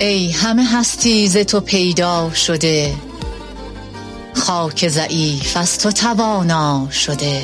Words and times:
ای 0.00 0.30
همه 0.30 0.66
هستی 0.72 1.28
ز 1.28 1.36
تو 1.36 1.60
پیدا 1.60 2.30
شده. 2.34 2.94
خاک 4.34 4.88
ضعیف 4.88 5.56
از 5.56 5.78
تو 5.78 5.90
توانا 5.90 6.88
شده. 6.90 7.42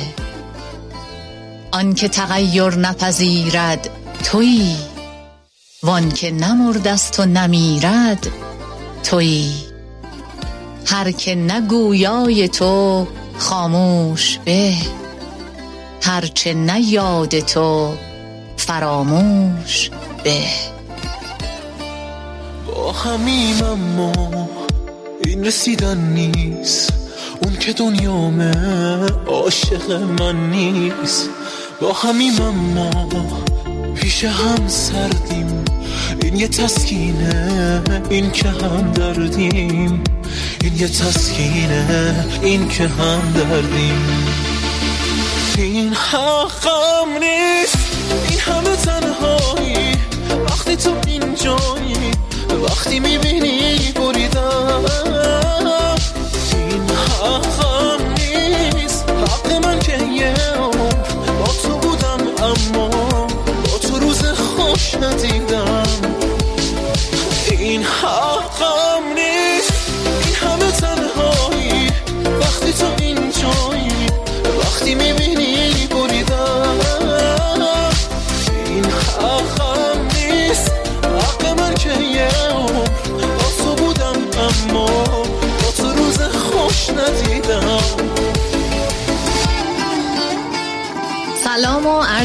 آنکه 1.71 2.07
تغیر 2.07 2.75
نپذیرد 2.75 3.89
تویی 4.23 4.77
وانکه 5.83 6.31
نمرده 6.31 6.95
ست 6.95 7.19
و 7.19 7.25
نمیرد 7.25 8.27
تویی. 9.03 9.53
هر 10.85 11.11
که 11.11 11.35
نه 11.35 11.61
گویای 11.61 12.47
تو 12.47 13.07
خاموش 13.37 14.37
به 14.45 14.73
هر 16.01 16.25
چه 16.25 16.53
نه 16.53 16.81
یاد 16.81 17.39
تو 17.39 17.93
فراموش 18.57 19.89
به. 20.23 20.74
همیم 23.03 23.63
اما 23.63 24.49
این 25.25 25.45
رسیدن 25.45 25.97
نیست. 25.97 26.93
اون 27.43 27.55
که 27.55 27.73
دنیامه 27.73 28.51
عاشق 29.27 29.91
من 30.19 30.49
نیست. 30.49 31.29
با 31.81 31.93
همیم 31.93 32.41
اما 32.41 33.07
پیش 33.95 34.23
هم 34.23 34.67
سردیم. 34.67 35.65
این 36.21 36.35
یه 36.35 36.47
تسکینه 36.47 37.81
این 38.09 38.31
که 38.31 38.49
هم 38.49 38.91
دردیم. 38.91 40.03
این 40.63 40.75
یه 40.77 40.87
تسکینه 40.87 42.25
این 42.41 42.67
که 42.67 42.87
هم 42.87 43.33
دردیم. 43.35 44.05
این 45.57 45.93
حقم 45.93 47.09
نیست. 47.19 47.77
این 48.29 48.39
همه 48.39 48.75
تنهایی. 48.75 49.95
وقتی 50.49 50.75
تو 50.75 50.91
اینجایی 51.07 51.94
وقتی 52.65 52.99
می‌بینی 52.99 53.93
بریدم 53.95 54.85
این 56.53 56.89
حقم 56.89 57.64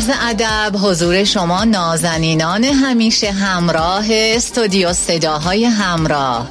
عرض 0.01 0.11
ادب 0.23 0.77
حضور 0.77 1.25
شما 1.25 1.65
نازنینان 1.65 2.65
همیشه 2.65 3.33
همراه 3.33 4.05
استودیو 4.11 4.93
صداهای 4.93 5.65
همراه. 5.65 6.49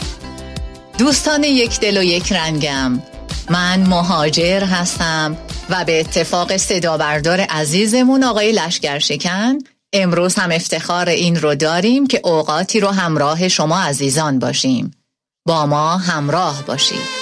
دوستان 0.97 1.43
یک 1.43 1.79
دل 1.79 1.97
و 1.97 2.03
یک 2.03 2.31
رنگم. 2.31 3.01
من 3.49 3.79
مهاجر 3.79 4.63
هستم 4.63 5.37
و 5.69 5.85
به 5.85 5.99
اتفاق 5.99 6.57
صدا 6.57 6.97
بردار 6.97 7.39
عزیزمون 7.39 8.23
آقای 8.23 8.51
لشگر 8.51 8.99
شکن 8.99 9.57
امروز 9.93 10.35
هم 10.35 10.51
افتخار 10.51 11.09
این 11.09 11.35
رو 11.35 11.55
داریم 11.55 12.07
که 12.07 12.21
اوقاتی 12.23 12.79
رو 12.79 12.87
همراه 12.87 13.47
شما 13.47 13.79
عزیزان 13.79 14.39
باشیم. 14.39 14.91
با 15.45 15.65
ما 15.65 15.97
همراه 15.97 16.63
باشید. 16.67 17.18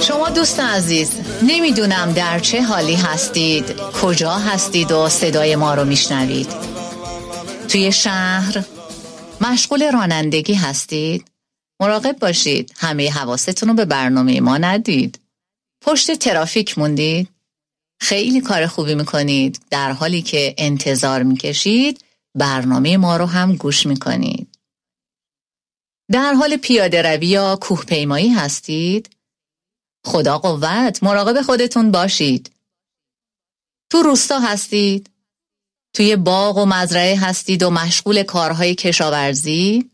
شما 0.00 0.28
دوست 0.28 0.60
عزیز 0.60 1.12
نمی‌دونم 1.42 2.12
در 2.12 2.38
چه 2.38 2.62
حالی 2.62 2.94
هستید 2.94 3.64
کجا 4.02 4.34
هستید 4.34 4.92
و 4.92 5.08
صدای 5.08 5.56
ما 5.56 5.74
رو 5.74 5.84
میشنوید. 5.84 6.48
توی 7.68 7.92
شهر 7.92 8.64
مشغول 9.40 9.92
رانندگی 9.92 10.54
هستید؟ 10.54 11.24
مراقب 11.80 12.18
باشید 12.18 12.72
همه 12.76 13.10
حواستون 13.10 13.68
رو 13.68 13.74
به 13.74 13.84
برنامه 13.84 14.40
ما 14.40 14.58
ندید. 14.58 15.20
پشت 15.84 16.14
ترافیک 16.14 16.78
موندید؟ 16.78 17.28
خیلی 18.00 18.40
کار 18.40 18.66
خوبی 18.66 18.94
می‌کنید 18.94 19.60
در 19.70 19.92
حالی 19.92 20.22
که 20.22 20.54
انتظار 20.58 21.22
می‌کشید 21.22 22.04
برنامه 22.34 22.96
ما 22.96 23.16
رو 23.16 23.26
هم 23.26 23.56
گوش 23.56 23.86
می‌کنید. 23.86 24.49
در 26.12 26.32
حال 26.32 26.56
پیاده 26.56 27.02
روی 27.02 27.26
یا 27.26 27.58
کوه 27.60 27.84
پیمایی 27.84 28.28
هستید؟ 28.28 29.16
خدا 30.06 30.38
قوت 30.38 31.02
مراقب 31.02 31.42
خودتون 31.42 31.90
باشید. 31.90 32.50
تو 33.90 34.02
روستا 34.02 34.38
هستید؟ 34.38 35.10
توی 35.94 36.16
باغ 36.16 36.58
و 36.58 36.66
مزرعه 36.66 37.18
هستید 37.18 37.62
و 37.62 37.70
مشغول 37.70 38.22
کارهای 38.22 38.74
کشاورزی؟ 38.74 39.90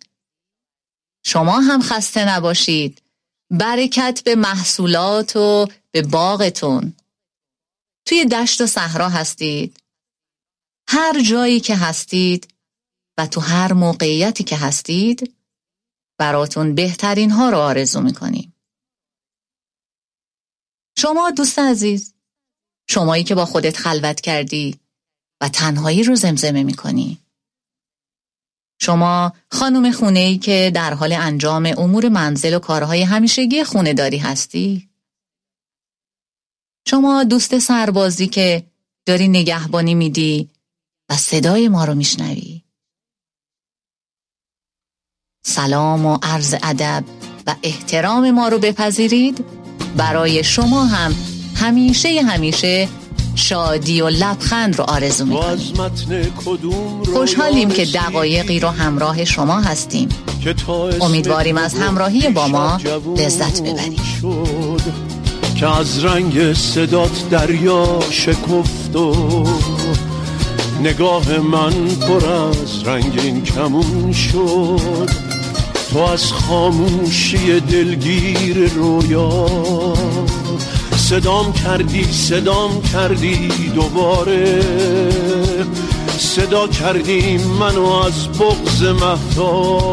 شما 1.25 1.60
هم 1.60 1.82
خسته 1.82 2.28
نباشید. 2.28 3.03
برکت 3.50 4.22
به 4.25 4.34
محصولات 4.34 5.37
و 5.37 5.69
به 5.91 6.03
باغتون. 6.03 6.94
توی 8.06 8.25
دشت 8.25 8.60
و 8.60 8.66
صحرا 8.66 9.09
هستید. 9.09 9.77
هر 10.88 11.22
جایی 11.22 11.60
که 11.60 11.77
هستید 11.77 12.48
و 13.19 13.27
تو 13.27 13.41
هر 13.41 13.72
موقعیتی 13.72 14.44
که 14.44 14.56
هستید 14.56 15.35
براتون 16.19 16.75
بهترین 16.75 17.31
ها 17.31 17.50
رو 17.50 17.59
آرزو 17.59 18.00
می‌کنیم. 18.00 18.54
شما 20.99 21.31
دوست 21.31 21.59
عزیز 21.59 22.15
شمایی 22.88 23.25
که 23.25 23.34
با 23.34 23.47
خودت 23.47 23.77
خلوت 23.77 24.21
کردی 24.21 24.81
و 25.41 25.49
تنهایی 25.49 26.03
رو 26.03 26.15
زمزمه 26.15 26.62
می‌کنی. 26.62 27.19
شما 28.81 29.32
خانم 29.50 29.93
خونه 29.93 30.21
ای 30.21 30.38
که 30.38 30.72
در 30.75 30.94
حال 30.94 31.12
انجام 31.12 31.75
امور 31.78 32.09
منزل 32.09 32.54
و 32.54 32.59
کارهای 32.59 33.03
همیشگی 33.03 33.65
خونه 33.65 33.94
داری 33.94 34.19
هستی. 34.19 34.88
شما 36.88 37.25
دوست 37.25 37.59
سربازی 37.59 38.27
که 38.27 38.66
داری 39.06 39.28
نگهبانی 39.28 39.94
میدی 39.94 40.50
و 41.09 41.16
صدای 41.16 41.69
ما 41.69 41.84
رو 41.84 41.94
میشنوی. 41.94 42.56
سلام 45.49 46.07
و 46.07 46.19
عرض 46.23 46.55
ادب 46.62 47.05
و 47.47 47.55
احترام 47.62 48.31
ما 48.31 48.49
رو 48.49 48.59
بپذیرید. 48.59 49.45
برای 49.97 50.45
شما 50.45 50.84
هم 50.84 51.15
همیشه 51.55 52.23
همیشه 52.23 52.89
شادی 53.34 54.01
و 54.01 54.09
لبخند 54.09 54.79
رو 54.79 54.84
آرزو 54.84 55.27
می‌کنیم 55.27 56.33
خوشحالیم 57.15 57.69
که 57.69 57.84
دقایقی 57.84 58.61
رو 58.61 58.69
همراه 58.69 59.25
شما 59.25 59.61
هستیم. 59.61 60.09
امیدواریم 61.01 61.57
از 61.57 61.75
همراهی 61.75 62.28
با 62.28 62.49
ما 62.49 62.81
لذت 63.17 63.61
ببرید. 63.63 64.01
که 65.57 65.77
از 65.77 66.04
رنگ 66.04 66.53
صدات 66.53 67.31
دریا 67.31 68.01
شکفت 68.10 68.97
و 68.97 69.45
نگاه 70.83 71.39
من 71.39 71.72
پر 71.89 72.27
از 72.27 72.83
رنگین 72.84 73.42
کمون 73.42 74.13
شد. 74.13 75.26
تو 75.92 75.98
از 75.98 76.33
خاموشی 76.33 77.60
دلگیر 77.60 78.68
رویا. 78.74 79.47
صدام 80.97 81.53
کردی 81.53 82.12
صدام 82.12 82.83
کردی 82.83 83.48
دوباره. 83.74 84.62
صدا 86.18 86.68
کردی 86.68 87.38
منو 87.38 87.86
از 87.86 88.28
بغز 88.28 88.83
مهتاب 88.83 89.91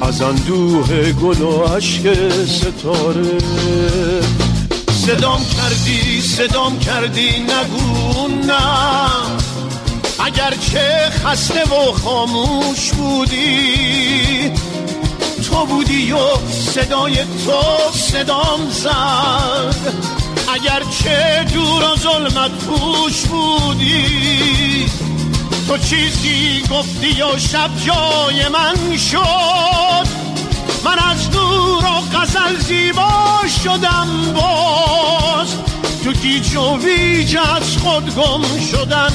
از 0.00 0.22
اندوه 0.22 1.12
گل 1.12 1.42
و 1.42 1.64
عشق 1.64 2.44
ستاره. 2.46 3.38
صدام 5.06 5.40
کردی 5.56 6.20
صدام 6.20 6.78
کردی 6.78 7.28
نگو 7.28 8.28
نه. 8.46 9.43
اگرچه 10.18 11.10
خسته 11.10 11.64
و 11.64 11.92
خاموش 11.92 12.90
بودی 12.92 14.52
تو 15.50 15.66
بودی 15.66 16.12
و 16.12 16.18
صدای 16.50 17.14
تو 17.14 17.92
صدام 17.92 18.70
زد. 18.70 19.74
اگر 20.54 20.82
چه 21.02 21.44
دور 21.54 21.82
و 21.82 21.96
ظلمت 21.96 22.50
پوش 22.50 23.22
بودی 23.22 24.86
تو 25.68 25.78
چیزی 25.78 26.62
گفتی 26.70 27.22
و 27.22 27.38
شب 27.38 27.70
جای 27.86 28.48
من 28.48 28.96
شد. 28.96 30.08
من 30.84 30.98
از 31.10 31.30
دور 31.30 31.84
و 31.84 32.18
قزل 32.18 32.58
زیبا 32.58 33.40
شدم 33.64 34.08
باز. 34.34 35.73
تو 36.04 36.12
گیج 36.12 36.56
و 36.56 36.78
ویج 36.78 37.36
از 37.36 37.76
خود 37.76 38.14
گم 38.14 38.42
شدن 38.70 39.12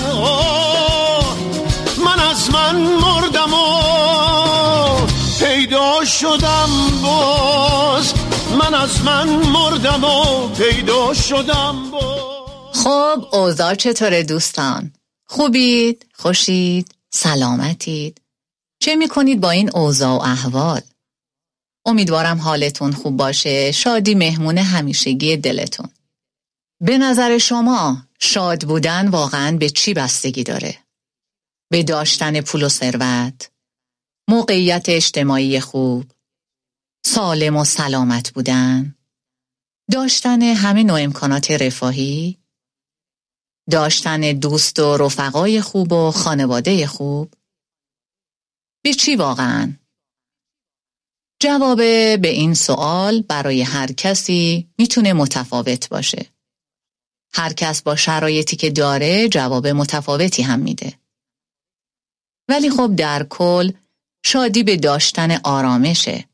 من 2.06 2.20
از 2.20 2.52
من 2.52 2.76
مردم 2.76 3.54
و 3.54 5.08
پیدا 5.40 6.06
شدم 6.06 6.70
باز 7.04 8.14
من 8.60 8.74
از 8.74 9.04
من 9.04 9.30
مردم 9.30 10.04
و 10.04 10.48
پیدا 10.48 11.14
شدم 11.14 11.92
باز 11.92 12.84
خب 12.84 13.36
اوضاع 13.36 13.76
چطوره 13.76 14.24
دوستان؟ 14.24 14.94
خوبید؟ 15.26 16.06
خوشید؟ 16.14 16.96
سلامتید؟ 17.10 18.22
چه 18.80 18.96
می‌کنید 18.96 19.42
با 19.42 19.50
این 19.50 19.70
اوضاع 19.74 20.18
و 20.18 20.22
احوال؟ 20.22 20.82
امیدوارم 21.86 22.38
حالتون 22.38 22.92
خوب 22.92 23.18
باشه 23.18 23.72
شادی 23.72 24.16
مهمون 24.16 24.58
همیشگی 24.58 25.38
دلتون 25.38 25.90
به 26.82 26.98
نظر 26.98 27.38
شما 27.38 28.08
شاد 28.20 28.68
بودن 28.68 29.08
واقعا 29.08 29.58
به 29.58 29.70
چی 29.70 29.94
بستگی 29.94 30.44
داره؟ 30.44 30.78
به 31.72 31.84
داشتن 31.84 32.42
پول 32.42 32.64
و 32.64 32.70
ثروت، 32.70 33.52
موقعیت 34.30 34.86
اجتماعی 34.90 35.60
خوب، 35.60 36.12
سالم 37.06 37.56
و 37.56 37.66
سلامت 37.66 38.34
بودن، 38.34 38.96
داشتن 39.92 40.42
همه 40.42 40.84
نوع 40.84 41.02
امکانات 41.02 41.52
رفاهی، 41.52 42.38
داشتن 43.72 44.22
دوست 44.22 44.80
و 44.80 44.98
رفقای 44.98 45.62
خوب 45.62 45.94
و 45.94 46.12
خانواده 46.12 46.88
خوب، 46.88 47.34
به 48.84 48.94
چی 48.94 49.16
واقعا؟ 49.16 49.74
جواب 51.42 51.78
به 52.22 52.30
این 52.30 52.54
سوال 52.54 53.22
برای 53.22 53.62
هر 53.62 53.92
کسی 53.92 54.70
می‌تونه 54.78 55.14
متفاوت 55.14 55.90
باشه. 55.90 56.39
هر 57.34 57.54
کس 57.54 57.82
با 57.82 57.96
شرایطی 57.96 58.56
که 58.56 58.70
داره 58.70 59.30
جواب 59.30 59.68
متفاوتی 59.68 60.42
هم 60.44 60.60
میده. 60.60 60.94
ولی 62.50 62.70
خب 62.70 62.96
در 62.96 63.26
کل 63.30 63.72
شادی 64.26 64.64
به 64.64 64.78
داشتن 64.78 65.40
آرامشه. 65.44 66.26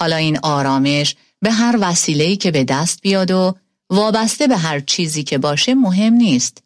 حالا 0.00 0.16
این 0.16 0.38
آرامش 0.42 1.16
به 1.40 1.52
هر 1.52 1.78
وسیله‌ای 1.80 2.36
که 2.36 2.50
به 2.50 2.64
دست 2.64 3.02
بیاد 3.02 3.30
و 3.30 3.56
وابسته 3.90 4.46
به 4.46 4.56
هر 4.56 4.80
چیزی 4.80 5.22
که 5.22 5.38
باشه 5.38 5.74
مهم 5.74 6.12
نیست. 6.12 6.62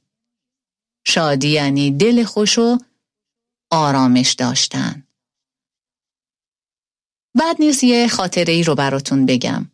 شادی 1.07 1.49
یعنی 1.49 1.91
دل 1.91 2.25
خوش 2.25 2.59
و 2.59 2.79
آرامش 3.71 4.33
داشتن. 4.33 5.07
بعد 7.35 7.57
نیست 7.59 7.85
یه 7.85 8.09
خاطره 8.09 8.53
ای 8.53 8.63
رو 8.63 8.75
براتون 8.75 9.27
بگم. 9.27 9.71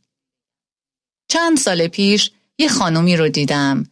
چند 1.28 1.58
سال 1.58 1.88
پیش 1.88 2.30
یه 2.58 2.68
خانومی 2.68 3.16
رو 3.16 3.28
دیدم 3.28 3.86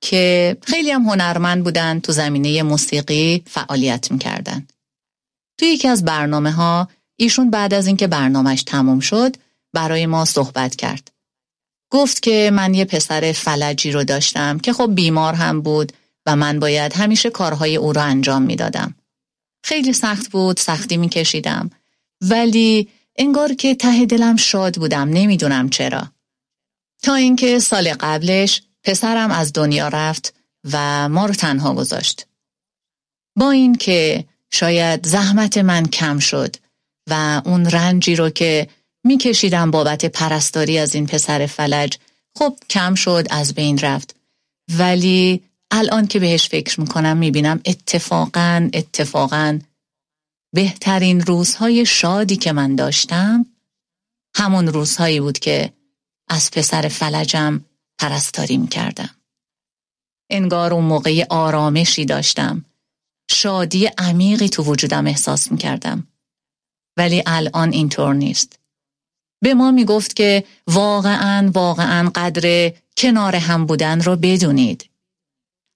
که 0.00 0.56
خیلی 0.62 0.90
هم 0.90 1.02
هنرمند 1.02 1.64
بودن 1.64 2.00
تو 2.00 2.12
زمینه 2.12 2.62
موسیقی 2.62 3.42
فعالیت 3.46 4.12
می‌کردن. 4.12 4.66
توی 5.58 5.68
یکی 5.68 5.88
از 5.88 6.04
برنامه 6.04 6.52
ها 6.52 6.88
ایشون 7.16 7.50
بعد 7.50 7.74
از 7.74 7.86
اینکه 7.86 8.06
برنامهش 8.06 8.62
تموم 8.62 9.00
شد 9.00 9.36
برای 9.72 10.06
ما 10.06 10.24
صحبت 10.24 10.76
کرد. 10.76 11.12
گفت 11.90 12.22
که 12.22 12.50
من 12.52 12.74
یه 12.74 12.84
پسر 12.84 13.32
فلجی 13.32 13.90
رو 13.92 14.04
داشتم 14.04 14.58
که 14.58 14.72
خب 14.72 14.94
بیمار 14.94 15.34
هم 15.34 15.60
بود 15.60 15.92
و 16.26 16.36
من 16.36 16.58
باید 16.58 16.92
همیشه 16.92 17.30
کارهای 17.30 17.76
او 17.76 17.92
رو 17.92 18.02
انجام 18.02 18.42
می‌دادم. 18.42 18.94
خیلی 19.64 19.92
سخت 19.92 20.30
بود، 20.30 20.56
سختی 20.56 20.96
میکشیدم 20.96 21.70
ولی 22.20 22.88
انگار 23.16 23.54
که 23.54 23.74
ته 23.74 24.06
دلم 24.06 24.36
شاد 24.36 24.76
بودم 24.76 25.08
نمی‌دونم 25.08 25.68
چرا. 25.68 26.12
تا 27.02 27.14
اینکه 27.14 27.58
سال 27.58 27.94
قبلش 28.00 28.62
پسرم 28.82 29.30
از 29.30 29.52
دنیا 29.52 29.88
رفت 29.88 30.34
و 30.72 31.08
ما 31.08 31.26
رو 31.26 31.34
تنها 31.34 31.74
گذاشت. 31.74 32.26
با 33.36 33.50
این 33.50 33.74
که 33.74 34.24
شاید 34.50 35.06
زحمت 35.06 35.58
من 35.58 35.86
کم 35.86 36.18
شد 36.18 36.56
و 37.10 37.42
اون 37.44 37.66
رنجی 37.66 38.16
رو 38.16 38.30
که 38.30 38.68
میکشیدم 39.04 39.70
بابت 39.70 40.04
پرستاری 40.04 40.78
از 40.78 40.94
این 40.94 41.06
پسر 41.06 41.46
فلج 41.46 41.98
خب 42.38 42.56
کم 42.70 42.94
شد 42.94 43.26
از 43.30 43.54
بین 43.54 43.78
رفت 43.78 44.16
ولی 44.78 45.42
الان 45.70 46.06
که 46.06 46.18
بهش 46.18 46.48
فکر 46.48 46.80
می‌کنم 46.80 47.16
می‌بینم 47.16 47.60
اتفاقا 47.64 48.70
اتفاقا 48.72 49.58
بهترین 50.54 51.20
روزهای 51.20 51.86
شادی 51.86 52.36
که 52.36 52.52
من 52.52 52.76
داشتم 52.76 53.46
همون 54.36 54.68
روزهایی 54.68 55.20
بود 55.20 55.38
که 55.38 55.72
از 56.28 56.50
پسر 56.50 56.88
فلجم 56.88 57.60
پرستاری 57.98 58.56
می‌کردم. 58.56 59.10
انگار 60.30 60.74
اون 60.74 60.84
موقع 60.84 61.24
آرامشی 61.30 62.04
داشتم. 62.04 62.64
شادی 63.30 63.86
عمیقی 63.86 64.48
تو 64.48 64.62
وجودم 64.62 65.06
احساس 65.06 65.52
می‌کردم. 65.52 66.06
ولی 66.96 67.22
الان 67.26 67.72
اینطور 67.72 68.14
نیست. 68.14 68.58
به 69.42 69.54
ما 69.54 69.70
می‌گفت 69.70 70.16
که 70.16 70.44
واقعا 70.66 71.50
واقعا 71.54 72.10
قدر 72.14 72.72
کنار 72.96 73.36
هم 73.36 73.66
بودن 73.66 74.00
رو 74.00 74.16
بدونید. 74.16 74.90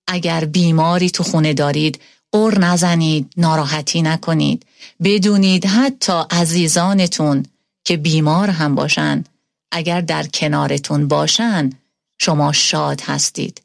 اگر 0.09 0.45
بیماری 0.45 1.11
تو 1.11 1.23
خونه 1.23 1.55
دارید 1.55 2.01
قر 2.33 2.59
نزنید 2.59 3.33
ناراحتی 3.37 4.03
نکنید 4.03 4.67
بدونید 5.05 5.67
حتی 5.67 6.23
عزیزانتون 6.31 7.47
که 7.85 7.97
بیمار 7.97 8.51
هم 8.51 8.75
باشن 8.75 9.25
اگر 9.73 10.01
در 10.01 10.27
کنارتون 10.27 11.09
باشن 11.09 11.71
شما 12.19 12.53
شاد 12.53 13.01
هستید. 13.01 13.63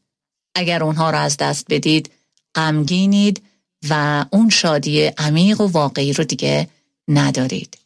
اگر 0.56 0.84
اونها 0.84 1.10
را 1.10 1.20
از 1.20 1.38
دست 1.38 1.66
بدید 1.70 2.12
غمگینید 2.56 3.44
و 3.90 4.26
اون 4.32 4.50
شادی 4.50 5.06
عمیق 5.06 5.62
و 5.62 5.68
واقعی 5.68 6.14
رو 6.14 6.24
دیگه 6.24 6.70
ندارید. 7.08 7.78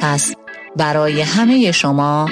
پس 0.00 0.34
برای 0.76 1.20
همه 1.20 1.72
شما 1.72 2.30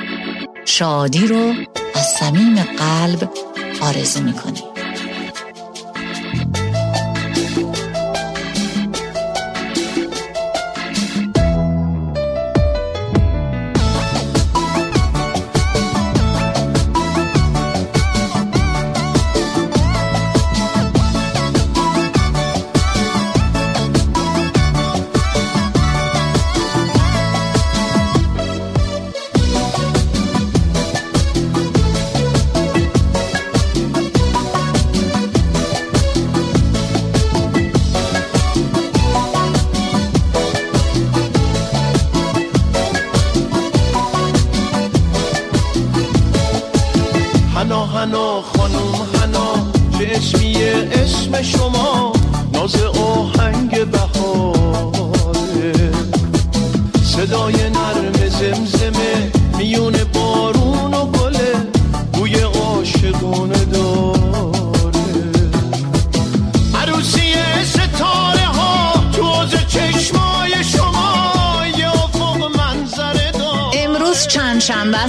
شادی 0.64 1.26
رو 1.26 1.54
از 1.94 2.06
صمیم 2.20 2.62
قلب 2.62 3.30
آرزو 3.80 4.22
می‌کنید 4.22 4.71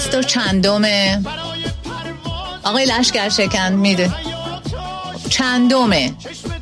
شنبه 0.04 0.18
و 0.18 0.22
چندمه. 0.22 1.22
آقای 2.64 2.86
لشکر 2.86 3.30
شکند 3.30 3.78
میده. 3.78 4.12
چندمه. 5.30 6.14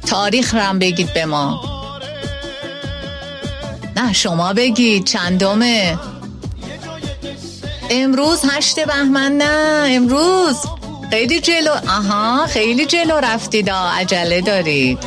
تاریخ 0.08 0.54
رم 0.56 0.80
بگید 0.80 1.14
به 1.14 1.26
ما. 1.26 1.62
نه 3.96 4.14
شما 4.14 4.54
بگید 4.54 5.06
چندمه. 5.06 6.00
امروز 7.90 8.42
هشت 8.50 8.86
بهمن 8.86 9.32
نه 9.32 9.86
امروز. 9.88 10.58
خیلی 11.10 11.40
جلو. 11.40 11.72
آها 11.72 12.48
خیلی 12.48 12.86
جلو 12.86 13.18
رفتید. 13.18 13.70
عجله 13.70 14.42
دارید. 14.42 15.00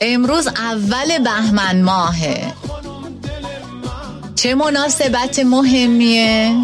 امروز 0.00 0.46
اول 0.46 1.18
بهمن 1.24 1.82
ماهه. 1.82 2.52
چه 4.34 4.54
مناسبت 4.54 5.38
مهمیه. 5.38 6.54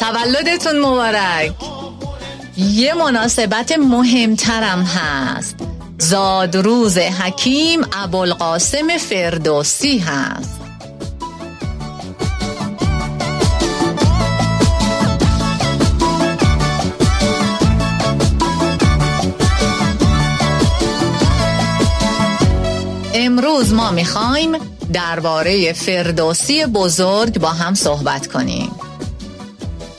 تولدتون 0.00 0.80
مبارک. 0.80 1.52
یه 2.56 2.94
مناسبت 2.94 3.72
مهمترم 3.78 4.82
هست. 4.82 5.56
زادروز 5.98 6.98
حکیم 6.98 7.80
ابوالقاسم 7.92 8.88
فردوسی 8.98 9.98
هست. 9.98 10.60
امروز 23.14 23.72
ما 23.72 23.90
می‌خوایم 23.90 24.52
درباره 24.92 25.72
فردوسی 25.72 26.66
بزرگ 26.66 27.38
با 27.38 27.48
هم 27.48 27.74
صحبت 27.74 28.26
کنیم. 28.26 28.72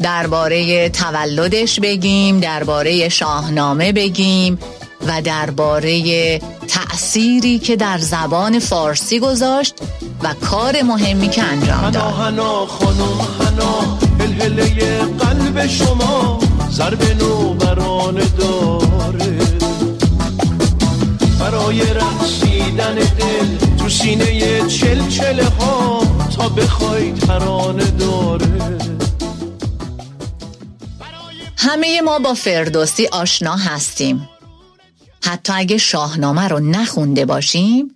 درباره 0.03 0.89
تولدش 0.89 1.79
بگیم 1.79 2.39
درباره 2.39 3.09
شاهنامه 3.09 3.91
بگیم 3.91 4.59
و 5.07 5.21
درباره 5.21 6.39
تأثیری 6.67 7.59
که 7.59 7.75
در 7.75 7.97
زبان 7.97 8.59
فارسی 8.59 9.19
گذاشت 9.19 9.75
و 10.23 10.33
کار 10.33 10.81
مهمی 10.81 11.29
که 11.29 11.43
انجام 11.43 11.89
داد. 11.89 11.95
هنا 11.95 12.65
خانم 12.65 13.21
هنا 13.39 13.99
قلب 15.19 15.67
شما 15.67 16.39
ضرب 16.71 16.99
بران 17.59 18.21
داره. 18.37 19.37
برای 21.39 21.81
رسیدن 21.81 22.95
دل 22.95 23.75
تو 23.77 23.89
سینه 23.89 24.67
چل 24.67 25.07
چله 25.07 25.45
ها 25.59 26.03
تا 26.37 26.49
بخوای 26.49 27.11
ترانه 27.11 27.83
داره. 27.83 29.00
همه 31.63 32.01
ما 32.01 32.19
با 32.19 32.33
فردوسی 32.33 33.07
آشنا 33.07 33.55
هستیم. 33.55 34.29
حتی 35.23 35.53
اگه 35.53 35.77
شاهنامه 35.77 36.47
رو 36.47 36.59
نخونده 36.59 37.25
باشیم 37.25 37.95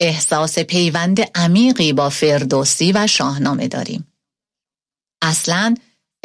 احساس 0.00 0.58
پیوند 0.58 1.20
عمیقی 1.34 1.92
با 1.92 2.08
فردوسی 2.08 2.92
و 2.92 3.06
شاهنامه 3.06 3.68
داریم. 3.68 4.12
اصلا 5.22 5.74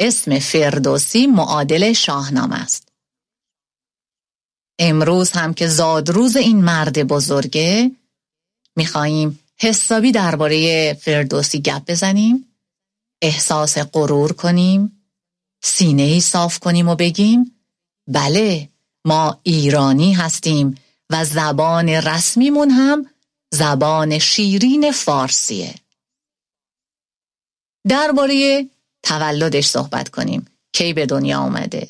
اسم 0.00 0.38
فردوسی 0.38 1.26
معادل 1.26 1.92
شاهنامه 1.92 2.62
است. 2.62 2.88
امروز 4.78 5.30
هم 5.30 5.54
که 5.54 5.68
زادروز 5.68 6.36
این 6.36 6.64
مرد 6.64 7.02
بزرگه 7.02 7.90
میخواییم 8.76 9.40
حسابی 9.60 10.12
درباره 10.12 10.94
فردوسی 10.94 11.60
گپ 11.60 11.90
بزنیم 11.90 12.54
احساس 13.22 13.78
غرور 13.78 14.32
کنیم 14.32 15.01
سینه 15.62 16.02
ای 16.02 16.20
صاف 16.20 16.58
کنیم 16.58 16.88
و 16.88 16.94
بگیم 16.94 17.58
بله 18.08 18.68
ما 19.04 19.40
ایرانی 19.42 20.12
هستیم 20.12 20.74
و 21.10 21.24
زبان 21.24 21.88
رسمیمون 21.88 22.70
هم 22.70 23.06
زبان 23.54 24.18
شیرین 24.18 24.92
فارسیه. 24.92 25.74
درباره 27.88 28.68
تولدش 29.02 29.66
صحبت 29.66 30.08
کنیم. 30.08 30.46
کی 30.72 30.92
به 30.92 31.06
دنیا 31.06 31.38
آمده 31.38 31.88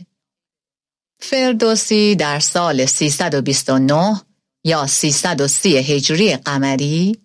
فردوسی 1.20 2.14
در 2.14 2.40
سال 2.40 2.86
329 2.86 4.20
یا 4.64 4.86
330 4.86 5.76
هجری 5.76 6.36
قمری 6.36 7.18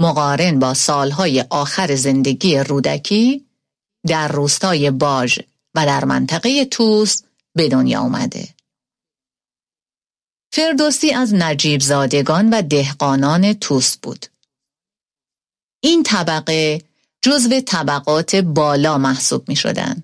مقارن 0.00 0.58
با 0.58 0.74
سالهای 0.74 1.44
آخر 1.50 1.94
زندگی 1.94 2.58
رودکی 2.58 3.46
در 4.06 4.28
روستای 4.28 4.90
باژ 4.90 5.38
و 5.74 5.86
در 5.86 6.04
منطقه 6.04 6.64
توس 6.64 7.22
به 7.54 7.68
دنیا 7.68 8.00
آمده. 8.00 8.48
فردوسی 10.52 11.10
از 11.10 11.34
نجیب 11.34 11.80
زادگان 11.80 12.50
و 12.50 12.62
دهقانان 12.62 13.52
توس 13.52 13.96
بود. 13.96 14.26
این 15.80 16.02
طبقه 16.02 16.82
جزو 17.22 17.60
طبقات 17.60 18.36
بالا 18.36 18.98
محسوب 18.98 19.48
می 19.48 19.56
شدن. 19.56 20.02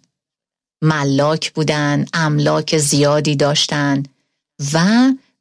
ملاک 0.83 1.53
بودن، 1.53 2.07
املاک 2.13 2.79
زیادی 2.79 3.37
داشتند 3.37 4.09
و 4.73 4.87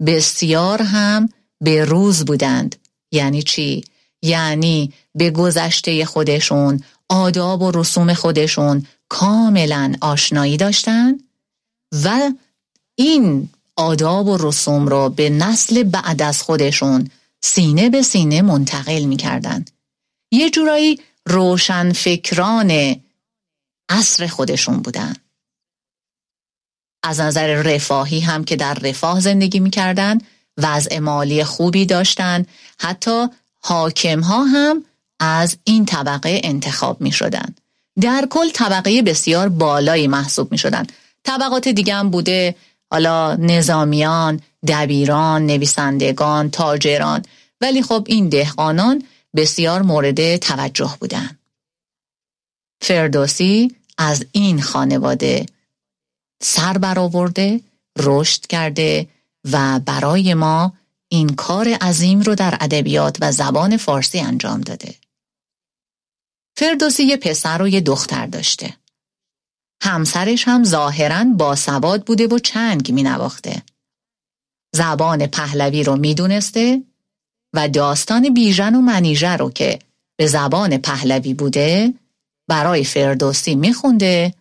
بسیار 0.06 0.82
هم 0.82 1.30
به 1.62 1.86
روز 1.86 2.26
بودند. 2.26 2.76
یعنی 3.12 3.44
چی؟ 3.44 3.84
یعنی 4.22 4.94
به 5.16 5.32
گذشته 5.32 6.06
خودشون، 6.06 6.84
آداب 7.10 7.62
و 7.62 7.72
رسوم 7.72 8.14
خودشون 8.14 8.88
کاملا 9.10 9.94
آشنایی 10.02 10.58
داشتند 10.58 11.24
و 12.04 12.32
این 12.96 13.50
آداب 13.76 14.28
و 14.28 14.38
رسوم 14.38 14.88
را 14.88 15.10
به 15.10 15.30
نسل 15.30 15.84
بعد 15.84 16.22
از 16.22 16.42
خودشون 16.42 17.10
سینه 17.42 17.90
به 17.90 18.02
سینه 18.02 18.42
منتقل 18.42 19.04
می‌کردن 19.04 19.66
یه 20.32 20.50
جورایی 20.50 21.02
روشن 21.26 21.94
فکران 21.94 22.96
عصر 23.90 24.28
خودشون 24.28 24.78
بودن 24.78 25.14
از 27.04 27.20
نظر 27.20 27.62
رفاهی 27.62 28.20
هم 28.20 28.44
که 28.44 28.56
در 28.56 28.74
رفاه 28.74 29.20
زندگی 29.20 29.60
می‌کردن 29.60 30.18
وضع 30.58 31.00
مالی 31.00 31.44
خوبی 31.44 31.86
داشتن 31.86 32.46
حتی 32.80 33.28
حاکم 33.60 34.20
ها 34.20 34.44
هم 34.44 34.86
از 35.20 35.58
این 35.64 35.86
طبقه 35.86 36.42
انتخاب 36.44 37.02
می 37.02 37.12
شدن. 37.12 37.56
در 38.02 38.28
کل 38.30 38.50
طبقه 38.50 39.02
بسیار 39.02 39.50
بالایی 39.50 40.08
محسوب 40.08 40.52
می 40.52 40.58
شدن. 40.58 40.88
طبقات 41.24 41.68
دیگه 41.68 41.96
هم 41.96 42.10
بوده 42.10 42.56
حالا 42.92 43.36
نظامیان، 43.36 44.42
دبیران، 44.68 45.46
نویسندگان، 45.46 46.52
تاجران 46.52 47.26
ولی 47.62 47.82
خب 47.82 48.06
این 48.08 48.30
دهقانان 48.30 49.04
بسیار 49.36 49.82
مورد 49.82 50.38
توجه 50.38 50.96
بودن. 51.00 51.38
فردوسی 52.82 53.76
از 53.98 54.26
این 54.32 54.62
خانواده 54.62 55.46
سر 56.42 56.78
برآورده، 56.78 57.62
رشد 58.00 58.48
کرده 58.48 59.08
و 59.52 59.80
برای 59.80 60.34
ما 60.34 60.74
این 61.10 61.30
کار 61.30 61.68
عظیم 61.68 62.22
رو 62.22 62.36
در 62.36 62.58
ادبیات 62.62 63.18
و 63.22 63.32
زبان 63.32 63.78
فارسی 63.78 64.20
انجام 64.20 64.62
داده. 64.62 64.96
فردوسی 66.58 67.04
یه 67.04 67.18
پسر 67.18 67.62
و 67.62 67.68
یه 67.68 67.82
دختر 67.82 68.26
داشته. 68.26 68.74
همسرش 69.82 70.48
هم 70.48 70.64
ظاهرا 70.64 71.24
باسواد 71.24 72.06
بوده 72.06 72.28
و 72.28 72.40
چنگ 72.40 72.92
می 72.92 73.04
نواخته. 73.04 73.64
زبان 74.76 75.28
پهلوی 75.28 75.84
رو 75.84 75.96
می‌دونسته 75.96 76.84
و 77.54 77.70
داستان 77.70 78.34
بیژن 78.34 78.76
و 78.76 78.82
منیژه 78.82 79.38
رو 79.38 79.50
که 79.50 79.80
به 80.18 80.28
زبان 80.28 80.78
پهلوی 80.78 81.34
بوده 81.34 81.94
برای 82.50 82.84
فردوسی 82.84 83.56
میخونده 83.56 84.34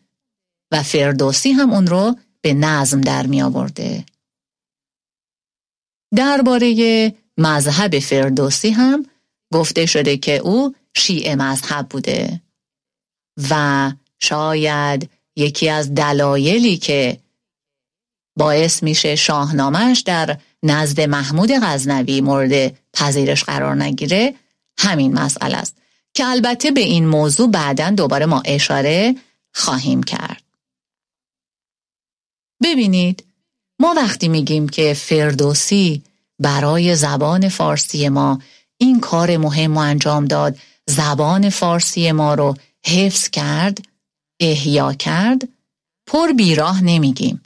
و 0.72 0.82
فردوسی 0.82 1.52
هم 1.52 1.72
اون 1.72 1.86
رو 1.86 2.16
به 2.40 2.54
نظم 2.54 3.00
در 3.00 3.26
می 3.26 3.42
آورده. 3.42 4.04
درباره 6.16 7.14
مذهب 7.38 7.98
فردوسی 7.98 8.70
هم 8.70 9.06
گفته 9.52 9.86
شده 9.86 10.16
که 10.16 10.36
او 10.36 10.74
شیعه 10.98 11.36
مذهب 11.36 11.88
بوده 11.88 12.40
و 13.50 13.92
شاید 14.18 15.10
یکی 15.36 15.68
از 15.68 15.94
دلایلی 15.94 16.76
که 16.76 17.18
باعث 18.38 18.82
میشه 18.82 19.16
شاهنامهش 19.16 20.00
در 20.00 20.38
نزد 20.62 21.00
محمود 21.00 21.50
غزنوی 21.62 22.20
مورد 22.20 22.76
پذیرش 22.92 23.44
قرار 23.44 23.74
نگیره 23.74 24.34
همین 24.78 25.18
مسئله 25.18 25.56
است. 25.56 25.76
که 26.14 26.26
البته 26.26 26.70
به 26.70 26.80
این 26.80 27.06
موضوع 27.06 27.50
بعدا 27.50 27.90
دوباره 27.90 28.26
ما 28.26 28.42
اشاره 28.44 29.14
خواهیم 29.54 30.02
کرد. 30.02 30.42
ببینید 32.62 33.24
ما 33.78 33.94
وقتی 33.96 34.28
میگیم 34.28 34.68
که 34.68 34.94
فردوسی 34.94 36.02
برای 36.38 36.96
زبان 36.96 37.48
فارسی 37.48 38.08
ما 38.08 38.38
این 38.78 39.00
کار 39.00 39.36
مهم 39.36 39.76
و 39.76 39.78
انجام 39.78 40.24
داد 40.24 40.58
زبان 40.88 41.50
فارسی 41.50 42.12
ما 42.12 42.34
رو 42.34 42.56
حفظ 42.86 43.28
کرد 43.28 43.78
احیا 44.40 44.92
کرد 44.92 45.48
پر 46.06 46.32
بیراه 46.32 46.84
نمیگیم. 46.84 47.42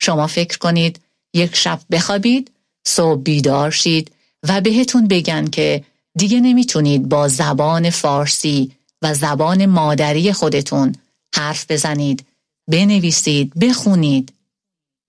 شما 0.00 0.26
فکر 0.26 0.58
کنید 0.58 1.00
یک 1.34 1.56
شب 1.56 1.80
بخوابید 1.90 2.50
صبح 2.86 3.22
بیدار 3.22 3.70
شید 3.70 4.12
و 4.48 4.60
بهتون 4.60 5.08
بگن 5.08 5.46
که 5.46 5.84
دیگه 6.18 6.40
نمی‌تونید 6.40 7.08
با 7.08 7.28
زبان 7.28 7.90
فارسی 7.90 8.72
و 9.02 9.14
زبان 9.14 9.66
مادری 9.66 10.32
خودتون 10.32 10.94
حرف 11.34 11.70
بزنید 11.70 12.26
بنویسید 12.70 13.54
بخونید. 13.58 14.32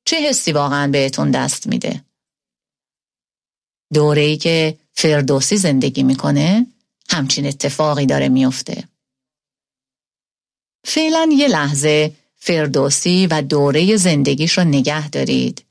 چه 0.06 0.30
حسی 0.30 0.52
واقعا 0.52 0.92
بهتون 0.92 1.32
دست 1.32 1.68
میده؟ 1.68 2.04
دوره 3.94 4.22
ای 4.22 4.38
که 4.38 4.78
فردوسی 4.94 5.58
زندگی 5.58 6.04
می‌کنه 6.04 6.68
همچین 7.18 7.46
اتفاقی 7.46 8.06
داره 8.06 8.30
میفته. 8.30 8.84
فعلا 10.86 11.30
یه 11.34 11.48
لحظه 11.48 12.12
فردوسی 12.36 13.28
و 13.28 13.42
دوره 13.42 13.98
زندگیش 13.98 14.58
رو 14.58 14.64
نگه 14.64 15.10
دارید. 15.10 15.66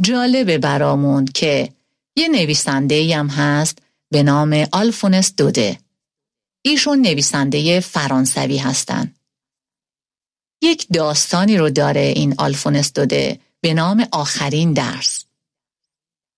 جالبه 0.00 0.58
برامون 0.58 1.24
که 1.24 1.72
یه 2.16 2.28
نویسنده 2.28 3.16
هم 3.16 3.28
هست 3.28 3.78
به 4.10 4.22
نام 4.22 4.66
آلفونس 4.72 5.34
دوده. 5.36 5.78
ایشون 6.62 7.00
نویسنده 7.00 7.80
فرانسوی 7.80 8.56
هستن. 8.56 9.14
یک 10.62 10.86
داستانی 10.92 11.56
رو 11.56 11.70
داره 11.70 12.00
این 12.00 12.34
آلفونس 12.38 12.92
دوده 12.92 13.40
به 13.60 13.74
نام 13.74 14.08
آخرین 14.12 14.72
درس. 14.72 15.24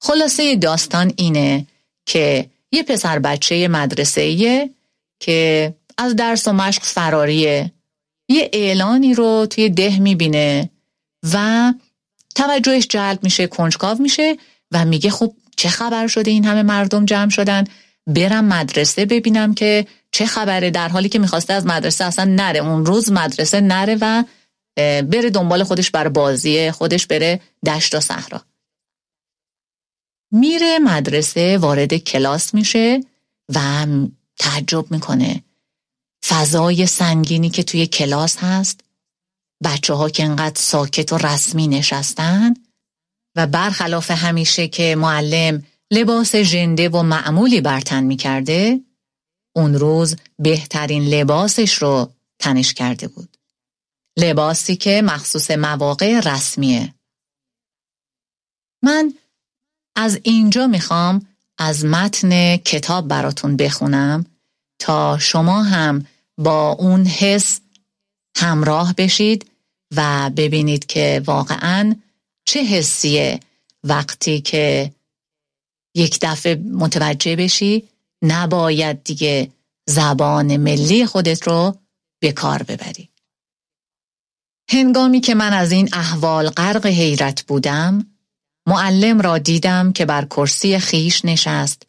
خلاصه 0.00 0.56
داستان 0.56 1.12
اینه 1.16 1.66
که 2.06 2.50
یه 2.72 2.82
پسر 2.82 3.18
بچه 3.18 3.68
مدرسه 3.68 4.70
که 5.20 5.74
از 5.98 6.16
درس 6.16 6.48
و 6.48 6.52
مشق 6.52 6.82
فراریه 6.82 7.72
یه 8.28 8.50
اعلانی 8.52 9.14
رو 9.14 9.46
توی 9.50 9.68
ده 9.68 9.98
می‌بینه 9.98 10.70
و 11.32 11.72
توجهش 12.34 12.86
جلب 12.86 13.18
میشه 13.22 13.46
کنجکاو 13.46 13.98
میشه 13.98 14.36
و 14.72 14.84
میگه 14.84 15.10
خب 15.10 15.34
چه 15.56 15.68
خبر 15.68 16.06
شده 16.06 16.30
این 16.30 16.44
همه 16.44 16.62
مردم 16.62 17.04
جمع 17.04 17.30
شدن؟ 17.30 17.64
برم 18.06 18.44
مدرسه 18.44 19.06
ببینم 19.06 19.54
که 19.54 19.86
چه 20.12 20.26
خبره 20.26 20.70
در 20.70 20.88
حالی 20.88 21.08
که 21.08 21.18
می‌خواسته 21.18 21.52
از 21.52 21.66
مدرسه 21.66 22.04
اصلا 22.04 22.24
نره. 22.24 22.60
اون 22.60 22.86
روز 22.86 23.12
مدرسه 23.12 23.60
نره 23.60 23.98
و 24.00 24.24
بره 25.02 25.30
دنبال 25.30 25.64
خودش 25.64 25.90
بر 25.90 26.08
بازی 26.08 26.70
خودش 26.70 27.06
بره 27.06 27.40
دشت 27.66 27.94
و 27.94 28.00
صحرا. 28.00 28.42
میره 30.32 30.78
مدرسه 30.78 31.58
وارد 31.58 31.96
کلاس 31.96 32.54
میشه 32.54 33.00
و 33.54 33.86
تعجب 34.38 34.90
می‌کنه. 34.90 35.42
فضای 36.26 36.86
سنگینی 36.86 37.50
که 37.50 37.62
توی 37.62 37.86
کلاس 37.86 38.36
هست 38.36 38.80
بچه 39.64 39.94
ها 39.94 40.08
که 40.08 40.24
انقدر 40.24 40.60
ساکت 40.60 41.12
و 41.12 41.18
رسمی 41.18 41.68
نشستن 41.68 42.54
و 43.36 43.46
برخلاف 43.46 44.10
همیشه 44.10 44.68
که 44.68 44.96
معلم 44.96 45.66
لباس 45.90 46.36
ژنده 46.36 46.88
و 46.88 47.02
معمولی 47.02 47.60
برتن 47.60 48.04
می‌کرده 48.04 48.80
اون 49.56 49.74
روز 49.74 50.16
بهترین 50.38 51.02
لباسش 51.02 51.74
رو 51.74 52.12
تنش 52.38 52.74
کرده 52.74 53.08
بود. 53.08 53.36
لباسی 54.18 54.76
که 54.76 55.02
مخصوص 55.02 55.50
مواقع 55.50 56.20
رسمیه. 56.20 56.94
من 58.82 59.14
از 59.94 60.20
اینجا 60.22 60.66
می‌خوام 60.66 61.26
از 61.58 61.84
متن 61.84 62.56
کتاب 62.56 63.08
براتون 63.08 63.56
بخونم 63.56 64.26
تا 64.78 65.18
شما 65.18 65.62
هم 65.62 66.06
با 66.38 66.70
اون 66.70 67.06
حس 67.06 67.60
همراه 68.36 68.94
بشید 68.94 69.50
و 69.96 70.30
ببینید 70.36 70.86
که 70.86 71.22
واقعا 71.26 71.96
چه 72.44 72.64
حسیه 72.64 73.40
وقتی 73.84 74.40
که 74.40 74.92
یک 75.94 76.18
دفعه 76.22 76.54
متوجه 76.54 77.36
بشی 77.36 77.88
نباید 78.22 79.04
دیگه 79.04 79.50
زبان 79.88 80.56
ملی 80.56 81.06
خودت 81.06 81.46
رو 81.46 81.76
به 82.20 82.32
کار 82.32 82.62
ببری. 82.62 83.08
هنگامی 84.70 85.20
که 85.20 85.34
من 85.34 85.52
از 85.52 85.72
این 85.72 85.88
احوال 85.92 86.50
غرق 86.50 86.86
حیرت 86.86 87.42
بودم 87.42 88.11
معلم 88.66 89.20
را 89.20 89.38
دیدم 89.38 89.92
که 89.92 90.04
بر 90.04 90.24
کرسی 90.24 90.78
خیش 90.78 91.24
نشست 91.24 91.86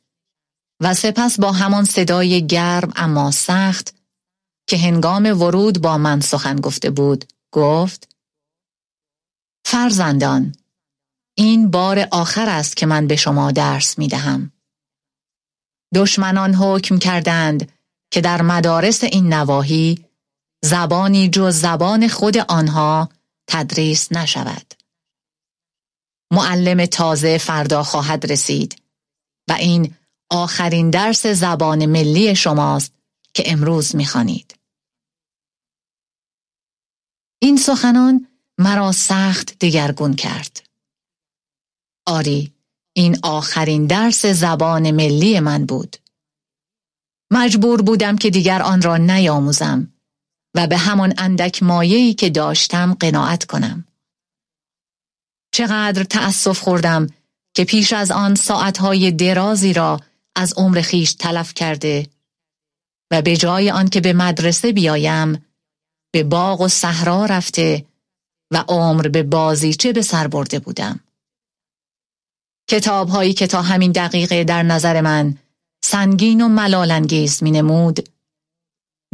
و 0.82 0.94
سپس 0.94 1.40
با 1.40 1.52
همان 1.52 1.86
صدای 1.86 2.48
گرم 2.48 2.92
اما 2.96 3.32
سخت 3.32 3.96
که 4.68 4.78
هنگام 4.78 5.42
ورود 5.42 5.82
با 5.82 5.98
من 5.98 6.20
سخن 6.20 6.56
گفته 6.56 6.90
بود 6.90 7.26
گفت 7.52 8.10
فرزندان 9.66 10.56
این 11.38 11.72
بار 11.72 12.08
آخر 12.12 12.50
است 12.50 12.78
که 12.78 12.86
من 12.86 13.08
به 13.08 13.16
شما 13.16 13.52
درس 13.52 13.98
می 13.98 14.08
دهم. 14.08 14.52
دشمنان 15.96 16.54
حکم 16.54 16.98
کردند 16.98 17.72
که 18.12 18.22
در 18.22 18.42
مدارس 18.42 19.04
این 19.04 19.34
نواحی 19.34 20.06
زبانی 20.64 21.30
جز 21.30 21.56
زبان 21.56 22.08
خود 22.08 22.38
آنها 22.38 23.10
تدریس 23.48 24.12
نشود. 24.12 24.83
معلم 26.34 26.86
تازه 26.86 27.38
فردا 27.38 27.84
خواهد 27.84 28.32
رسید 28.32 28.82
و 29.50 29.54
این 29.54 29.96
آخرین 30.30 30.89
درس 30.89 31.26
زبان 31.26 31.86
ملی 31.86 32.36
شماست 32.36 32.93
که 33.34 33.43
امروز 33.52 33.96
می‌خوانید. 33.96 34.56
این 37.41 37.58
سخنان 37.58 38.28
مرا 38.58 38.91
سخت 38.91 39.60
دگرگون 39.60 40.13
کرد. 40.13 40.67
آری، 42.08 42.54
این 42.96 43.19
آخرین 43.24 43.88
درس 43.88 44.26
زبان 44.26 44.91
ملی 44.91 45.39
من 45.39 45.65
بود. 45.65 45.96
مجبور 47.32 47.82
بودم 47.82 48.17
که 48.17 48.30
دیگر 48.30 48.62
آن 48.62 48.82
را 48.82 48.98
نیاموزم 48.98 49.93
و 50.56 50.67
به 50.67 50.78
همان 50.78 51.13
اندک 51.17 51.63
مایهی 51.63 52.13
که 52.13 52.30
داشتم 52.30 52.93
قناعت 52.93 53.46
کنم. 53.46 53.86
چقدر 55.54 56.04
تأسف 56.04 56.60
خوردم 56.60 57.08
که 57.54 57.66
پیش 57.66 57.94
از 57.94 58.12
آن 58.12 58.36
ساعتهای 58.36 59.12
درازی 59.12 59.74
را 59.74 60.00
از 60.36 60.54
عمر 60.58 60.82
خیش 60.82 61.13
تلف 61.13 61.54
کرده 61.54 62.08
و 63.12 63.22
به 63.22 63.38
جای 63.38 63.72
آن 63.72 63.89
که 63.89 64.02
به 64.02 64.13
مدرسه 64.13 64.72
بیایم 64.72 65.46
به 66.13 66.24
باغ 66.24 66.62
و 66.62 66.68
صحرا 66.68 67.26
رفته 67.26 67.86
و 68.52 68.63
عمر 68.68 69.08
به 69.08 69.24
بازیچه 69.24 69.94
به 69.94 70.02
سر 70.02 70.28
برده 70.28 70.60
بودم. 70.60 71.00
کتاب 72.70 73.10
هایی 73.10 73.34
که 73.34 73.48
تا 73.48 73.62
همین 73.62 73.92
دقیقه 73.92 74.44
در 74.44 74.63
نظر 74.63 75.02
من 75.02 75.38
سنگین 75.84 76.42
و 76.42 76.48
ملالانگیز 76.48 77.44
می 77.44 77.52
نمود 77.52 78.10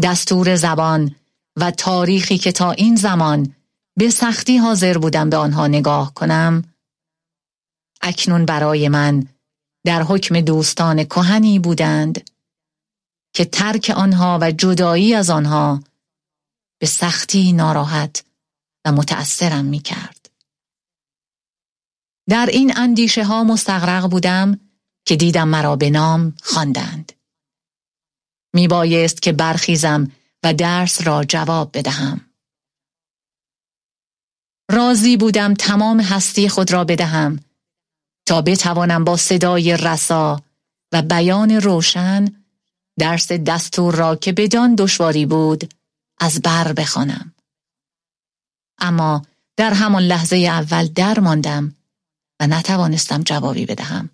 دستور 0.03 0.55
زبان 0.55 1.15
و 1.55 1.71
تاریخی 1.71 2.37
که 2.37 2.51
تا 2.51 2.71
این 2.71 2.95
زمان 2.95 3.55
به 3.99 4.09
سختی 4.09 4.57
حاضر 4.57 4.97
بودم 4.97 5.29
به 5.29 5.37
آنها 5.37 5.67
نگاه 5.67 6.13
کنم 6.13 6.63
اکنون 8.01 8.45
برای 8.45 8.89
من 8.89 9.27
در 9.85 10.03
حکم 10.03 10.41
دوستان 10.41 11.03
کهنی 11.03 11.59
بودند 11.59 12.29
که 13.33 13.45
ترک 13.45 13.93
آنها 13.95 14.39
و 14.41 14.51
جدایی 14.51 15.15
از 15.15 15.29
آنها 15.29 15.83
به 16.79 16.87
سختی 16.87 17.53
ناراحت 17.53 18.23
و 18.85 18.91
متأثرم 18.91 19.65
می 19.65 19.79
کرد. 19.79 20.29
در 22.29 22.45
این 22.45 22.77
اندیشه 22.77 23.23
ها 23.23 23.43
مستغرق 23.43 24.09
بودم 24.09 24.59
که 25.05 25.15
دیدم 25.15 25.47
مرا 25.47 25.75
به 25.75 25.89
نام 25.89 26.35
خواندند. 26.43 27.13
می 28.53 28.67
بایست 28.67 29.21
که 29.21 29.31
برخیزم 29.31 30.11
و 30.43 30.53
درس 30.53 31.07
را 31.07 31.23
جواب 31.23 31.77
بدهم. 31.77 32.28
راضی 34.69 35.17
بودم 35.17 35.53
تمام 35.53 35.99
هستی 35.99 36.49
خود 36.49 36.71
را 36.71 36.83
بدهم 36.83 37.39
تا 38.25 38.41
بتوانم 38.41 39.03
با 39.03 39.17
صدای 39.17 39.77
رسا 39.77 40.41
و 40.91 41.01
بیان 41.01 41.51
روشن 41.51 42.35
درس 42.99 43.31
دستور 43.31 43.95
را 43.95 44.15
که 44.15 44.31
بدان 44.31 44.75
دشواری 44.75 45.25
بود 45.25 45.73
از 46.19 46.41
بر 46.41 46.73
بخوانم. 46.73 47.33
اما 48.79 49.25
در 49.57 49.73
همان 49.73 50.03
لحظه 50.03 50.35
اول 50.35 50.87
در 50.87 51.19
ماندم 51.19 51.75
و 52.39 52.47
نتوانستم 52.47 53.23
جوابی 53.23 53.65
بدهم. 53.65 54.09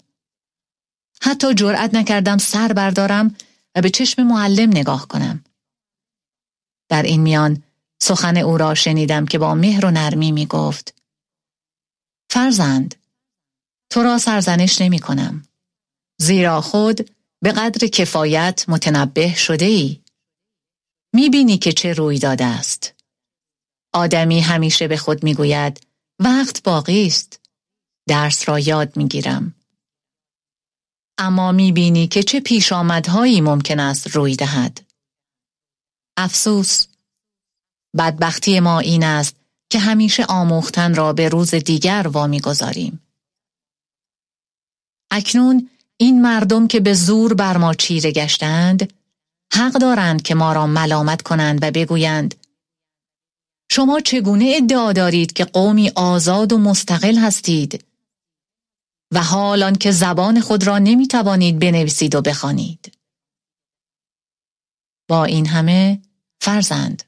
حتی 1.21 1.53
جرأت 1.53 1.93
نکردم 1.93 2.37
سر 2.37 2.73
بردارم 2.73 3.35
و 3.75 3.81
به 3.81 3.89
چشم 3.89 4.23
معلم 4.23 4.69
نگاه 4.69 5.07
کنم. 5.07 5.43
در 6.89 7.03
این 7.03 7.21
میان 7.21 7.63
سخن 8.01 8.37
او 8.37 8.57
را 8.57 8.75
شنیدم 8.75 9.25
که 9.25 9.37
با 9.37 9.55
مهر 9.55 9.85
و 9.85 9.91
نرمی 9.91 10.31
می 10.31 10.45
گفت. 10.45 11.01
فرزند 12.29 12.95
تو 13.89 14.03
را 14.03 14.17
سرزنش 14.17 14.81
نمی 14.81 14.99
کنم. 14.99 15.47
زیرا 16.21 16.61
خود 16.61 17.09
به 17.41 17.51
قدر 17.51 17.87
کفایت 17.87 18.65
متنبه 18.67 19.35
شده 19.35 19.65
ای. 19.65 20.01
می 21.13 21.29
بینی 21.29 21.57
که 21.57 21.71
چه 21.71 21.93
روی 21.93 22.19
داده 22.19 22.45
است. 22.45 22.93
آدمی 23.93 24.39
همیشه 24.39 24.87
به 24.87 24.97
خود 24.97 25.23
می‌گوید 25.23 25.87
وقت 26.19 26.63
باقی 26.63 27.07
است. 27.07 27.39
درس 28.07 28.49
را 28.49 28.59
یاد 28.59 28.97
می‌گیرم 28.97 29.55
اما 31.17 31.51
می‌بینی 31.51 32.07
که 32.07 32.23
چه 32.23 32.39
پیش 32.39 32.71
آمدهایی 32.71 33.41
ممکن 33.41 33.79
است 33.79 34.07
روی 34.07 34.35
دهد. 34.35 34.81
افسوس 36.17 36.87
بدبختی 37.97 38.59
ما 38.59 38.79
این 38.79 39.03
است 39.03 39.35
که 39.69 39.79
همیشه 39.79 40.25
آموختن 40.25 40.95
را 40.95 41.13
به 41.13 41.29
روز 41.29 41.55
دیگر 41.55 42.07
وامی 42.07 42.39
گذاریم. 42.39 43.01
اکنون 45.11 45.69
این 45.97 46.21
مردم 46.21 46.67
که 46.67 46.79
به 46.79 46.93
زور 46.93 47.33
بر 47.33 47.57
ما 47.57 47.73
چیره 47.73 48.11
گشتند 48.11 48.93
حق 49.53 49.73
دارند 49.73 50.21
که 50.21 50.35
ما 50.35 50.53
را 50.53 50.67
ملامت 50.67 51.21
کنند 51.21 51.59
و 51.61 51.71
بگویند 51.71 52.35
شما 53.71 53.99
چگونه 53.99 54.53
ادعا 54.55 54.93
دارید 54.93 55.33
که 55.33 55.45
قومی 55.45 55.91
آزاد 55.95 56.53
و 56.53 56.57
مستقل 56.57 57.17
هستید 57.17 57.85
و 59.11 59.23
حال 59.23 59.75
که 59.75 59.91
زبان 59.91 60.39
خود 60.41 60.67
را 60.67 60.77
نمی 60.77 61.07
توانید 61.07 61.59
بنویسید 61.59 62.15
و 62.15 62.21
بخوانید 62.21 62.97
با 65.07 65.25
این 65.25 65.47
همه 65.47 66.01
فرزند 66.41 67.03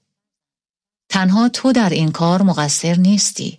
تنها 1.17 1.49
تو 1.49 1.71
در 1.71 1.89
این 1.89 2.11
کار 2.11 2.41
مقصر 2.41 2.95
نیستی. 2.95 3.57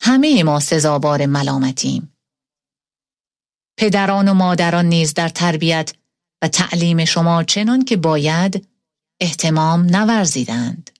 همه 0.00 0.42
ما 0.42 0.60
سزاوار 0.60 1.26
ملامتیم. 1.26 2.16
پدران 3.78 4.28
و 4.28 4.34
مادران 4.34 4.86
نیز 4.86 5.14
در 5.14 5.28
تربیت 5.28 5.92
و 6.42 6.48
تعلیم 6.48 7.04
شما 7.04 7.42
چنان 7.42 7.84
که 7.84 7.96
باید 7.96 8.68
احتمام 9.20 9.80
نورزیدند. 9.80 10.90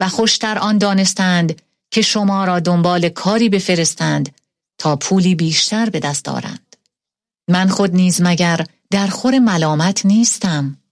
و 0.00 0.08
خوشتر 0.08 0.58
آن 0.58 0.78
دانستند 0.78 1.62
که 1.90 2.02
شما 2.02 2.44
را 2.44 2.60
دنبال 2.60 3.08
کاری 3.08 3.48
بفرستند 3.48 4.34
تا 4.78 4.96
پولی 4.96 5.34
بیشتر 5.34 5.90
به 5.90 6.00
دست 6.00 6.24
دارند 6.24 6.76
من 7.50 7.68
خود 7.68 7.94
نیز 7.94 8.22
مگر 8.22 8.66
در 8.90 9.06
خور 9.06 9.38
ملامت 9.38 10.06
نیستم؟ 10.06 10.83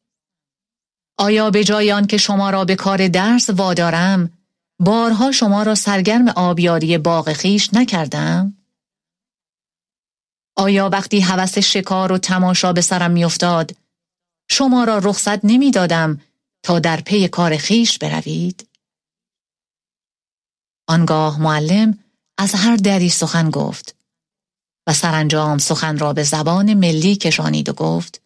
آیا 1.23 1.51
به 1.51 1.65
جای 1.65 1.93
آن 1.93 2.07
که 2.07 2.17
شما 2.17 2.51
را 2.51 2.65
به 2.65 2.77
کار 2.77 3.09
درس 3.09 3.51
وادارم 3.51 4.33
بارها 4.79 5.33
شما 5.33 5.63
را 5.63 5.75
سرگرم 5.75 6.29
آبیاری 6.29 6.99
باغ 6.99 7.33
خیش 7.33 7.75
نکردم؟ 7.75 8.57
آیا 10.57 10.89
وقتی 10.89 11.21
هوس 11.21 11.59
شکار 11.59 12.13
و 12.13 12.19
تماشا 12.19 12.73
به 12.73 12.81
سرم 12.81 13.11
میافتاد 13.11 13.77
شما 14.51 14.85
را 14.85 14.99
رخصت 14.99 15.45
نمی‌دادم 15.45 16.21
تا 16.63 16.79
در 16.79 17.01
پی 17.01 17.29
کار 17.29 17.57
خیش 17.57 17.99
بروید؟ 17.99 18.69
آنگاه 20.89 21.41
معلم 21.41 21.99
از 22.39 22.55
هر 22.55 22.77
دری 22.77 23.09
سخن 23.09 23.51
گفت 23.51 23.97
و 24.87 24.93
سرانجام 24.93 25.59
سخن 25.59 25.99
را 25.99 26.13
به 26.13 26.23
زبان 26.23 26.75
ملی 26.75 27.17
کشانید 27.17 27.69
و 27.69 27.73
گفت 27.73 28.23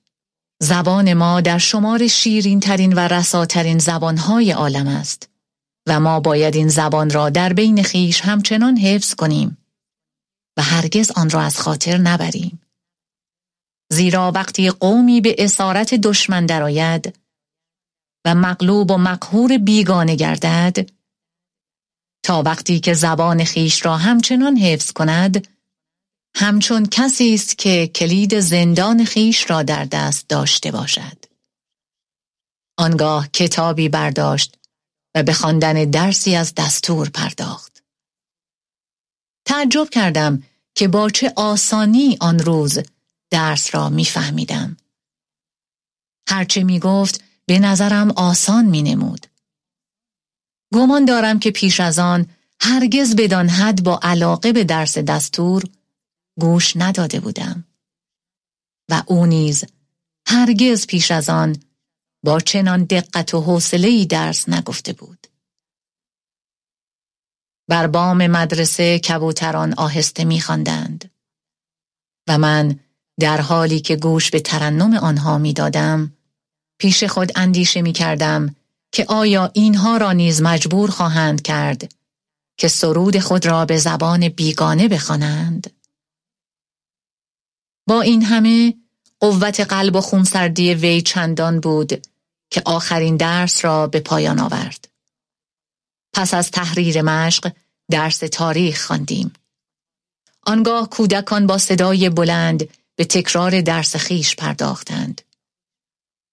زبان 0.63 1.15
ما 1.15 1.41
در 1.41 1.59
شمار 1.59 2.07
شیرین 2.07 2.61
ترین 2.61 2.93
و 2.93 2.99
رساترین 2.99 3.79
زبانهای 3.79 4.53
عالم 4.53 4.89
است 4.89 5.31
و 5.89 6.01
ما 6.01 6.21
باید 6.21 6.57
این 6.57 6.69
زبان 6.69 7.11
را 7.11 7.31
در 7.31 7.53
بین 7.53 7.83
خیش 7.83 8.21
همچنان 8.21 8.77
حفظ 8.77 9.15
کنیم 9.15 9.59
و 10.59 10.63
هرگز 10.63 11.11
آن 11.11 11.31
را 11.31 11.41
از 11.41 11.61
خاطر 11.61 11.97
نبریم. 11.97 12.61
زیرا 13.93 14.33
وقتی 14.33 14.71
قومی 14.71 15.21
به 15.21 15.35
اسارت 15.39 15.95
دشمن 15.95 16.47
درآید 16.47 17.19
و 18.25 18.35
مغلوب 18.35 18.91
و 18.91 18.97
مقهور 18.97 19.59
بیگانه 19.59 20.15
گردد 20.15 20.91
تا 22.23 22.43
وقتی 22.43 22.81
که 22.81 22.95
زبان 22.95 23.45
خیش 23.45 23.87
را 23.87 23.97
همچنان 23.97 24.57
حفظ 24.57 24.93
کند 24.93 25.49
همچون 26.39 26.87
کسی 26.87 27.35
است 27.35 27.59
که 27.59 27.87
کلید 27.87 28.41
زندان 28.41 29.05
خیش 29.05 29.51
را 29.51 29.63
در 29.63 29.85
دست 29.85 30.29
داشته 30.29 30.71
باشد. 30.71 31.25
آنگاه 32.79 33.29
کتابی 33.29 33.89
برداشت 33.89 34.59
و 35.15 35.23
به 35.23 35.33
خواندن 35.33 35.73
درسی 35.73 36.37
از 36.37 36.55
دستور 36.55 37.09
پرداخت. 37.09 37.83
تعجب 39.45 39.89
کردم 39.91 40.43
که 40.75 40.89
با 40.89 41.11
چه 41.11 41.33
آسانی 41.37 42.17
آن 42.21 42.39
روز 42.39 42.79
درس 43.31 43.75
را 43.75 43.89
میفهمیدم. 43.89 44.77
هرچه 46.29 46.65
می 46.65 46.79
گفت 46.79 47.25
به 47.47 47.59
نظرم 47.59 48.11
آسان 48.11 48.65
می 48.65 48.83
نمود. 48.83 49.27
گمان 50.75 51.05
دارم 51.05 51.39
که 51.39 51.51
پیش 51.51 51.81
از 51.81 51.99
آن 51.99 52.27
هرگز 52.61 53.17
بدان 53.17 53.49
حد 53.49 53.83
با 53.83 54.01
علاقه 54.03 54.53
به 54.53 54.65
درس 54.65 54.99
دستور 54.99 55.63
گوش 56.41 56.77
نداده 56.77 57.21
بودم. 57.21 57.65
و 58.91 59.03
او 59.07 59.27
نیز 59.27 59.65
هرگز 60.29 60.87
پیش 60.87 61.11
از 61.11 61.29
آن 61.29 61.57
با 62.25 62.41
چنان 62.41 62.85
دقت 62.85 63.35
و 63.35 63.41
حوصله‌ای 63.41 64.07
درس 64.07 64.49
نگفته 64.49 64.93
بود. 64.93 65.27
بر 67.69 67.87
بام 67.87 68.27
مدرسه 68.27 68.99
کبوتران 68.99 69.75
آهسته 69.75 70.25
میخواندند. 70.25 71.11
و 72.29 72.39
من 72.39 72.81
در 73.21 73.41
حالی 73.41 73.81
که 73.81 73.97
گوش 73.97 74.31
به 74.31 74.41
ترنم 74.41 74.95
آنها 74.95 75.39
می‌دادم 75.39 76.13
پیش 76.79 77.05
خود 77.05 77.33
اندیشه 77.37 77.83
می 77.83 77.93
کردم 77.93 78.57
که 78.93 79.05
آیا 79.09 79.51
اینها 79.55 79.97
را 79.97 80.13
نیز 80.13 80.43
مجبور 80.43 80.91
خواهند 80.91 81.43
کرد 81.43 81.95
که 82.59 82.69
سرود 82.69 83.19
خود 83.19 83.47
را 83.47 83.65
به 83.65 83.79
زبان 83.79 84.29
بیگانه 84.29 84.89
بخوانند. 84.89 85.76
با 87.87 88.01
این 88.01 88.23
همه 88.23 88.75
قوت 89.21 89.61
قلب 89.61 89.97
و 89.97 90.01
خونسردی 90.01 90.75
وی 90.75 91.03
چندان 91.03 91.61
بود 91.61 92.07
که 92.51 92.63
آخرین 92.65 93.17
درس 93.17 93.65
را 93.65 93.87
به 93.87 94.01
پایان 94.01 94.41
آورد. 94.41 94.89
پس 96.13 96.35
از 96.35 96.51
تحریر 96.51 97.03
مشق 97.03 97.53
درس 97.91 98.19
تاریخ 98.19 98.87
خواندیم. 98.87 99.33
آنگاه 100.43 100.91
کودکان 100.91 101.47
با 101.47 101.59
صدای 101.59 102.11
بلند 102.11 102.69
به 102.97 103.05
تکرار 103.05 103.61
درس 103.61 103.97
خیش 103.97 104.37
پرداختند. 104.37 105.23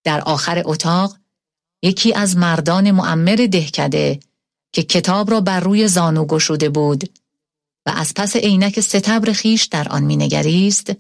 در 0.04 0.22
آخر 0.22 0.62
اتاق 0.66 1.18
یکی 1.82 2.13
از 2.13 2.38
مردان 2.38 2.92
معمر 2.92 3.48
دهکده 3.52 4.20
که 4.72 4.84
کتاب 4.84 5.32
را 5.32 5.42
بر 5.42 5.60
روی 5.60 5.88
زانو 5.88 6.26
گشوده 6.26 6.70
بود 6.70 7.10
و 7.86 7.89
از 7.96 8.13
پس 8.13 8.36
عینک 8.36 8.80
ستبر 8.80 9.32
خیش 9.32 9.66
در 9.66 9.89
آن 9.89 10.04
مینگریست 10.04 10.94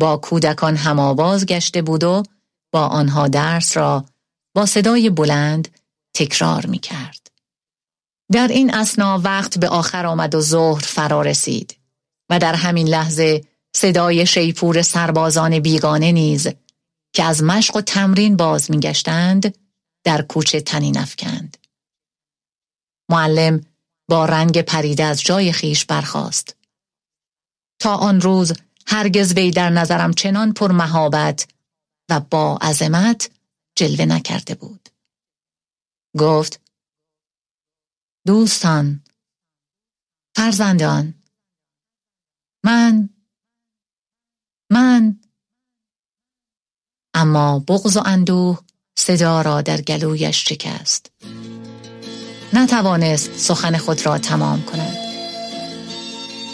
با 0.00 0.16
کودکان 0.16 0.76
هماواز 0.76 1.46
گشته 1.46 1.82
بود 1.82 2.04
و 2.04 2.22
با 2.72 2.86
آنها 2.86 3.28
درس 3.28 3.76
را 3.76 4.04
با 4.54 4.66
صدای 4.66 5.10
بلند 5.10 5.68
تکرار 6.14 6.66
می 6.66 6.78
کرد. 6.78 7.30
در 8.32 8.48
این 8.48 8.74
اسنا 8.74 9.20
وقت 9.24 9.58
به 9.58 9.68
آخر 9.68 10.06
آمد 10.06 10.34
و 10.34 10.40
ظهر 10.40 10.80
فرا 10.80 11.22
رسید 11.22 11.76
و 12.30 12.38
در 12.38 12.54
همین 12.54 12.88
لحظه 12.88 13.44
صدای 13.76 14.26
شیپور 14.26 14.82
سربازان 14.82 15.58
بیگانه 15.58 16.12
نیز 16.12 16.48
که 17.14 17.24
از 17.24 17.42
مشق 17.42 17.76
و 17.76 17.80
تمرین 17.80 18.36
باز 18.36 18.70
میگشتند 18.70 19.58
در 20.04 20.22
کوچه 20.22 20.60
تنی 20.60 20.90
نفکند. 20.90 21.56
معلم 23.10 23.60
با 24.08 24.24
رنگ 24.24 24.62
پریده 24.62 25.04
از 25.04 25.22
جای 25.22 25.52
خیش 25.52 25.84
برخاست. 25.84 26.56
تا 27.80 27.94
آن 27.94 28.20
روز 28.20 28.52
هرگز 28.86 29.32
وی 29.32 29.50
در 29.50 29.70
نظرم 29.70 30.12
چنان 30.12 30.52
پرمهابت 30.52 31.46
و 32.10 32.20
با 32.20 32.56
عظمت 32.56 33.30
جلوه 33.76 34.04
نکرده 34.04 34.54
بود. 34.54 34.88
گفت 36.18 36.60
دوستان 38.26 39.04
فرزندان 40.36 41.14
من 42.64 43.08
من. 44.72 45.20
اما 47.14 47.58
بغض 47.58 47.96
و 47.96 48.02
اندوه 48.06 48.60
صدا 48.98 49.42
را 49.42 49.62
در 49.62 49.80
گلویش 49.80 50.48
شکست. 50.48 51.12
نتوانست 52.52 53.38
سخن 53.38 53.76
خود 53.78 54.06
را 54.06 54.18
تمام 54.18 54.62
کند. 54.62 54.96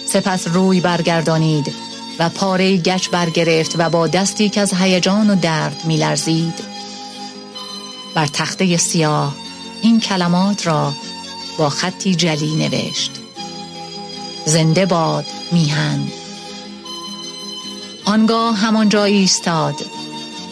سپس 0.07 0.49
روی 0.49 0.81
برگردانید 0.81 1.88
و 2.19 2.29
پاره 2.29 2.77
گچ 2.77 3.09
برگرفت 3.09 3.75
و 3.79 3.91
با 3.91 4.07
دستی 4.07 4.49
که 4.49 4.61
از 4.61 4.75
هیجان 4.75 5.31
و 5.31 5.35
درد 5.35 5.85
میلرزید. 5.85 6.55
بر 8.15 8.27
تخته 8.27 8.77
سیاه 8.77 9.35
این 9.83 10.01
کلمات 10.01 10.67
را 10.67 10.93
با 11.59 11.69
خطی 11.69 12.15
جلی 12.15 12.57
نوشت. 12.57 13.11
زنده 14.45 14.87
باد 14.87 15.27
میهن. 15.53 16.09
آنگاه 18.05 18.57
همانجا 18.57 19.05
ایستاد. 19.05 19.75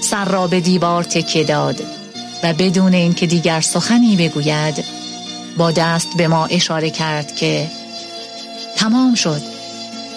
سر 0.01 0.25
را 0.25 0.47
به 0.47 0.61
دیوار 0.61 1.05
تکیه 1.05 1.45
داد 1.45 1.83
و 2.43 2.53
بدون 2.53 2.95
اینکه 2.95 3.27
دیگر 3.27 3.61
سخنی 3.61 4.17
بگوید 4.17 4.85
با 5.57 5.71
دست 5.71 6.09
به 6.17 6.29
ما 6.29 6.47
اشاره 6.47 6.91
کرد 6.91 7.37
که 7.37 7.71
تمام 8.77 9.15
شد. 9.15 9.43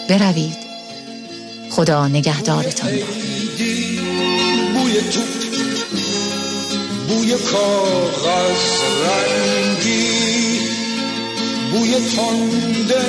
بروید. 0.10 0.69
خدا 1.70 2.08
نگهدارتان. 2.08 2.92
بوی 4.74 5.02
تو 5.02 5.22
بوی 7.08 7.34
کاغذ 7.34 8.66
رنگی 9.06 10.60
بوی 11.72 11.94
تنده 11.94 13.06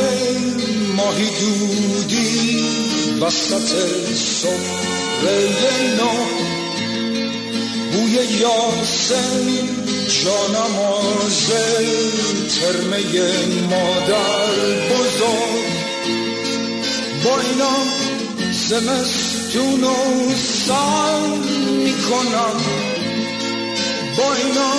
ماهی 0.97 1.31
دودی 1.41 2.65
وسط 3.21 3.69
سفره 4.15 5.39
نو 5.99 6.13
بوی 7.93 8.13
یاسم 8.13 9.47
جانماز 10.25 11.51
ترمه 12.55 13.03
مادر 13.71 14.55
بزرگ. 14.91 15.71
با 17.25 17.41
اینا 17.41 18.10
زمستون 18.53 19.85
و 19.85 20.35
سال 20.37 21.39
می‌کنم. 21.85 22.61
با 24.17 24.35
اینا 24.35 24.73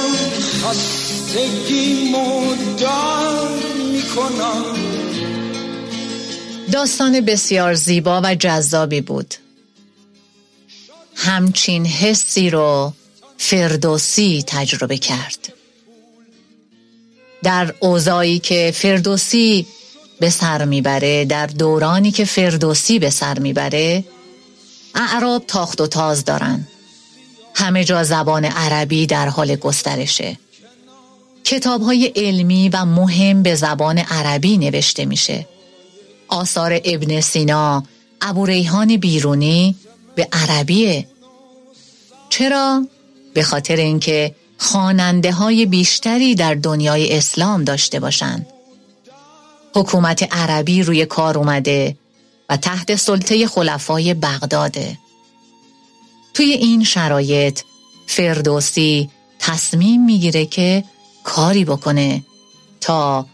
خستگی 0.63 2.11
مدر 2.11 3.47
می‌کنم. 3.93 4.63
داستان 6.71 7.21
بسیار 7.21 7.73
زیبا 7.73 8.21
و 8.23 8.35
جذابی 8.35 9.01
بود. 9.01 9.33
همچین 11.15 11.85
حسی 11.85 12.49
رو 12.49 12.93
فردوسی 13.37 14.43
تجربه 14.47 14.97
کرد. 14.97 15.53
در 17.43 17.73
اوضاعی 17.79 18.39
که 18.39 18.71
فردوسی 18.75 19.67
به 20.21 20.29
سر 20.29 20.65
می‌بره 20.65 21.25
در 21.25 21.47
دورانی 21.47 22.11
که 22.11 22.25
فردوسی 22.25 22.99
به 22.99 23.09
سر 23.09 23.39
می‌بره 23.39 24.03
اعراب 24.95 25.43
تاخت 25.47 25.81
و 25.81 25.87
تاز 25.87 26.25
دارن 26.25 26.67
همه 27.55 27.83
جا 27.83 28.03
زبان 28.03 28.45
عربی 28.45 29.05
در 29.05 29.29
حال 29.29 29.55
گسترشه 29.55 30.37
کتاب 31.43 31.81
های 31.81 32.05
علمی 32.15 32.69
و 32.69 32.85
مهم 32.85 33.43
به 33.43 33.55
زبان 33.55 33.97
عربی 33.97 34.57
نوشته 34.57 35.05
میشه 35.05 35.47
آثار 36.27 36.81
ابن 36.83 37.21
سینا 37.21 37.83
ابو 38.21 38.45
ریحان 38.45 38.97
بیرونی 38.97 39.75
به 40.15 40.27
عربیه 40.33 41.07
چرا؟ 42.29 42.87
به 43.33 43.43
خاطر 43.43 43.75
اینکه 43.75 44.35
خواننده 44.57 45.31
های 45.31 45.65
بیشتری 45.65 46.35
در 46.35 46.53
دنیای 46.53 47.17
اسلام 47.17 47.63
داشته 47.63 47.99
باشند. 47.99 48.45
حکومت 49.75 50.33
عربی 50.33 50.83
روی 50.83 51.05
کار 51.05 51.37
اومده 51.37 51.97
و 52.49 52.57
تحت 52.57 52.95
سلطه 52.95 53.47
خلفای 53.47 54.13
بغداده. 54.13 54.97
توی 56.33 56.51
این 56.51 56.83
شرایط 56.83 57.59
فردوسی 58.07 59.09
تصمیم 59.39 60.05
می‌گیره 60.05 60.45
که 60.45 60.83
کاری 61.23 61.65
بکنه 61.65 62.23
تا 62.81 63.25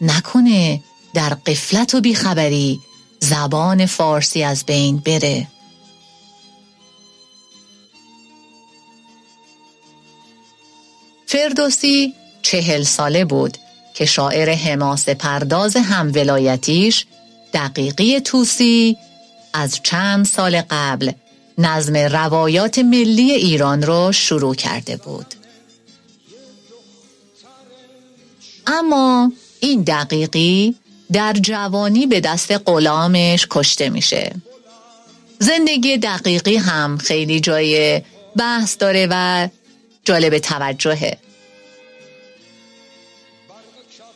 نکنه 0.00 0.82
در 1.14 1.34
قفلت 1.34 1.94
و 1.94 2.00
بیخبری 2.00 2.80
زبان 3.20 3.86
فارسی 3.86 4.42
از 4.42 4.64
بین 4.64 4.96
بره. 4.98 5.48
فردوسی 11.26 12.14
چهل 12.42 12.82
ساله 12.82 13.24
بود 13.24 13.58
که 14.00 14.06
شاعر 14.06 14.50
حماس 14.50 15.08
پرداز 15.08 15.76
هم 15.76 16.12
ولایتیش 16.14 17.06
دقیقی 17.54 18.20
توسی 18.20 18.96
از 19.52 19.80
چند 19.82 20.26
سال 20.26 20.62
قبل 20.70 21.12
نظم 21.58 21.96
روایات 21.96 22.78
ملی 22.78 23.32
ایران 23.32 23.82
را 23.82 24.12
شروع 24.12 24.54
کرده 24.54 24.96
بود. 24.96 25.26
اما 28.66 29.32
این 29.60 29.82
دقیقی 29.82 30.74
در 31.12 31.32
جوانی 31.32 32.06
به 32.06 32.20
دست 32.20 32.52
غلامش 32.52 33.46
کشته 33.50 33.90
میشه. 33.90 34.32
زندگی 35.38 35.98
دقیقی 35.98 36.56
هم 36.56 36.98
خیلی 36.98 37.40
جای 37.40 38.02
بحث 38.36 38.76
داره 38.78 39.08
و 39.10 39.48
جالب 40.04 40.38
توجهه 40.38 41.18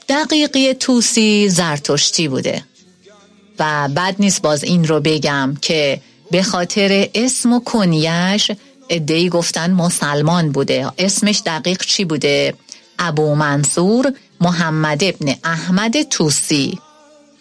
دقیقی 0.09 0.75
توسی 0.75 1.49
زرتشتی 1.49 2.29
بوده. 2.29 2.65
و 3.59 3.89
بد 3.97 4.17
نیست 4.19 4.43
باز 4.43 4.65
این 4.65 4.85
رو 4.85 5.01
بگم 5.01 5.57
که 5.63 6.01
به 6.31 6.43
خاطر 6.43 7.09
اسم 7.15 7.53
و 7.53 7.61
کنیش 7.61 8.51
ادهی 8.89 9.29
گفتن 9.29 9.71
مسلمان 9.71 10.53
بوده. 10.53 10.93
اسمش 10.99 11.43
دقیق 11.47 11.83
چی 11.83 12.05
بوده؟ 12.05 12.55
ابو 12.99 13.35
منصور 13.35 14.13
محمد 14.41 15.05
ابن 15.05 15.35
احمد 15.45 16.03
توسی. 16.03 16.79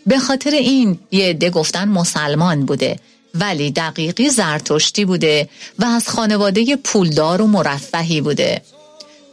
به 0.06 0.20
خاطر 0.20 0.52
این 0.52 1.00
یه 1.12 1.26
عده 1.26 1.50
گفتن 1.50 1.88
مسلمان 1.88 2.66
بوده 2.66 3.00
ولی 3.36 3.72
دقیقی 3.72 4.30
زرتشتی 4.30 5.06
بوده 5.06 5.50
و 5.80 5.86
از 5.86 6.10
خانواده 6.10 6.76
پولدار 6.76 7.42
و 7.42 7.48
مرفهی 7.48 8.22
بوده. 8.22 8.62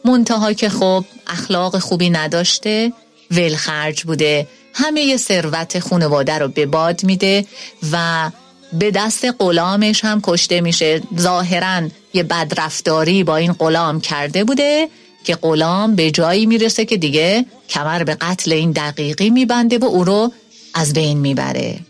منتها 0.05 0.53
که 0.53 0.69
خب 0.69 1.05
اخلاق 1.27 1.79
خوبی 1.79 2.11
نداشته 2.11 2.93
ولخرج 3.31 4.03
بوده. 4.03 4.47
همه 4.75 5.17
ثروت 5.17 5.79
خانواده 5.79 6.39
رو 6.39 6.49
به 6.49 6.67
باد 6.67 7.05
میده 7.05 7.47
و 7.93 8.31
به 8.73 8.91
دست 8.91 9.25
غلامش 9.39 10.05
هم 10.05 10.21
کشته 10.23 10.61
میشه. 10.61 11.03
ظاهرا 11.19 11.89
یه 12.15 12.23
بدرفتاری 12.23 13.25
با 13.25 13.37
این 13.37 13.53
غلام 13.53 14.01
کرده 14.01 14.45
بوده 14.45 14.89
که 15.25 15.35
غلام 15.35 15.95
به 15.95 16.11
جایی 16.11 16.47
می‌رسه 16.47 16.85
که 16.85 16.97
دیگه 16.97 17.45
کمر 17.69 18.05
به 18.05 18.15
قتل 18.15 18.53
این 18.53 18.73
دقیقی 18.73 19.31
میبنده 19.31 19.79
و 19.79 19.85
او 19.85 20.05
رو 20.05 20.33
از 20.75 20.93
بین 20.93 21.19
می‌بره. 21.19 21.81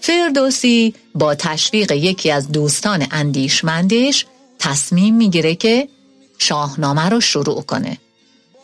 فردوسی 0.00 0.94
با 1.14 1.34
تشویق 1.34 1.92
یکی 1.92 2.30
از 2.30 2.52
دوستان 2.52 3.06
اندیشمندش 3.10 4.26
تصمیم 4.58 5.14
می‌گیره 5.14 5.54
که 5.54 5.88
شاهنامه 6.38 7.08
رو 7.08 7.20
شروع 7.20 7.62
کنه. 7.62 7.98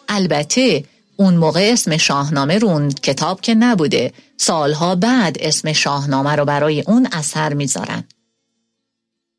البته 0.09 0.85
اون 1.17 1.35
موقع 1.35 1.71
اسم 1.73 1.97
شاهنامه 1.97 2.59
رون 2.59 2.91
کتاب 2.91 3.41
که 3.41 3.55
نبوده 3.55 4.13
سالها 4.37 4.95
بعد 4.95 5.37
اسم 5.41 5.73
شاهنامه 5.73 6.37
رو 6.37 6.45
برای 6.45 6.81
اون 6.81 7.09
اثر 7.13 7.55
می‌ذارن. 7.55 8.05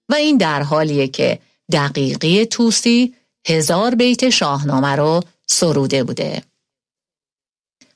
و 0.10 0.15
این 0.15 0.38
در 0.38 0.63
حالیه 0.63 1.08
که 1.08 1.39
دقیقی 1.71 2.45
توسی 2.45 3.13
هزار 3.47 3.95
بیت 3.95 4.30
شاهنامه 4.30 4.95
رو 4.95 5.23
سروده 5.47 6.04
بوده. 6.04 6.43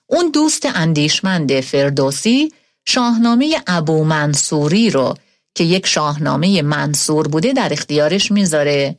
اون 0.08 0.32
دوست 0.32 0.66
اندیشمند 0.66 1.62
فردوسی 1.62 2.54
شاهنامه 2.86 3.62
ابو 3.68 4.04
منصوری 4.04 4.90
رو 4.90 5.18
که 5.56 5.64
یک 5.64 5.88
شاهنامه 5.88 6.62
منصور 6.62 7.28
بوده 7.28 7.54
در 7.54 7.74
اختیارش 7.74 8.32
می‌ذاره. 8.32 8.96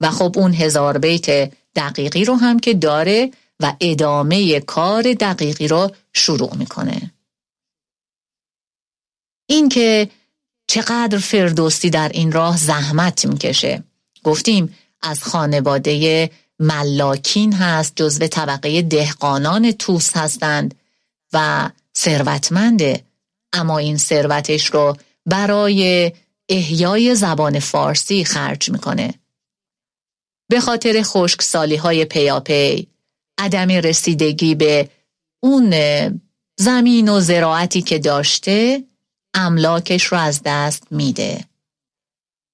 و 0.00 0.10
خب 0.10 0.32
اون 0.36 0.54
هزار 0.54 0.98
بیت 0.98 1.52
دقیقی 1.76 2.24
رو 2.24 2.34
هم 2.34 2.58
که 2.58 2.74
داره 2.74 3.30
و 3.60 3.76
ادامه 3.80 4.60
کار 4.60 5.02
دقیقی 5.12 5.68
رو 5.68 5.90
شروع 6.12 6.54
می‌کنه. 6.56 7.12
اینکه 9.48 10.10
چقدر 10.66 11.18
فردوسی 11.18 11.90
در 11.90 12.08
این 12.08 12.32
راه 12.32 12.56
زحمت 12.56 13.26
می‌کشه. 13.26 13.82
گفتیم 14.24 14.76
از 15.02 15.24
خانواده 15.24 16.30
ملاکین 16.58 17.52
هست 17.52 17.92
جزو 17.96 18.26
طبقه 18.26 18.82
دهقانان 18.82 19.72
توس 19.72 20.16
هستند 20.16 20.74
و 21.32 21.70
ثروتمنده 21.96 23.04
اما 23.52 23.78
این 23.78 23.96
ثروتش 23.96 24.66
رو 24.66 24.96
برای 25.26 26.12
احیای 26.48 27.14
زبان 27.14 27.58
فارسی 27.58 28.24
خرج 28.24 28.70
می‌کنه. 28.70 29.14
به 30.48 30.60
خاطر 30.60 31.02
خشکسالی 31.02 31.76
های 31.76 32.04
پیاپی 32.04 32.88
عدم 33.38 33.68
رسیدگی 33.68 34.54
به 34.54 34.88
اون 35.42 35.74
زمین 36.58 37.08
و 37.08 37.20
زراعتی 37.20 37.82
که 37.82 37.98
داشته 37.98 38.84
املاکش 39.34 40.04
رو 40.04 40.18
از 40.18 40.40
دست 40.44 40.86
میده. 40.90 41.44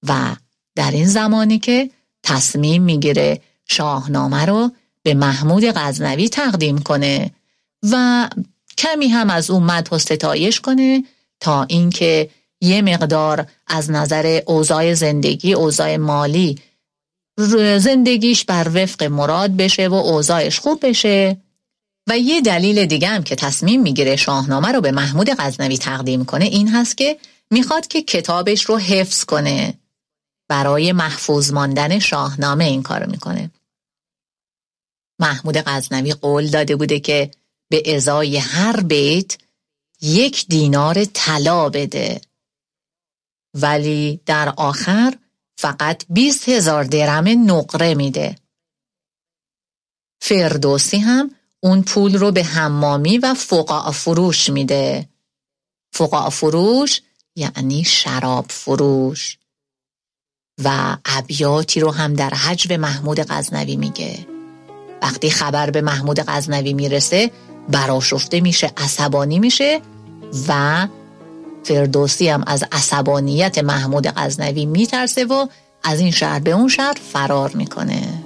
و 0.07 0.35
در 0.75 0.91
این 0.91 1.07
زمانی 1.07 1.59
که 1.59 1.89
تصمیم 2.23 2.83
می‌گیره 2.83 3.41
شاهنامه 3.65 4.45
رو 4.45 4.71
به 5.03 5.13
محمود 5.13 5.63
غزنوی 5.65 6.29
تقدیم 6.29 6.77
کنه 6.77 7.31
و 7.91 8.29
کمی 8.77 9.07
هم 9.07 9.29
از 9.29 9.49
اون 9.49 9.63
مدح 9.63 9.95
و 9.95 9.99
ستایش 9.99 10.61
کنه 10.61 11.03
تا 11.39 11.63
اینکه 11.63 12.29
یه 12.61 12.81
مقدار 12.81 13.47
از 13.67 13.91
نظر 13.91 14.41
اوضاع 14.45 14.93
زندگی 14.93 15.53
اوضاع 15.53 15.97
مالی 15.97 16.59
زندگیش 17.77 18.45
بر 18.45 18.71
وفق 18.73 19.03
مراد 19.03 19.51
بشه 19.51 19.87
و 19.87 19.93
اوضاعش 19.93 20.59
خوب 20.59 20.85
بشه. 20.85 21.37
و 22.09 22.17
یه 22.17 22.41
دلیل 22.41 22.85
دیگه 22.85 23.07
هم 23.07 23.23
که 23.23 23.35
تصمیم 23.35 23.81
می‌گیره 23.81 24.15
شاهنامه 24.15 24.71
رو 24.71 24.81
به 24.81 24.91
محمود 24.91 25.29
غزنوی 25.29 25.77
تقدیم 25.77 26.25
کنه 26.25 26.45
این 26.45 26.69
هست 26.69 26.97
که 26.97 27.17
می‌خواد 27.51 27.87
که 27.87 28.01
کتابش 28.01 28.65
رو 28.65 28.77
حفظ 28.77 29.23
کنه. 29.23 29.73
برای 30.49 30.91
محفوظ 30.91 31.51
ماندن 31.51 31.99
شاهنامه 31.99 32.63
این 32.63 32.83
کارو 32.83 33.11
می‌کنه. 33.11 33.51
محمود 35.19 35.57
غزنوی 35.57 36.13
قول 36.13 36.47
داده 36.47 36.75
بوده 36.75 36.99
که 36.99 37.31
به 37.69 37.95
ازای 37.95 38.37
هر 38.37 38.81
بیت 38.81 39.37
یک 40.01 40.45
دینار 40.47 41.05
طلا 41.05 41.69
بده. 41.69 42.21
ولی 43.53 44.19
در 44.25 44.53
آخر 44.57 45.13
فقط 45.57 46.03
20 46.09 46.49
هزار 46.49 46.83
درم 46.83 47.51
نقره 47.51 47.95
میده. 47.95 48.35
فردوسی 50.21 50.97
هم 50.97 51.31
اون 51.59 51.81
پول 51.81 52.17
رو 52.17 52.31
به 52.31 52.43
حمامی 52.43 53.17
و 53.17 53.33
فقاع 53.33 53.91
فروش 53.91 54.49
میده. 54.49 55.09
فقاع 55.93 56.29
فروش 56.29 57.01
یعنی 57.35 57.83
شراب 57.83 58.45
فروش. 58.49 59.37
و 60.63 60.97
ابیاتی 61.05 61.79
رو 61.79 61.91
هم 61.91 62.13
در 62.13 62.29
حجب 62.29 62.73
محمود 62.73 63.19
غزنوی 63.19 63.75
میگه. 63.75 64.27
وقتی 65.01 65.29
خبر 65.29 65.69
به 65.69 65.81
محمود 65.81 66.19
غزنوی 66.19 66.73
می‌رسه 66.73 67.31
براشفته 67.69 68.41
میشه 68.41 68.71
عصبانی 68.77 69.39
میشه 69.39 69.81
و 70.47 70.87
فردوسی 71.63 72.29
هم 72.29 72.43
از 72.47 72.63
عصبانیت 72.71 73.57
محمود 73.57 74.07
غزنوی 74.07 74.65
میترسه 74.65 75.25
و 75.25 75.47
از 75.83 75.99
این 75.99 76.11
شهر 76.11 76.39
به 76.39 76.51
اون 76.51 76.67
شهر 76.67 76.97
فرار 77.13 77.51
می‌کنه. 77.53 78.22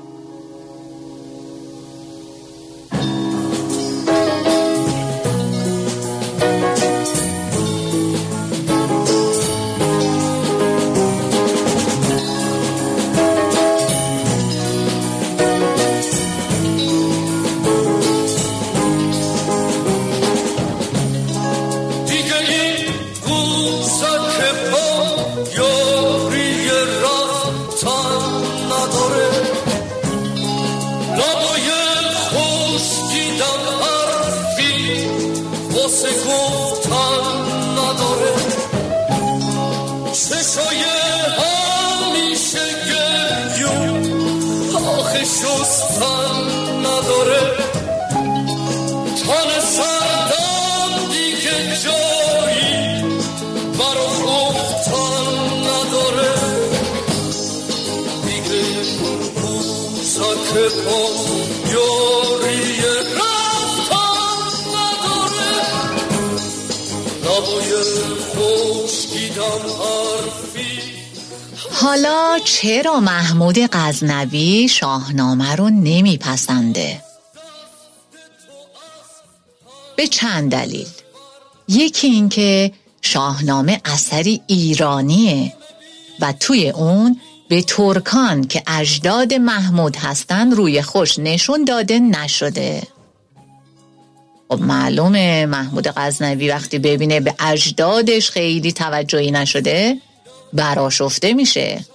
حالا 71.97 72.39
چرا 72.43 72.99
محمود 72.99 73.60
غزنوی 73.71 74.67
شاهنامه 74.67 75.55
رو 75.55 75.69
نمیپسنده؟ 75.69 77.01
به 79.95 80.07
چند 80.07 80.51
دلیل. 80.51 80.88
یکی 81.67 82.07
اینکه 82.07 82.71
شاهنامه 83.01 83.81
اثری 83.86 84.41
ایرانیه 84.47 85.53
و 86.19 86.33
توی 86.39 86.69
اون 86.69 87.19
به 87.49 87.62
ترکان 87.62 88.47
که 88.47 88.63
اجداد 88.67 89.33
محمود 89.33 89.95
هستند 89.95 90.53
روی 90.53 90.81
خوش 90.81 91.19
نشون 91.19 91.65
داده 91.65 91.99
نشده. 91.99 92.81
خب 94.49 94.62
معلومه 94.62 95.45
محمود 95.45 95.88
غزنوی 95.88 96.49
وقتی 96.49 96.79
ببینه 96.79 97.19
به 97.19 97.36
اجدادش 97.39 98.31
خیلی 98.31 98.71
توجهی 98.71 99.31
نشده؟ 99.31 99.97
براشفته 100.53 101.33
میشه. 101.33 101.86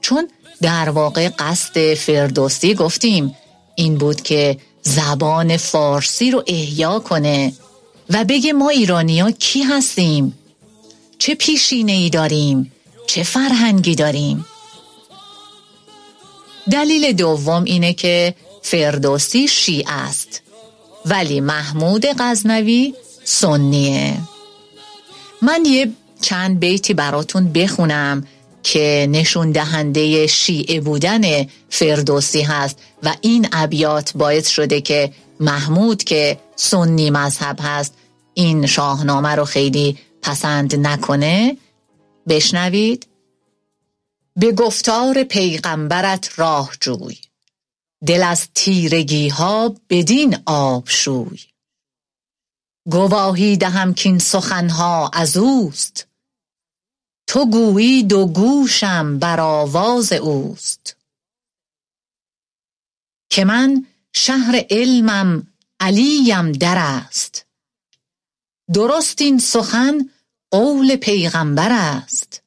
چون 0.00 0.28
در 0.62 0.88
واقع 0.88 1.28
قصد 1.38 1.94
فردوسی 1.94 2.74
گفتیم 2.74 3.36
این 3.74 3.98
بود 3.98 4.20
که 4.22 4.58
زبان 4.82 5.56
فارسی 5.56 6.30
رو 6.30 6.44
احیا 6.46 6.98
کنه 6.98 7.52
و 8.10 8.24
بگه 8.24 8.52
ما 8.52 8.68
ایرانیا 8.68 9.30
کی 9.30 9.62
هستیم؟ 9.62 10.38
چه 11.18 11.34
پیشینه 11.34 11.92
ای 11.92 12.10
داریم؟ 12.10 12.72
چه 13.06 13.22
فرهنگی 13.22 13.94
داریم؟ 13.94 14.46
دلیل 16.70 17.12
دوم 17.12 17.64
اینه 17.64 17.92
که 17.92 18.34
فردوسی 18.62 19.48
شیعه 19.48 19.92
است 19.92 20.42
ولی 21.06 21.40
محمود 21.40 22.06
غزنوی 22.18 22.94
سنیه. 23.24 24.18
من 25.42 25.64
یه 25.64 25.92
چند 26.24 26.60
بیتی 26.60 26.94
براتون 26.94 27.52
بخونم 27.52 28.26
که 28.62 29.08
نشون 29.10 29.52
دهنده 29.52 30.26
شیعه 30.26 30.80
بودن 30.80 31.46
فردوسی 31.68 32.42
هست 32.42 32.78
و 33.02 33.14
این 33.20 33.48
ابیات 33.52 34.12
باعث 34.16 34.48
شده 34.48 34.80
که 34.80 35.12
محمود 35.40 36.04
که 36.04 36.38
سنی 36.56 37.10
مذهب 37.10 37.58
هست 37.62 37.94
این 38.34 38.66
شاهنامه 38.66 39.34
رو 39.34 39.44
خیلی 39.44 39.98
پسند 40.22 40.86
نکنه. 40.86 41.56
بشنوید. 42.28 43.06
به 44.36 44.52
گفتار 44.52 45.22
پیغمبرت 45.22 46.30
راه 46.36 46.70
جوی. 46.80 47.18
دل 48.06 48.22
از 48.22 48.48
تیرگی 48.54 49.28
ها 49.28 49.74
بدین 49.90 50.36
آب 50.46 50.84
شوی. 50.86 51.38
گواهی 52.90 53.56
دهم 53.56 53.94
کین 53.94 54.18
سخنها 54.18 55.10
از 55.12 55.36
اوست. 55.36 56.06
تو 57.26 57.50
گویی 57.50 58.02
دو 58.02 58.26
گوشم 58.26 59.18
بر 59.18 59.40
آواز 59.40 60.12
اوست. 60.12 60.96
که 63.30 63.44
من 63.44 63.86
شهر 64.12 64.66
علمم 64.70 65.46
علیم 65.80 66.52
در 66.52 66.76
است. 66.78 67.46
درست 68.74 69.20
این 69.20 69.38
سخن 69.38 70.10
قول 70.50 70.96
پیغمبر 70.96 71.68
است. 71.72 72.42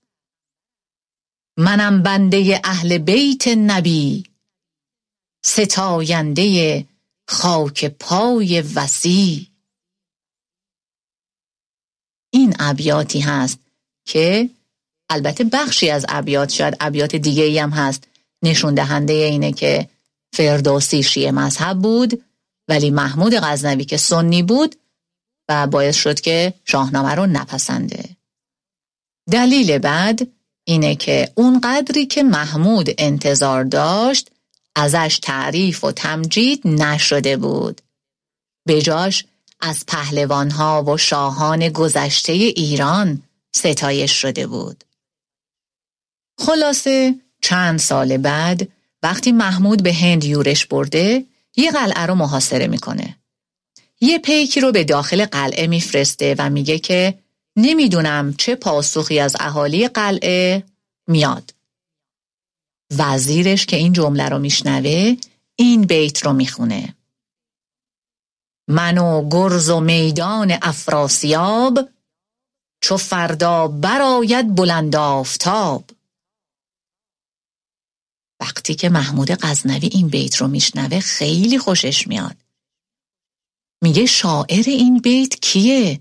منم 1.57 2.03
بنده 2.03 2.61
اهل 2.63 2.97
بیت 2.97 3.47
نبی 3.47 4.23
ستاینده 5.45 6.85
خاک 7.27 7.85
پای 7.85 8.61
وسیع. 8.61 9.47
این 12.29 12.55
ابیاتی 12.59 13.19
هست 13.19 13.59
که 14.05 14.49
البته 15.09 15.43
بخشی 15.43 15.89
از 15.89 16.05
ابیات 16.09 16.51
شاید 16.51 16.77
ابیات 16.79 17.15
دیگه 17.15 17.43
ای 17.43 17.59
هم 17.59 17.69
هست. 17.69 18.07
نشون 18.43 18.73
دهنده 18.73 19.13
اینه 19.13 19.51
که 19.51 19.89
فردوسی 20.33 21.03
شیعه 21.03 21.31
مذهب 21.31 21.79
بود 21.79 22.23
ولی 22.67 22.89
محمود 22.89 23.33
غزنوی 23.35 23.85
که 23.85 23.97
سنی 23.97 24.43
بود 24.43 24.75
و 25.49 25.67
باعث 25.67 25.95
شد 25.95 26.19
که 26.19 26.53
شاهنامه 26.65 27.15
رو 27.15 27.25
نپسنده. 27.25 28.09
دلیل 29.31 29.77
بعد 29.77 30.27
اینه 30.63 30.95
که 30.95 31.31
اون 31.35 31.61
قدری 31.63 32.05
که 32.05 32.23
محمود 32.23 32.89
انتظار 32.97 33.63
داشت 33.63 34.31
ازش 34.75 35.19
تعریف 35.21 35.83
و 35.83 35.91
تمجید 35.91 36.67
نشده 36.67 37.37
بود. 37.37 37.81
بجاش 38.67 39.25
از 39.59 39.85
پهلوانها 39.87 40.83
و 40.83 40.97
شاهان 40.97 41.69
گذشته 41.69 42.33
ایران 42.33 43.23
ستایش 43.55 44.11
شده 44.11 44.47
بود. 44.47 44.83
خلاصه 46.37 47.15
چند 47.41 47.79
سال 47.79 48.17
بعد 48.17 48.67
وقتی 49.03 49.31
محمود 49.31 49.83
به 49.83 49.93
هند 49.93 50.23
یورش 50.23 50.65
برده 50.65 51.25
یه 51.55 51.71
قلعه 51.71 52.05
رو 52.05 52.15
محاصره 52.15 52.67
می‌کنه. 52.67 53.17
یه 54.01 54.19
پیکی 54.19 54.61
رو 54.61 54.71
به 54.71 54.83
داخل 54.83 55.25
قلعه 55.25 55.67
میفرسته 55.67 56.35
و 56.37 56.49
میگه 56.49 56.79
که 56.79 57.19
نمی‌دونم 57.55 58.33
چه 58.33 58.55
پاسخی 58.55 59.19
از 59.19 59.35
اهالی 59.39 59.87
قلعه 59.87 60.63
میاد. 61.07 61.53
وزیرش 62.97 63.65
که 63.65 63.75
این 63.75 63.93
جمله 63.93 64.29
رو 64.29 64.39
میشنوه 64.39 65.15
این 65.55 65.81
بیت 65.81 66.25
رو 66.25 66.33
می‌خونه. 66.33 66.95
من 68.67 68.97
و 68.97 69.29
گرز 69.29 69.69
و 69.69 69.79
میدان 69.79 70.57
افراسیاب 70.61 71.89
چو 72.81 72.97
فردا 72.97 73.67
براید 73.67 74.55
بلند 74.55 74.95
آفتاب 74.95 75.83
وقتی 78.39 78.75
که 78.75 78.89
محمود 78.89 79.31
غزنوی 79.31 79.87
این 79.87 80.07
بیت 80.07 80.35
رو 80.35 80.47
میشنوه 80.47 80.99
خیلی 80.99 81.59
خوشش 81.59 82.07
میاد. 82.07 82.35
میگه 83.81 84.05
شاعر 84.05 84.63
این 84.67 84.99
بیت 84.99 85.39
کیه؟ 85.41 85.99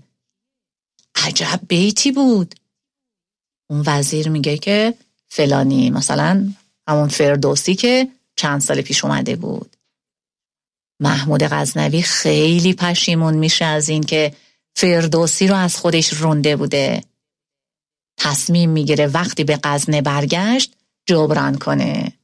عجب 1.15 1.59
بیتی 1.67 2.11
بود. 2.11 2.55
اون 3.69 3.83
وزیر 3.85 4.29
میگه 4.29 4.57
که 4.57 4.93
فلانی 5.27 5.89
مثلا 5.89 6.53
همون 6.87 7.09
فردوسی 7.09 7.75
که 7.75 8.07
چند 8.35 8.61
سال 8.61 8.81
پیش 8.81 9.05
اومده 9.05 9.35
بود. 9.35 9.75
محمود 10.99 11.43
غزنوی 11.43 12.01
خیلی 12.01 12.73
پشیمون 12.73 13.33
میشه 13.33 13.65
از 13.65 13.89
اینکه 13.89 14.33
فردوسی 14.75 15.47
رو 15.47 15.55
از 15.55 15.75
خودش 15.75 16.13
رونده 16.13 16.55
بوده. 16.55 17.03
تصمیم 18.17 18.69
می‌گیره 18.69 19.07
وقتی 19.07 19.43
به 19.43 19.59
غزنه 19.63 20.01
برگشت 20.01 20.73
جبران 21.05 21.57
کنه. 21.57 22.16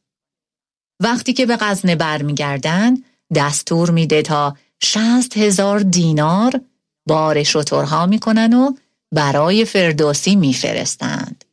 وقتی 1.00 1.34
که 1.34 1.46
به 1.46 1.58
غزنه 1.58 1.96
برمیگردن 1.96 2.98
دستور 3.36 3.92
میده 3.92 4.22
تا 4.22 4.58
شست 4.84 5.38
هزار 5.38 5.80
دینار 5.80 6.62
بار 7.08 7.44
شترها 7.44 8.06
می‌کنن 8.06 8.54
و 8.54 8.74
برای 9.12 9.66
فردوسی 9.66 10.36
میفرستند. 10.36 11.46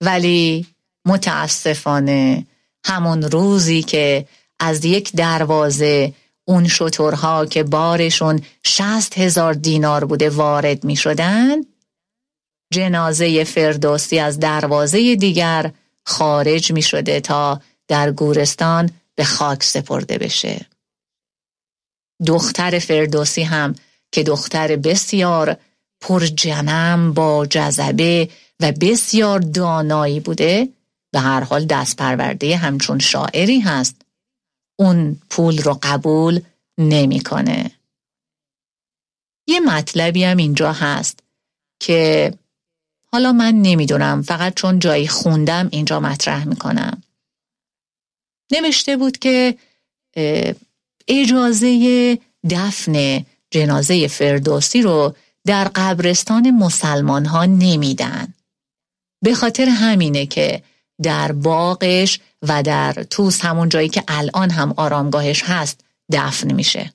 ولی 0.00 0.66
متاسفانه 1.06 2.46
همون 2.84 3.22
روزی 3.22 3.82
که 3.82 4.26
از 4.60 4.84
یک 4.84 5.12
دروازه 5.12 6.14
اون 6.44 6.68
شترها 6.68 7.46
که 7.46 7.62
بارشون 7.62 8.42
شست 8.66 9.18
هزار 9.18 9.54
دینار 9.54 10.04
بوده 10.04 10.30
وارد 10.30 10.84
می 10.84 10.96
شدن 10.96 11.56
جنازه 12.72 13.44
فردوسی 13.44 14.18
از 14.18 14.38
دروازه 14.38 15.16
دیگر 15.16 15.72
خارج 16.06 16.72
می 16.72 16.82
شده 16.82 17.20
تا 17.20 17.60
در 17.88 18.10
گورستان 18.10 18.90
به 19.14 19.24
خاک 19.24 19.62
سپرده 19.62 20.18
بشه 20.18 20.66
دختر 22.26 22.78
فردوسی 22.78 23.42
هم 23.42 23.74
که 24.12 24.22
دختر 24.22 24.76
بسیار 24.76 25.56
پرجنم 26.00 27.12
با 27.12 27.46
جذبه 27.46 28.30
و 28.60 28.72
بسیار 28.72 29.40
دانایی 29.40 30.20
بوده 30.20 30.68
به 31.12 31.20
هر 31.20 31.40
حال 31.40 31.66
دست 31.66 31.96
پرورده 31.96 32.56
همچون 32.56 32.98
شاعری 32.98 33.60
هست 33.60 34.02
اون 34.78 35.20
پول 35.30 35.62
رو 35.62 35.78
قبول 35.82 36.40
نمی‌کنه. 36.78 37.70
یه 39.48 39.60
مطلبی 39.60 40.24
هم 40.24 40.36
اینجا 40.36 40.72
هست 40.72 41.20
که 41.80 42.34
حالا 43.12 43.32
من 43.32 43.54
نمی‌دونم 43.54 44.22
فقط 44.22 44.54
چون 44.54 44.78
جایی 44.78 45.08
خوندم 45.08 45.68
اینجا 45.72 46.00
مطرح 46.00 46.44
می‌کنم 46.44 47.02
نوشته 48.50 48.96
بود 48.96 49.18
که 49.18 49.54
اجازه 51.08 52.18
دفن 52.50 53.24
جنازه 53.50 54.08
فردوسی 54.08 54.82
رو 54.82 55.14
در 55.46 55.70
قبرستان 55.74 56.50
مسلمان 56.50 57.24
ها 57.26 57.44
نمیدن. 57.44 58.34
به 59.22 59.34
خاطر 59.34 59.68
همینه 59.68 60.26
که 60.26 60.62
در 61.02 61.32
باغش 61.32 62.20
و 62.42 62.62
در 62.62 62.92
توس 62.92 63.40
همون 63.40 63.68
جایی 63.68 63.88
که 63.88 64.04
الان 64.08 64.50
هم 64.50 64.74
آرامگاهش 64.76 65.42
هست 65.42 65.84
دفن 66.12 66.52
میشه. 66.52 66.92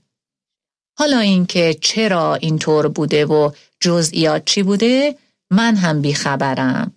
حالا 0.98 1.20
اینکه 1.20 1.78
چرا 1.82 2.36
اینطور 2.36 2.88
بوده 2.88 3.26
و 3.26 3.52
جزئیات 3.80 4.46
چی 4.46 4.64
بوده 4.64 5.18
من 5.52 5.76
هم 5.76 6.02
بیخبرم. 6.02 6.94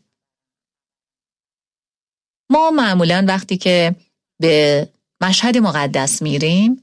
ما 2.50 2.70
معمولا 2.70 3.24
وقتی 3.28 3.56
که 3.56 3.94
به 4.40 4.88
مشهد 5.20 5.56
مقدس 5.56 6.22
میریم 6.22 6.82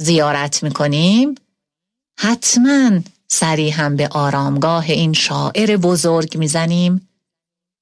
زیارت 0.00 0.62
می‌کنیم. 0.62 1.34
حتما 2.18 3.00
سری 3.28 3.70
هم 3.70 3.96
به 3.96 4.08
آرامگاه 4.08 4.84
این 4.84 5.12
شاعر 5.12 5.76
بزرگ 5.76 6.38
می‌زنیم 6.38 7.08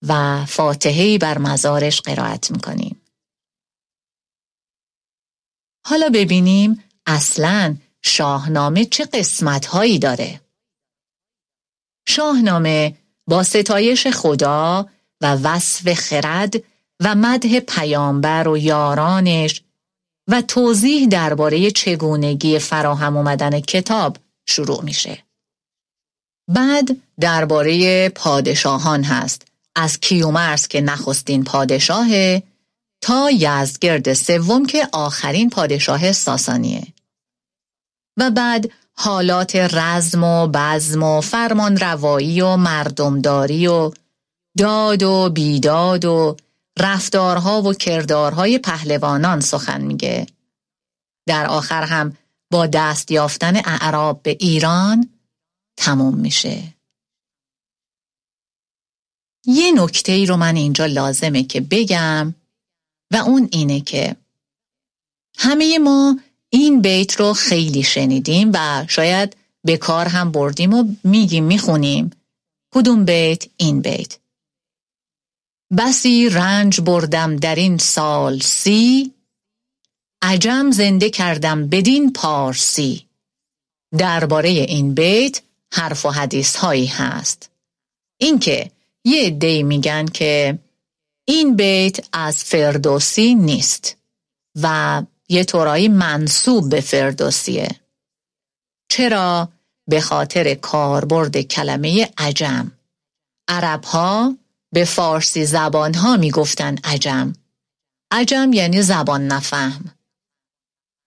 و 0.09 0.45
فاتحهی 0.47 1.19
بر 1.19 1.39
مزارش 1.39 2.01
قرائت 2.01 2.51
می‌کنیم. 2.51 3.01
حالا 5.87 6.11
ببینیم 6.15 6.85
اصلا 7.07 7.77
شاهنامه 8.03 8.85
چه 8.85 9.05
قسمتهایی 9.05 9.99
داره. 9.99 10.41
شاهنامه 12.09 12.97
با 13.27 13.43
ستایش 13.43 14.07
خدا 14.07 14.89
و 15.21 15.35
وصف 15.35 15.95
خرد 15.95 16.74
و 17.05 17.15
مدح 17.15 17.61
پیامبر 17.61 18.49
و 18.49 18.57
یارانش 18.57 19.63
و 20.29 20.43
توضیح 20.43 21.09
درباره 21.09 21.71
چگونگی 21.71 22.59
فراهم 22.59 23.17
آمدن 23.17 23.61
کتاب 23.61 24.17
شروع 24.47 24.83
میشه. 24.83 25.19
بعد 26.49 26.97
درباره 27.21 28.09
پادشاهان 28.09 29.05
هست 29.05 29.47
از 29.77 30.01
کیومرس 30.01 30.69
که 30.69 30.81
نخستین 30.81 31.45
پادشاهه 31.45 32.43
تا 33.01 33.31
یزدگرد 33.31 34.13
سوم 34.13 34.67
که 34.67 34.89
آخرین 34.93 35.51
پادشاه 35.51 36.13
ساسانیه 36.13 36.87
و 38.17 38.31
بعد 38.31 38.71
حالات 38.97 39.57
رزم 39.57 40.25
و 40.25 40.47
بزم 40.47 41.03
و 41.03 41.21
فرمان 41.21 41.77
روایی 41.77 42.41
و 42.41 42.57
مردمداری 42.57 43.67
و 43.67 43.91
داد 44.59 45.03
و 45.03 45.31
بیداد 45.31 46.05
و 46.05 46.37
رفتارها 46.79 47.63
و 47.63 47.75
کردارهای 47.75 48.59
پهلوانان 48.59 49.41
سخن 49.41 49.81
میگه. 49.81 50.27
در 51.27 51.47
آخر 51.47 51.83
هم 51.83 52.17
با 52.51 52.67
دست 52.67 53.11
یافتن 53.11 53.57
اعراب 53.57 54.23
به 54.23 54.37
ایران 54.41 55.09
تموم 55.77 56.15
میشه. 56.15 56.75
یه 59.47 59.73
نکته 59.73 60.13
ای 60.13 60.27
رو 60.27 60.37
من 60.37 60.57
اینجا 60.57 60.87
لازمه 60.87 61.43
که 61.43 61.61
بگم 61.61 62.35
و 63.13 63.17
اون 63.17 63.49
اینه 63.53 63.81
که 63.81 64.17
همه 65.39 65.79
ما 65.79 66.19
این 66.51 66.83
بیت 66.83 67.21
رو 67.21 67.33
خیلی 67.33 67.83
شنیدیم 67.83 68.51
و 68.55 68.85
شاید 68.89 69.37
به 69.65 69.77
کار 69.77 70.07
هم 70.07 70.33
بردیم 70.33 70.75
و 70.75 70.95
میگیم 71.05 71.45
می‌خونیم. 71.45 72.11
کدوم 72.75 73.05
بیت؟ 73.05 73.45
این 73.57 73.81
بیت. 73.81 74.19
بسی 75.77 76.29
رنج 76.29 76.81
بردم 76.81 77.37
در 77.37 77.55
این 77.55 77.79
سال 77.79 78.39
سی 78.39 79.15
عجم 80.23 80.71
زنده 80.71 81.11
کردم 81.11 81.69
بدین 81.69 82.13
پارسی. 82.13 83.07
درباره 83.99 84.49
این 84.49 84.95
بیت 84.95 85.43
حرف 85.73 86.07
و 86.07 86.11
حدیث 86.11 86.57
هایی 86.57 86.87
هست. 86.87 87.51
اینکه 88.21 88.71
یه 89.05 89.31
دی 89.31 89.63
میگن 89.63 90.07
که 90.07 90.59
این 91.25 91.57
بیت 91.57 92.09
از 92.13 92.45
فردوسی 92.45 93.35
نیست 93.35 93.97
و 94.63 95.03
یه 95.29 95.45
طورایی 95.45 95.89
منصوب 95.89 96.71
به 96.71 96.81
فردوسیه. 96.81 97.69
چرا؟ 98.89 99.49
به 99.89 100.01
خاطر 100.01 100.55
کاربرد 100.55 101.41
کلمه 101.41 102.09
عجم. 102.19 102.73
عربها 103.49 104.37
به 104.75 104.85
فارسی 104.85 105.45
زبانها 105.45 106.17
می‌گفتن 106.17 106.77
عجم. 106.85 107.33
عجم 108.11 108.53
یعنی 108.53 108.83
زبان 108.83 109.27
نفهم. 109.27 109.95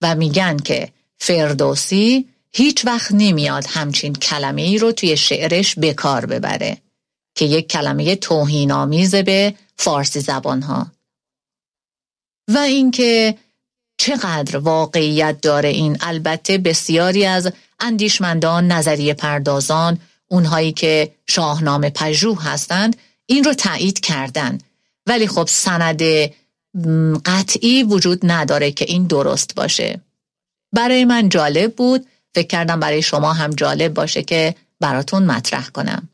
و 0.02 0.16
میگن 0.16 0.58
که 0.58 0.90
فردوسی 1.18 2.30
هیچ 2.52 2.86
وقت 2.86 3.12
نمیاد 3.12 3.66
همچین 3.70 4.14
کلمه 4.14 4.62
ای 4.62 4.78
رو 4.78 4.92
توی 4.92 5.18
شعرش 5.18 5.76
به 5.76 5.94
کار 5.94 6.26
ببره 6.26 6.78
که 7.36 7.46
یک 7.46 7.68
کلمه 7.68 8.16
توهین 8.16 8.72
آمیز 8.72 9.16
به 9.16 9.54
فارسی 9.78 10.20
زبان 10.20 10.62
ها 10.62 10.92
و 12.48 12.58
اینکه 12.58 13.38
چقدر 13.98 14.58
واقعیت 14.58 15.42
داره 15.42 15.70
این 15.70 15.98
البته 16.02 16.58
بسیاری 16.58 17.26
از 17.26 17.52
اندیشمندان 17.80 18.72
نظریه 18.72 19.14
پردازان 19.14 20.00
اونهایی 20.28 20.72
که 20.72 21.16
شاهنامه 21.28 21.90
پژوه 21.90 22.44
هستند 22.44 22.96
این 23.28 23.44
رو 23.44 23.54
تایید 23.54 24.00
کردن 24.00 24.58
ولی 25.06 25.28
خب 25.28 25.48
سند 25.48 26.02
قطعی 27.26 27.84
وجود 27.84 28.20
نداره 28.24 28.72
که 28.72 28.86
این 28.88 29.08
درست 29.08 29.56
باشه 29.56 30.02
برای 30.74 31.06
من 31.06 31.30
جالب 31.30 31.76
بود 31.76 32.08
فکر 32.36 32.48
کردم 32.48 32.80
برای 32.80 33.02
شما 33.02 33.34
هم 33.34 33.50
جالب 33.50 33.94
باشه 33.94 34.24
که 34.24 34.56
براتون 34.80 35.26
مطرح 35.26 35.70
کنم 35.70 36.10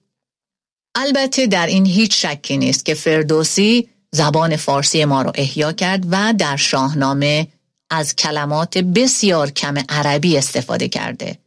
البته 0.96 1.48
در 1.48 1.68
این 1.68 1.86
هیچ 1.86 2.26
شکی 2.26 2.58
نیست 2.58 2.86
که 2.86 2.94
فردوسی 2.94 3.90
زبان 4.12 4.56
فارسی 4.56 5.06
ما 5.06 5.22
رو 5.22 5.32
احیا 5.36 5.72
کرد 5.72 6.04
و 6.12 6.34
در 6.34 6.58
شاهنامه 6.58 7.48
از 7.90 8.16
کلمات 8.16 8.78
بسیار 8.78 9.52
کم 9.52 9.76
عربی 9.90 10.38
استفاده 10.38 10.88
کرده. 10.88 11.38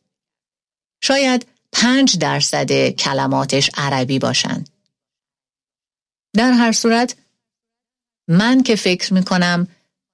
شاید 1.03 1.47
پنج 1.73 2.19
درصد 2.19 2.89
کلماتش 2.89 3.71
عربی 3.77 4.19
باشند. 4.19 4.69
در 6.37 6.53
هر 6.53 6.73
صورت 6.73 7.17
من 8.29 8.63
که 8.63 8.77
فکر 8.77 9.15
می‌کنم 9.15 9.69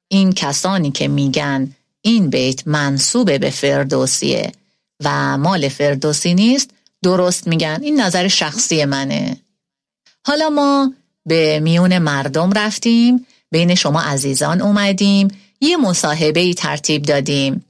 این 0.08 0.32
کسانی 0.32 0.90
که 0.90 1.08
میگن 1.08 1.72
این 2.02 2.30
بیت 2.30 2.68
منصوب 2.68 3.38
به 3.38 3.50
فردوسیه 3.50 4.52
و 5.04 5.38
مال 5.38 5.68
فردوسی 5.68 6.34
نیست 6.34 6.70
درست 7.02 7.46
میگن. 7.46 7.78
این 7.82 8.00
نظر 8.00 8.28
شخصی 8.28 8.84
منه. 8.84 9.36
حالا 10.26 10.48
ما 10.48 10.94
به 11.26 11.60
میون 11.60 11.98
مردم 11.98 12.52
رفتیم 12.52 13.26
بین 13.50 13.74
شما 13.74 14.00
عزیزان 14.00 14.60
اومدیم 14.60 15.28
یه 15.60 15.76
مصاحبه 15.76 16.40
ای 16.40 16.54
ترتیب 16.54 17.02
دادیم 17.02 17.64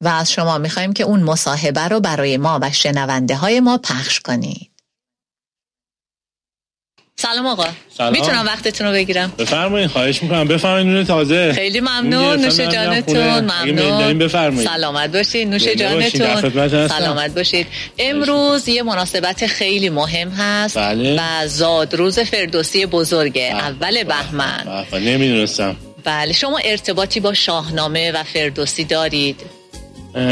و 0.00 0.08
از 0.08 0.32
شما 0.32 0.58
می‌خوایم 0.58 0.92
که 0.92 1.04
اون 1.04 1.22
مصاحبه 1.22 1.80
رو 1.80 2.00
برای 2.00 2.36
ما 2.36 2.58
و 2.62 2.72
شنونده 2.72 3.36
های 3.36 3.60
ما 3.60 3.78
پخش 3.78 4.20
کنید. 4.20 4.73
سلام 7.24 7.46
آقا. 7.46 7.66
سلام. 7.98 8.12
می‌تونم 8.12 8.46
وقتتون 8.46 8.86
رو 8.86 8.92
بگیرم. 8.92 9.32
بفرمایید 9.38 9.90
خواهش 9.90 10.22
می‌کنم. 10.22 10.48
بفرمایید 10.48 10.86
نون 10.86 11.04
تازه. 11.04 11.52
خیلی 11.52 11.80
ممنون. 11.80 12.44
نوش 12.44 12.56
جانتون. 12.56 13.40
ممنون. 13.40 14.18
بفرمایید. 14.18 14.68
سلامت 14.68 15.12
باشید 15.12 15.48
نوش 15.48 15.64
جانتون. 15.64 16.88
سلامت 16.88 17.34
باشید 17.34 17.66
امروز 17.98 18.68
یه 18.68 18.82
مناسبت 18.82 19.46
خیلی 19.46 19.88
مهم 19.88 20.28
هست 20.28 20.78
بله. 20.78 21.16
و 21.20 21.46
زادروز 21.46 22.18
فردوسی 22.18 22.86
بزرگه. 22.86 23.50
بله. 23.52 23.64
اول 23.64 24.04
بهمن. 24.04 24.84
بله. 24.90 25.00
نمی‌دونستم. 25.00 25.76
بله. 26.04 26.32
شما 26.32 26.58
ارتباطی 26.64 27.20
با 27.20 27.34
شاهنامه 27.34 28.12
و 28.12 28.22
فردوسی 28.22 28.84
دارید. 28.84 29.36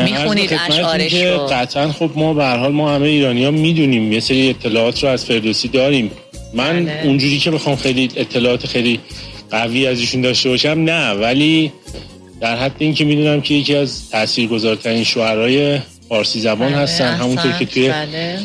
می‌خونید 0.04 0.58
اشعارش 0.68 1.14
رو. 1.14 1.46
قطعا 1.46 1.92
خب 1.92 2.10
ما 2.14 2.34
به 2.34 2.44
حال 2.44 2.72
ما 2.72 2.94
همه 2.94 3.08
ایرانی 3.08 3.44
ها 3.44 3.50
می‌دونیم. 3.50 4.12
یه 4.12 4.20
سری 4.20 4.50
اطلاعات 4.50 5.02
رو 5.04 5.08
از 5.08 5.24
فردوسی 5.24 5.68
داریم. 5.68 6.10
من 6.54 6.84
بله. 6.84 7.00
اونجوری 7.04 7.38
که 7.38 7.50
بخوام 7.50 7.76
خیلی 7.76 8.08
اطلاعات 8.16 8.66
خیلی 8.66 9.00
قوی 9.50 9.86
از 9.86 10.00
ایشون 10.00 10.20
داشته 10.20 10.48
باشم 10.48 10.68
نه 10.68 11.10
ولی 11.10 11.72
در 12.40 12.56
حد 12.56 12.72
این 12.78 12.94
که 12.94 13.04
می‌دونم 13.04 13.40
که 13.40 13.54
یکی 13.54 13.74
از 13.76 14.10
تاثیرگذارترین 14.10 15.04
شعرهای 15.04 15.78
فارسی 16.08 16.40
زبان 16.40 16.68
بله، 16.68 16.76
هستن 16.76 17.14
همونطور. 17.14 17.52
که 17.52 17.64
توی 17.66 17.88
بله. 17.88 18.38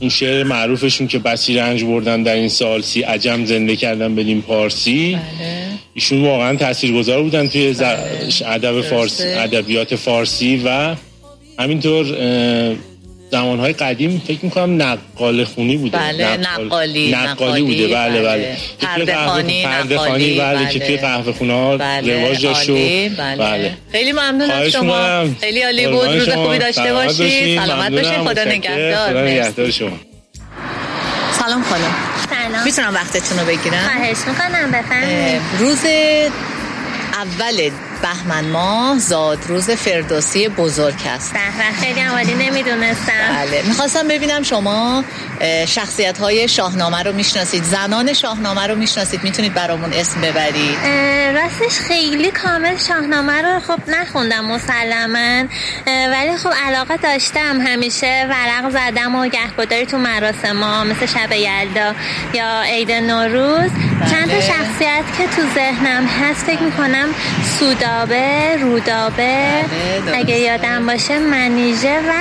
اون 0.00 0.10
شعر 0.10 0.44
معروفشون 0.44 1.06
که 1.06 1.18
بسی 1.18 1.54
رنج 1.54 1.84
بردن 1.84 2.22
در 2.22 2.34
این 2.34 2.48
سال 2.48 2.82
سی 2.82 3.02
عجم 3.02 3.44
زنده 3.44 3.76
کردن 3.76 4.14
بدین 4.14 4.42
پارسی 4.42 5.14
بله. 5.14 5.64
ایشون 5.94 6.22
واقعا 6.24 6.56
تاثیرگذار 6.56 7.22
بودن 7.22 7.48
توی 7.48 7.72
ز- 7.74 7.82
ادب 8.46 8.80
فارسی. 8.80 9.22
ادبیات 9.22 9.96
فارسی 9.96 10.62
و 10.64 10.94
همینطور 11.58 12.06
زمانهای 13.34 13.72
قدیم 13.72 14.22
فکر 14.26 14.44
می‌کنم 14.44 14.82
نقال 14.82 15.44
خونی 15.44 15.76
بوده 15.76 15.98
بله، 15.98 16.36
نقال- 16.36 16.64
نقالی، 16.66 17.10
نقالی 17.12 17.32
نقالی، 17.32 17.62
بوده 17.62 17.94
بله 17.94 18.22
بله. 18.22 18.22
بله 18.22 18.56
پرده‌خوانی، 18.80 19.66
نقالی، 19.66 20.38
بله 20.38 20.68
که 20.68 20.78
بله. 20.78 20.86
توی 20.86 20.96
قهوه 20.96 21.32
خونه 21.32 21.52
ها 21.52 21.76
بله 21.76 22.24
رواج 22.24 22.42
داشت 22.42 22.70
بله. 22.70 23.36
بله 23.36 23.72
خیلی 23.92 24.12
ممنون 24.12 24.50
از 24.50 24.68
شما. 24.68 25.24
خیلی 25.40 25.62
عالی 25.62 25.86
بود 25.86 26.08
روز. 26.08 26.28
خوبی 26.28 26.58
داشته 26.58 26.82
سلامت 26.82 27.06
باشید. 27.06 27.60
سلامت. 27.60 27.90
باشید 27.90 28.18
خدا. 28.18 28.44
نگهدار. 28.44 29.22
نگهدار 29.28 29.70
شما 29.70 29.98
سلام 31.40 31.62
خانم 31.62 31.94
سلام 32.30 32.64
می‌تونم 32.64 32.94
وقتتون 32.94 33.38
رو 33.38 33.44
بگیرم 33.46 33.82
خواهش 33.84 34.16
می‌کنم 34.26 34.70
بفرمایید 34.70 35.40
روز 35.58 35.84
اول 37.14 37.70
بهمن 38.04 38.44
ماه 38.44 38.98
زاد 38.98 39.38
روز 39.48 39.70
فردوسی 39.70 40.48
بزرگ 40.48 40.94
است. 41.06 41.32
به 41.32 41.38
به، 41.38 41.80
خیلی 41.80 42.00
عالی 42.00 42.34
نمی‌دونستم. 42.34 43.12
بله 43.30 43.62
می‌خواستم 43.66 44.08
ببینم 44.08 44.42
شما 44.42 45.04
شخصیت 45.66 46.18
های 46.18 46.48
شاهنامه 46.48 47.02
رو 47.02 47.12
می‌شناسید 47.12 47.64
زنان 47.64 48.12
شاهنامه 48.12 48.66
رو 48.66 48.74
می‌شناسید 48.74 49.24
می‌تونید 49.24 49.54
برامون 49.54 49.92
اسم 49.92 50.20
ببرید. 50.20 50.78
راستش 51.34 51.78
خیلی 51.78 52.30
کامل 52.30 52.76
شاهنامه 52.88 53.42
رو 53.42 53.60
خب 53.60 53.78
نخوندم 53.88 54.44
مسلما 54.44 55.44
ولی 55.86 56.36
خب 56.42 56.52
علاقه 56.66 56.96
داشتم. 56.96 57.60
همیشه 57.60 58.26
ورق 58.30 58.70
زدم 58.70 59.14
و 59.14 59.28
گهگداری 59.28 59.86
تو 59.86 59.98
مراسم 59.98 60.62
ها 60.62 60.84
مثل 60.84 61.06
شب 61.06 61.32
یلدا 61.32 61.94
یا 62.34 62.62
عید 62.62 62.92
نوروز. 62.92 63.70
چند 64.10 64.30
تا 64.30 64.36
بله. 64.36 64.40
شخصیت 64.40 65.04
که 65.18 65.26
تو 65.36 65.42
ذهنم 65.54 66.06
هست 66.06 66.46
فکر 66.46 66.62
می‌کنم 66.62 67.08
سودابه 67.58 67.93
رودابه 68.60 69.62
بله، 70.06 70.18
اگه. 70.18 70.36
یادم 70.36 70.86
باشه 70.86 71.18
منیژه 71.18 71.98
و 71.98 72.12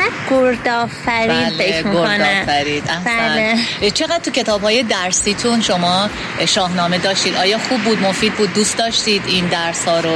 فکر 1.05 1.87
می‌کنم 1.87 2.17
گردآفرید. 2.17 2.83
احسن. 2.89 3.57
بله. 3.81 3.91
چقدر 3.91 4.19
تو 4.19 4.31
کتاب 4.31 4.61
های 4.61 4.83
درسیتون 4.83 5.61
شما 5.61 6.09
شاهنامه 6.47 6.97
داشتید؟ 6.97 7.35
آیا 7.35 7.57
خوب 7.57 7.81
بود 7.81 8.01
مفید 8.01 8.33
بود؟ 8.33 8.53
دوست 8.53 8.77
داشتید 8.77 9.21
این 9.27 9.45
درس 9.45 9.85
ها 9.85 9.99
رو 9.99 10.11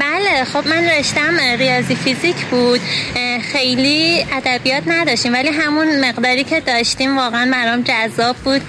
بله. 0.00 0.44
خب 0.52 0.66
من 0.66 0.84
رشتم 0.84 1.38
ریاضی 1.58 1.94
فیزیک 1.94 2.36
بود. 2.36 2.80
خیلی 3.52 4.26
ادبیات 4.32 4.82
نداشتیم 4.86 5.32
ولی 5.32 5.48
همون 5.48 6.00
مقداری 6.04 6.44
که 6.44 6.60
داشتیم 6.60 7.18
واقعا 7.18 7.50
برام 7.52 7.82
جذاب 7.82 8.36
بود. 8.36 8.62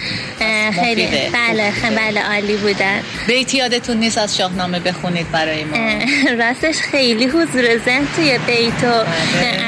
خیلی 0.76 1.06
مفیده. 1.06 1.30
بله 1.34 1.72
خ- 1.72 1.98
بله 1.98 2.22
عالی 2.22 2.56
بودن 2.56 3.02
بیت 3.28 3.56
یادتون 3.56 3.98
نیست 3.98 4.18
از 4.18 4.38
شاهنامه 4.38 4.80
بخونید 4.80 5.32
برای 5.32 5.64
ما؟ 5.64 5.78
راستش 6.40 6.82
خیلی 6.82 7.26
حضور 7.26 7.78
ذهن 7.86 8.08
توی 8.16 8.38
بیت 8.48 8.84
و 8.84 8.88
بله. 8.88 9.06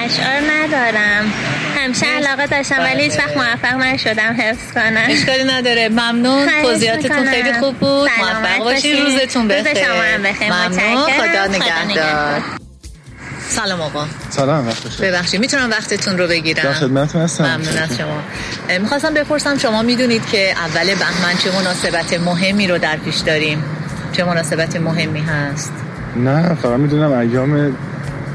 اشعار 0.05 0.41
ندارم. 0.51 1.33
همیشه 1.77 2.05
علاقه 2.05 2.47
داشتم 2.47 2.79
ولی 2.79 3.03
هیچ 3.03 3.13
وقت 3.19 3.37
موفق 3.37 3.73
نشدم 3.73 4.35
حفظ 4.39 4.73
کنم. 4.73 5.05
اشکالی 5.09 5.43
نداره. 5.43 5.89
ممنون. 5.89 6.49
توضیحاتتون. 6.61 7.25
خیلی 7.25 7.53
خوب 7.53 7.77
بود. 7.77 8.09
موفق 8.19 8.57
باشید 8.59 8.99
باشید. 8.99 8.99
روزتون 8.99 9.49
روز 9.51 9.63
بخیر. 9.63 9.85
شما 9.85 10.01
هم 10.01 10.23
بخیر. 10.23 10.53
ممنون. 10.53 11.05
خدا 11.05 11.47
نگهدار. 11.47 12.41
سلام 13.49 13.81
آقا. 13.81 14.05
سلام 14.29 14.67
وقت 14.67 14.83
بخیر 14.83 15.11
ببخشید. 15.11 15.39
می‌تونم 15.39 15.69
وقتتون 15.69 16.17
رو 16.17 16.23
در 16.23 16.29
بگیرم 16.29 16.73
خدمتتون 16.73 17.21
هستم. 17.21 17.43
ممنون 17.43 17.77
از 17.77 17.97
شما. 17.97 18.23
می‌خواستم 18.79 19.13
بپرسم 19.13 19.57
شما 19.57 19.81
می‌دونید 19.81 20.29
که 20.31 20.51
اول 20.51 20.95
بهمن 20.95 21.37
چه 21.43 21.51
مناسبت 21.51 22.19
مهمی 22.19 22.67
رو 22.67 22.77
در 22.77 22.97
پیش 22.97 23.17
داریم؟ 23.17 23.63
چه 24.17 24.23
مناسبت 24.23 24.75
مهمی 24.75 25.21
هست؟ 25.21 25.73
نه 26.15 26.55
فقط 26.55 26.79
می‌دونم 26.79 27.11
ایام 27.11 27.75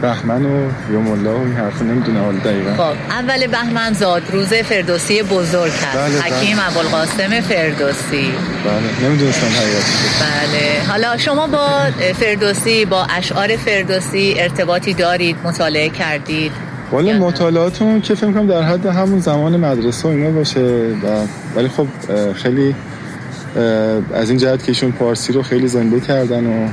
بهمن 0.02 0.44
و 0.44 0.70
یوم 0.92 1.10
الله 1.10 1.30
و 1.30 1.42
این 1.42 1.52
حرفا 1.52 1.84
نمی‌دونم 1.84 2.24
حالا 2.24 2.38
دقیقا. 2.38 2.74
خب 2.74 2.96
اول 3.10 3.46
بهمن 3.46 3.92
زاد 3.92 4.22
روز 4.32 4.54
فردوسی 4.54 5.22
بزرگ 5.22 5.72
هست. 5.72 5.96
بله، 5.96 6.20
بله. 6.20 6.38
حکیم 6.38 6.56
ابوالقاسم 6.68 7.40
فردوسی. 7.40 8.32
بله 8.64 9.08
نمی‌دونستم 9.08 9.46
حقیقتش 9.46 10.22
بله. 10.22 10.88
حالا 10.88 11.16
شما 11.16 11.46
با 11.46 11.68
فردوسی 12.14 12.84
با 12.84 13.04
اشعار 13.04 13.56
فردوسی 13.56 14.34
ارتباطی 14.38 14.94
دارید 14.94 15.36
مطالعه 15.44 15.88
کردید؟ 15.88 16.52
والا 16.92 17.12
نه؟ 17.12 17.18
مطالعاتمون 17.18 18.00
که 18.00 18.14
فکر 18.14 18.32
کنم 18.32 18.46
در 18.46 18.62
حد 18.62 18.86
همون 18.86 19.20
زمان 19.20 19.56
مدرسه 19.56 20.08
و 20.08 20.10
اینا 20.10 20.30
باشه 20.30 20.60
و 20.60 21.26
ولی 21.56 21.68
خب 21.68 21.86
خیلی 22.34 22.74
از 24.14 24.30
این 24.30 24.38
جهت 24.38 24.62
که 24.62 24.68
ایشون 24.68 24.92
پارسی 24.92 25.32
رو 25.32 25.42
خیلی 25.42 25.68
زنده 25.68 26.00
کردن 26.00 26.46
و 26.46 26.68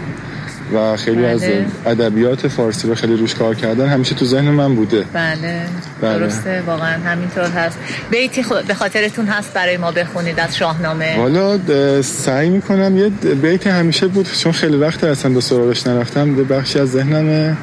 و 0.73 0.97
خیلی 0.97 1.21
بله. 1.21 1.27
از 1.27 1.43
ادبیات 1.85 2.47
فارسی 2.47 2.87
رو 2.87 2.95
خیلی 2.95 3.15
روش 3.17 3.35
کار 3.35 3.55
کردن 3.55 3.87
همیشه 3.89 4.15
تو 4.15 4.25
ذهن 4.25 4.49
من 4.49 4.75
بوده. 4.75 5.05
بله. 5.13 5.61
بله. 6.01 6.19
درسته. 6.19 6.61
واقعا 6.61 6.99
همینطور 7.05 7.43
هست. 7.43 7.77
بیتی 8.11 8.43
خو- 8.43 8.67
به 8.67 8.73
خاطرتون 8.73 9.25
هست 9.25 9.53
برای 9.53 9.77
ما 9.77 9.91
بخونید 9.91 10.39
از 10.39 10.57
شاهنامه. 10.57 11.17
والا 11.17 11.59
سعی 12.01 12.49
می‌کنم. 12.49 12.97
یه 12.97 13.09
بیت 13.09 13.67
همیشه 13.67 14.07
بود 14.07 14.29
چون 14.39 14.51
خیلی 14.51 14.77
وقت 14.77 15.03
اصلا 15.03 15.31
به 15.33 15.41
سراغش 15.41 15.87
نرفتم. 15.87 16.35
به 16.35 16.43
بخشی 16.43 16.79
از 16.79 16.91
ذهنمه. 16.91 17.57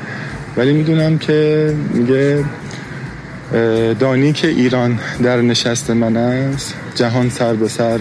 ولی 0.57 0.73
می‌دونم 0.73 1.19
که 1.19 1.75
میگه 1.95 2.45
دانی 4.01 4.33
که 4.33 4.49
ایران 4.49 4.99
در 5.23 5.41
نشست 5.41 5.91
من 5.91 6.17
است 6.17 6.75
جهان 6.95 7.31
سر 7.31 7.53
به 7.55 7.69
سر. 7.69 8.01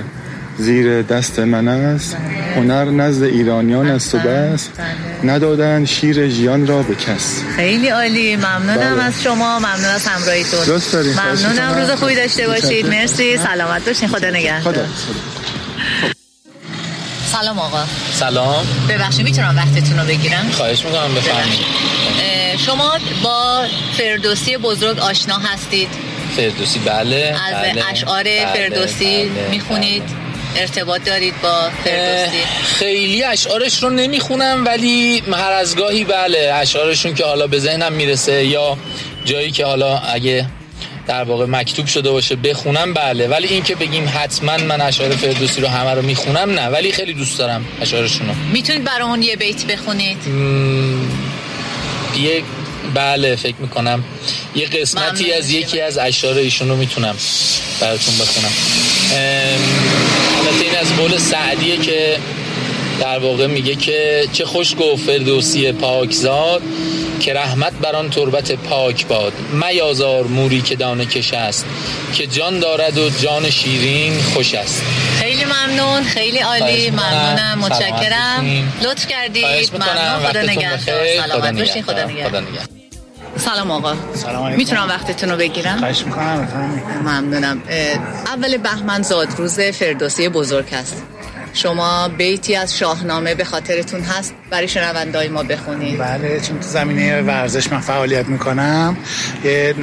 زیر 0.60 1.02
دست 1.02 1.40
من 1.40 1.68
است. 1.68 2.18
هنر 2.56 2.86
نزد 2.86 3.24
ایرانیان 3.24 3.88
است 3.88 4.16
و 4.16 4.18
بس. 4.18 4.68
بله. 4.68 5.34
ندادن 5.34 5.86
شیر 5.86 6.30
ژیان 6.30 6.68
را 6.68 6.84
به 6.84 6.96
کس. 6.96 7.42
خیلی 7.56 7.90
عالی. 7.90 8.36
ممنونم 8.36 8.96
بله. 8.96 9.04
از 9.04 9.24
شما. 9.24 9.60
ممنون 9.60 9.86
از 9.86 10.08
همراهیتون. 10.08 10.60
دارین. 10.92 11.14
خواهش 11.14 11.40
ممنونم. 11.40 11.78
روز 11.78 11.92
خوبی 11.92 12.16
داشته 12.16 12.48
باشید. 12.48 12.88
مرسی. 12.88 13.38
سلامت 13.38 13.86
باشین. 13.86 14.08
خدا 14.08 14.30
نگهدار. 14.30 14.74
خدا. 14.74 14.86
سلام 17.32 17.60
آقا. 17.60 17.84
سلام. 18.14 18.66
ببخشید 18.90 19.26
می‌تونم 19.26 19.56
وقتتون 19.58 20.00
رو 20.00 20.06
بگیرم؟ 20.06 20.50
خواهش 20.52 20.86
می‌کنم 20.86 21.16
بفرمایید. 21.16 21.66
شما 22.58 22.98
با 23.24 23.66
فردوسی 23.98 24.58
بزرگ 24.58 25.00
آشنا 25.00 25.38
هستید؟ 25.38 25.90
فردوسی 26.38 26.80
بله. 26.80 27.36
از 27.48 27.56
بله، 27.56 27.84
اشعار 27.92 28.24
بله، 28.24 28.48
فردوسی 28.54 29.30
بله، 29.30 29.50
می‌خونید؟ 29.50 30.04
ارتباط 30.56 31.04
دارید 31.04 31.42
با 31.42 31.70
فردوسی؟ 31.84 32.44
خیلی 32.64 33.24
اشعارش 33.24 33.84
رو 33.84 33.90
نمی‌خونم 33.90 34.66
ولی 34.66 35.24
هر 35.34 35.52
از 35.52 35.76
گاهی 35.76 36.04
بله 36.04 36.52
اشعارشون 36.54 37.14
که 37.14 37.26
حالا 37.26 37.48
به 37.48 37.60
ذهنم 37.60 37.94
می‌رسه 37.94 38.46
یا 38.46 38.78
جایی 39.26 39.52
که 39.52 39.66
حالا 39.66 39.98
اگه 39.98 40.46
در 41.08 41.24
واقع 41.24 41.46
مکتوب 41.46 41.86
شده 41.86 42.12
باشه 42.12 42.36
بخونم 42.36 42.94
بله. 42.94 43.28
ولی 43.28 43.48
این 43.48 43.64
که 43.64 43.76
بگیم 43.76 44.12
حتما 44.16 44.58
من 44.58 44.82
اشعار 44.82 45.10
فردوسی 45.10 45.62
رو 45.62 45.68
همه 45.68 45.94
رو 45.94 46.02
می‌خونم 46.02 46.50
نه. 46.50 46.68
ولی 46.68 46.92
خیلی 46.92 47.14
دوست 47.14 47.40
دارم 47.40 47.66
اشعارشون 47.82 48.28
رو 48.28 48.34
می‌تونید 48.54 48.84
برامون 48.84 49.22
یه 49.22 49.36
بیت 49.36 49.66
بخونید؟ 49.66 50.18
یه 52.20 52.44
بله 52.96 53.36
فکر 53.36 53.56
می‌کنم. 53.60 54.04
یه 54.56 54.68
قسمتی. 54.68 55.34
از 55.34 55.52
یکی 55.52 55.82
از 55.82 55.98
اشعار 55.98 56.38
ایشون 56.38 56.70
رو 56.70 56.76
می‌تونم 56.76 57.16
براتون 57.82 58.14
بخونم. 58.18 58.52
البته 60.40 60.66
این 60.66 60.76
از 60.76 60.96
قول 60.96 61.18
سعدیه 61.18 61.78
که 61.78 62.18
در 63.00 63.20
واقع 63.20 63.48
میگه 63.48 63.76
که 63.76 64.28
چه 64.34 64.46
خوش 64.46 64.76
گفت 64.80 65.06
فردوسی 65.06 65.72
پاکزاد 65.72 66.62
که 67.20 67.34
رحمت 67.34 67.74
بر 67.74 67.96
آن 67.96 68.10
تربت 68.10 68.52
پاک 68.52 69.08
باد. 69.08 69.34
میازار 69.52 70.24
موری 70.24 70.62
که 70.62 70.76
دانه 70.76 71.06
کش 71.06 71.34
است 71.34 71.66
که 72.14 72.28
جان 72.28 72.60
دارد 72.60 72.98
و 72.98 73.10
جان 73.10 73.50
شیرین 73.50 74.22
خوش 74.34 74.54
است. 74.54 74.82
ممنون. 75.54 76.04
خیلی 76.04 76.40
عالی. 76.40 76.92
ممنونم. 76.92 77.58
متشکرم. 77.60 78.72
لطف 78.84 79.08
کردید. 79.08 79.72
ممنون. 79.74 80.30
خدا 80.30 80.42
نگهدار. 80.42 80.80
سلامت 81.28 81.60
باشین. 81.60 81.84
خدا 81.84 82.06
نگهدار. 82.06 82.44
سلام 83.38 83.72
آقا. 83.72 83.96
سلام 84.14 84.44
علیکم. 84.44 84.58
می‌تونم 84.58 84.88
وقتتون 84.90 85.30
رو 85.30 85.38
بگیرم؟ 85.38 85.78
خواهش 85.78 86.02
می‌کنم. 86.02 86.48
ممنونم. 87.04 87.62
اول 88.26 88.58
بهمن 88.58 89.02
زادروز 89.02 89.60
فردوسی 89.60 90.30
بزرگ 90.30 90.74
هست 90.74 91.04
شما 91.54 92.08
بیتی 92.08 92.56
از 92.56 92.78
شاهنامه 92.78 93.36
به 93.36 93.44
خاطرتون 93.44 94.02
هست. 94.02 94.34
برای 94.50 94.68
شنوندای 94.68 95.28
ما 95.28 95.44
بخونید. 95.44 96.00
بله 96.00 96.40
چون 96.40 96.60
تو 96.60 96.68
زمینه 96.68 97.22
ورزش 97.22 97.72
من 97.72 97.80
فعالیت 97.80 98.26
می‌کنم. 98.26 98.98
یه 99.44 99.76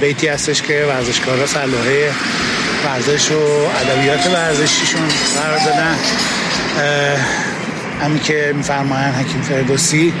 بیتی 0.00 0.28
هستش 0.28 0.62
که 0.62 0.86
ورزشکارا 0.88 1.46
صلاحه 1.46 2.12
ورزش 2.84 3.30
و 3.30 3.40
ادبیات 3.80 4.26
ورزشیشون 4.26 5.08
قرار 5.36 5.58
دادن 5.58 5.96
اه، 6.78 7.18
همین 8.00 8.18
که 8.18 8.52
میفرمایند 8.56 9.14
حکیم 9.14 9.42
فردوسی 9.42 10.12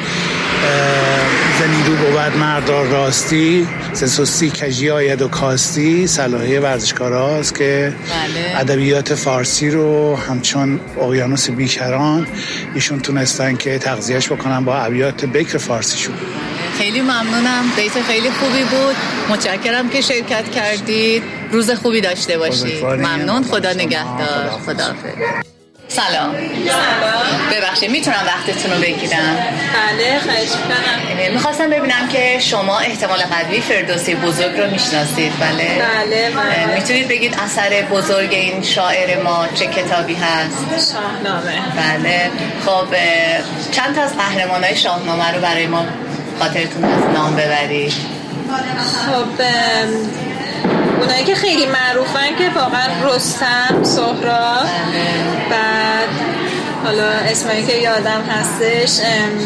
ز 1.58 1.62
نیرو 1.62 1.96
بود 1.96 2.36
مردار 2.36 2.86
راستی 2.86 3.68
ز 3.92 4.04
سستی 4.04 4.50
کجی 4.50 4.90
آید 4.90 5.22
و 5.22 5.28
کاستی 5.28 6.06
صلاحه 6.06 6.60
ورزشکاراست 6.60 7.54
که 7.54 7.92
بله. 8.10 8.60
ادبیات 8.60 9.14
فارسی 9.14 9.70
رو 9.70 10.16
همچون 10.16 10.80
اقیانوس 11.00 11.50
بیکران 11.50 12.26
ایشون 12.74 13.00
تونستن 13.00 13.56
که 13.56 13.78
تغذیهش 13.78 14.32
بکنن 14.32 14.64
با 14.64 14.76
ابیات 14.76 15.24
بکر 15.24 15.58
فارسیشون 15.58 16.14
خیلی 16.80 17.00
ممنونم. 17.00 17.72
بیت 17.76 18.02
خیلی 18.02 18.30
خوبی 18.30 18.64
بود. 18.64 18.96
متشکرم 19.28 19.90
که 19.90 20.00
شرکت 20.00 20.50
کردید. 20.50 21.22
روز 21.50 21.70
خوبی 21.70 22.00
داشته 22.00 22.38
باشید. 22.38 22.84
ممنون. 22.84 23.44
خدا. 23.44 23.72
نگهدار. 23.72 24.50
خدا 24.66 24.94
سلام. 25.88 26.34
ببخشید 27.52 27.90
می‌تونم 27.90 28.22
وقتتون 28.26 28.72
رو 28.72 28.78
بگیرم؟ 28.78 29.36
بله 29.74 30.18
خواهش 30.18 30.48
می‌کنم. 30.48 31.32
می‌خواستم 31.32 31.70
ببینم 31.70 32.08
که 32.08 32.38
شما 32.40 32.78
احتمال 32.78 33.18
قوی 33.18 33.60
فردوسی 33.60 34.14
بزرگ 34.14 34.60
رو 34.60 34.70
می‌شناسید. 34.70 35.32
بله. 35.40 35.64
بله، 35.64 36.30
بله. 36.30 36.74
می‌تونید 36.74 37.08
بگید 37.08 37.36
اثر 37.44 37.82
بزرگ 37.82 38.32
این 38.32 38.62
شاعر 38.62 39.22
ما 39.22 39.46
چه 39.54 39.66
کتابی 39.66 40.14
هست؟ 40.14 40.92
شاهنامه. 40.92 41.62
بله. 41.76 42.30
خب 42.66 42.86
چند 43.72 43.94
تا 43.94 44.02
از 44.02 44.16
قهرمان 44.16 44.64
های 44.64 44.76
شاهنامه 44.76 45.32
رو 45.32 45.40
برای 45.40 45.66
ما 45.66 45.86
خاطرتون 46.40 46.84
هست 46.84 47.06
نام 47.18 47.36
ببرید 47.36 47.92
خب 49.06 49.44
اونایی 51.00 51.24
که 51.24 51.34
خیلی 51.34 51.66
معروفن 51.66 52.36
که 52.38 52.50
واقعا 52.54 52.88
رستم 53.14 53.82
سهراب 53.82 54.66
بعد 55.50 56.08
حالا 56.84 57.08
اسمایی 57.30 57.66
که 57.66 57.72
یادم 57.76 58.22
هستش 58.30 59.00
ام، 59.04 59.38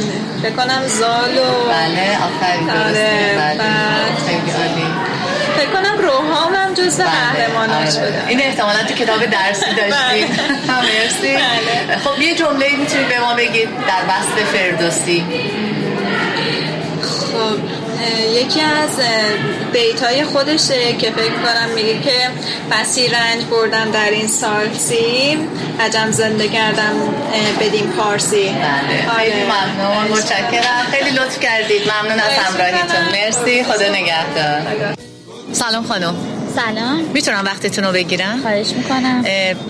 فکر 0.43 0.53
کنم 0.53 0.87
زال 0.87 1.39
و 1.39 1.69
بله 1.69 2.19
آفرین 2.25 2.71
آره، 2.71 3.35
بله. 3.37 3.59
بعد- 3.59 4.19
خیلی 4.27 4.51
عالی. 4.51 4.87
فکر 5.57 5.71
کنم 5.71 5.99
روحام 6.03 6.55
هم 6.55 6.75
جز 6.75 6.99
بله، 7.01 7.09
قهرماناش 7.11 7.97
آره. 7.97 8.07
بودن 8.07 8.25
این 8.29 8.41
احتمالا 8.41 8.79
تو 8.89 8.95
کتاب 8.95 9.25
درسی 9.25 9.61
داشتید 9.77 10.29
مرسی. 10.69 11.35
بله. 11.37 11.97
خب 12.05 12.21
یه 12.23 12.35
جمله 12.35 12.77
می‌تونید 12.77 13.09
به 13.09 13.21
ما 13.21 13.35
بگید 13.35 13.69
در 13.69 14.03
وصف 14.09 14.57
فردوسی. 14.57 15.25
یکی 18.35 18.61
از 18.61 18.91
بیت 19.73 20.03
های 20.03 20.25
خودشه 20.25 20.93
که 20.93 21.11
فکر 21.11 21.35
کنم 21.35 21.69
میگه 21.75 22.01
که 22.03 22.31
بسی 22.71 23.09
رنج 23.09 23.45
بردم 23.51 23.91
در 23.91 24.11
این 24.11 24.29
سالسی 24.29 25.39
عجم 25.81 26.11
زنده 26.11 26.49
کردم 26.49 26.93
اه، 27.33 27.67
بدین 27.67 27.91
پارسی. 27.91 28.49
بله. 28.49 29.17
خیلی 29.17 29.33
آره. 29.33 29.45
ممنون. 29.45 30.19
متشکرم. 30.19 30.87
خیلی 30.91 31.11
لطف 31.11 31.41
کردید. 31.41 31.83
ممنون 31.83 32.21
از 32.21 32.33
همراهیتون. 32.33 33.05
مرسی. 33.13 33.65
خدا 33.65 33.89
نگهدار. 33.89 34.95
سلام 35.53 35.85
خانم. 35.85 36.34
سلام. 36.55 36.99
می‌تونم 37.15 37.45
وقتتون 37.45 37.85
رو 37.85 37.93
بگیرم؟ 37.93 38.41
خواهش 38.43 38.71
می‌کنم. 38.71 39.25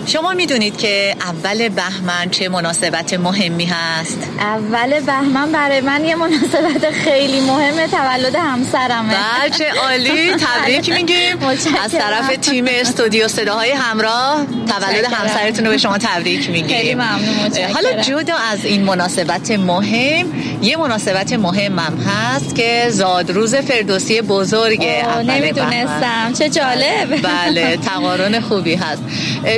شما 0.06 0.32
می‌دونید 0.32 0.76
که 0.78 1.16
اول 1.20 1.68
بهمن 1.68 2.30
چه 2.30 2.48
مناسبت 2.48 3.14
مهمی 3.14 3.64
هست؟ 3.64 4.18
اول 4.40 5.00
بهمن 5.00 5.52
برای 5.52 5.80
من 5.80 6.04
یه 6.04 6.14
مناسبت 6.14 6.90
خیلی 6.90 7.40
مهمه 7.40 7.88
تولد 7.88 8.36
همسرمه. 8.36 9.14
بچه 9.44 9.64
عالی. 9.82 10.34
تبریک 10.44 10.90
میگیم. 10.90 11.38
از 11.84 11.92
طرف 11.92 12.36
تیم 12.36 12.64
استودیو 12.68 13.28
صداهای 13.28 13.70
همراه 13.70 14.46
تولد. 14.68 15.04
همسرتون 15.12 15.64
رو 15.64 15.70
به 15.70 15.78
شما 15.78 15.98
تبریک 15.98 16.50
میگیم. 16.50 16.76
خیلی 16.76 16.94
ممنون،. 16.94 17.50
حالا 17.74 18.02
جدا 18.02 18.34
از 18.52 18.64
این 18.64 18.84
مناسبت 18.84 19.50
مهم 19.50 20.26
یه 20.62 20.76
مناسبت 20.76 21.32
مهم 21.32 21.78
هم 21.78 21.98
هست 21.98 22.54
که 22.54 22.86
زادروز 22.88 23.54
فردوسی 23.54 24.20
بزرگه. 24.20 25.04
نمی‌دونستم. 25.26 26.32
چه 26.38 26.48
جالب. 26.48 26.73
بله 27.22 27.76
تقارن 27.76 28.40
خوبی 28.40 28.74
هست. 28.74 29.02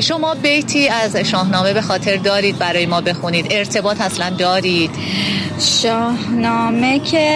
شما 0.02 0.34
بیتی 0.34 0.88
از 0.88 1.16
شاهنامه 1.16 1.72
به 1.72 1.80
خاطر 1.80 2.16
دارید 2.16 2.58
برای 2.58 2.86
ما 2.86 3.00
بخونید. 3.00 3.46
ارتباط 3.50 4.00
اصلا 4.00 4.30
دارید؟ 4.30 4.90
شاهنامه 5.82 6.98
که 6.98 7.30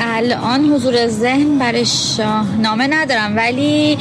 الان 0.00 0.64
حضور 0.64 1.06
ذهن 1.06 1.58
برای 1.58 1.86
شاهنامه 2.16 2.86
ندارم 2.86 3.36
ولی 3.36 3.98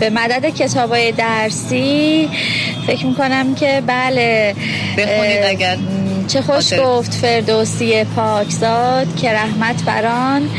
به 0.00 0.10
مدد 0.10 0.48
کتاب 0.54 0.90
های 0.90 1.12
درسی 1.12 2.28
فکر 2.86 3.06
می‌کنم 3.06 3.54
که 3.54 3.82
بله 3.86 4.54
بخونید 4.98 5.44
اگر 5.44 5.76
چه 6.28 6.42
خوش 6.42 6.54
خاطر- 6.54 6.82
گفت 6.82 7.14
فردوسی 7.14 8.04
پاکزاد 8.04 9.16
که 9.16 9.32
رحمت 9.32 9.82
بران. 9.84 10.50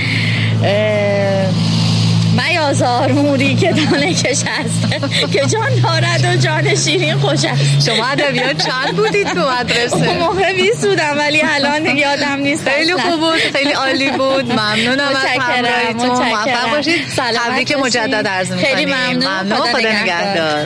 میازار 2.48 3.12
موری 3.12 3.56
که 3.56 3.72
دانه 3.72 4.14
کش 4.14 4.44
است 4.60 4.92
که 5.34 5.46
جان 5.46 5.82
دارد 5.84 6.26
و 6.26 6.36
جان 6.42 6.76
شیرین 6.76 7.18
خوش 7.18 7.46
است 7.46 7.90
شما 7.90 8.06
ادبیات 8.06 8.66
چند 8.68 8.96
بودید 8.96 9.28
تو 9.34 9.40
اون 9.40 9.60
مدرسه 9.60 10.18
موقع 10.20 10.54
بیست 10.54 10.88
بودم 10.88 11.18
ولی 11.18 11.42
الان 11.42 11.98
یادم 11.98 12.40
نیست 12.40 12.70
خیلی. 12.70 12.94
خوب 12.94 13.20
بود 13.20 13.40
خیلی 13.56 13.72
عالی 13.72 14.12
بود. 14.12 14.52
ممنونم 14.52 15.08
از 15.08 15.16
همراهیتون. 15.40 16.10
موفق. 16.10 16.70
باشید. 16.72 17.08
سلامت 17.16 17.50
تبریک. 17.50 17.78
مجدد 17.78 18.28
عرض 18.28 18.52
می‌کنیم. 18.52 18.76
خیلی 18.76 18.86
ممنون. 18.86 19.28
ممنون. 19.28 19.58
خدا 19.58 19.80
نگهدار. 19.80 20.66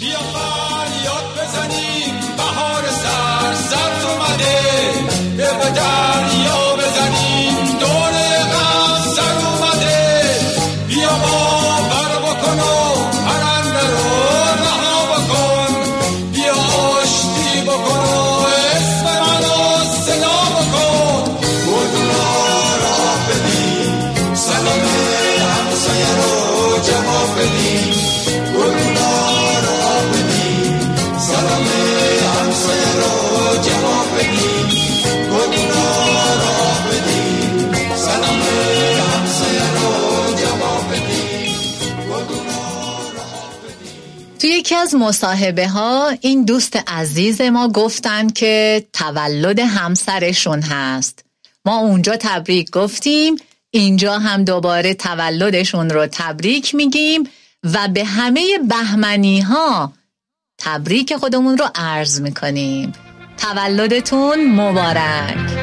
بیا 0.00 0.18
فریاد 0.32 1.26
بزنیم. 1.34 2.14
بهار 2.36 2.82
سر 3.02 3.54
سبز 3.54 4.04
اومده. 4.04 4.58
به 5.36 5.70
دریا 5.74 6.76
بزنیم. 6.76 7.78
دور 7.80 8.11
یکی 44.72 44.80
از 44.80 44.94
مصاحبه 44.94 45.68
ها 45.68 46.12
این 46.20 46.44
دوست 46.44 46.76
عزیز 46.86 47.40
ما 47.40 47.68
گفتن 47.68 48.28
که 48.28 48.86
تولد 48.92 49.58
همسرشون 49.58 50.62
هست. 50.62 51.24
ما 51.64 51.78
اونجا 51.78 52.16
تبریک 52.20 52.70
گفتیم 52.70 53.36
اینجا 53.70 54.18
هم 54.18 54.44
دوباره 54.44 54.94
تولدشون 54.94 55.90
رو 55.90 56.06
تبریک 56.06 56.74
میگیم 56.74 57.28
و 57.64 57.88
به 57.88 58.04
همه 58.04 58.58
بهمنی 58.68 59.40
ها 59.40 59.92
تبریک 60.58 61.16
خودمون 61.16 61.58
رو 61.58 61.68
عرض 61.74 62.20
می‌کنیم. 62.20 62.92
تولدتون 63.38 64.50
مبارک. 64.50 65.61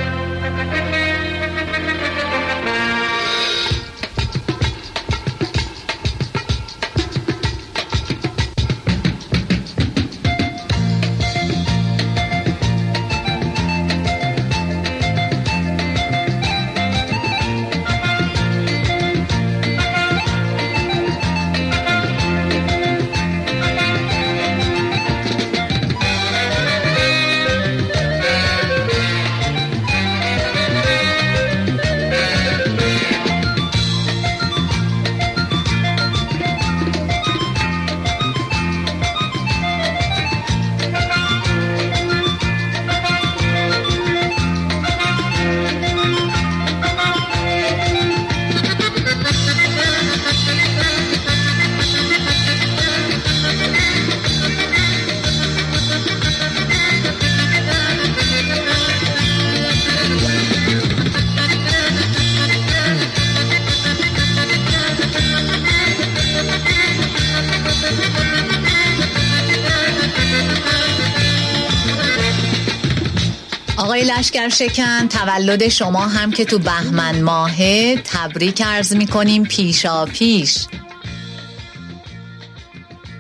لشکر 74.20 74.50
شکن 74.50 75.08
تولد 75.08 75.68
شما 75.68 76.08
هم 76.08 76.32
که 76.32 76.46
تو 76.46 76.60
بهمن 76.60 77.22
ماهه 77.22 78.02
تبریک 78.06 78.62
عرض 78.62 78.96
می‌کنیم 78.96 79.44
پیشا 79.44 80.06
پیش. 80.06 80.68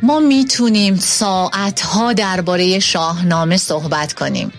ما 0.01 0.19
می‌تونیم 0.19 0.95
ساعتها 0.95 2.13
درباره 2.13 2.79
شاهنامه 2.79 3.57
صحبت 3.57 4.13
کنیم. 4.13 4.51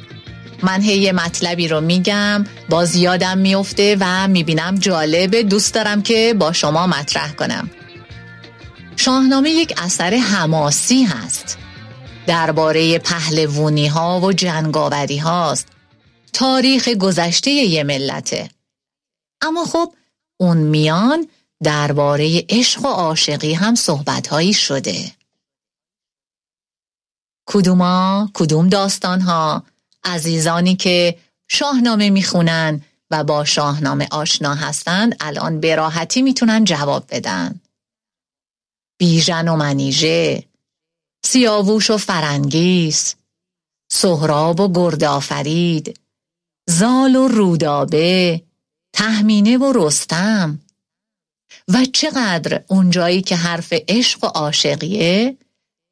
من 0.63 0.83
هی 0.83 1.13
مطلبی 1.13 1.69
رو 1.69 1.81
میگم 1.81 2.45
باز 2.69 2.97
یادم 2.97 3.39
میفته 3.39 3.97
و 4.01 4.29
می‌بینم 4.29 4.75
جالبه 4.79 5.43
دوست 5.43 5.75
دارم 5.75 6.03
که 6.03 6.35
با 6.39 6.53
شما 6.53 6.87
مطرح 6.87 7.33
کنم. 7.33 7.71
شاهنامه 8.97 9.51
یک 9.51 9.75
اثر 9.83 10.15
حماسی 10.15 11.03
هست. 11.03 11.59
درباره 12.27 12.99
پهلوونی 12.99 13.87
ها 13.87 14.21
و 14.21 14.33
جنگاوری 14.33 15.19
هاست 15.19 15.80
تاریخ 16.33 16.89
گذشته 16.89 17.51
یه 17.51 17.85
ملته. 17.85 18.51
اما 19.43 19.65
خب 19.65 19.95
اون 20.41 20.57
میان 20.57 21.29
درباره 21.63 22.47
عشق 22.49 22.85
و 22.85 22.89
عاشقی 22.89 23.55
هم 23.55 23.75
صحبتهایی 23.75 24.53
شده. 24.53 25.13
کدوما؟ 27.47 28.31
کدوم 28.35 28.69
داستانها؟ 28.69 29.65
عزیزانی 30.05 30.77
که 30.77 31.19
شاهنامه 31.49 32.11
می‌خونن 32.11 32.83
و 33.11 33.25
با 33.25 33.45
شاهنامه 33.45 34.09
آشنا 34.11 34.55
هستند 34.55 35.17
الان 35.21 35.61
به 35.61 35.75
راحتی 35.75 36.23
می‌تونن 36.23 36.65
جواب 36.65 37.05
بدن. 37.11 37.61
بیژن 38.99 39.49
و 39.49 39.57
منیژه 39.57 40.45
سیاووش 41.25 41.91
و 41.91 41.97
فرنگیس 41.97 43.15
سهراب 43.93 44.61
و 44.61 44.73
گرد 44.73 45.05
آفرید 45.05 46.01
زال 46.69 47.17
و 47.17 47.29
رودابه 47.29 48.43
تهمینه 48.93 49.59
و 49.59 49.73
رستم. 49.77 50.61
و 51.69 51.85
چقدر 51.85 52.65
اونجایی 52.69 53.23
که 53.23 53.37
حرف 53.37 53.73
عشق 53.89 54.25
و 54.25 54.27
عاشقیه 54.27 55.37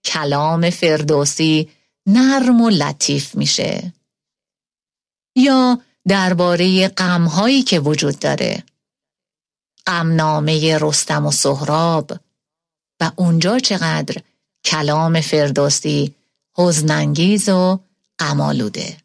کلام 0.05 0.71
فردوسی 0.71 1.71
نرم 2.07 2.61
و 2.61 2.71
لطیف 2.71 3.35
میشه. 3.35 3.93
یا 5.37 5.81
درباره 6.09 6.89
غمهایی 6.89 7.63
که 7.63 7.81
وجود 7.81 8.19
داره. 8.19 8.65
غمنامه 9.87 10.79
رستم 10.81 11.27
و 11.27 11.33
سهراب. 11.33 12.13
و 13.01 13.13
اونجا 13.17 13.59
چقدر 13.59 14.23
کلام 14.65 15.21
فردوسی 15.21 16.15
حزنانگیز 16.55 17.49
و 17.49 17.81
غمالوده 18.19 18.97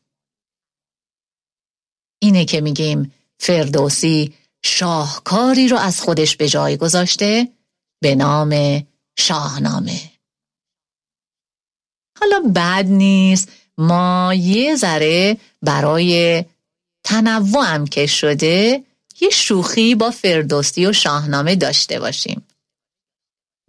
اینه 2.24 2.45
که 2.45 2.61
میگیم 2.61 3.13
فردوسی 3.39 4.34
شاهکاری 4.65 5.67
رو 5.67 5.78
از 5.78 6.01
خودش 6.01 6.36
به 6.36 6.49
جای 6.49 6.78
گذاشته 6.78 7.47
به 8.01 8.15
نام 8.15 8.84
شاهنامه. 9.19 10.01
حالا 12.19 12.39
بد 12.55 12.86
نیست. 12.88 13.51
ما 13.78 14.34
یه 14.34 14.76
ذره 14.76 15.38
برای 15.61 16.43
تنوعم 17.03 17.88
که 17.88 18.05
شده 18.05 18.84
یه 19.21 19.30
شوخی 19.30 19.95
با 19.95 20.11
فردوسی 20.11 20.86
و 20.86 20.93
شاهنامه 20.93 21.55
داشته 21.55 21.99
باشیم. 21.99 22.47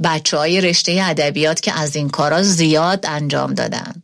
بچه 0.05 0.37
های 0.37 0.61
رشته 0.61 1.01
ادبیات 1.03 1.61
که 1.61 1.81
از 1.81 1.97
این 1.97 2.09
کارا 2.09 2.43
زیاد 2.43 3.07
انجام 3.07 3.55
دادن. 3.55 4.03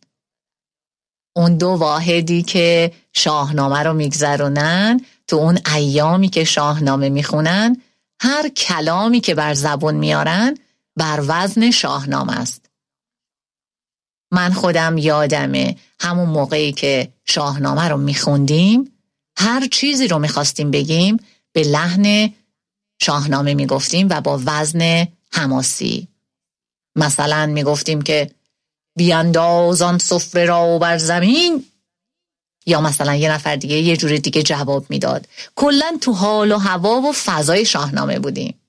اون 1.37 1.57
دو 1.57 1.69
واحدی 1.69 2.43
که 2.43 2.93
شاهنامه 3.13 3.79
رو 3.79 3.93
میگذرونن 3.93 5.01
تو 5.27 5.37
اون 5.37 5.59
ایامی 5.75 6.29
که 6.29 6.45
شاهنامه 6.45 7.09
می‌خونن 7.09 7.77
هر 8.21 8.49
کلامی 8.49 9.21
که 9.21 9.35
بر 9.35 9.55
زبون 9.55 9.95
میارن 9.95 10.57
بر 10.97 11.25
وزن 11.27 11.71
شاهنامه 11.71 12.41
است. 12.41 12.71
من 14.33 14.53
خودم 14.53 14.99
یادمه 14.99 15.77
همون 16.01 16.29
موقعی 16.29 16.73
که 16.73 17.13
شاهنامه 17.25 17.89
رو 17.89 17.97
میخوندیم 17.97 18.93
هر 19.37 19.67
چیزی 19.73 20.09
رو 20.09 20.19
می‌خواستیم 20.19 20.71
بگیم 20.71 21.17
به 21.53 21.63
لحن 21.63 22.35
شاهنامه 23.03 23.55
می‌گفتیم 23.55 24.07
و 24.11 24.21
با 24.21 24.41
وزن 24.47 25.07
حماسی. 25.33 26.09
مثلا 26.97 27.47
می‌گفتیم 27.47 28.03
که 28.03 28.31
بیاندازان 28.97 29.99
سفره 29.99 30.45
را 30.45 30.79
بر 30.79 30.99
زمین. 30.99 31.65
یا 32.67 32.81
مثلا 32.81 33.15
یه 33.15 33.33
نفر 33.33 33.57
دیگه 33.57 33.77
یه 33.77 33.97
جور 33.97 34.17
دیگه 34.17 34.43
جواب 34.43 34.87
می‌داد. 34.89 35.29
کلا 35.55 35.99
تو 36.01 36.13
حال 36.13 36.53
و 36.53 36.59
هوا 36.59 37.01
و 37.01 37.13
فضای 37.13 37.65
شاهنامه 37.65 38.19
بودیم. 38.19 38.61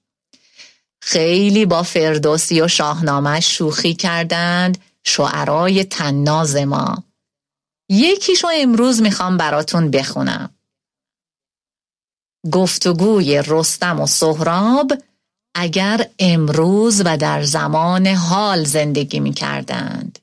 خیلی 1.02 1.66
با 1.66 1.84
فردوسی 1.84 2.62
و 2.62 2.68
شاهنامه 2.68 3.40
شوخی 3.40 3.94
کردند 3.94 4.78
شعرای 5.04 5.84
تناز 5.84 6.56
ما. 6.56 7.04
یکیشو 7.90 8.48
امروز 8.54 9.02
می‌خوام 9.02 9.38
براتون 9.38 9.92
بخونم. 9.92 10.50
گفتگوی 12.52 13.44
رستم 13.48 14.00
و 14.00 14.08
سهراب 14.08 14.94
اگر 15.56 16.08
امروز 16.20 17.02
و 17.06 17.18
در 17.18 17.44
زمان 17.44 18.08
حال 18.08 18.64
زندگی 18.64 19.20
می 19.20 19.34
کردند. 19.34 20.20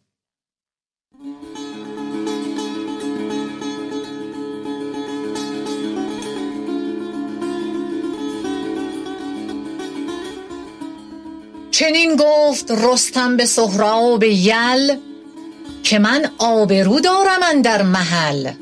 چنین 11.70 12.16
گفت 12.16 12.70
رستم 12.70 13.36
به 13.36 13.44
سهراب 13.44 14.22
یل 14.22 14.96
که 15.82 15.98
من 15.98 16.30
آبرو 16.38 17.00
دارم 17.00 17.62
در 17.62 17.82
محل 17.82 18.52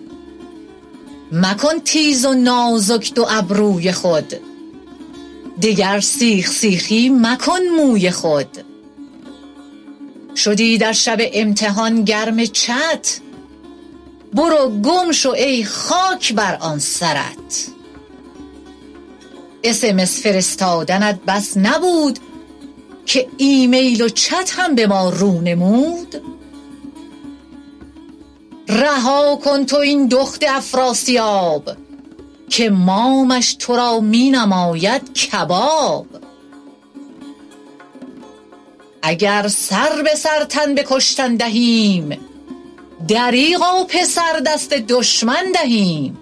مکن 1.33 1.79
تیز 1.85 2.25
و 2.25 2.35
نازک 2.35 3.15
دو 3.15 3.27
ابروی 3.31 3.93
خود 3.93 4.35
دیگر 5.61 6.01
سیخ 6.01 6.51
سیخی 6.51 7.09
مکن 7.09 7.61
موی 7.77 8.11
خود. 8.11 8.65
شدی 10.37 10.79
در 10.79 10.93
شب 10.93 11.19
امتحان 11.21 12.05
گرم 12.05 12.45
چت. 12.45 13.21
برو 14.35 14.69
گم 14.69 15.13
شو 15.13 15.31
ای 15.31 15.65
خاک 15.65 16.33
بر 16.33 16.57
آن 16.61 16.79
سرت. 16.79 17.69
اسمس 19.65 20.21
فرستادنت 20.23 21.21
بس 21.27 21.57
نبود 21.57 22.19
که 23.07 23.29
ایمیل 23.37 24.03
و 24.03 24.09
چت 24.09 24.53
هم 24.57 24.75
به 24.75 24.87
ما 24.87 25.11
رو 25.11 25.41
نمود. 25.41 26.23
رها 28.69 29.37
کن 29.37 29.67
تو 29.67 29.77
این 29.77 30.09
دخت 30.09 30.45
افراسیاب. 30.49 31.86
که 32.49 32.71
مامش 32.71 33.55
تو 33.59 33.77
را 33.77 34.01
می 34.01 34.31
نماید 34.31 35.15
کباب. 35.15 36.07
اگر 39.03 39.49
سر 39.49 40.03
به 40.03 40.15
سر 40.15 40.45
تن 40.45 40.75
به 40.75 40.85
کشتن 40.89 41.37
دهیم 41.37 42.19
دریغا 43.09 43.85
پسر 43.85 44.41
دست 44.47 44.71
دشمن 44.71 45.53
دهیم. 45.53 46.19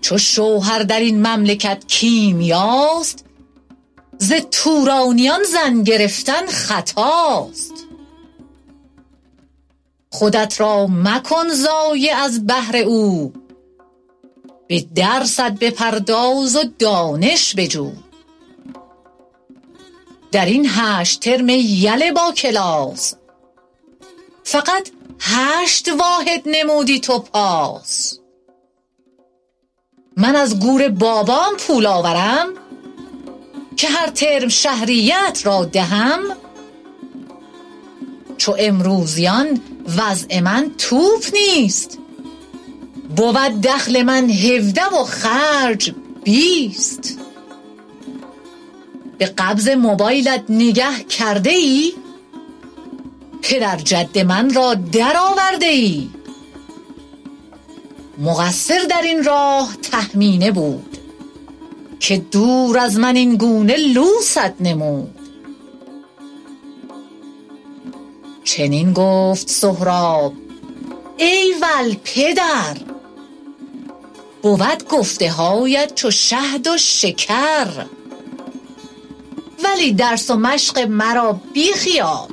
چو 0.00 0.18
شوهر 0.18 0.82
در 0.82 1.00
این 1.00 1.26
مملکت 1.26 1.84
کیمیاست 1.86 3.24
ز 4.18 4.32
تورانیان 4.50 5.42
زن 5.42 5.82
گرفتن 5.82 6.46
خطاست. 6.46 7.72
خودت 10.10 10.60
را 10.60 10.86
مکن 10.86 11.48
ضایع 11.48 12.16
از 12.16 12.46
بهر 12.46 12.76
او 12.76 13.32
به 14.68 14.86
درست 14.94 15.40
بپرداز 15.40 16.56
و 16.56 16.64
دانش 16.78 17.54
بجو. 17.56 17.92
در 20.32 20.46
این 20.46 20.66
هشت 20.68 21.20
ترم 21.20 21.48
یل 21.48 22.12
با 22.12 22.32
کلاس 22.32 23.14
فقط 24.44 24.90
هشت 25.20 25.88
واحد 25.88 26.42
نمودی 26.46 27.00
تو 27.00 27.18
پاس. 27.18 28.18
من 30.16 30.36
از 30.36 30.60
گور 30.60 30.88
بابام 30.88 31.56
پول 31.56 31.86
آورم 31.86 32.48
که 33.76 33.88
هر 33.88 34.10
ترم 34.10 34.48
شهریت 34.48 35.40
را 35.44 35.64
دهم. 35.64 36.20
چو 38.36 38.56
امروزیان 38.58 39.60
وضع 39.98 40.40
من 40.40 40.70
توپ 40.78 41.24
نیست. 41.32 41.98
بود 43.16 43.60
دخل 43.60 44.02
من 44.02 44.30
هفده 44.30 44.84
و 44.84 45.04
خرج 45.04 45.94
بیست. 46.24 47.18
به 49.18 49.26
قبض 49.26 49.68
موبایلت 49.68 50.44
نگه 50.48 51.04
کرده 51.08 51.50
ای 51.50 51.92
پدر 53.42 53.76
جد 53.76 54.18
من 54.18 54.54
را 54.54 54.74
در 54.74 55.16
آورده 55.16 55.66
ای 55.66 56.08
مقصر 58.18 58.78
در 58.90 59.02
این 59.02 59.24
راه 59.24 59.76
تهمینه 59.82 60.50
بود 60.50 60.98
که 62.00 62.16
دور 62.16 62.78
از 62.78 62.98
من 62.98 63.16
این 63.16 63.36
گونه 63.36 63.76
لوست 63.76 64.60
نمود. 64.60 65.18
چنین 68.44 68.92
گفت 68.92 69.50
سهراب 69.50 70.32
ای 71.16 71.54
ول 71.62 71.94
پدر 72.04 72.93
بود 74.44 74.88
گفته 74.88 75.30
هایت 75.30 75.94
چو 75.94 76.10
شهد 76.10 76.66
و 76.66 76.78
شکر. 76.78 77.86
ولی 79.64 79.92
درس 79.92 80.30
و 80.30 80.36
مشق 80.36 80.78
مرا 80.78 81.40
بی 81.52 81.72
خیال. 81.72 82.28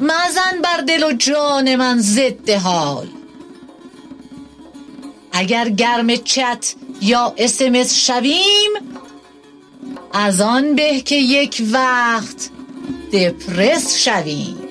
مزن 0.00 0.62
بر 0.62 0.76
دل 0.76 1.04
و 1.04 1.12
جان 1.12 1.76
من 1.76 2.00
ضد 2.00 2.50
حال. 2.50 3.08
اگر 5.32 5.68
گرم 5.68 6.16
چت 6.16 6.74
یا 7.00 7.34
اسمس 7.36 7.94
شویم 7.94 8.70
از 10.12 10.40
آن 10.40 10.74
به 10.74 11.00
که 11.00 11.16
یک 11.16 11.62
وقت 11.72 12.50
دپرس 13.12 13.96
شویم. 13.96 14.67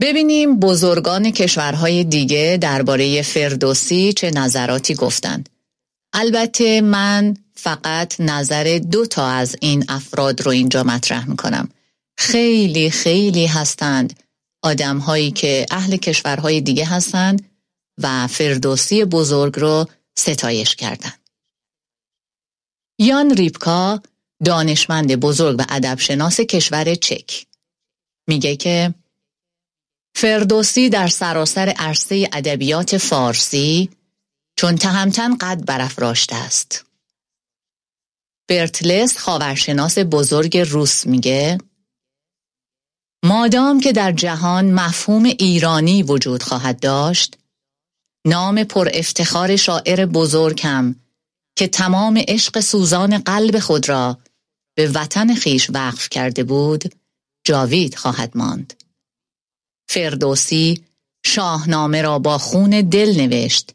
ببینیم 0.00 0.60
بزرگان 0.60 1.30
کشورهای 1.30 2.04
دیگه 2.04 2.58
درباره 2.60 3.22
فردوسی 3.22 4.12
چه 4.12 4.30
نظراتی 4.30 4.94
گفتند. 4.94 5.48
البته 6.12 6.80
من 6.80 7.36
فقط 7.54 8.20
نظر 8.20 8.80
دو 8.90 9.06
تا 9.06 9.26
از 9.26 9.56
این 9.60 9.84
افراد 9.88 10.42
رو 10.42 10.50
اینجا 10.50 10.82
مطرح 10.82 11.28
می‌کنم. 11.28 11.68
خیلی 12.16 12.90
خیلی 12.90 13.46
هستند 13.46 14.20
آدم 14.62 14.98
هایی 14.98 15.30
که 15.30 15.66
اهل 15.70 15.96
کشورهای 15.96 16.60
دیگه 16.60 16.84
هستند 16.84 17.48
و 18.02 18.26
فردوسی 18.26 19.04
بزرگ 19.04 19.58
رو 19.58 19.86
ستایش 20.18 20.76
کردند. 20.76 21.20
یان 22.98 23.30
ریپکا 23.36 24.02
دانشمند 24.44 25.16
بزرگ 25.16 25.56
و 25.58 25.64
ادبشناس 25.68 26.40
کشور 26.40 26.94
چک 26.94 27.46
میگه 28.28 28.56
که 28.56 28.94
فردوسی 30.16 30.88
در 30.88 31.08
سراسر 31.08 31.74
عرصه 31.78 32.28
ادبیات 32.32 32.96
فارسی 32.98 33.90
چون 34.58 34.76
تهمتن 34.76 35.36
قد 35.36 35.64
برافراشته 35.66 36.36
است. 36.36 36.84
برتلس 38.48 39.18
خاورشناس 39.18 39.98
بزرگ 39.98 40.58
روس 40.58 41.06
میگه 41.06 41.58
مادام 43.24 43.80
که 43.80 43.92
در 43.92 44.12
جهان 44.12 44.72
مفهوم 44.72 45.24
ایرانی 45.24 46.02
وجود 46.02 46.42
خواهد 46.42 46.80
داشت 46.80 47.38
نام 48.26 48.64
پر 48.64 48.88
افتخار 48.94 49.56
شاعر 49.56 50.06
بزرگم 50.06 50.94
که 51.56 51.68
تمام 51.68 52.22
عشق 52.28 52.60
سوزان 52.60 53.18
قلب 53.18 53.58
خود 53.58 53.88
را 53.88 54.18
به 54.76 54.88
وطن 54.88 55.34
خیش 55.34 55.70
وقف 55.70 56.08
کرده 56.08 56.44
بود 56.44 56.94
جاوید 57.44 57.94
خواهد 57.94 58.32
ماند 58.34 58.77
فردوسی 59.88 60.84
شاهنامه 61.24 62.02
را 62.02 62.18
با 62.18 62.38
خون 62.38 62.70
دل 62.70 63.20
نوشت 63.20 63.74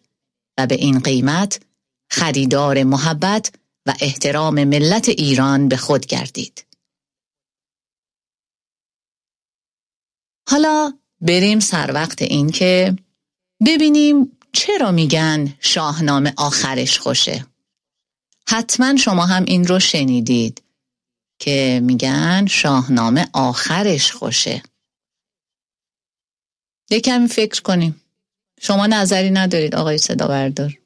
و 0.58 0.68
به 0.68 0.76
این 0.76 1.00
قیمت 1.00 1.60
خریدار 2.10 2.84
محبت 2.84 3.54
و 3.86 3.94
احترام 4.00 4.64
ملت 4.64 5.10
ایران 5.10 5.68
به 5.68 5.78
خود 5.78 6.06
گردید. 6.06 6.66
حالا 10.50 10.94
بریم 11.22 11.60
سر 11.60 11.92
وقت 11.94 12.22
این 12.22 12.50
که 12.50 12.96
ببینیم 13.66 14.38
چرا 14.54 14.92
میگن 14.92 15.54
شاهنامه 15.60 16.34
آخرش 16.38 17.00
خوشه. 17.00 17.46
حتما 18.50 18.96
شما 18.96 19.26
هم 19.26 19.44
این 19.48 19.68
رو 19.68 19.80
شنیدید 19.80 20.64
که 21.40 21.82
میگن 21.84 22.46
شاهنامه 22.46 23.28
آخرش 23.34 24.12
خوشه. 24.12 24.64
یکمی 26.94 27.28
فکر 27.28 27.62
کنیم. 27.62 28.02
شما 28.62 28.88
نظری 28.88 29.32
ندارید 29.32 29.76
آقای 29.76 29.98
صدا 29.98 30.28
بردار 30.28 30.78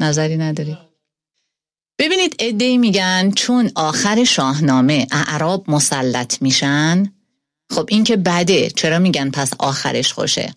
نظری 0.00 0.36
ندارید. 0.36 0.78
ببینید 1.98 2.36
ادهی 2.38 2.78
میگن 2.78 3.30
چون 3.30 3.70
آخر 3.74 4.24
شاهنامه 4.24 5.06
اعراب 5.10 5.70
مسلط 5.70 6.42
میشن 6.42 7.12
خب 7.70 7.86
این 7.88 8.04
که 8.04 8.16
بده. 8.16 8.70
چرا 8.70 8.98
میگن 8.98 9.30
پس 9.30 9.50
آخرش 9.58 10.12
خوشه؟ 10.12 10.54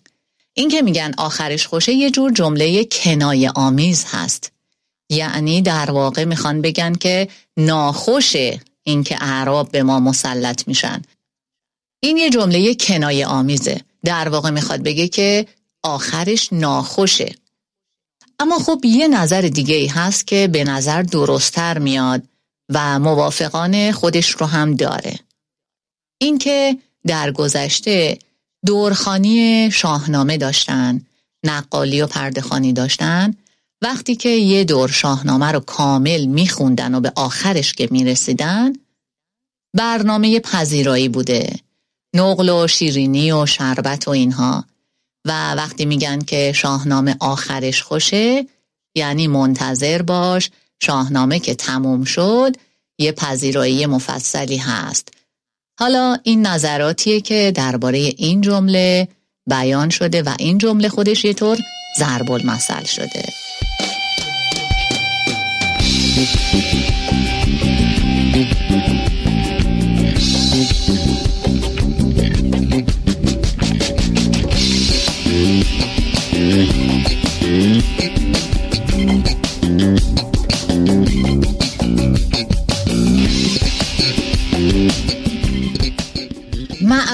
این 0.54 0.68
که 0.68 0.82
میگن 0.82 1.14
آخرش 1.18 1.66
خوشه 1.66 1.92
یه 1.92 2.10
جور 2.10 2.32
جمله 2.32 2.84
کنایه 2.84 3.50
آمیز 3.50 4.04
هست. 4.08 4.52
یعنی 5.10 5.62
در 5.62 5.90
واقع 5.90 6.24
می‌خوان 6.24 6.62
بگن 6.62 6.94
که 6.94 7.28
ناخوشه 7.56 8.60
این 8.82 9.02
که 9.02 9.16
اعراب 9.20 9.70
به 9.70 9.82
ما 9.82 10.00
مسلط 10.00 10.68
میشن. 10.68 11.02
این 12.00 12.16
یه 12.16 12.30
جمله 12.30 12.74
کنایه 12.74 13.26
آمیزه. 13.26 13.80
در 14.06 14.28
واقع 14.28 14.50
می‌خواد 14.50 14.82
بگه 14.82 15.08
که 15.08 15.46
آخرش 15.82 16.52
ناخوشه. 16.52 17.34
اما 18.40 18.58
خب 18.58 18.80
یه 18.84 19.08
نظر 19.08 19.40
دیگه 19.40 19.74
ای 19.74 19.86
هست 19.86 20.26
که 20.26 20.48
به 20.52 20.64
نظر 20.64 21.02
درستتر 21.02 21.78
میاد 21.78 22.22
و 22.72 22.98
موافقان 22.98 23.92
خودش 23.92 24.30
رو 24.30 24.46
هم 24.46 24.74
داره. 24.74 25.18
اینکه 26.20 26.78
در 27.06 27.32
گذشته 27.32 28.18
دورخانی 28.66 29.70
شاهنامه 29.70 30.36
داشتن 30.36 31.00
نقالی 31.44 32.00
و 32.00 32.06
پردخانی 32.06 32.72
داشتن 32.72 33.34
وقتی 33.82 34.16
که 34.16 34.28
یه 34.28 34.64
دور 34.64 34.88
شاهنامه 34.88 35.52
رو 35.52 35.60
کامل 35.60 36.26
میخوندن 36.26 36.94
و 36.94 37.00
به 37.00 37.12
آخرش 37.16 37.72
که 37.72 37.88
می‌رسیدن 37.90 38.72
برنامه 39.76 40.40
پذیرایی 40.40 41.08
بوده. 41.08 41.65
نقل 42.16 42.48
و 42.48 42.66
شیرینی 42.66 43.32
و 43.32 43.46
شربت 43.46 44.08
و 44.08 44.10
اینها. 44.10 44.64
و 45.24 45.54
وقتی 45.54 45.84
میگن 45.84 46.18
که 46.18 46.52
شاهنامه 46.52 47.16
آخرش 47.20 47.82
خوشه 47.82 48.46
یعنی 48.94 49.26
منتظر 49.28 50.02
باش 50.02 50.50
شاهنامه 50.80 51.38
که 51.38 51.54
تموم 51.54 52.04
شد 52.04 52.56
یه 52.98 53.12
پذیرایی 53.12 53.86
مفصلی 53.86 54.56
هست. 54.56 55.08
حالا 55.78 56.18
این 56.22 56.46
نظراتیه 56.46 57.20
که 57.20 57.52
درباره 57.54 57.98
این 57.98 58.40
جمله 58.40 59.08
بیان 59.46 59.88
شده 59.88 60.22
و 60.22 60.34
این 60.38 60.58
جمله 60.58 60.88
خودش 60.88 61.24
یه 61.24 61.32
طور 61.32 61.58
ضرب 61.98 62.30
المثل 62.30 62.84
شده. 62.84 63.24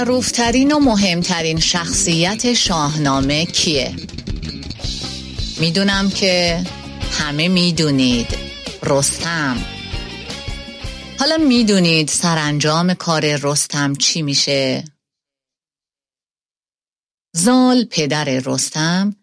معروفترین 0.02 0.72
و 0.72 0.78
مهمترین 0.78 1.60
شخصیت 1.60 2.52
شاهنامه 2.52 3.46
کیه؟ 3.46 3.96
می‌دونم 5.60 6.10
که 6.10 6.64
همه 7.12 7.48
می‌دونید 7.48 8.26
رستم 8.82 9.56
حالا 11.18 11.36
می‌دونید 11.36 12.08
سرانجام 12.08 12.94
کار 12.94 13.36
رستم 13.36 13.94
چی 13.94 14.22
میشه؟ 14.22 14.84
زال 17.34 17.84
پدر 17.84 18.24
رستم 18.24 19.16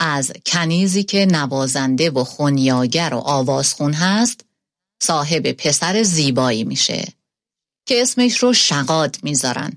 از 0.00 0.32
کنیزی 0.46 1.02
که 1.02 1.26
نوازنده 1.26 2.10
و 2.10 2.24
خونیاگر 2.24 3.14
و 3.14 3.18
آوازخون 3.18 3.92
هست 3.92 4.44
صاحب 5.02 5.52
پسر 5.52 6.02
زیبایی 6.02 6.64
میشه 6.64 7.12
که 7.86 8.02
اسمش 8.02 8.38
رو 8.38 8.52
شقاد 8.52 9.16
می‌ذارن 9.22 9.76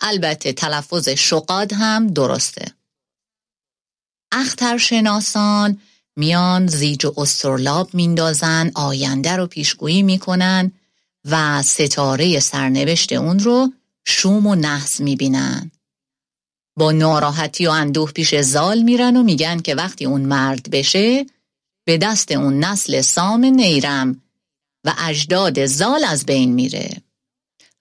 البته 0.00 0.52
تلفظ 0.52 1.08
شقاد 1.08 1.72
هم 1.72 2.06
درسته. 2.06 2.72
اخترشناسان 4.32 5.80
میان 6.16 6.66
زیج 6.66 7.06
و 7.06 7.14
استرلاب 7.16 7.94
میندازن 7.94 8.70
آینده 8.74 9.36
رو 9.36 9.46
پیشگویی 9.46 10.02
می‌کنن 10.02 10.72
و 11.24 11.62
ستاره 11.62 12.40
سرنوشت 12.40 13.12
اون 13.12 13.38
رو 13.38 13.72
شوم 14.04 14.46
و 14.46 14.54
نحس 14.54 15.00
می‌بینن. 15.00 15.70
با 16.78 16.92
ناراحتی 16.92 17.66
و 17.66 17.70
اندوه 17.70 18.12
پیش 18.12 18.34
زال 18.34 18.82
میرن 18.82 19.16
و 19.16 19.22
میگن 19.22 19.60
که 19.60 19.74
وقتی 19.74 20.04
اون 20.04 20.20
مرد 20.20 20.70
بشه 20.70 21.26
به 21.84 21.98
دست 21.98 22.32
اون 22.32 22.64
نسل 22.64 23.00
سام 23.00 23.44
نیرم 23.44 24.22
و 24.84 24.94
اجداد 24.98 25.66
زال 25.66 26.04
از 26.04 26.26
بین 26.26 26.52
میره. 26.52 27.02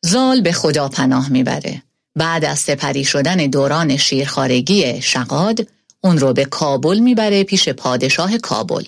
زال 0.02 0.42
به 0.42 0.52
خدا 0.52 0.90
پناه 0.90 1.30
می‌بره. 1.30 1.84
بعد 2.18 2.46
از 2.46 2.60
سپری 2.60 3.04
شدن 3.04 3.36
دوران 3.36 3.98
شیرخارگی 3.98 5.02
شقاد 5.02 5.68
اون 6.02 6.18
رو 6.18 6.34
به 6.34 6.46
کابل 6.46 7.00
می‌بره 7.00 7.44
پیش 7.44 7.70
پادشاه 7.70 8.38
کابل. 8.38 8.84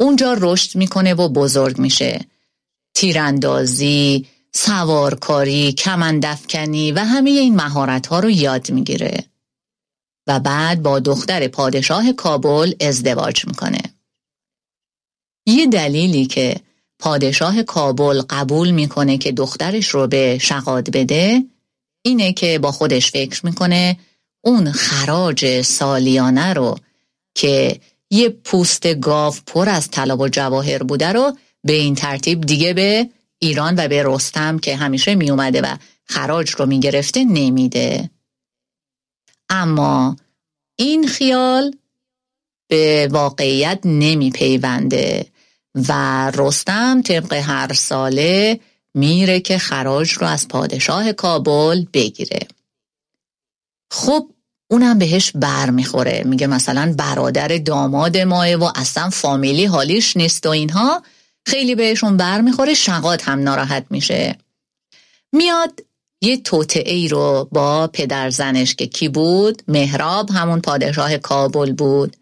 اونجا 0.00 0.36
رشد 0.40 0.76
می‌کنه 0.76 1.14
و 1.14 1.28
بزرگ 1.28 1.78
میشه. 1.78 2.26
تیراندازی 2.94 4.26
سوارکاری 4.52 5.72
کمندفکنی 5.72 6.92
و 6.92 6.98
همه 6.98 7.30
این 7.30 7.56
مهارت 7.56 8.06
ها 8.06 8.20
رو 8.20 8.30
یاد 8.30 8.70
می‌گیره. 8.70 9.24
و 10.26 10.40
بعد 10.40 10.82
با 10.82 10.98
دختر 10.98 11.48
پادشاه 11.48 12.12
کابل 12.12 12.72
ازدواج 12.80 13.46
می‌کنه. 13.46 13.80
یه 15.46 15.66
دلیلی 15.66 16.26
که 16.26 16.56
پادشاه 16.98 17.62
کابل 17.62 18.22
قبول 18.30 18.70
می‌کنه 18.70 19.18
که 19.18 19.32
دخترش 19.32 19.88
رو 19.88 20.06
به 20.06 20.38
شقاد 20.38 20.90
بده 20.90 21.44
اینه 22.02 22.32
که 22.32 22.58
با 22.58 22.72
خودش 22.72 23.10
فکر 23.10 23.46
می‌کنه 23.46 23.98
اون 24.40 24.72
خراج 24.72 25.62
سالیانه 25.62 26.52
رو 26.52 26.78
که 27.34 27.80
یه 28.10 28.28
پوست 28.28 28.94
گاو 28.94 29.34
پر 29.46 29.68
از 29.68 29.90
طلا 29.90 30.16
و 30.16 30.28
جواهر 30.28 30.82
بوده 30.82 31.12
رو 31.12 31.36
به 31.64 31.72
این 31.72 31.94
ترتیب 31.94 32.40
دیگه 32.40 32.74
به 32.74 33.08
ایران 33.38 33.74
و 33.78 33.88
به 33.88 34.02
رستم 34.06 34.58
که 34.58 34.76
همیشه 34.76 35.14
می 35.14 35.30
اومده 35.30 35.60
و 35.60 35.76
خراج 36.04 36.50
رو 36.50 36.66
می 36.66 36.80
گرفته 36.80 37.24
نمیده. 37.24 38.10
اما 39.48 40.16
این 40.76 41.06
خیال 41.06 41.76
به 42.68 43.08
واقعیت 43.10 43.80
نمی 43.84 44.30
پیونده 44.30 45.26
و 45.88 45.92
رستم 46.34 47.02
طبق 47.02 47.32
هر 47.32 47.72
ساله 47.72 48.60
میره 48.98 49.40
که 49.40 49.58
خراج 49.58 50.12
رو 50.12 50.26
از 50.26 50.48
پادشاه 50.48 51.12
کابل 51.12 51.84
بگیره. 51.92 52.48
خب 53.90 54.30
اونم 54.70 54.98
بهش 54.98 55.32
بر 55.34 55.70
می‌خوره 55.70 56.22
میگه 56.26 56.46
مثلا 56.46 56.94
برادر 56.98 57.48
داماد 57.48 58.18
ماه 58.18 58.54
و 58.54 58.70
اصلا 58.74 59.10
فامیلی 59.10 59.64
حالیش 59.64 60.16
نیست 60.16 60.46
و 60.46 60.48
اینها. 60.48 61.02
خیلی 61.46 61.74
بهشون 61.74 62.16
بر 62.16 62.40
می‌خوره 62.40 62.74
شقاد 62.74 63.22
هم 63.22 63.42
ناراحت 63.42 63.86
میشه. 63.90 64.38
میاد 65.32 65.80
یه 66.22 66.36
توته 66.36 66.82
ای 66.86 67.08
رو 67.08 67.48
با 67.52 67.86
پدر 67.86 68.30
زنش 68.30 68.74
که 68.74 68.86
کی 68.86 69.08
بود؟ 69.08 69.62
مهراب 69.68 70.30
همون 70.30 70.60
پادشاه 70.60 71.16
کابل 71.16 71.72
بود. 71.72 72.16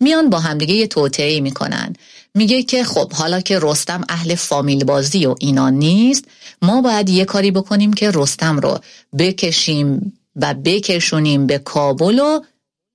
میان 0.00 0.30
با 0.30 0.38
همدیگه 0.38 0.74
یه 0.74 0.86
توته 0.86 1.22
ای 1.22 1.40
می‌کنن. 1.40 1.96
میگه 2.38 2.62
که 2.62 2.84
خب 2.84 3.12
حالا 3.12 3.40
که 3.40 3.58
رستم 3.62 4.04
اهل 4.08 4.34
فامیل 4.34 4.84
بازی 4.84 5.26
و 5.26 5.34
اینا 5.38 5.70
نیست 5.70 6.24
ما 6.62 6.80
باید 6.80 7.08
یه 7.08 7.24
کاری 7.24 7.50
بکنیم 7.50 7.92
که 7.92 8.10
رستم 8.14 8.58
رو 8.58 8.78
بکشیم 9.18 10.18
و 10.36 10.54
بکشونیم 10.54 11.46
به 11.46 11.58
کابل 11.58 12.18
و 12.18 12.40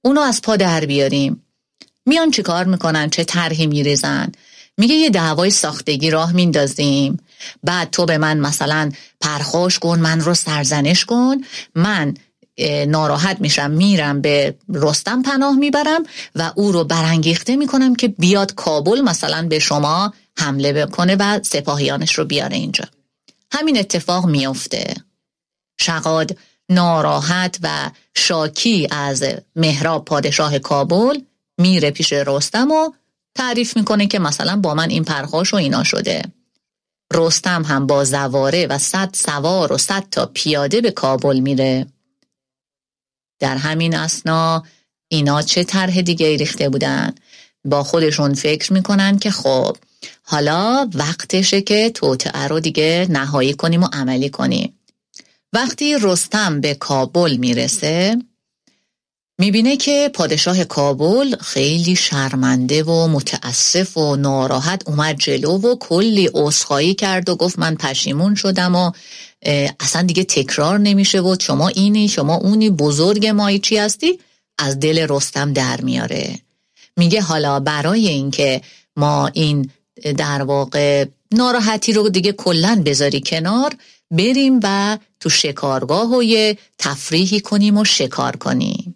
اونو 0.06 0.22
از 0.22 0.42
پا 0.42 0.56
در 0.56 0.86
بیاریم. 0.86 1.44
میان 2.06 2.32
چیکار 2.32 2.66
می‌کنن؟ 2.66 3.10
چه 3.10 3.24
طرحی 3.24 3.68
میریزن؟ 3.68 4.32
میگه 4.78 4.96
یه 4.96 5.10
دعوای 5.10 5.50
ساختگی 5.50 6.10
راه 6.10 6.32
میندازیم. 6.32 7.20
بعد 7.64 7.90
تو 7.90 8.06
به 8.06 8.18
من 8.18 8.40
مثلا 8.40 8.92
پرخوش 9.22 9.80
کن 9.80 10.00
من 10.00 10.20
رو 10.20 10.34
سرزنش 10.34 11.06
کن. 11.06 11.38
من 11.76 12.14
ناراحت 12.88 13.42
میشم 13.42 13.72
میرم 13.72 14.22
به 14.22 14.56
رستم 14.70 15.22
پناه 15.22 15.56
می‌برم 15.56 16.04
و 16.36 16.52
او 16.56 16.72
رو 16.72 16.84
برانگیخته 16.84 17.56
می‌کنم 17.56 17.96
که 17.96 18.08
بیاد 18.08 18.56
کابل 18.56 19.02
مثلا 19.02 19.48
به 19.48 19.60
شما 19.60 20.14
حمله 20.38 20.74
بکنه 20.74 21.16
و 21.20 21.40
سپاهیانش 21.44 22.16
رو 22.16 22.26
بیاره 22.26 22.56
اینجا. 22.56 22.86
همین 23.52 23.78
اتفاق 23.78 24.26
میافته. 24.26 24.94
شقاد 25.80 26.38
ناراحت 26.70 27.60
و 27.64 27.90
شاکی 28.16 28.88
از 28.92 29.24
مهراب 29.56 30.06
پادشاه 30.06 30.60
کابل 30.60 31.20
میره 31.58 31.92
پیش 31.92 32.14
رستم 32.14 32.72
و 32.72 32.92
تعریف 33.36 33.78
می‌کنه 33.78 34.08
که 34.08 34.20
مثلا 34.20 34.56
با 34.56 34.74
من 34.74 34.90
این 34.90 35.04
پرخاش 35.04 35.54
و 35.54 35.58
اینا 35.58 35.84
شده. 35.84 36.22
رستم 37.14 37.64
هم 37.64 37.88
با 37.88 38.04
زواره 38.04 38.68
و 38.68 38.78
صد 38.78 39.10
سوار 39.14 39.74
و 39.74 39.78
صد 39.78 40.06
تا 40.12 40.26
پیاده 40.26 40.82
به 40.82 40.92
کابل 40.92 41.40
میره. 41.40 41.88
در 43.44 43.58
همین 43.58 43.96
اسنا 43.96 44.64
اینا 45.08 45.42
چه 45.42 45.64
طرح 45.64 46.02
دیگه 46.02 46.38
ریخته 46.38 46.70
بودن؟ 46.70 47.16
با 47.66 47.84
خودشون 47.84 48.34
فکر 48.34 48.74
می‌کنن 48.74 49.20
که 49.20 49.32
خب 49.32 49.78
حالا 50.24 50.90
وقتشه 50.94 51.62
که 51.62 51.90
توطعه 51.90 52.48
رو 52.48 52.60
دیگه 52.60 53.08
نهایی 53.10 53.54
کنیم 53.54 53.84
و 53.84 53.88
عملی 53.94 54.30
کنیم. 54.30 54.80
وقتی 55.54 55.98
رستم 56.02 56.62
به 56.62 56.74
کابل 56.74 57.36
می‌رسه 57.36 58.22
می‌بینه 59.44 59.78
که 59.78 60.10
پادشاه 60.14 60.64
کابل 60.64 61.36
خیلی 61.36 61.96
شرمنده 61.96 62.84
و 62.84 63.08
متاسف 63.08 63.98
و 63.98 64.16
ناراحت 64.16 64.82
اومد 64.90 65.18
جلو 65.20 65.58
و 65.58 65.76
کلی 65.76 66.30
عذرخواهی 66.34 66.94
کرد 66.94 67.30
و 67.30 67.36
گفت 67.36 67.60
من 67.60 67.76
پشیمون 67.76 68.36
شدم 68.36 68.76
و 68.76 68.92
اصلا 69.80 70.02
دیگه 70.02 70.24
تکرار 70.24 70.80
نمیشه 70.80 71.22
و 71.22 71.36
شما 71.42 71.68
اینی 71.68 72.10
شما 72.10 72.36
اونی 72.36 72.70
بزرگ 72.70 73.28
مایی 73.28 73.60
چی 73.60 73.78
هستی؟ 73.78 74.20
از 74.58 74.80
دل 74.80 75.08
رستم 75.10 75.54
در 75.54 75.82
میاره. 75.82 76.40
میگه 76.98 77.22
حالا 77.22 77.60
برای 77.60 78.08
اینکه 78.08 78.62
ما 78.96 79.28
این 79.28 79.70
در 80.18 80.42
واقع 80.42 81.06
ناراحتی 81.32 81.94
رو 81.94 82.10
دیگه 82.10 82.32
کلا 82.32 82.82
بذاری 82.86 83.22
کنار 83.22 83.76
بریم 84.12 84.60
و 84.64 84.98
تو 85.20 85.30
شکارگاه 85.30 86.14
و 86.14 86.54
تفریحی 86.78 87.40
کنیم 87.40 87.78
و 87.78 87.86
شکار 87.86 88.36
کنیم. 88.36 88.96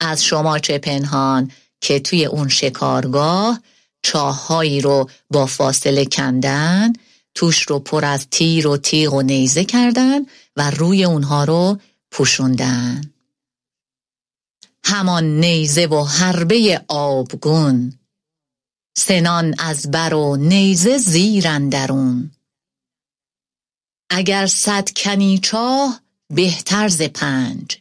از 0.00 0.24
شما 0.24 0.58
چه 0.58 0.78
پنهان 0.78 1.50
که 1.80 2.00
توی 2.00 2.24
اون 2.24 2.48
شکارگاه 2.48 3.60
چاههایی 4.02 4.80
رو 4.80 5.10
با 5.30 5.46
فاصله 5.46 6.04
کندن 6.04 6.92
توش 7.34 7.62
رو 7.62 7.78
پر 7.78 8.04
از 8.04 8.26
تیر 8.30 8.66
و 8.66 8.76
تیغ 8.76 9.14
و 9.14 9.22
نیزه 9.22 9.64
کردن 9.64 10.26
و 10.56 10.70
روی 10.70 11.04
اونها 11.04 11.44
رو 11.44 11.78
پوشوندن. 12.10 13.12
همان 14.84 15.24
نیزه 15.24 15.86
و 15.86 16.04
حربه 16.04 16.84
آبگون 16.88 17.98
سنان 18.96 19.54
از 19.58 19.90
بر 19.90 20.14
و 20.14 20.36
نیزه 20.36 20.98
زیر 20.98 21.48
اندرون. 21.48 22.30
اگر 24.10 24.46
صد 24.46 24.90
کنی 24.90 25.38
چاه 25.38 26.00
بهتر 26.34 26.88
ز 26.88 27.02
پنج. 27.02 27.78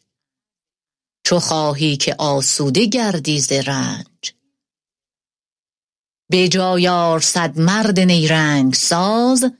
چو 1.25 1.39
خواهی 1.39 1.97
که 1.97 2.15
آسوده 2.19 2.85
گردی 2.85 3.39
ز 3.39 3.51
رنج. 3.51 4.33
به 6.29 6.47
جای 6.47 6.87
آر 6.87 7.19
صد 7.19 7.59
مرد 7.59 7.99
نیرنگ 7.99 8.73
ساز 8.73 9.51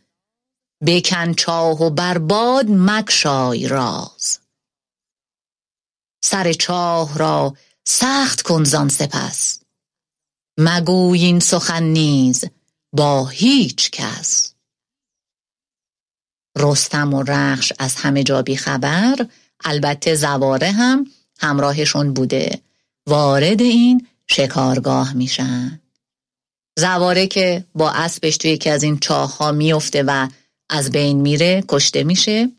بکن 0.86 1.34
چاه 1.34 1.84
و 1.84 1.89
بر 1.89 2.18
باد 2.18 2.66
مگشای 2.70 3.68
راز. 3.68 4.39
سر 6.24 6.53
چاه 6.53 7.18
را 7.18 7.57
سخت 7.88 8.41
کن 8.41 8.63
زان 8.63 8.89
سپس 8.89 9.59
مگوی 10.59 11.20
این 11.24 11.39
سخن 11.39 11.84
نیز 11.84 12.45
با 12.93 13.26
هیچ 13.28 13.91
کس. 13.91 14.53
رستم 16.57 17.13
و 17.13 17.24
رخش 17.24 17.74
از 17.80 17.95
همه 17.95 18.24
جا 18.24 18.41
بی 18.41 18.57
خبر 18.57 19.28
البته 19.63 20.16
زواره 20.16 20.72
هم 20.72 21.14
همراهشون 21.39 22.13
بوده. 22.13 22.59
وارد 23.07 23.61
این 23.61 24.07
شکارگاه 24.27 25.13
میشن. 25.13 25.81
زواره 26.79 27.27
که 27.27 27.63
با 27.75 27.91
اسبش 27.91 28.38
توی 28.38 28.51
یکی 28.51 28.69
از 28.69 28.83
این 28.83 28.99
چاه 28.99 29.38
ها 29.38 29.51
میفته 29.51 30.03
و 30.03 30.27
از 30.69 30.91
بین 30.91 31.21
میره 31.21 31.63
کشته 31.67 32.03
میشه. 32.03 32.51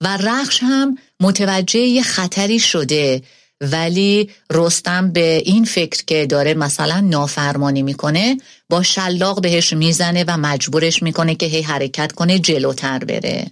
و 0.00 0.16
رخش 0.16 0.62
هم 0.62 0.98
متوجه 1.20 1.80
یه 1.80 2.02
خطری 2.02 2.58
شده. 2.58 3.22
ولی 3.60 4.30
رستم 4.50 5.12
به 5.12 5.42
این 5.44 5.64
فکر 5.64 6.04
که 6.04 6.26
داره 6.26 6.54
مثلا 6.54 7.00
نافرمانی 7.00 7.82
می‌کنه 7.82 8.36
با 8.68 8.82
شلاق 8.82 9.40
بهش 9.40 9.72
می‌زنه 9.72 10.24
و 10.28 10.36
مجبورش 10.36 11.02
می‌کنه 11.02 11.34
که 11.34 11.46
هی 11.46 11.62
حرکت 11.62 12.12
کنه 12.12 12.38
جلوتر 12.38 12.98
بره. 12.98 13.50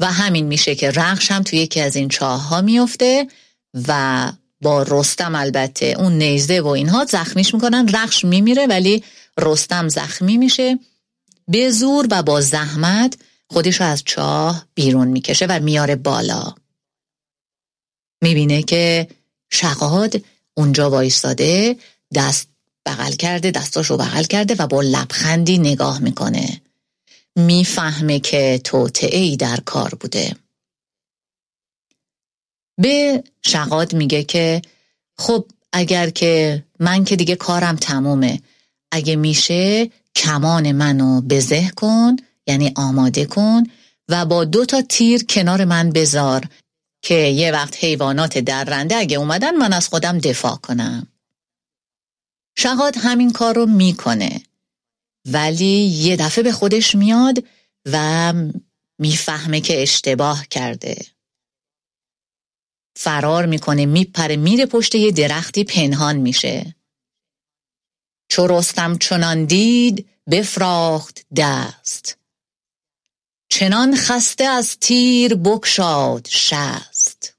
و 0.00 0.12
همین 0.12 0.46
میشه 0.46 0.74
که 0.74 0.90
رخش 0.90 1.30
هم 1.30 1.42
توی 1.42 1.58
یکی 1.58 1.80
از 1.80 1.96
این 1.96 2.08
چاه 2.08 2.48
ها 2.48 2.60
میفته 2.60 3.26
و 3.88 4.32
با 4.60 4.82
رستم 4.82 5.34
البته 5.34 5.86
اون 5.86 6.12
نیزه 6.12 6.60
و 6.60 6.66
اینها 6.66 7.04
زخمیش 7.04 7.54
می‌کنن 7.54 7.88
رخش 7.88 8.24
میمیره 8.24 8.66
ولی 8.66 9.04
رستم 9.38 9.88
زخمی 9.88 10.36
میشه. 10.36 10.78
به 11.48 11.70
زور 11.70 12.06
و 12.10 12.22
با 12.22 12.40
زحمت 12.40 13.18
خودش 13.50 13.80
رو 13.80 13.86
از 13.86 14.02
چاه 14.04 14.66
بیرون 14.74 15.08
می‌کشه 15.08 15.46
و 15.46 15.60
میاره 15.60 15.96
بالا. 15.96 16.54
می‌بینه 18.22 18.62
که 18.62 19.08
شقاد 19.50 20.22
اونجا 20.54 20.90
وایستاده 20.90 21.76
دست 22.14 22.48
بغل 22.86 23.12
کرده 23.12 23.50
دستاشو 23.50 23.96
بغل 23.96 24.24
کرده 24.24 24.54
و 24.58 24.66
با 24.66 24.80
لبخندی 24.80 25.58
نگاه 25.58 25.98
می‌کنه. 25.98 26.60
می‌فهمه 27.36 28.20
که 28.20 28.60
توطعه 28.64 29.18
ای 29.18 29.36
در 29.36 29.60
کار 29.60 29.94
بوده. 30.00 30.36
به 32.78 33.24
شقاد 33.42 33.94
میگه 33.94 34.24
که 34.24 34.62
خب 35.18 35.46
اگر 35.72 36.10
که 36.10 36.64
من 36.80 37.04
که 37.04 37.16
دیگه 37.16 37.36
کارم 37.36 37.76
تمومه 37.76 38.40
اگه 38.90 39.16
میشه 39.16 39.90
کمان 40.16 40.72
منو 40.72 41.20
بزه 41.20 41.70
کن 41.76 42.16
یعنی 42.46 42.72
آماده 42.76 43.24
کن 43.24 43.62
و 44.08 44.26
با 44.26 44.44
دو 44.44 44.64
تا 44.64 44.82
تیر 44.82 45.24
کنار 45.24 45.64
من 45.64 45.90
بذار 45.90 46.48
که 47.02 47.14
یه 47.14 47.52
وقت 47.52 47.84
حیوانات 47.84 48.38
درنده 48.38 48.96
اگه 48.96 49.16
اومدن 49.16 49.56
من 49.56 49.72
از 49.72 49.88
خودم 49.88 50.18
دفاع 50.18 50.56
کنم. 50.56 51.06
شقاد 52.56 52.96
همین 52.96 53.32
کار 53.32 53.54
رو 53.54 53.66
می‌کنه. 53.66 54.42
ولی 55.26 55.84
یه 55.84 56.16
دفعه 56.16 56.44
به 56.44 56.52
خودش 56.52 56.94
میاد 56.94 57.44
و 57.92 58.32
می‌فهمه 58.98 59.60
که 59.60 59.82
اشتباه 59.82 60.46
کرده. 60.50 60.96
فرار 62.96 63.46
می‌کنه 63.46 63.86
میپره 63.86 64.36
میره 64.36 64.66
پشت 64.66 64.94
یه 64.94 65.12
درختی 65.12 65.64
پنهان 65.64 66.16
میشه. 66.16 66.74
چو 68.30 68.46
رستم 68.46 68.98
چنان 68.98 69.44
دید 69.44 70.08
بفراخت 70.30 71.26
دست. 71.36 72.18
چنان 73.50 73.96
خسته 73.96 74.44
از 74.44 74.76
تیر 74.80 75.34
بکشاد 75.34 76.28
شست. 76.28 77.36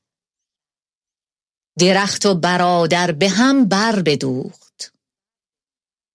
درخت 1.79 2.25
و 2.25 2.35
برادر 2.35 3.11
به 3.11 3.29
هم 3.29 3.65
بر 3.65 4.01
بدوخت. 4.01 4.93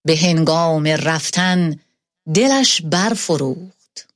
به 0.06 0.16
هنگام 0.16 0.86
رفتن 0.86 1.80
دلش 2.34 2.82
برفروخت. 2.82 4.14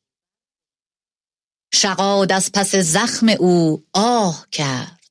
شقاد 1.75 2.33
از 2.33 2.53
پس 2.53 2.75
زخم 2.75 3.29
او 3.29 3.85
آه 3.93 4.47
کرد. 4.51 5.01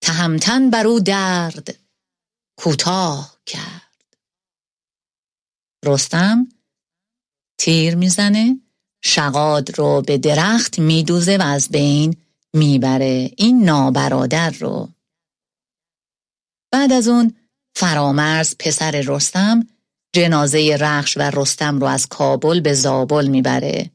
تهمتن 0.00 0.70
بر 0.70 0.86
او 0.86 1.00
درد 1.00 1.78
کوتاه 2.58 3.36
کرد. 3.46 4.16
رستم 5.84 6.48
تیر 7.58 7.94
می‌زنه 7.94 8.60
شقاد 9.02 9.78
رو 9.78 10.02
به 10.02 10.18
درخت 10.18 10.78
میدوزه 10.78 11.36
و 11.36 11.42
از 11.42 11.68
بین 11.68 12.16
می‌بره. 12.54 13.30
این 13.36 13.64
نابرادر 13.64 14.50
رو. 14.50 14.88
بعد 16.72 16.92
از 16.92 17.08
اون 17.08 17.36
فرامرز 17.76 18.54
پسر 18.58 18.90
رستم 18.90 19.68
جنازه 20.12 20.76
رخش 20.80 21.16
و 21.16 21.20
رستم 21.20 21.78
رو 21.80 21.86
از 21.86 22.06
کابل 22.06 22.60
به 22.60 22.74
زابل 22.74 23.26
می‌بره. 23.26 23.90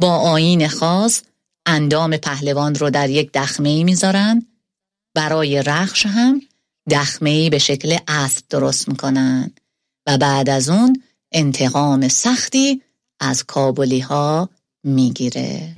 با 0.00 0.16
آین 0.16 0.68
خاص 0.68 1.22
اندام 1.66 2.16
پهلوان 2.16 2.74
رو 2.74 2.90
در 2.90 3.10
یک 3.10 3.32
دخمه 3.32 3.84
می‌ذارن 3.84 4.46
برای 5.14 5.62
رخش 5.62 6.06
هم 6.06 6.42
دخمه 6.90 7.30
ای 7.30 7.50
به 7.50 7.58
شکل 7.58 7.96
اسب 8.08 8.44
درست 8.50 8.88
می‌کنن 8.88 9.50
و 10.06 10.18
بعد 10.18 10.50
از 10.50 10.68
اون 10.68 11.02
انتقام 11.32 12.08
سختی 12.08 12.82
از 13.20 13.44
کابلی 13.44 14.00
ها 14.00 14.48
می‌گیره. 14.84 15.76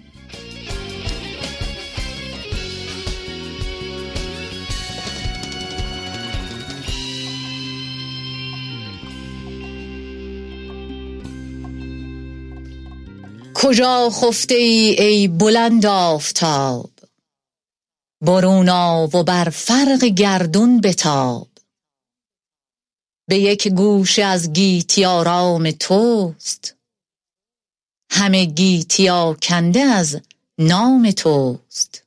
کجا 13.55 14.11
خفته 14.11 14.55
ای 14.55 14.97
ای 14.99 15.29
بلند 15.29 15.87
آفتاب؟ 15.87 16.95
برون 18.27 18.69
و 19.15 19.23
بر 19.23 19.48
فرق 19.48 20.05
گردون 20.05 20.81
بتاب. 20.81 21.48
به 23.28 23.39
یک 23.39 23.69
گوشه 23.69 24.24
از 24.24 24.53
گیتی 24.53 25.05
آرام 25.05 25.70
توست. 25.70 26.77
همه 28.11 28.44
گیتیا 28.44 29.36
کنده 29.43 29.81
از 29.81 30.20
نام 30.59 31.11
توست. 31.11 32.05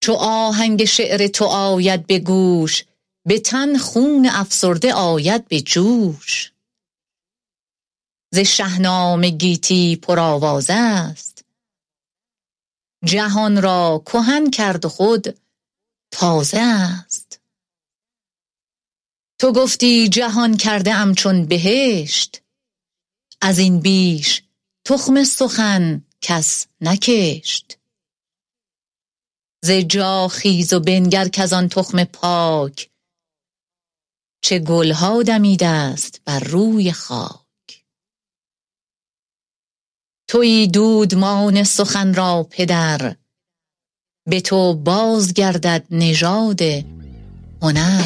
چو 0.00 0.12
آهنگ 0.20 0.84
شعر 0.84 1.26
تو 1.26 1.44
آید 1.44 2.06
به 2.06 2.18
گوش 2.18 2.84
به 3.26 3.38
تن 3.38 3.78
خون 3.78 4.28
افسرده 4.32 4.94
آید 4.94 5.48
به 5.48 5.60
جوش. 5.60 6.52
ز 8.34 8.38
شهنام 8.38 9.28
گیتی 9.28 9.96
پرآوازه 9.96 10.74
است. 10.74 11.44
جهان 13.04 13.62
را 13.62 14.02
کهن 14.06 14.50
کرد 14.50 14.86
خود 14.86 15.38
تازه 16.10 16.58
است. 16.58 17.40
تو 19.40 19.52
گفتی 19.52 20.08
جهان 20.08 20.56
کرده 20.56 20.94
ام 20.94 21.14
چون 21.14 21.46
بهشت. 21.46 22.42
از 23.40 23.58
این 23.58 23.80
بیش 23.80 24.42
تخم 24.84 25.24
سخن 25.24 26.06
کس 26.20 26.66
نکشت. 26.80 27.78
ز 29.64 29.70
جا 29.70 30.28
خیز 30.28 30.72
و 30.72 30.80
بنگر 30.80 31.28
کز 31.28 31.52
آن 31.52 31.68
تخم 31.68 32.04
پاک. 32.04 32.90
چه 34.42 34.58
گلها 34.58 35.22
دمیده 35.22 35.66
است 35.66 36.20
بر 36.24 36.40
روی 36.40 36.92
خاک. 36.92 37.37
تویی 40.28 40.66
دودمان 40.66 41.64
سخن 41.64 42.14
را 42.14 42.46
پدر. 42.50 43.14
به 44.26 44.40
تو 44.40 44.74
باز 44.74 45.32
گردد 45.32 45.86
نژاد 45.90 46.60
هنر. 47.62 48.04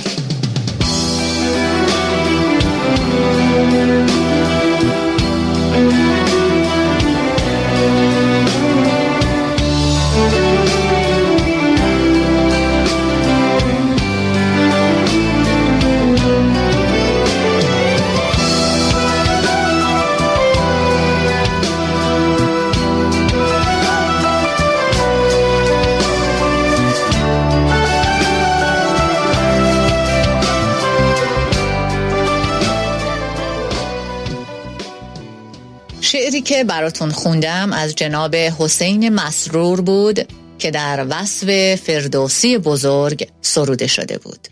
که 36.45 36.65
براتون 36.65 37.11
خوندم 37.11 37.73
از 37.73 37.95
جناب 37.95 38.37
حسین 38.37 39.09
مسرور 39.09 39.81
بود 39.81 40.29
که 40.59 40.71
در 40.71 41.07
وصف 41.11 41.75
فردوسی 41.75 42.59
بزرگ 42.59 43.29
سروده 43.43 43.87
شده 43.87 44.19
بود. 44.19 44.49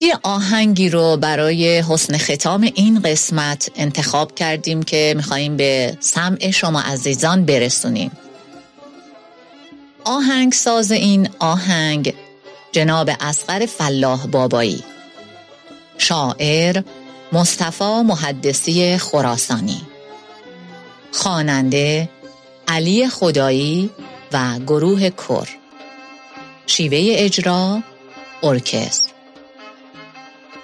یه 0.00 0.18
آهنگی 0.22 0.88
رو 0.88 1.16
برای 1.16 1.78
حسن 1.78 2.18
ختام 2.18 2.62
این 2.74 3.02
قسمت 3.02 3.70
انتخاب 3.76 4.34
کردیم 4.34 4.82
که 4.82 5.14
میخواییم 5.16 5.56
به 5.56 5.96
سمع 6.00 6.50
شما 6.50 6.80
عزیزان 6.80 7.44
برسونیم. 7.44 8.10
آهنگ 10.04 10.52
ساز 10.52 10.92
این 10.92 11.28
آهنگ 11.38 12.14
جناب 12.72 13.10
اسقر 13.20 13.66
فلاح 13.66 14.26
بابایی. 14.26 14.84
شاعر 15.98 16.82
مصطفی 17.34 18.02
محدثی 18.02 18.98
خراسانی. 18.98 19.82
خواننده 21.12 22.08
علی 22.68 23.08
خدایی 23.08 23.90
و 24.32 24.58
گروه 24.66 25.10
کر. 25.10 25.48
شیوه 26.66 26.98
اجرا 27.02 27.82
ارکستر 28.42 29.12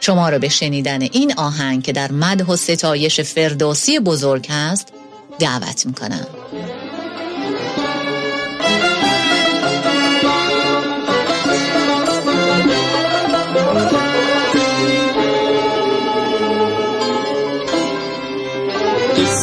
شما 0.01 0.29
را 0.29 0.39
به 0.39 0.49
شنیدن 0.49 1.03
این 1.03 1.35
آهنگ 1.37 1.83
که 1.83 1.93
در 1.93 2.13
مدح 2.13 2.45
و 2.45 2.57
ستایش 2.57 3.21
فردوسی 3.21 4.01
بزرگ 4.01 4.47
است 4.51 4.93
دعوت 5.39 5.87
می‌کنم. 5.87 6.27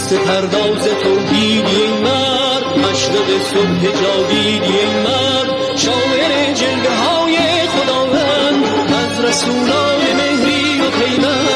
قصه 0.08 0.18
پرداز 0.18 0.88
توحیدی 1.04 1.82
این 1.82 1.94
مرد 2.04 2.78
مشرق 2.78 3.44
صبح 3.44 4.02
جاویدی 4.02 4.78
این 4.78 5.04
مرد. 5.04 5.76
شاعر 5.76 6.54
جلوه 6.54 6.96
های 6.96 7.38
خداوند 7.68 8.64
از 8.94 9.26
رسولان 9.26 10.00
مهری 10.18 10.82
و 10.82 10.90
پیوند. 10.90 11.47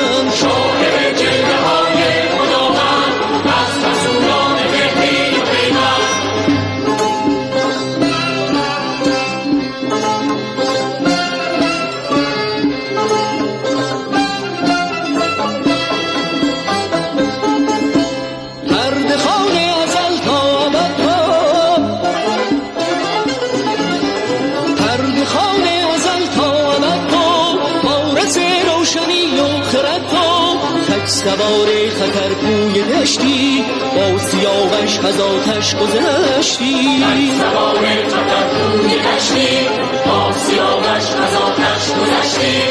سوار 31.23 31.89
خطر 31.89 32.34
کوی 32.34 32.84
دشتی 32.84 33.65
با 33.95 34.18
سیاوش 34.18 34.99
از 34.99 35.19
آتش 35.19 35.76
گذشتی. 35.76 37.03
سوار 37.39 37.85
خطر 38.10 38.49
کوی 38.49 38.99
دشتی 38.99 39.68
با 40.06 40.34
سیاوش 40.34 41.06
از 41.10 41.34
آتش 41.35 41.91
گذشتی. 41.91 42.61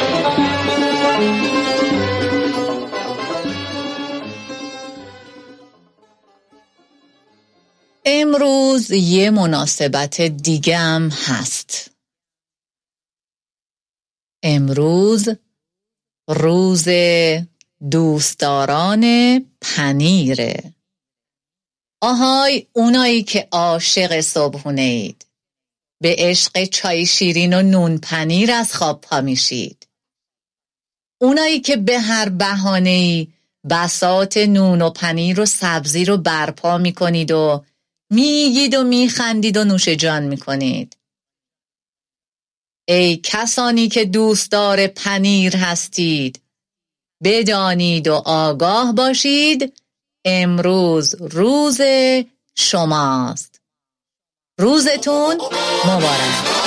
امروز 8.04 8.90
یه 8.90 9.30
مناسبت 9.30 10.20
دیگم 10.20 11.08
هست. 11.08 11.90
امروز 14.42 15.28
روز 16.28 16.88
دوستداران 17.90 19.04
پنیره. 19.60 20.74
آهای 22.02 22.66
اونایی 22.72 23.22
که 23.22 23.48
عاشق 23.52 24.20
صبحونه 24.20 24.82
اید. 24.82 25.26
به 26.02 26.14
عشق 26.18 26.64
چای 26.64 27.06
شیرین 27.06 27.54
و 27.54 27.62
نون 27.62 27.98
پنیر 27.98 28.52
از 28.52 28.74
خواب 28.74 29.00
پا 29.00 29.20
میشید. 29.20 29.88
اونایی 31.20 31.60
که 31.60 31.76
به 31.76 31.98
هر 31.98 32.28
بهانه‌ای 32.28 33.28
بسات 33.70 34.36
نون 34.36 34.82
و 34.82 34.90
پنیر 34.90 35.40
و 35.40 35.46
سبزی 35.46 36.04
رو 36.04 36.16
برپا 36.16 36.78
می‌کنید 36.78 37.30
و 37.30 37.64
میگید 38.10 38.74
و 38.74 38.84
میخندید 38.84 39.56
و 39.56 39.64
نوش 39.64 39.88
جان 39.88 40.22
می‌کنید. 40.22 40.96
ای 42.88 43.16
کسانی 43.16 43.88
که 43.88 44.04
دوستدار 44.04 44.86
پنیر 44.86 45.56
هستید 45.56 46.40
بدانید 47.24 48.08
و 48.08 48.14
آگاه 48.14 48.94
باشید 48.94 49.72
امروز 50.24 51.14
روز 51.20 51.80
شماست. 52.54 53.60
روزتون 54.58 55.36
مبارک. 55.84 56.60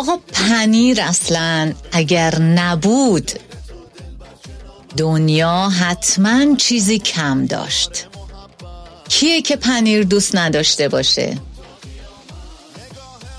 آقا 0.00 0.18
پنیر 0.32 1.00
اصلا 1.00 1.72
اگر 1.92 2.38
نبود 2.38 3.30
دنیا 4.96 5.68
حتما 5.68 6.56
چیزی 6.56 6.98
کم 6.98 7.46
داشت. 7.46 8.06
کیه 9.08 9.42
که 9.42 9.56
پنیر 9.56 10.02
دوست 10.02 10.36
نداشته 10.36 10.88
باشه؟ 10.88 11.38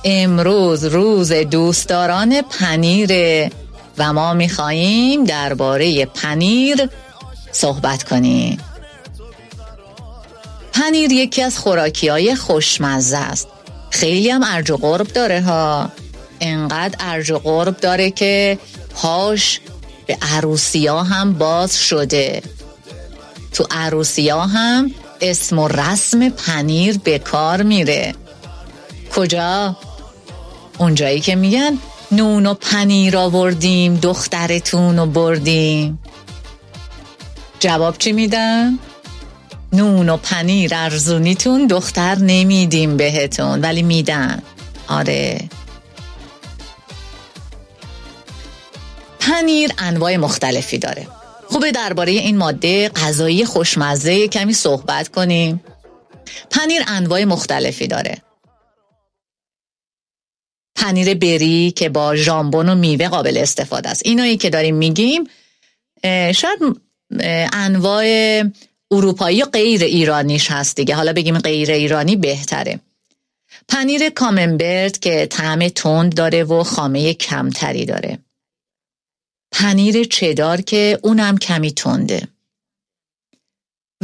امروز 0.04 0.84
روز 0.84 1.32
دوستداران 1.32 2.42
پنیره 2.42 3.52
و 3.98 4.14
ما 4.14 4.34
میخواییم 4.34 5.24
درباره 5.24 6.06
پنیر 6.06 6.90
صحبت 7.52 8.04
کنیم. 8.04 8.60
پنیر 10.74 11.12
یکی 11.12 11.42
از 11.42 11.60
خوراکی 11.60 12.08
های 12.08 12.36
خوشمزه 12.36 13.18
است. 13.18 13.48
خیلی 13.90 14.30
هم 14.30 14.44
ارج 14.44 14.72
و 14.72 14.78
قرب 14.78 15.08
داره 15.08 15.42
ها. 15.42 15.90
انقدر 16.42 16.96
ارج 17.00 17.32
و 17.32 17.38
قرب 17.38 17.78
داره 17.78 18.12
که 18.12 18.58
پاش 18.96 19.60
به 20.08 20.18
عروسی 20.22 20.88
ها 20.88 21.04
هم 21.04 21.34
باز 21.34 21.78
شده. 21.78 22.42
تو 23.54 23.68
عروسی 23.72 24.30
ها 24.30 24.46
هم 24.46 24.92
اسم 25.22 25.60
و 25.60 25.68
رسم 25.68 26.30
پنیر 26.30 26.98
به 26.98 27.20
کار 27.20 27.62
میره. 27.64 28.16
کجا؟ 29.16 29.78
اونجایی 30.78 31.20
که 31.20 31.36
میگن 31.36 31.78
نون 32.12 32.46
و 32.46 32.54
پنیر 32.54 33.18
آوردیم 33.18 33.96
دخترتون 33.96 34.98
رو 34.98 35.06
بردیم. 35.06 36.00
جواب 37.60 37.98
چی 37.98 38.12
میدن؟ 38.12 38.80
نون 39.74 40.10
و 40.10 40.18
پنیر 40.18 40.76
ارزونیتون 40.76 41.68
دختر 41.68 42.16
نمیدیم 42.16 42.98
بهتون 42.98 43.62
ولی 43.62 43.82
میدن. 43.82 44.42
آره. 44.88 45.50
پنیر 49.22 49.72
انواع 49.78 50.18
مختلفی 50.18 50.78
داره. 50.78 51.08
خوبه 51.48 51.72
درباره 51.72 52.12
این 52.12 52.38
ماده 52.38 52.90
غذایی 52.90 53.46
خوشمزه 53.46 54.28
کمی 54.28 54.54
صحبت 54.54 55.08
کنیم. 55.08 55.64
پنیر 56.52 56.82
انواع 56.88 57.24
مختلفی 57.24 57.88
داره. 57.88 58.18
پنیر 60.76 61.14
بری 61.14 61.72
که 61.72 61.90
با 61.90 62.16
ژامبون 62.16 62.70
و 62.70 62.76
میوه 62.76 63.08
قابل 63.08 63.38
استفاده 63.38 63.90
است. 63.90 64.02
اینایی 64.06 64.38
که 64.38 64.50
داریم 64.50 64.76
میگیم 64.76 65.24
شاید 66.34 66.60
انواع 67.54 68.06
اروپایی 68.92 69.44
و 69.44 69.46
غیر 69.46 69.84
ایرانیش 69.84 70.52
هست 70.52 70.76
دیگه. 70.76 70.96
حالا 70.96 71.14
بگیم 71.14 71.40
غیر 71.40 71.72
ایرانی 71.72 72.16
بهتره. 72.16 72.80
پنیر 73.68 74.10
کامنبرد 74.10 75.00
که 75.00 75.28
طعم 75.30 75.68
تند 75.68 76.16
داره 76.16 76.44
و 76.44 76.64
خامه 76.64 77.14
کمتری 77.14 77.86
داره. 77.86 78.20
پنیر 79.52 80.04
چدار 80.04 80.62
که 80.62 81.00
اونم 81.04 81.38
کمی 81.38 81.72
تنده. 81.72 82.28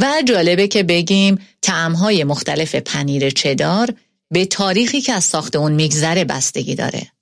و 0.00 0.22
جالبه 0.28 0.68
که 0.68 0.82
بگیم 0.82 1.46
طعمهای 1.62 2.24
مختلف 2.24 2.74
پنیر 2.74 3.30
چدار 3.30 3.94
به 4.30 4.46
تاریخی 4.46 5.00
که 5.00 5.12
از 5.12 5.24
ساخت 5.24 5.56
اون 5.56 5.72
میگذره 5.72 6.24
بستگی 6.24 6.74
داره. 6.74 7.12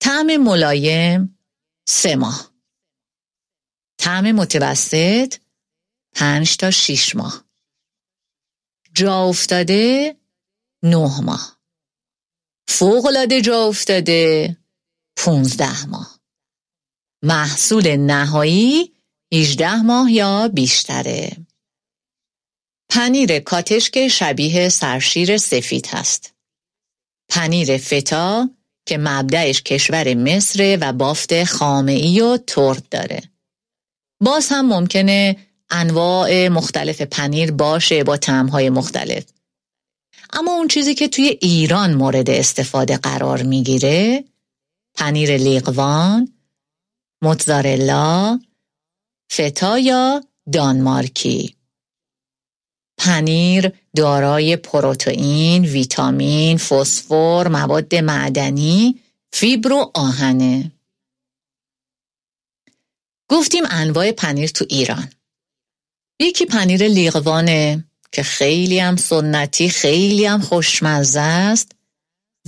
طعم 0.00 0.36
ملایم 0.36 1.38
سه 1.88 2.16
ماه. 2.16 2.54
طعم 3.98 4.32
متوسط 4.32 5.34
پنج 6.14 6.56
تا 6.56 6.70
شیش 6.70 7.16
ماه. 7.16 7.44
جا 8.94 9.24
افتاده 9.24 10.16
نه 10.82 11.20
ماه. 11.20 11.60
فوقلاده 12.68 13.40
جا 13.40 13.64
افتاده 13.64 14.56
پونزده 15.16 15.86
ماه. 15.86 16.13
محصول 17.24 17.96
نهایی 17.96 18.92
18 19.34 19.82
ماه 19.82 20.12
یا 20.12 20.48
بیشتره. 20.48 21.36
پنیر 22.88 23.38
کاتشک 23.38 24.08
شبیه 24.08 24.68
سرشیر 24.68 25.36
سفید 25.36 25.86
هست. 25.86 26.34
پنیر 27.28 27.78
فتا 27.78 28.50
که 28.86 28.98
مبدعش 28.98 29.62
کشور 29.62 30.14
مصر 30.14 30.78
و 30.80 30.92
بافت 30.92 31.44
خامعی 31.44 32.20
و 32.20 32.36
ترد 32.36 32.88
داره. 32.88 33.22
باز 34.20 34.48
هم 34.48 34.66
ممکنه 34.66 35.36
انواع 35.70 36.48
مختلف 36.48 37.02
پنیر 37.02 37.52
باشه 37.52 38.04
با 38.04 38.16
تعمهای 38.16 38.70
مختلف. 38.70 39.24
اما 40.32 40.52
اون 40.52 40.68
چیزی 40.68 40.94
که 40.94 41.08
توی 41.08 41.38
ایران 41.40 41.94
مورد 41.94 42.30
استفاده 42.30 42.96
قرار 42.96 43.42
می‌گیره 43.42 44.24
پنیر 44.94 45.36
لیقوان 45.36 46.34
موتزارلا 47.24 48.40
فتا 49.32 49.78
یا 49.78 50.24
دانمارکی 50.52 51.54
پنیر 52.98 53.72
دارای 53.96 54.56
پروتئین، 54.56 55.64
ویتامین، 55.64 56.58
فسفر، 56.58 57.48
مواد 57.48 57.94
معدنی، 57.94 59.00
فیبر 59.32 59.72
و 59.72 59.90
آهنه. 59.94 60.72
گفتیم 63.28 63.64
انواع 63.70 64.12
پنیر 64.12 64.48
تو 64.48 64.64
ایران. 64.68 65.12
یکی 66.20 66.46
پنیر 66.46 66.88
لیغوانه 66.88 67.84
که 68.12 68.22
خیلی 68.22 68.78
هم 68.78 68.96
سنتی، 68.96 69.68
خیلی 69.68 70.26
هم 70.26 70.40
خوشمزه 70.40 71.20
است 71.20 71.72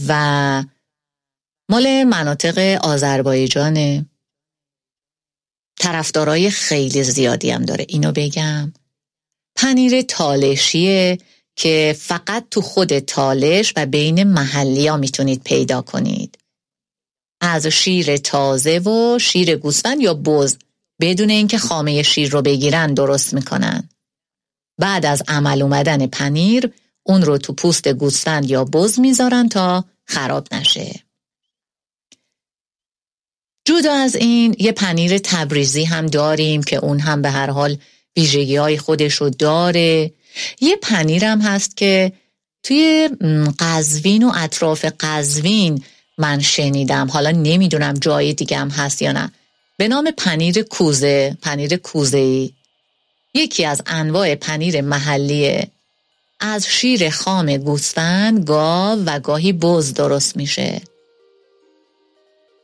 و 0.08 0.64
مال 1.70 2.04
مناطق 2.04 2.58
آذربایجانه. 2.82 4.06
طرفدارای 5.78 6.50
خیلی 6.50 7.02
زیادی 7.02 7.50
هم 7.50 7.64
داره 7.64 7.86
اینو 7.88 8.12
بگم. 8.12 8.72
پنیر 9.56 10.02
تالشیه 10.02 11.18
که 11.56 11.96
فقط 11.98 12.46
تو 12.50 12.62
خود 12.62 12.98
تالش 12.98 13.72
و 13.76 13.86
بین 13.86 14.24
محلی 14.24 14.86
ها 14.86 14.96
می‌تونید 14.96 15.42
پیدا 15.42 15.82
کنید. 15.82 16.38
از 17.40 17.66
شیر 17.66 18.16
تازه 18.16 18.78
و 18.78 19.18
شیر 19.18 19.56
گوسفند 19.56 20.00
یا 20.00 20.14
بز 20.14 20.56
بدون 21.00 21.30
اینکه 21.30 21.58
خامه 21.58 22.02
شیر 22.02 22.30
رو 22.30 22.42
بگیرن 22.42 22.94
درست 22.94 23.34
می‌کنن. 23.34 23.88
بعد 24.80 25.06
از 25.06 25.22
عمل 25.28 25.62
اومدن 25.62 26.06
پنیر 26.06 26.72
اون 27.06 27.22
رو 27.22 27.38
تو 27.38 27.52
پوست 27.52 27.88
گوسفند 27.88 28.50
یا 28.50 28.64
بز 28.64 29.00
می‌ذارن 29.00 29.48
تا 29.48 29.84
خراب 30.04 30.54
نشه. 30.54 31.05
جدا 33.66 33.92
از 33.94 34.16
این 34.16 34.56
یه 34.58 34.72
پنیر 34.72 35.18
تبریزی 35.18 35.84
هم 35.84 36.06
داریم 36.06 36.62
که 36.62 36.76
اون 36.76 37.00
هم 37.00 37.22
به 37.22 37.30
هر 37.30 37.50
حال 37.50 37.78
ویژگی 38.16 38.56
های 38.56 38.78
خودش 38.78 39.14
رو 39.14 39.30
داره. 39.30 40.12
یه 40.60 40.76
پنیرم 40.76 41.40
هست 41.40 41.76
که 41.76 42.12
توی 42.62 43.10
قزوین 43.58 44.22
و 44.22 44.32
اطراف 44.36 44.84
قزوین 45.00 45.84
من 46.18 46.40
شنیدم. 46.40 47.06
حالا 47.10 47.30
نمی‌دونم 47.30 47.94
جای 47.94 48.32
دیگه 48.32 48.56
هم 48.58 48.70
هست 48.70 49.02
یا 49.02 49.12
نه. 49.12 49.32
به 49.78 49.88
نام 49.88 50.10
پنیر 50.10 50.62
کوزه 50.62 51.36
پنیر 51.42 51.76
کوزه 51.76 52.18
ای 52.18 52.52
یکی 53.34 53.64
از 53.64 53.82
انواع 53.86 54.34
پنیر 54.34 54.80
محلیه 54.80 55.68
از 56.40 56.66
شیر 56.66 57.10
خام 57.10 57.56
گوسفند 57.56 58.44
گاو 58.44 59.04
و 59.04 59.20
گاهی 59.20 59.52
بز 59.52 59.94
درست 59.94 60.36
میشه. 60.36 60.80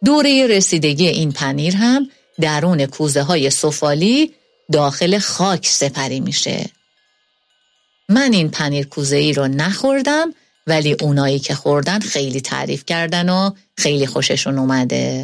دوره 0.05 0.47
رسیدگی 0.47 1.09
این 1.09 1.33
پنیر 1.33 1.77
هم 1.77 2.09
درون 2.41 2.87
کوزه 2.87 3.23
های 3.23 3.51
سفالی 3.51 4.33
داخل 4.73 5.19
خاک 5.19 5.67
سپری 5.67 6.21
میشه. 6.21 6.71
من 8.09 8.33
این 8.33 8.51
پنیر 8.51 8.87
کوزه 8.87 9.17
ای 9.17 9.33
رو 9.33 9.49
نخوردم 9.49 10.35
ولی 10.67 10.97
اونایی 11.01 11.39
که 11.39 11.55
خوردن 11.55 11.99
خیلی 11.99 12.41
تعریف 12.41 12.85
کردن 12.85 13.29
و 13.29 13.51
خیلی 13.77 14.07
خوششون 14.07 14.59
اومده. 14.59 15.23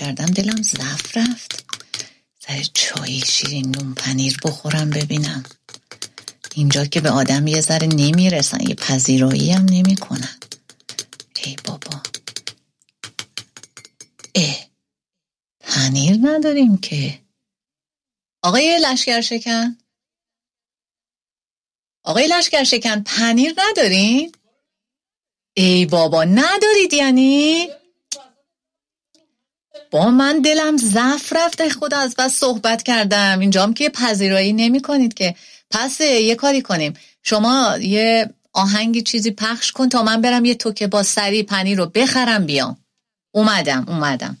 کردم 0.00 0.26
دلم 0.26 0.62
ضعف 0.62 1.16
رفت. 1.16 1.64
سر 2.38 2.62
چای 2.74 3.20
شیرین 3.20 3.76
نون 3.76 3.94
پنیر 3.94 4.36
بخورم 4.44 4.90
ببینم. 4.90 5.42
اینجا 6.54 6.84
که 6.84 7.00
به 7.00 7.10
آدم 7.10 7.46
یه 7.46 7.60
ذره 7.60 7.86
نمی‌رسن 7.86 8.60
یه 8.68 8.74
پذیرایی 8.74 9.52
هم 9.52 9.64
نمی‌کنن. 9.64 10.38
ای 11.44 11.56
بابا. 11.64 12.02
اه 14.34 14.66
پنیر 15.60 16.18
نداریم 16.22 16.76
که. 16.76 17.20
آقای 18.42 18.78
لشکر 18.82 19.20
شکن. 19.20 19.78
آقای 22.04 22.26
لشکر 22.26 22.64
شکن 22.64 23.02
پنیر 23.02 23.54
ندارین؟ 23.58 24.32
ای 25.56 25.86
بابا 25.86 26.24
ندارید 26.24 26.92
یعنی؟ 26.92 27.68
با 29.90 30.10
من 30.10 30.40
دلم 30.40 30.76
ضعف 30.76 31.32
رفته 31.32 31.68
خدا 31.68 31.98
از 31.98 32.14
بس 32.18 32.32
صحبت 32.32 32.82
کردم. 32.82 33.38
اینجام 33.40 33.74
که 33.74 33.88
پذیرایی 33.88 34.52
نمی 34.52 34.82
کنید 34.82 35.14
که. 35.14 35.34
پس 35.70 36.00
یه 36.00 36.34
کاری 36.34 36.62
کنیم. 36.62 36.94
شما 37.22 37.78
یه 37.80 38.30
آهنگی 38.52 39.02
چیزی 39.02 39.30
پخش 39.30 39.72
کن 39.72 39.88
تا 39.88 40.02
من 40.02 40.20
برم 40.20 40.44
یه 40.44 40.54
توکه 40.54 40.86
با 40.86 41.02
سری 41.02 41.42
پنیر 41.42 41.78
رو 41.78 41.86
بخرم 41.86 42.46
بیام. 42.46 42.76
اومدم 43.34 43.84
اومدم. 43.88 44.38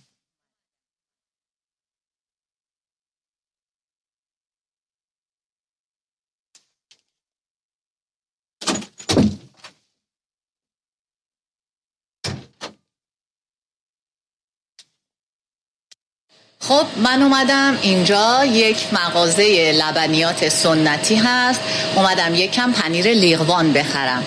خب 16.70 16.86
من 16.96 17.22
اومدم 17.22 17.78
اینجا 17.82 18.44
یک 18.44 18.76
مغازه 18.92 19.72
لبنیات 19.72 20.48
سنتی 20.48 21.14
هست. 21.14 21.60
اومدم 21.96 22.34
یکم 22.34 22.72
پنیر 22.72 23.12
لیغوان 23.12 23.72
بخرم. 23.72 24.22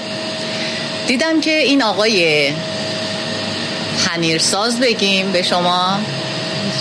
دیدم 1.07 1.41
که 1.41 1.57
این 1.57 1.84
آقای 1.84 2.52
پنیرساز 4.06 4.80
بگیم 4.80 5.32
به 5.32 5.41
شما. 5.41 5.99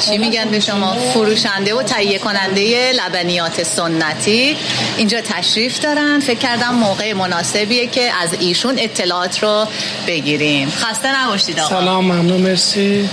چی 0.07 0.19
میگن 0.19 0.45
به 0.45 0.61
شما؟ 0.61 0.95
فروشنده 0.95 1.75
و 1.75 1.83
تهیه 1.83 2.19
کننده 2.19 2.93
لبنیات 2.93 3.63
سنتی. 3.63 4.57
اینجا 4.97 5.21
تشریف 5.21 5.81
دارن. 5.81 6.21
فکر 6.21 6.39
کردم 6.39 6.75
موقع 6.75 7.13
مناسبیه 7.13 7.87
که 7.87 8.13
از 8.23 8.35
ایشون 8.41 8.79
اطلاعات 8.79 9.43
رو 9.43 9.67
بگیریم. 10.07 10.71
خسته 10.71 11.25
نباشید 11.25 11.61
آقا. 11.61 11.69
سلام 11.69 12.05
ممنون 12.05 12.41
مرسی. 12.41 13.09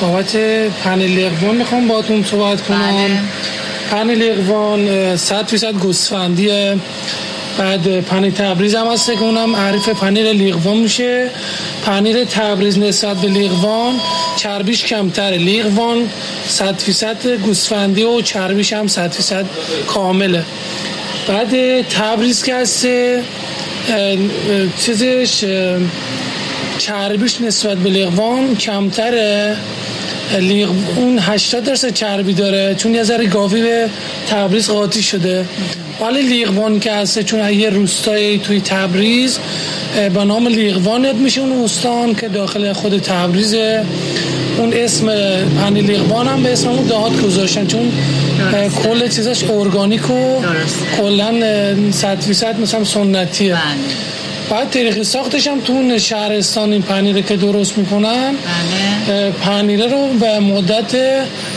بابت 0.00 0.36
پنیر 0.84 1.08
لیقوان 1.08 1.56
می‌خوام 1.56 1.88
باتون 1.88 2.24
صحبت 2.24 2.62
کنم. 2.62 2.78
بله. 2.78 3.18
پنیر 3.90 4.18
لیقوان 4.18 5.16
100 5.16 5.46
فیصد 5.46 5.72
گوسفندیه 5.72 6.76
بعد 7.58 8.00
پنیر 8.00 8.32
تبریز 8.32 8.74
هم 8.74 8.86
هست 8.86 9.06
که 9.06 9.22
اونم 9.22 9.56
عریف 9.56 9.88
پنیر 9.88 10.32
لیقوان 10.32 10.76
میشه. 10.76 11.30
پنیر 11.86 12.24
تبریز 12.24 12.78
نسبت 12.78 13.16
به 13.16 13.28
لیقوان 13.28 13.94
چربیش 14.36 14.84
کمتره. 14.84 15.36
لیقوان 15.36 16.10
100 16.48 16.78
فیصد 16.78 17.26
گوسفندی 17.26 18.02
و 18.02 18.20
چربیش 18.20 18.72
هم 18.72 18.86
100 18.86 19.10
فیصد 19.10 19.44
کامله. 19.86 20.44
بعد 21.28 21.82
تبریز 21.88 22.42
که 22.42 22.54
هست 22.54 22.86
چیزش 24.78 25.44
چربیش 26.82 27.40
نسبت 27.40 27.78
به 27.78 27.90
لیغوان 27.90 28.56
کمتره. 28.56 29.56
لیغ 30.38 30.70
اون 30.96 31.18
80 31.18 31.64
درصد 31.64 31.94
چربی 31.94 32.32
داره 32.32 32.74
چون 32.74 32.94
یه 32.94 33.02
ذره 33.02 33.26
گاوی 33.26 33.62
به 33.62 33.88
تبریز 34.30 34.70
قاطی 34.70 35.02
شده. 35.02 35.44
ولی 36.00 36.22
لیغوان 36.22 36.80
که 36.80 36.92
هست 36.92 37.22
چون 37.22 37.50
یه 37.52 37.70
روستایی 37.70 38.38
توی 38.38 38.60
تبریز 38.60 39.38
به 40.14 40.24
نام 40.24 40.48
لیغوان 40.48 41.04
یاد 41.04 41.16
میشه 41.16 41.40
اون 41.40 41.64
استان 41.64 42.14
که 42.14 42.28
داخل 42.28 42.72
خود 42.72 42.98
تبریزه. 42.98 43.84
اون 44.58 44.72
اسم 44.74 45.06
پنی 45.60 45.80
لیغوان 45.80 46.28
هم 46.28 46.42
به 46.42 46.52
اسم 46.52 46.68
اون 46.68 46.86
دهات 46.86 47.20
گذاشتن 47.20 47.66
چون 47.66 47.92
کل 48.84 49.08
چیزش 49.08 49.44
ارگانیک 49.50 50.10
و 50.10 50.42
کلا 50.96 51.32
صد 51.90 52.20
فیصد 52.20 52.60
مثلا 52.60 52.84
سنتیه. 52.84 53.58
بعد 54.52 54.70
طریق 54.70 55.02
ساختش 55.02 55.46
هم 55.46 55.60
تو 55.60 55.72
اون 55.72 55.98
شهرستان 55.98 56.72
این 56.72 56.82
پنیره 56.82 57.22
که 57.22 57.36
درست 57.36 57.78
می‌کنن 57.78 58.34
بله. 59.06 59.30
پنیره 59.30 59.86
رو 59.86 60.08
به 60.08 60.38
مدت 60.38 60.96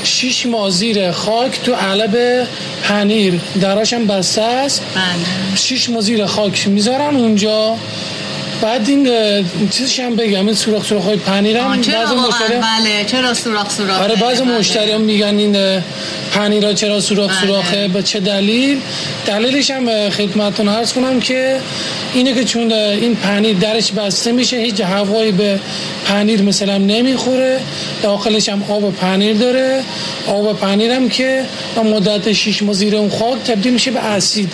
شیش 0.03 0.45
ماه 0.45 0.69
زیر 0.69 1.11
خاک 1.11 1.61
تو 1.63 1.73
علب 1.73 2.47
پنیر 2.83 3.39
دراش 3.61 3.93
هم 3.93 4.07
بسته 4.07 4.41
است 4.41 4.81
بله. 4.95 5.57
شیش 5.57 5.89
ماه 5.89 6.01
زیر 6.01 6.25
خاک 6.25 6.67
می‌ذارن 6.67 7.15
اونجا 7.15 7.75
بعد 8.61 8.89
این 8.89 9.09
چیزش 9.69 9.99
هم 9.99 10.15
بگم 10.15 10.45
این 10.45 10.55
سوراخ 10.55 10.85
سوراخ 10.85 11.05
های 11.05 11.17
پنیر 11.17 11.57
هم 11.57 11.81
چرا 11.81 12.15
مشتری 12.15 12.57
بله 12.57 13.05
چرا 13.05 13.33
سوراخ 13.33 13.69
سوراخ 13.69 14.01
آره 14.01 14.15
بعضی 14.15 14.43
مشتری 14.43 14.91
هم 14.91 15.01
میگن 15.01 15.37
این 15.37 15.81
پنیرها 16.31 16.73
چرا 16.73 16.99
سوراخ 17.01 17.31
بله. 17.31 17.47
سوراخه 17.47 17.87
به 17.87 18.03
چه 18.03 18.19
دلیل؟ 18.19 18.81
دلیلش 19.25 19.71
هم 19.71 20.09
خدمتتون 20.09 20.69
عرض 20.69 20.93
کنم 20.93 21.19
که 21.19 21.59
اینه 22.13 22.33
که 22.33 22.43
چون 22.43 22.71
این 22.71 23.15
پنیر 23.15 23.57
درش 23.57 23.91
بسته 23.91 24.31
میشه 24.31 24.57
هیچ 24.57 24.81
هوایی 24.81 25.31
به 25.31 25.59
پنیر 26.05 26.41
مثلا 26.41 26.77
نمی‌خوره 26.77 27.59
داخلش 28.03 28.49
هم 28.49 28.63
آب 28.69 28.95
پنیر 28.95 29.35
داره. 29.35 29.83
آب 30.27 30.59
پنیر 30.59 30.91
هم 30.91 31.09
که 31.09 31.45
مدت 31.83 32.33
6 32.33 32.63
ماه 32.63 32.73
زیر 32.73 32.95
اون 32.95 33.09
خاک 33.09 33.43
تبدیل 33.43 33.73
میشه 33.73 33.91
به 33.91 33.99
اسید. 33.99 34.53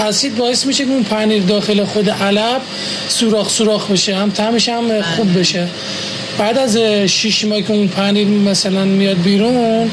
اسید 0.00 0.36
باعث 0.36 0.66
میشه 0.66 0.84
که 0.84 0.90
اون 0.90 1.02
پنیر 1.02 1.42
داخل 1.42 1.84
خود 1.84 2.10
علب 2.10 2.60
سوراخ 3.08 3.39
سوراخ 3.48 3.90
بشه 3.90 4.16
هم 4.16 4.30
طعمش 4.30 4.68
هم 4.68 5.02
خوب 5.02 5.38
بشه. 5.38 5.68
بعد 6.38 6.58
از 6.58 6.76
شیش 7.06 7.44
ماه 7.44 7.62
که 7.62 7.72
اون 7.72 7.88
پنیر 7.88 8.28
مثلا 8.28 8.84
میاد 8.84 9.22
بیرون 9.22 9.90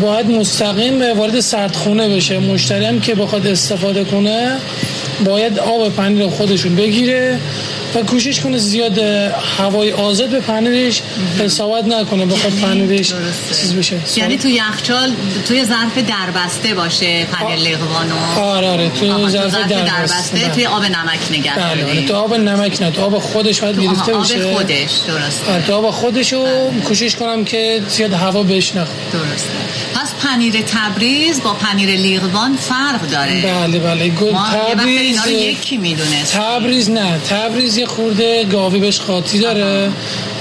باید 0.00 0.30
مستقیم 0.30 1.16
وارد 1.16 1.40
سردخونه 1.40 2.08
بشه. 2.08 2.38
مشتری 2.38 2.84
هم 2.84 3.00
که 3.00 3.14
بخواد 3.14 3.46
استفاده 3.46 4.04
کنه 4.04 4.56
باید 5.24 5.58
آب 5.58 5.94
پنیر 5.96 6.28
خودشون 6.28 6.76
بگیره 6.76 7.38
و 7.94 8.02
کوشش 8.02 8.40
کنه 8.40 8.58
زیاد 8.58 8.98
هوای 9.58 9.92
آزاد 9.92 10.28
به 10.30 10.40
پنیرش 10.40 11.02
حسابت 11.38 11.84
نکنه. 11.84 12.26
بخواد 12.26 12.52
پنیرش 12.52 13.12
چیز 13.60 13.74
بشه. 13.74 13.96
یعنی 14.16 14.36
تو 14.38 14.48
یخچال 14.48 15.12
توی 15.48 15.64
ظرف 15.64 15.98
دربسته 15.98 16.74
باشه 16.74 17.24
پنیر 17.26 17.56
لیغوانو 17.56 18.14
آره 18.40 18.68
آره. 18.68 18.90
آها، 19.10 19.28
ظرف 19.28 19.52
دربسته. 19.68 19.84
دربسته 19.84 20.48
توی 20.54 20.66
آب 20.66 20.84
نمک 20.84 21.18
نگه 21.30 21.54
بله 21.56 21.82
دارید. 21.84 22.08
تو 22.08 22.14
آب 22.14 22.34
نمک 22.34 22.82
نه 22.82 22.90
تو 22.90 23.02
آب 23.02 23.18
خودش 23.18 23.60
باید 23.60 23.76
تو 23.76 23.82
گرفته 23.82 24.12
بشه. 24.18 24.44
آب 24.44 24.54
خودش 24.54 24.90
درست 25.06 25.42
آره، 25.48 25.62
تو 25.66 25.74
آب 25.74 25.90
خودش 25.90 26.32
رو 26.32 26.46
کوشش 26.84 27.16
کنم 27.16 27.44
که 27.44 27.82
زیاد 27.88 28.12
هوا 28.12 28.42
بهش 28.42 28.68
نخوره. 28.68 28.86
درسته. 29.12 29.48
پس 29.94 30.14
پنیر 30.26 30.54
تبریز 30.66 31.42
با 31.42 31.54
پنیر 31.54 31.90
لیغوان 31.90 32.56
فرق 32.56 33.10
داره. 33.10 33.42
بله 33.42 33.78
بله. 33.78 34.08
گل 34.08 34.32
وقت 34.34 34.76
اینا 35.10 35.24
رو 35.24 35.30
یکی 35.30 35.76
می‌دونست 35.76 36.32
تبریز 36.32 36.90
نه. 36.90 37.18
تبریز 37.30 37.76
یه 37.76 37.86
خورده 37.86 38.44
گاوی 38.44 38.78
بهش 38.78 39.00
قاطی 39.00 39.38
داره. 39.38 39.90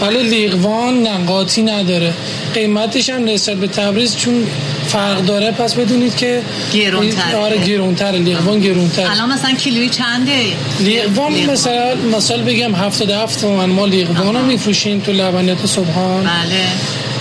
ولی 0.02 0.24
لیغوان 0.24 1.04
نه 1.04 1.26
قاطی 1.26 1.62
نداره. 1.62 2.14
قیمتش 2.54 3.10
هم 3.10 3.26
نسبت 3.26 3.58
به 3.58 3.68
تبریز 3.68 4.16
چون 4.16 4.48
فرق 4.88 5.26
داره 5.26 5.52
پس 5.52 5.74
بدونید 5.74 6.16
که 6.16 6.42
گرون‌تره. 6.74 7.36
آره 7.36 7.58
گرونتره. 7.58 8.18
لیغوان 8.20 8.60
گرونتره. 8.60 9.12
الان 9.12 9.32
مثلا 9.34 9.52
کیلویی 9.54 9.90
چنده؟ 9.90 10.42
لیغوان 10.80 11.34
مثلا 11.34 11.96
مثال 12.18 12.42
بگم 12.42 12.76
77 12.76 13.42
تومن. 13.42 13.66
ما 13.66 13.86
لیغوان 13.86 14.36
رو 14.36 14.46
میفروشیم 14.46 15.00
تو 15.00 15.12
لبنیات 15.12 15.66
صبحان. 15.66 16.24
بله. 16.24 16.64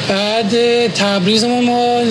بعد 0.09 0.53
تبریز 0.95 1.45
ما 1.45 1.61
ما 1.61 2.03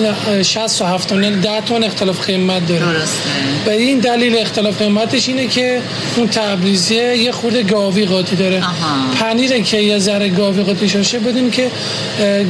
60 0.42 0.82
و 0.82 0.84
70 0.84 1.22
یعنی 1.22 1.36
10 1.36 1.60
تومن 1.60 1.84
اختلاف 1.84 2.26
قیمت 2.26 2.66
داره 2.66 2.80
درسته 2.86 3.28
به 3.64 3.72
این 3.72 3.98
دلیل 3.98 4.38
اختلاف 4.38 4.78
قیمتش 4.82 5.28
اینه 5.28 5.46
که 5.46 5.80
اون 6.16 6.28
تبریزیه 6.28 7.16
یه 7.16 7.32
خورده 7.32 7.62
گاوی 7.62 8.04
قاطی 8.06 8.36
داره 8.36 8.56
آها. 8.58 8.72
پنیره 9.20 9.62
که 9.62 9.76
یه 9.76 9.98
ذره 9.98 10.28
گاوی 10.28 10.62
قاطی 10.62 10.88
شاشه 10.88 11.18
بدون 11.18 11.50
که 11.50 11.70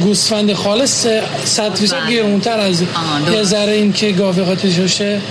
گوسفند 0.01 0.53
خالص 0.53 1.07
100 1.45 1.75
فیصد 1.75 1.95
بله. 2.03 2.15
گرونتر 2.15 2.59
از. 2.59 2.81
یه 3.33 3.43
ذره 3.43 3.71
این 3.71 3.93
که 3.93 4.11
گاوی 4.11 4.43
قاطی 4.43 4.71
شاشه. 4.71 5.21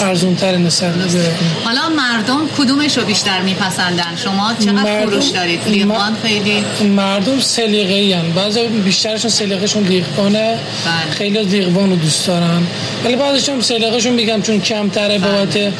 ارزونتر 0.00 0.56
نسبت 0.56 0.92
به 0.94 1.20
حالا 1.64 1.80
مردم 1.88 2.40
کدومش 2.58 2.98
رو 2.98 3.04
بیشتر 3.04 3.40
میپسندن 3.42 4.16
شما 4.24 4.54
چقدر 4.58 4.72
مردم- 4.72 5.10
فروش 5.10 5.28
دارید 5.28 5.60
لیغوان 5.68 6.12
م- 6.12 6.16
خیلی 6.22 6.64
مردم 6.96 7.40
سلیقه 7.40 7.94
ای 7.94 8.16
بعضی 8.36 8.60
بیشترشون 8.66 9.30
سلیقهشون 9.30 9.67
لیغوانه 9.76 10.38
بله. 10.38 11.10
خیلی 11.10 11.44
لیغوان 11.44 11.90
رو 11.90 11.96
دوست 11.96 12.26
دارن 12.26 12.62
ولی 13.04 13.16
بعضیشون 13.16 13.54
هم 13.54 13.60
سلیقهشون 13.60 14.12
میگم 14.12 14.42
چون 14.42 14.60
کمتره 14.60 15.18
بله. 15.18 15.18
بابت 15.18 15.72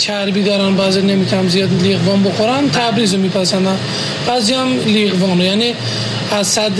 چربی 0.00 0.42
دارن 0.42 0.76
بعضی 0.76 1.02
نمی‌تونم 1.02 1.48
زیاد 1.48 1.82
لیغوان 1.82 2.22
بخورن 2.22 2.70
تبریز 2.70 3.14
رو 3.14 3.20
میپسندن 3.20 3.76
بعضی 4.26 4.54
هم 4.54 4.78
لیغوان 4.86 5.38
رو. 5.38 5.44
یعنی 5.44 5.74
از 6.32 6.46
صد 6.46 6.72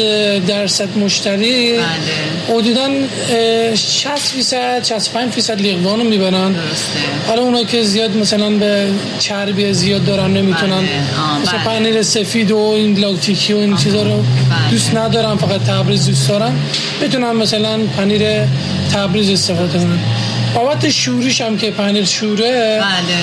درصد 0.46 0.98
مشتری. 0.98 1.72
بله. 1.72 2.56
حدودا 2.56 2.82
اه، 2.82 3.74
60 3.74 4.16
فیصد 4.18 4.84
65 4.84 5.32
فیصد 5.32 5.60
لیغوان 5.60 5.98
رو 6.00 6.04
می‌برن. 6.04 6.52
درسته. 6.52 6.98
حالا 7.28 7.42
اونا 7.42 7.64
که 7.64 7.82
زیاد 7.82 8.16
مثلا 8.16 8.50
به 8.50 8.88
چربی 9.18 9.72
زیاد 9.72 10.04
دارن 10.04 10.30
نمی‌تونن. 10.30 10.76
بله. 10.76 10.88
مثلا 11.42 11.58
بله. 11.58 11.78
پنیر 11.78 12.02
سفید 12.02 12.50
و 12.50 12.58
این 12.58 12.98
لاکتیکی 12.98 13.52
و 13.52 13.56
این 13.56 13.76
چیزا 13.76 14.02
رو 14.02 14.24
دوست 14.70 14.94
ندارم 14.94 15.38
فقط 15.38 15.60
تبریز 15.60 16.06
دوست 16.06 16.28
دارم 16.28 16.60
می‌تونم 17.02 17.36
مثلا 17.36 17.78
پنیر 17.96 18.22
تبریز 18.94 19.30
استفاده 19.30 19.78
کنم 19.78 19.98
بابت 20.54 20.90
شوریش 20.90 21.40
هم 21.40 21.58
که 21.58 21.70
پنیر 21.70 22.04
شوره 22.04 22.80
بله 22.80 23.16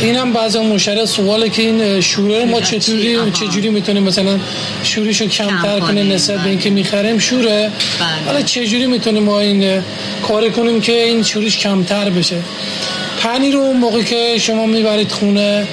این 0.00 0.16
هم 0.16 0.32
بعضا 0.32 0.62
مشتری 0.62 1.06
سواله 1.06 1.48
که 1.48 1.62
این 1.62 2.00
شوره 2.00 2.44
ما؟ 2.44 2.60
چطوری. 2.60 3.18
چجوری 3.32 3.68
می‌تونیم 3.68 4.02
مثلا 4.02 4.38
شوریش 4.82 5.20
رو 5.20 5.26
کمتر 5.26 5.80
کم 5.80 5.86
کنه. 5.86 6.02
نسبت 6.02 6.36
به 6.36 6.42
بله. 6.42 6.50
اینکه 6.50 6.70
می‌خریم 6.70 7.18
شوره 7.18 7.70
بله. 8.00 8.26
حالا 8.26 8.42
چجوری 8.42 8.86
می‌تونیم 8.86 9.22
ما 9.22 9.40
این 9.40 9.82
کار 10.28 10.48
کنیم 10.50 10.80
که 10.80 11.04
این 11.04 11.22
شوریش 11.22 11.58
کمتر 11.58 12.10
بشه 12.10 12.36
پنیر 13.22 13.54
رو 13.54 13.72
موقعی 13.72 14.04
که 14.04 14.38
شما 14.38 14.66
می‌برید 14.66 15.12
خونه 15.12 15.66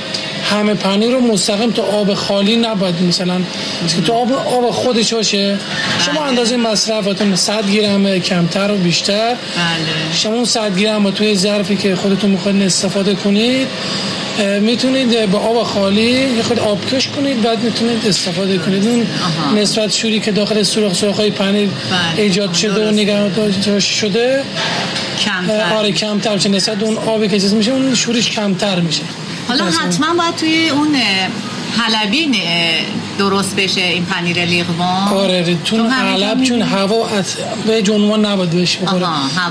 همه 0.51 0.73
پنیر 0.73 1.11
رو 1.11 1.19
مستقیم 1.21 1.71
تو 1.71 1.81
آب 1.81 2.13
خالی 2.13 2.55
نباید 2.55 3.01
مثلا. 3.01 3.41
تو 4.05 4.13
آب 4.13 4.31
آب 4.31 4.71
خودش 4.71 5.13
باشه. 5.13 5.57
شما 6.05 6.25
اندازه 6.25 6.57
مصرفتون 6.57 7.35
100 7.35 7.71
گرم 7.71 8.19
کمتر 8.19 8.71
و 8.71 8.75
بیشتر. 8.75 9.29
بله. 9.33 9.37
شما 10.13 10.33
اون 10.33 10.45
100 10.45 10.77
گرم 10.77 11.05
رو 11.05 11.11
توی 11.11 11.35
ظرفی 11.35 11.75
که 11.75 11.95
خودتون 11.95 12.29
می‌خواید 12.29 12.61
استفاده 12.61 13.15
کنید 13.15 13.67
می‌تونید 14.61 15.31
به 15.31 15.37
آب 15.37 15.63
خالی 15.63 16.11
یه 16.37 16.43
خود 16.43 16.59
آبکش 16.59 17.07
کنید 17.07 17.41
بعد 17.41 17.63
می‌تونید 17.63 18.07
استفاده 18.07 18.57
کنید. 18.57 18.87
اون. 18.87 19.07
نسبت 19.55 19.93
شوری 19.93 20.19
که 20.19 20.31
داخل 20.31 20.63
سوراخ 20.63 20.93
سوراخ 20.93 21.15
های 21.15 21.31
پنیر 21.31 21.69
بله. 21.69 22.23
ایجاد 22.23 22.53
شده 22.53 22.87
و. 22.87 22.91
نگه 22.91 23.29
داشته 23.29 23.79
شده. 23.81 24.43
کمتر. 25.19 25.73
آره 25.73 25.91
کمتر 25.91 26.33
میشه. 26.33 26.49
نسبت 26.49 26.83
اون 26.83 26.97
آبی 26.97 27.27
که 27.27 27.39
چیز 27.39 27.53
میشه 27.53 27.71
اون 27.71 27.95
شورش 27.95 28.29
کمتر 28.29 28.79
میشه. 28.79 29.03
حالا. 29.47 29.65
حتما 29.65 30.13
باید 30.17 30.35
توی 30.35 30.69
اون 30.69 30.95
اه، 30.95 31.01
حلبی 31.77 32.25
اه، 32.25 32.79
درست 33.19 33.55
بشه 33.55 33.81
این 33.81 34.05
پنیر 34.05 34.45
لیغوان 34.45 35.07
آره 35.07 35.57
چون 35.63 35.91
علب 35.91 36.43
چون؟ 36.43 36.61
هوا 36.61 37.07
از 37.07 37.35
به 37.67 37.93
عنوان 37.93 38.25
نباید 38.25 38.49
بهش 38.49 38.77
بخوره 38.77 39.05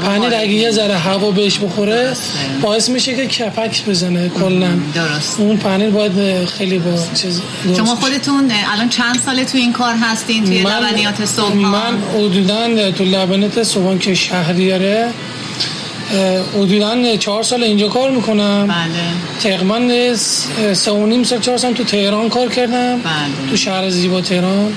پنیر 0.04 0.34
اگه 0.34 0.52
یه 0.52 0.70
ذره 0.70 0.98
هوا 0.98 1.30
بهش 1.30 1.58
بخوره 1.58 2.04
درسته. 2.04 2.38
باعث 2.62 2.88
میشه 2.88 3.16
که 3.16 3.26
کپک 3.26 3.84
بزنه 3.84 4.28
کلا 4.28 4.68
درست. 4.94 5.40
اون 5.40 5.56
پنیر 5.56 5.90
باید 5.90 6.44
خیلی 6.48 6.78
با 6.78 6.90
چیز 7.14 7.40
درست 7.64 7.76
شما. 7.76 7.96
خودتون 7.96 8.52
الان 8.72 8.88
چند 8.88 9.20
ساله 9.26 9.44
تو 9.44 9.58
این 9.58 9.72
کار 9.72 9.94
هستین 9.94 10.44
توی 10.44 10.58
لبنیات 10.62 11.24
صبح 11.24 11.54
من 11.54 11.98
حدودا 12.14 12.90
تو 12.90 13.04
لبنیات 13.04 13.62
صبحان 13.62 13.98
که 13.98 14.14
شهریاره 14.14 15.08
حدودا 16.54 17.16
چهار 17.16 17.42
سال 17.42 17.62
اینجا 17.62 17.88
کار 17.88 18.10
می‌کنم. 18.10 18.66
بله. 18.66 19.54
تقریبا 19.54 20.14
سه 20.72 20.90
و 20.90 21.06
نیم 21.06 21.22
سال 21.22 21.40
چهار 21.40 21.58
سال 21.58 21.72
تو 21.72 21.84
تهران 21.84 22.28
کار 22.28 22.48
کردم. 22.48 22.96
بله. 22.98 23.50
تو 23.50 23.56
شهر 23.56 23.88
زیبا 23.90 24.20
تهران. 24.20 24.76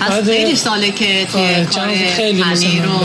پس 0.00 0.24
خیلی 0.24 0.56
ساله 0.56 0.90
که 0.90 1.26
توی 1.32 1.64
کار 1.74 1.88
پنیر 2.42 2.82
رو 2.82 3.00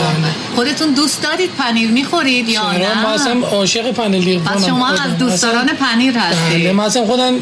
خودتون 0.55 0.93
دوست 0.93 1.23
دارید 1.23 1.49
پنیر 1.57 1.89
می‌خورید 1.91 2.49
یا 2.49 2.71
نه؟ 2.71 3.01
ما 3.01 3.09
اصلا 3.09 3.47
عاشق 3.47 3.91
پنیر 3.91 4.39
پس 4.39 4.65
شما 4.65 4.87
از 4.87 5.17
دوستداران 5.17 5.67
پنیر 5.67 6.17
هستید. 6.17 6.61
بله 6.61 6.71
من 6.71 6.83
اصلا 6.83 7.05
خودم 7.05 7.33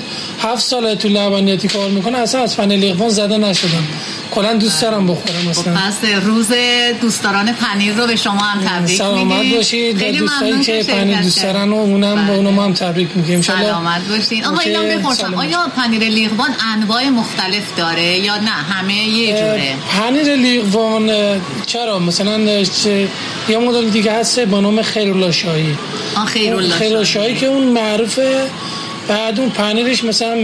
هفت 0.41 0.63
ساله 0.63 0.95
تو 0.95 1.07
لبنیاتی 1.07 1.67
کار 1.67 1.89
می‌کنم 1.89 2.19
اصلا 2.19 2.43
از 2.43 2.57
پنیر 2.57 3.09
زده 3.09 3.37
نشدم. 3.37 3.87
کلا 4.31 4.53
دوست 4.53 4.81
دارم 4.81 5.07
بخورم 5.07 5.47
اصلا. 5.49 5.73
پس 5.73 5.93
روز 6.23 6.51
دوستداران 7.01 7.53
پنیر 7.53 7.93
رو 7.93 8.07
به 8.07 8.15
شما 8.15 8.39
هم 8.39 8.61
تبریک 8.61 9.01
میگیم. 9.01 9.15
سلامت 9.15 9.55
باشید. 9.55 9.97
خیلی 9.97 10.19
دوستایی 10.19 10.63
که 10.63 10.83
پنیر 10.83 11.21
دوست 11.21 11.43
دارن 11.43 11.69
و 11.69 11.75
اونم 11.75 12.27
به 12.27 12.33
اونم 12.33 12.59
هم 12.59 12.73
تبریک 12.73 13.09
میگیم. 13.15 13.41
سلامت 13.41 14.01
باشین. 14.09 14.45
آقا 14.45 14.59
اینا 14.59 14.81
بپرسم. 14.83 15.33
آیا 15.33 15.67
پنیر 15.77 16.03
لیغوان 16.03 16.49
انواع 16.73 17.09
مختلف 17.09 17.63
داره 17.77 18.19
یا 18.19 18.37
نه؟ 18.37 18.49
همه 18.49 18.93
یه 18.93 19.35
پنیر 19.89 20.35
لیغوان 20.35 21.11
چرا؟ 21.65 21.99
مثلا 21.99 22.37
یه 23.49 23.57
مدل 23.57 23.89
دیگه 23.89 24.11
هست 24.11 24.39
با 24.39 24.61
نام 24.61 24.81
خیرولا 24.81 25.31
شاهی 25.31 25.75
خیرولا 26.69 27.03
شاهی 27.03 27.35
که 27.35 27.45
اون 27.45 27.63
معروفه. 27.63 28.49
بعد 29.07 29.39
اون 29.39 29.49
پنیرش 29.49 30.03
مثلا 30.03 30.35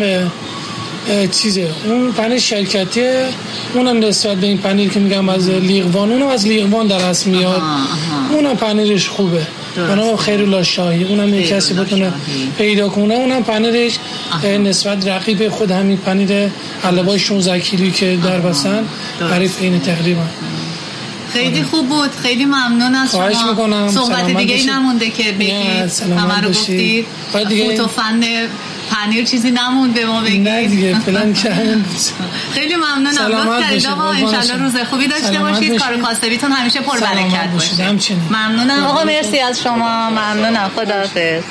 چیزه. 1.32 1.70
اون 1.86 2.12
پنیر 2.12 2.40
شرکتیه. 2.40 3.26
اونم 3.74 4.00
نسبت 4.00 4.38
به 4.38 4.48
این 4.48 4.58
پنیر 4.58 4.90
که 4.90 5.00
میگم 5.00 5.30
از 5.30 5.50
لیغوان 5.50 6.12
اونم 6.12 6.28
از 6.28 6.48
لیغوان 6.48 6.88
در 6.88 7.06
اصل 7.06 7.30
میاد. 7.30 7.62
اونم 8.32 8.56
پنیرش 8.56 9.10
خوبه. 9.10 9.48
اونم 9.78 10.16
خیر 10.16 10.64
شاهی 10.64 11.04
اونم 11.04 11.34
یک 11.34 11.48
کسی 11.48 11.74
بتونه 11.74 12.14
پیدا 12.58 12.90
کنه. 12.90 13.14
اونم 13.14 13.44
پنیرش 13.44 13.98
نسبت 14.44 15.08
رقیب 15.08 15.50
خود 15.50 15.72
همین 15.72 15.98
پنیر 15.98 16.50
علبای 16.84 17.20
16 17.20 17.60
کیلویی 17.60 17.92
که 17.92 18.18
در 18.24 18.40
بسن 18.40 18.84
حریف 19.32 19.58
این 19.62 19.80
تقریبا. 19.80 20.24
خیلی 21.34 21.64
خوب 21.64 21.88
بود. 21.88 22.10
خیلی 22.24 22.46
ممنون 22.46 22.96
از 22.96 23.12
شما. 23.12 23.90
صحبت 23.90 24.38
دیگه 24.38 24.56
ای 24.56 24.66
نمونده 24.66 25.10
که 25.10 25.32
بگید. 25.32 25.54
همه 26.18 26.42
رو 26.42 26.50
گفتید. 26.50 27.06
فوت 27.32 27.80
و 27.80 27.88
فن 27.88 28.24
پنیر 28.92 29.26
چیزی 29.26 29.52
نمون 29.52 29.92
به 29.92 30.06
ما 30.06 30.22
بگید 30.22 30.48
نه 30.48 30.68
دیگه 30.68 31.00
فلان 31.00 31.34
خیلی 32.54 32.76
ممنونم. 32.76 33.34
آقا 33.36 33.54
انشالله 33.54 34.64
روز 34.64 34.78
خوبی 34.78 35.08
داشته 35.08 35.40
باشید. 35.40 35.80
کار 35.80 35.98
کاسبیتون 35.98 36.52
همیشه 36.52 36.80
پر 36.82 37.00
برکت 37.00 37.48
باشه. 37.48 38.16
ممنونم. 38.30 38.84
آقا 38.84 39.04
مرسی 39.04 39.40
از 39.40 39.62
شما. 39.62 40.10
ممنونم. 40.10 40.72
خداحافظ. 40.76 41.44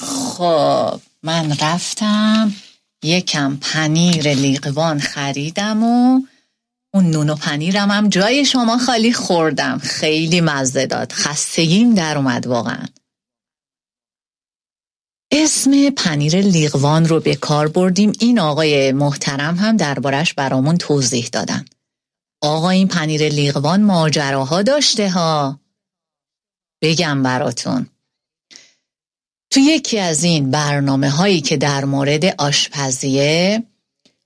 خب 0.00 1.00
من 1.22 1.56
رفتم. 1.60 2.52
یکم 3.04 3.56
پنیر 3.56 4.34
لیقوان 4.34 4.98
خریدم 4.98 5.82
و 5.82 6.20
اون 6.94 7.10
نون 7.10 7.30
و 7.30 7.34
پنیرم 7.34 7.90
هم 7.90 8.08
جای 8.08 8.44
شما 8.44 8.78
خالی 8.78 9.12
خوردم. 9.12 9.78
خیلی 9.78 10.40
مزه 10.40 10.86
داد. 10.86 11.12
خستگیم 11.12 11.94
در 11.94 12.18
اومد 12.18 12.46
واقعا. 12.46 12.86
اسم 15.32 15.90
پنیر 15.90 16.40
لیغوان 16.40 17.06
رو 17.06 17.20
به 17.20 17.34
کار 17.36 17.68
بردیم. 17.68 18.12
این 18.20 18.38
آقای 18.38 18.92
محترم 18.92 19.56
هم 19.56 19.76
دربارش 19.76 20.34
برامون 20.34 20.76
توضیح 20.76 21.28
دادن. 21.32 21.64
آقا 22.42 22.70
این 22.70 22.88
پنیر 22.88 23.28
لیغوان 23.28 23.82
ماجراها 23.82 24.62
داشته 24.62 25.10
ها. 25.10 25.60
بگم 26.82 27.22
براتون. 27.22 27.86
تو 29.54 29.60
یکی 29.60 29.98
از 29.98 30.24
این 30.24 30.50
برنامه 30.50 31.10
هایی 31.10 31.40
که 31.40 31.56
در 31.56 31.84
مورد 31.84 32.24
آشپزیه 32.24 33.62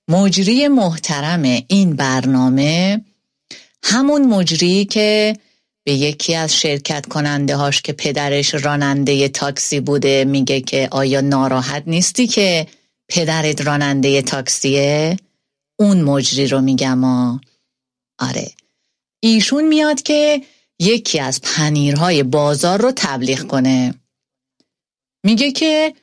مجری 0.07 0.67
محترم 0.67 1.41
این 1.67 1.95
برنامه 1.95 3.01
همون 3.83 4.25
مجری 4.25 4.85
که 4.85 5.37
به 5.83 5.93
یکی 5.93 6.35
از 6.35 6.55
شرکت 6.55 7.05
کننده 7.05 7.55
هاش 7.55 7.81
که 7.81 7.93
پدرش 7.93 8.53
راننده 8.53 9.27
تاکسی 9.27 9.79
بوده 9.79 10.25
میگه 10.25 10.61
که 10.61 10.87
آیا 10.91 11.21
ناراحت 11.21 11.83
نیستی 11.87 12.27
که 12.27 12.67
پدرت 13.09 13.61
راننده 13.61 14.21
تاکسیه؟ 14.21 15.17
اون 15.79 16.01
مجری 16.01 16.47
رو 16.47 16.61
میگم 16.61 17.03
آره. 18.19 18.51
ایشون 19.19 19.67
میاد 19.67 20.01
که 20.01 20.41
یکی 20.79 21.19
از 21.19 21.41
پنیرهای 21.41 22.23
بازار 22.23 22.81
رو 22.81 22.91
تبلیغ 22.95 23.47
کنه. 23.47 23.93
میگه 25.23 25.51
که 25.51 25.93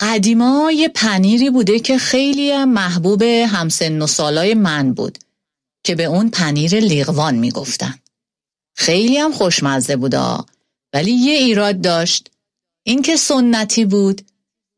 قدیما 0.00 0.72
یه 0.72 0.88
پنیری 0.88 1.50
بوده 1.50 1.80
که 1.80 1.98
خیلی 1.98 2.64
محبوب 2.64 3.22
همسن 3.22 4.02
و 4.02 4.06
سالای 4.06 4.54
من 4.54 4.92
بود 4.94 5.18
که 5.84 5.94
به 5.94 6.04
اون 6.04 6.30
پنیر 6.30 6.80
لیغوان 6.80 7.34
می‌گفتن. 7.34 7.98
خیلی 8.76 9.18
هم 9.18 9.32
خوشمزه 9.32 9.96
بودا 9.96 10.46
ولی 10.92 11.12
یه 11.12 11.34
ایراد 11.34 11.80
داشت. 11.80 12.30
اینکه 12.82 13.16
سنتی 13.16 13.84
بود 13.84 14.22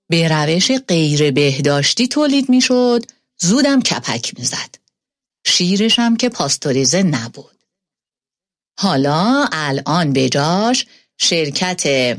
به 0.09 0.29
روش 0.29 0.71
غیر 0.73 1.31
بهداشتی 1.31 2.09
تولید 2.09 2.49
می‌شد 2.49 3.07
زودم 3.39 3.83
کپک 3.83 4.39
می‌زد. 4.39 4.75
شیرش 5.47 5.99
هم 5.99 6.17
که 6.17 6.29
پاستوریزه 6.29 7.03
نبود. 7.03 7.57
حالا 8.79 9.49
الان 9.53 10.13
بجاش 10.13 10.87
شرکت 11.19 12.17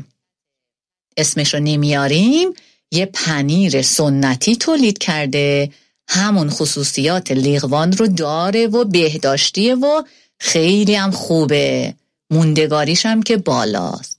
اسمش 1.18 1.54
رو 1.54 1.60
نمیاریم 1.60 2.48
یه 2.90 3.06
پنیر 3.06 3.82
سنتی 3.82 4.56
تولید 4.56 4.98
کرده. 4.98 5.70
همون 6.08 6.50
خصوصیات 6.50 7.32
لیغوان 7.32 7.92
رو 7.92 8.06
داره 8.06 8.66
و 8.66 8.84
بهداشتیه 8.84 9.74
و 9.74 10.02
خیلی 10.38 10.94
هم 10.94 11.10
خوبه. 11.10 11.94
موندگاریش 12.30 13.06
هم 13.06 13.22
که 13.22 13.36
بالاست. 13.36 14.18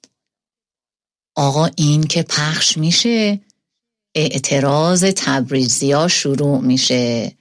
آقا 1.35 1.69
این 1.76 2.03
که 2.03 2.23
پخش 2.23 2.77
میشه. 2.77 3.39
اعتراض 4.15 5.03
تبریزی 5.03 6.09
شروع 6.09 6.61
میشه. 6.61 7.31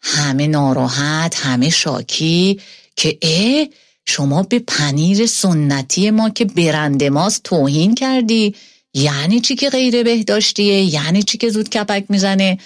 همه 0.00 0.46
ناراحت 0.46 1.36
همه 1.36 1.70
شاکی 1.70 2.60
که 2.96 3.18
اه 3.22 3.66
شما 4.04 4.42
به 4.42 4.58
پنیر 4.58 5.26
سنتی 5.26 6.10
ما 6.10 6.30
که 6.30 6.44
برند 6.44 7.04
ماست 7.04 7.42
توهین 7.42 7.94
کردی. 7.94 8.54
یعنی 8.94 9.40
چی 9.40 9.54
که 9.54 9.70
غیر 9.70 10.02
بهداشتیه؟ 10.02 10.94
یعنی 10.94 11.22
چی 11.22 11.38
که 11.38 11.50
زود 11.50 11.68
کپک 11.68 12.04
می‌زنه؟ 12.08 12.58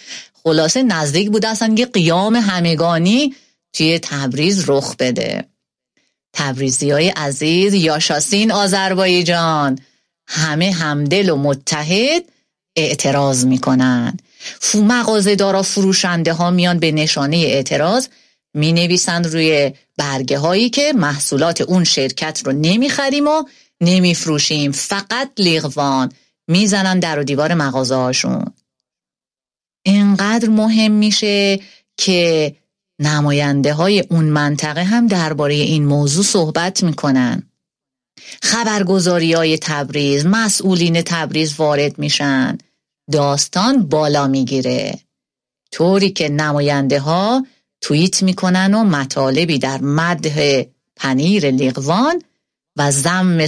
خلاصه 0.45 0.83
نزدیک 0.83 1.31
بوده 1.31 1.49
اصلا 1.49 1.75
یه 1.79 1.87
قیام 1.87 2.37
همگانی 2.37 3.35
توی 3.73 3.99
تبریز 3.99 4.65
رخ 4.67 4.97
بده. 4.97 5.45
تبریزی 6.33 6.91
های 6.91 7.09
عزیز 7.09 7.75
یاشاسین 7.75 8.53
آذربایجان 8.53 9.79
همه 10.27 10.73
همدل 10.73 11.31
و 11.31 11.37
متحد 11.37 12.23
اعتراض 12.77 13.45
می‌کنن. 13.45 14.17
فو 14.61 14.83
مغازه 14.83 15.35
دارا 15.35 15.63
فروشنده 15.63 16.33
ها 16.33 16.51
میان 16.51 16.79
به 16.79 16.93
نشانه 16.93 17.37
اعتراض 17.37 18.09
می 18.55 18.73
نویسند 18.73 19.27
روی 19.27 19.73
برگه 19.97 20.39
هایی 20.39 20.71
که 20.71 20.93
محصولات 20.93 21.61
اون 21.61 21.85
شرکت 21.85 22.43
رو 22.45 22.53
نمی‌خریم 22.53 23.29
و 23.29 23.45
نمیفروشیم 23.83 24.73
فقط 24.73 25.31
لیغوان 25.39 26.13
می‌زنن 26.49 26.99
در 27.01 27.19
و 27.19 27.25
دیوار 27.25 27.55
مغازه 27.55 27.95
هاشون 27.95 28.45
اینقدر 29.87 30.49
مهم 30.49 30.93
میشه 30.93 31.61
که 31.97 32.57
نماینده 32.99 33.75
های 33.75 34.01
اون 34.01 34.25
منطقه 34.25 34.85
هم 34.85 35.07
درباره 35.07 35.55
این 35.55 35.85
موضوع 35.85 36.25
صحبت 36.25 36.83
می‌کنن. 36.83 37.43
خبرگزاری 38.43 39.33
های 39.33 39.59
تبریز 39.59 40.27
مسئولین 40.27 41.03
تبریز 41.03 41.55
وارد 41.59 41.99
میشن. 41.99 42.59
داستان 43.13 43.89
بالا 43.89 44.27
می‌گیره. 44.27 44.99
طوری 45.73 46.11
که 46.11 46.29
نماینده 46.29 47.01
ها 47.01 47.47
توییت 47.81 48.23
می‌کنن 48.23 48.75
و 48.75 48.85
مطالبی 48.85 49.59
در 49.59 49.81
مده 49.81 50.71
پنیر 50.97 51.51
لیغوان 51.51 52.23
و 52.77 52.91
زم 52.91 53.47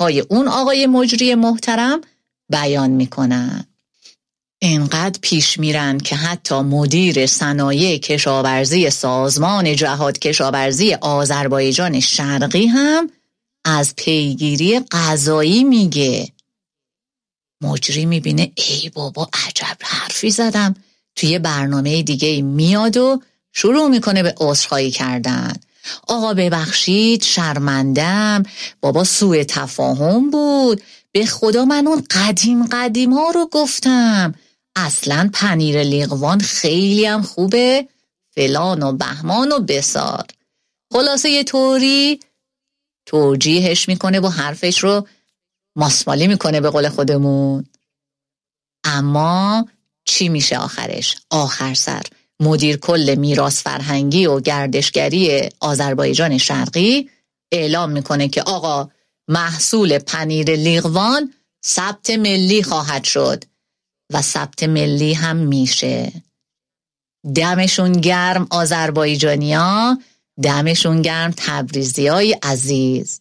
های 0.00 0.20
اون 0.20 0.48
آقای 0.48 0.86
مجری 0.86 1.34
محترم 1.34 2.00
بیان 2.48 2.90
می‌کنن. 2.90 3.64
اینقدر 4.58 5.18
پیش 5.22 5.58
میرن 5.58 5.98
که 5.98 6.16
حتی 6.16 6.54
مدیر 6.54 7.26
صنایع 7.26 7.98
کشاورزی 7.98 8.90
سازمان 8.90 9.76
جهاد 9.76 10.18
کشاورزی 10.18 10.94
آذربایجان 10.94 12.00
شرقی 12.00 12.66
هم 12.66 13.10
از 13.64 13.96
پیگیری 13.96 14.80
غذایی 14.80 15.64
میگه. 15.64 16.32
مجری 17.62 18.06
می‌بینه 18.06 18.52
ای 18.54 18.90
بابا 18.94 19.28
عجب 19.46 19.76
حرفی 19.80 20.30
زدم. 20.30 20.74
توی 21.16 21.38
برنامه 21.38 22.02
دیگه 22.02 22.42
میاد 22.42 22.96
و 22.96 23.22
شروع 23.52 23.88
می‌کنه 23.88 24.22
به 24.22 24.34
عذرخواهی 24.36 24.90
کردن. 24.90 25.52
آقا 26.08 26.34
ببخشید 26.34 27.22
شرمندم. 27.22 28.42
بابا 28.80 29.04
سوء 29.04 29.44
تفاهم 29.44 30.30
بود. 30.30 30.82
به 31.12 31.26
خدا 31.26 31.64
من 31.64 31.86
اون 31.86 32.06
قدیم 32.10 32.66
قدیم 32.66 33.12
ها 33.12 33.30
رو 33.30 33.48
گفتم. 33.52 34.34
اصلا 34.76 35.30
پنیر 35.34 35.82
لیغوان 35.82 36.40
خیلی 36.40 37.06
هم 37.06 37.22
خوبه. 37.22 37.88
فلان 38.34 38.82
و 38.82 38.92
بهمان 38.92 39.52
و 39.52 39.58
بسار. 39.58 40.26
خلاصه 40.92 41.30
یه 41.30 41.44
طوری 41.44 42.20
توجیهش 43.06 43.88
می‌کنه 43.88 44.20
و 44.20 44.28
حرفش 44.28 44.78
رو 44.78 45.06
ماسمالی 45.76 46.26
می‌کنه 46.26 46.60
به 46.60 46.70
قول 46.70 46.88
خودمون. 46.88 47.66
اما 48.84 49.68
چی 50.04 50.28
میشه 50.28 50.58
آخرش؟ 50.58 51.16
آخر 51.30 51.74
سر. 51.74 52.02
مدیر 52.40 52.76
کل 52.76 53.14
میراث 53.18 53.62
فرهنگی 53.62 54.26
و 54.26 54.40
گردشگری 54.40 55.48
آذربایجان 55.60 56.38
شرقی 56.38 57.10
اعلام 57.52 57.90
می‌کنه 57.90 58.28
که 58.28 58.42
آقا 58.42 58.90
محصول 59.28 59.98
پنیر 59.98 60.56
لیغوان 60.56 61.34
ثبت 61.64 62.10
ملی 62.10 62.62
خواهد 62.62 63.04
شد 63.04 63.44
و 64.12 64.22
ثبت 64.22 64.62
ملی 64.62 65.12
هم 65.12 65.36
میشه. 65.36 66.12
دمشون 67.34 67.92
گرم 67.92 68.46
آذربایجانیا 68.50 69.98
دمشون 70.42 71.02
گرم 71.02 71.34
تبریزی 71.36 72.06
های 72.06 72.32
عزیز. 72.42 73.20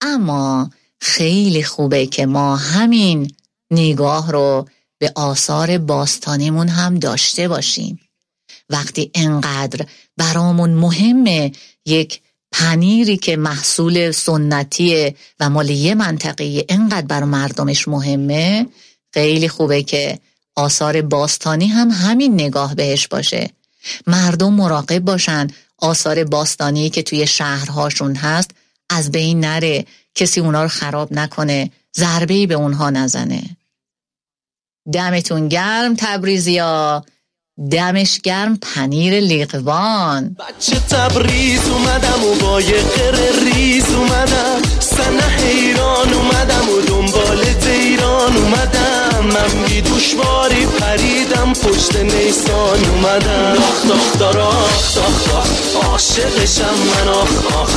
اما 0.00 0.70
خیلی 1.00 1.62
خوبه 1.62 2.06
که 2.06 2.26
ما 2.26 2.56
همین 2.56 3.34
نگاه 3.70 4.32
رو 4.32 4.68
به 5.02 5.12
آثار 5.14 5.78
باستانیمون 5.78 6.68
هم 6.68 6.98
داشته 6.98 7.48
باشیم. 7.48 8.00
وقتی 8.70 9.10
انقدر 9.14 9.86
برامون 10.16 10.70
مهمه 10.70 11.52
یک 11.86 12.20
پنیری 12.52 13.16
که 13.16 13.36
محصول 13.36 14.10
سنتی 14.10 15.14
و 15.40 15.50
مال 15.50 15.70
یه 15.70 15.94
منطقه 15.94 16.64
انقدر 16.68 17.06
بر 17.06 17.24
مردمش 17.24 17.88
مهمه 17.88 18.66
خیلی 19.14 19.48
خوبه 19.48 19.82
که 19.82 20.18
آثار 20.56 21.02
باستانی 21.02 21.66
هم 21.66 21.90
همین 21.90 22.34
نگاه 22.34 22.74
بهش 22.74 23.06
باشه. 23.06 23.50
مردم 24.06 24.52
مراقب 24.52 24.98
باشن 24.98 25.46
آثار 25.78 26.24
باستانی 26.24 26.90
که 26.90 27.02
توی 27.02 27.26
شهرهاشون 27.26 28.16
هست 28.16 28.50
از 28.90 29.10
بین 29.10 29.40
نره 29.40 29.84
کسی 30.14 30.40
اونا 30.40 30.62
رو 30.62 30.68
خراب 30.68 31.12
نکنه 31.12 31.70
ضربه 31.96 32.46
به 32.46 32.54
اونها 32.54 32.90
نزنه. 32.90 33.42
دمتون 34.92 35.48
گرم 35.48 35.94
تبریزیا. 35.98 37.04
دمش 37.70 38.20
گرم 38.24 38.56
پنیر 38.56 39.20
لیقوان. 39.20 40.36
بچه 40.38 40.76
تبریز 40.90 41.68
اومدم 41.68 42.24
و 42.24 42.34
با 42.34 42.60
یه 42.60 42.82
ریز 43.44 43.84
اومدم. 43.94 44.62
سنه 44.80 45.42
ایران 45.42 46.12
اومدم 46.12 46.68
و 46.68 46.80
دنبال 46.80 47.44
ایران 47.66 48.36
اومدم. 48.36 49.24
من 49.24 49.64
بی 49.66 49.80
دوشواری 49.80 50.66
پریدم 50.66 51.52
پشت 51.52 51.96
نیسان 51.96 52.84
اومدم. 52.84 53.56
آخ 53.58 53.88
داخ 53.88 54.18
دار 54.18 54.38
آخ 54.38 54.94
داخ 54.94 55.46
عاشقشم 55.84 56.74
من 56.94 57.08
آخ 57.08 57.56
آخ. 57.56 57.70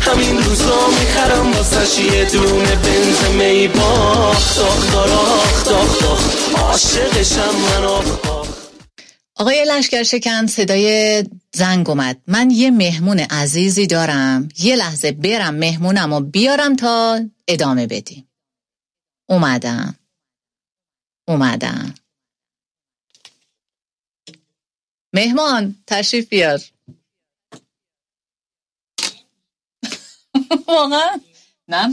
همین 0.00 0.42
روزا 0.42 0.86
می‌خرم 1.00 1.52
واسش 1.52 1.98
یه 1.98 2.24
دونه 2.24 2.76
بنز 2.76 3.34
می 3.38 3.68
باخ 3.68 4.56
داخ 4.56 4.92
دار 4.92 5.10
آخ 5.10 5.64
داخ 5.64 6.00
داخ 6.00 6.20
عاشقشم 6.62 7.54
من 7.70 7.84
آخ. 7.84 8.31
آقای 9.42 9.64
لشکر 9.68 10.02
شکن 10.02 10.46
صدای 10.46 11.24
زنگ 11.54 11.90
اومد. 11.90 12.22
من 12.26 12.50
یه 12.50 12.70
مهمون 12.70 13.20
عزیزی 13.20 13.86
دارم. 13.86 14.48
یه 14.58 14.76
لحظه 14.76 15.12
برم 15.12 15.54
مهمونم 15.54 16.12
و 16.12 16.20
بیارم 16.20 16.76
تا 16.76 17.20
ادامه 17.48 17.86
بدیم. 17.86 18.28
اومدم. 19.28 19.98
اومدم. 21.28 21.94
مهمان 25.14 25.82
تشریف 25.86 26.28
بیار. 26.28 26.60
واقعا؟ 30.68 31.20
نه 31.68 31.88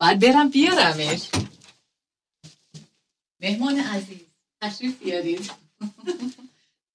باید 0.00 0.20
برم 0.20 0.48
بیارمش 0.50 1.28
مهمان 3.40 3.80
عزیز 3.80 4.20
تشریف 4.60 5.02
بیارید. 5.02 5.50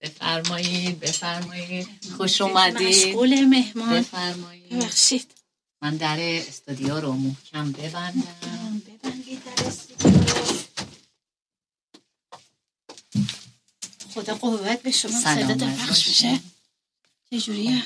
بفرمایید 0.02 0.99
بفرمایید. 0.99 1.88
خوش 2.18 2.41
اومدید. 2.41 2.88
مشغول 2.88 3.45
مهمان. 3.45 3.99
بفرمایید. 3.99 4.69
ببخشید. 4.69 5.32
من 5.82 5.98
در 5.98 6.18
استودیو 6.19 6.99
رو 6.99 7.14
محکم 7.14 7.72
ببندم. 7.72 8.82
ببندید 8.88 9.44
در 9.44 9.68
استودیو. 9.68 10.11
خدا 14.14 14.36
قوت 14.36 14.82
به 14.82 14.91
شما. 14.91 15.19
صدا 15.19 15.53
در 15.53 15.76
پخش 15.76 16.07
میشه. 16.07 16.40
چجوریه 17.32 17.84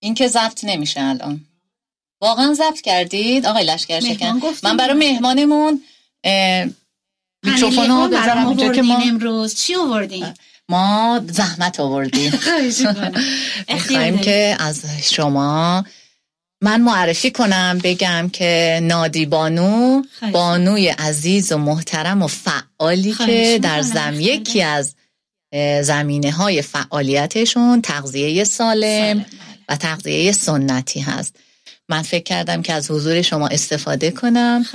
این 0.00 0.14
که 0.14 0.28
ضبط 0.28 0.64
نمیشه 0.64 1.00
الان. 1.00 1.44
واقعا 2.20 2.54
ضبط 2.54 2.80
کردید؟ 2.80 3.46
آقای 3.46 3.64
لشکر 3.64 4.00
شکن. 4.00 4.40
من 4.62 4.76
برای 4.76 4.98
مهمانمون 4.98 5.84
میکروفون 7.50 7.88
رو 7.88 8.08
بذارم 8.08 8.46
اونجا 8.46 8.72
که 8.72 8.82
ما 8.82 8.98
امروز. 8.98 9.54
چی 9.54 9.74
آوردین؟ 9.74 10.26
ما 10.68 11.20
زحمت 11.30 11.80
آوردیم. 11.80 12.32
می‌خوایم 13.74 14.18
که 14.18 14.56
از 14.58 14.84
شما 15.02 15.84
من 16.62 16.80
معرفی 16.80 17.30
کنم 17.30 17.78
بگم 17.84 18.30
که 18.32 18.80
نادی 18.82 19.26
بانو 19.26 20.02
بانوی 20.32 20.88
عزیز 20.88 21.52
و 21.52 21.58
محترم 21.58 22.22
و 22.22 22.26
فعالی 22.26 23.12
که 23.12 23.60
در 23.62 23.82
زم 23.82 24.14
یکی 24.20 24.62
از 24.62 24.94
زمینه 25.82 26.30
های 26.30 26.62
فعالیتشون 26.62 27.82
تغذیه 27.82 28.44
سالم 28.44 29.14
بله. 29.14 29.26
و 29.68 29.76
تغذیه 29.76 30.32
سنتی 30.32 31.00
هست. 31.00 31.36
من 31.88 32.02
فکر 32.02 32.22
کردم 32.22 32.62
که 32.62 32.72
از 32.72 32.90
حضور 32.90 33.22
شما 33.22 33.48
استفاده 33.48 34.10
کنم 34.10 34.66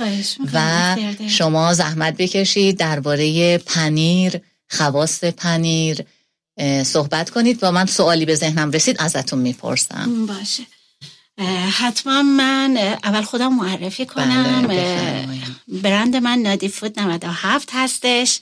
و 0.52 0.96
شما 1.28 1.74
زحمت 1.74 2.16
بکشید 2.16 2.78
درباره 2.78 3.58
پنیر 3.58 4.40
خواست 4.70 5.24
پنیر 5.24 6.04
صحبت 6.82 7.30
کنید. 7.30 7.58
و 7.62 7.72
من 7.72 7.86
سوالی 7.86 8.24
به 8.24 8.34
ذهنم 8.34 8.70
رسید 8.70 8.96
ازتون 8.98 9.38
می‌پرسم. 9.38 10.26
باشه. 10.26 10.62
حتما 11.70 12.22
من 12.22 12.96
اول 13.04 13.22
خودم 13.22 13.54
معرفی 13.54 14.06
کنم. 14.06 14.66
بله 14.66 15.28
برند 15.68 16.16
من 16.16 16.38
نادی 16.38 16.68
فود 16.68 17.00
97 17.00 17.68
هستش. 17.72 18.40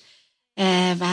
و 1.00 1.04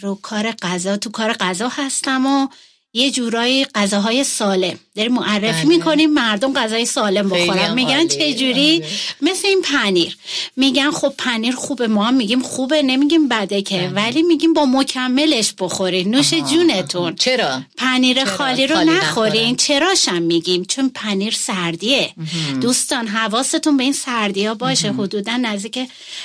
رو 0.00 0.14
کار 0.14 0.52
غذا 0.52 0.96
تو 0.96 1.10
کار 1.10 1.32
غذا 1.32 1.68
هستم 1.68 2.26
و 2.26 2.48
یه 2.96 3.10
جورایی 3.10 3.64
غذاهای 3.64 4.24
سالم. 4.24 4.78
داریم 4.96 5.12
معرفی 5.12 5.66
بله. 5.66 5.76
می‌کنیم 5.76 6.10
مردم 6.10 6.52
غذای 6.52 6.86
سالم 6.86 7.28
بخورن. 7.28 7.74
میگن 7.74 8.08
چه 8.08 8.34
جوری 8.34 8.80
بله. 8.80 8.88
مثل 9.22 9.48
این 9.48 9.62
پنیر. 9.62 10.16
میگن 10.56 10.90
خب 10.90 11.14
پنیر 11.18 11.54
خوبه 11.54 11.86
ما 11.86 12.10
میگیم 12.10 12.42
خوبه 12.42 12.82
نمیگیم 12.82 13.28
بده 13.28 13.62
که. 13.62 13.78
بله. 13.78 13.88
ولی 13.88 14.22
میگیم 14.22 14.52
با 14.52 14.66
مکملش 14.66 15.52
بخورین. 15.58 16.10
نوش 16.10 16.34
جونتون. 16.34 17.14
چرا؟ 17.14 17.62
پنیر 17.76 18.24
خالی 18.24 18.66
رو 18.66 18.76
نخورین. 18.84 19.56
چراشم 19.56 20.22
میگیم؟ 20.22 20.64
چون 20.64 20.90
پنیر 20.94 21.34
سردیه. 21.34 22.14
دوستان 22.60 23.06
حواستون 23.06 23.76
به 23.76 23.84
این 23.84 23.92
سردی 23.92 24.46
ها 24.46 24.54
باشه 24.54 24.92
حدودا 24.92 25.36
نزدیک 25.36 25.78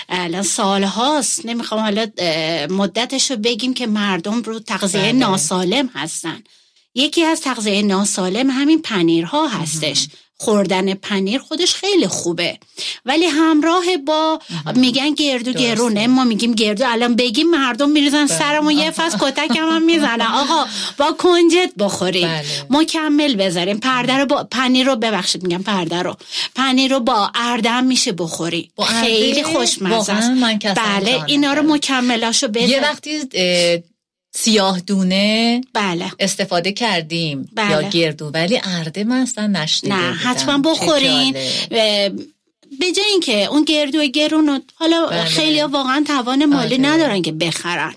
الان 0.10 0.44
سال 0.44 0.84
هاست 0.84 1.46
نمی‌خوام 1.46 1.82
حالا 1.82 2.08
مدتش 2.70 3.32
رو 3.32 3.38
بگیم 3.38 3.74
که 3.74 3.88
مردم 3.88 4.42
رو 4.42 4.60
تغذیه 4.60 5.12
ناسالم 5.12 5.90
هستن. 5.96 6.44
یکی 6.96 7.24
از 7.24 7.42
تغذیه 7.42 7.82
ناسالم 7.82 8.50
همین 8.50 8.82
پنیرها 8.82 9.48
هستش. 9.48 10.08
خوردن 10.38 10.94
پنیر 10.94 11.40
خودش 11.40 11.74
خیلی 11.74 12.08
خوبه. 12.08 12.60
ولی 13.06 13.26
همراه 13.26 13.98
با 14.08 14.40
میگن 14.76 15.14
گردو 15.14 15.54
گرونه. 15.54 16.08
ما 16.08 16.24
میگیم 16.24 16.54
گردو. 16.54 16.86
الان 16.88 17.16
بگیم 17.16 17.50
مردم 17.50 17.90
میریزن 17.90 18.26
بله. 18.26 18.38
سرمو 18.38 18.72
یه 18.72 18.92
فصل 18.92 19.18
کتک 19.22 19.58
هم 19.58 19.84
می‌زنن. 19.84 20.22
آقا 20.22 20.66
با 20.98 21.12
کنجد 21.12 21.76
بخوریم 21.80 22.28
بله. 22.28 22.44
مکمل 22.70 23.36
بذاریم. 23.36 23.80
پرده 23.80 24.18
رو 24.18 24.26
با 24.26 24.44
پنیر 24.44 24.86
رو 24.86 24.96
ببخشید 24.96 25.44
میگم 25.44 25.64
پرده 25.64 26.02
رو. 26.02 26.16
پنیر 26.56 26.92
رو 26.92 27.00
با 27.00 27.32
اردم 27.36 27.84
میشه 27.84 28.12
بخوری 28.12 28.72
خیلی 29.02 29.44
خوشمزه 29.44 30.14
است. 30.14 30.32
بله 30.76 31.24
اینا 31.28 31.54
رو 31.54 31.74
مکملاشو 31.74 32.48
بذار. 32.48 32.70
یه 32.70 32.82
وقتی 32.82 33.20
سیاه 34.34 34.80
دونه 34.80 35.62
بله. 35.74 36.12
استفاده 36.20 36.72
کردیم 36.72 37.50
بله. 37.56 37.72
یا 37.72 37.82
گردو 37.82 38.30
ولی 38.30 38.62
ارده 38.64 39.04
من 39.04 39.22
اصلا 39.22 39.48
نشنیده 39.48 39.96
نه 39.96 40.14
حتما 40.14 40.58
بخورین. 40.72 41.36
به 42.80 42.92
جای 42.92 43.06
اینکه 43.06 43.46
اون 43.46 43.64
گردو 43.64 44.06
گرون 44.06 44.48
رو 44.48 44.60
حالا 44.76 45.06
بله. 45.06 45.24
خیلی 45.24 45.60
ها 45.60 45.68
واقعا 45.68 46.04
توان 46.08 46.46
مالی 46.46 46.76
آره. 46.76 46.86
ندارن 46.86 47.22
که 47.22 47.32
بخرن. 47.32 47.96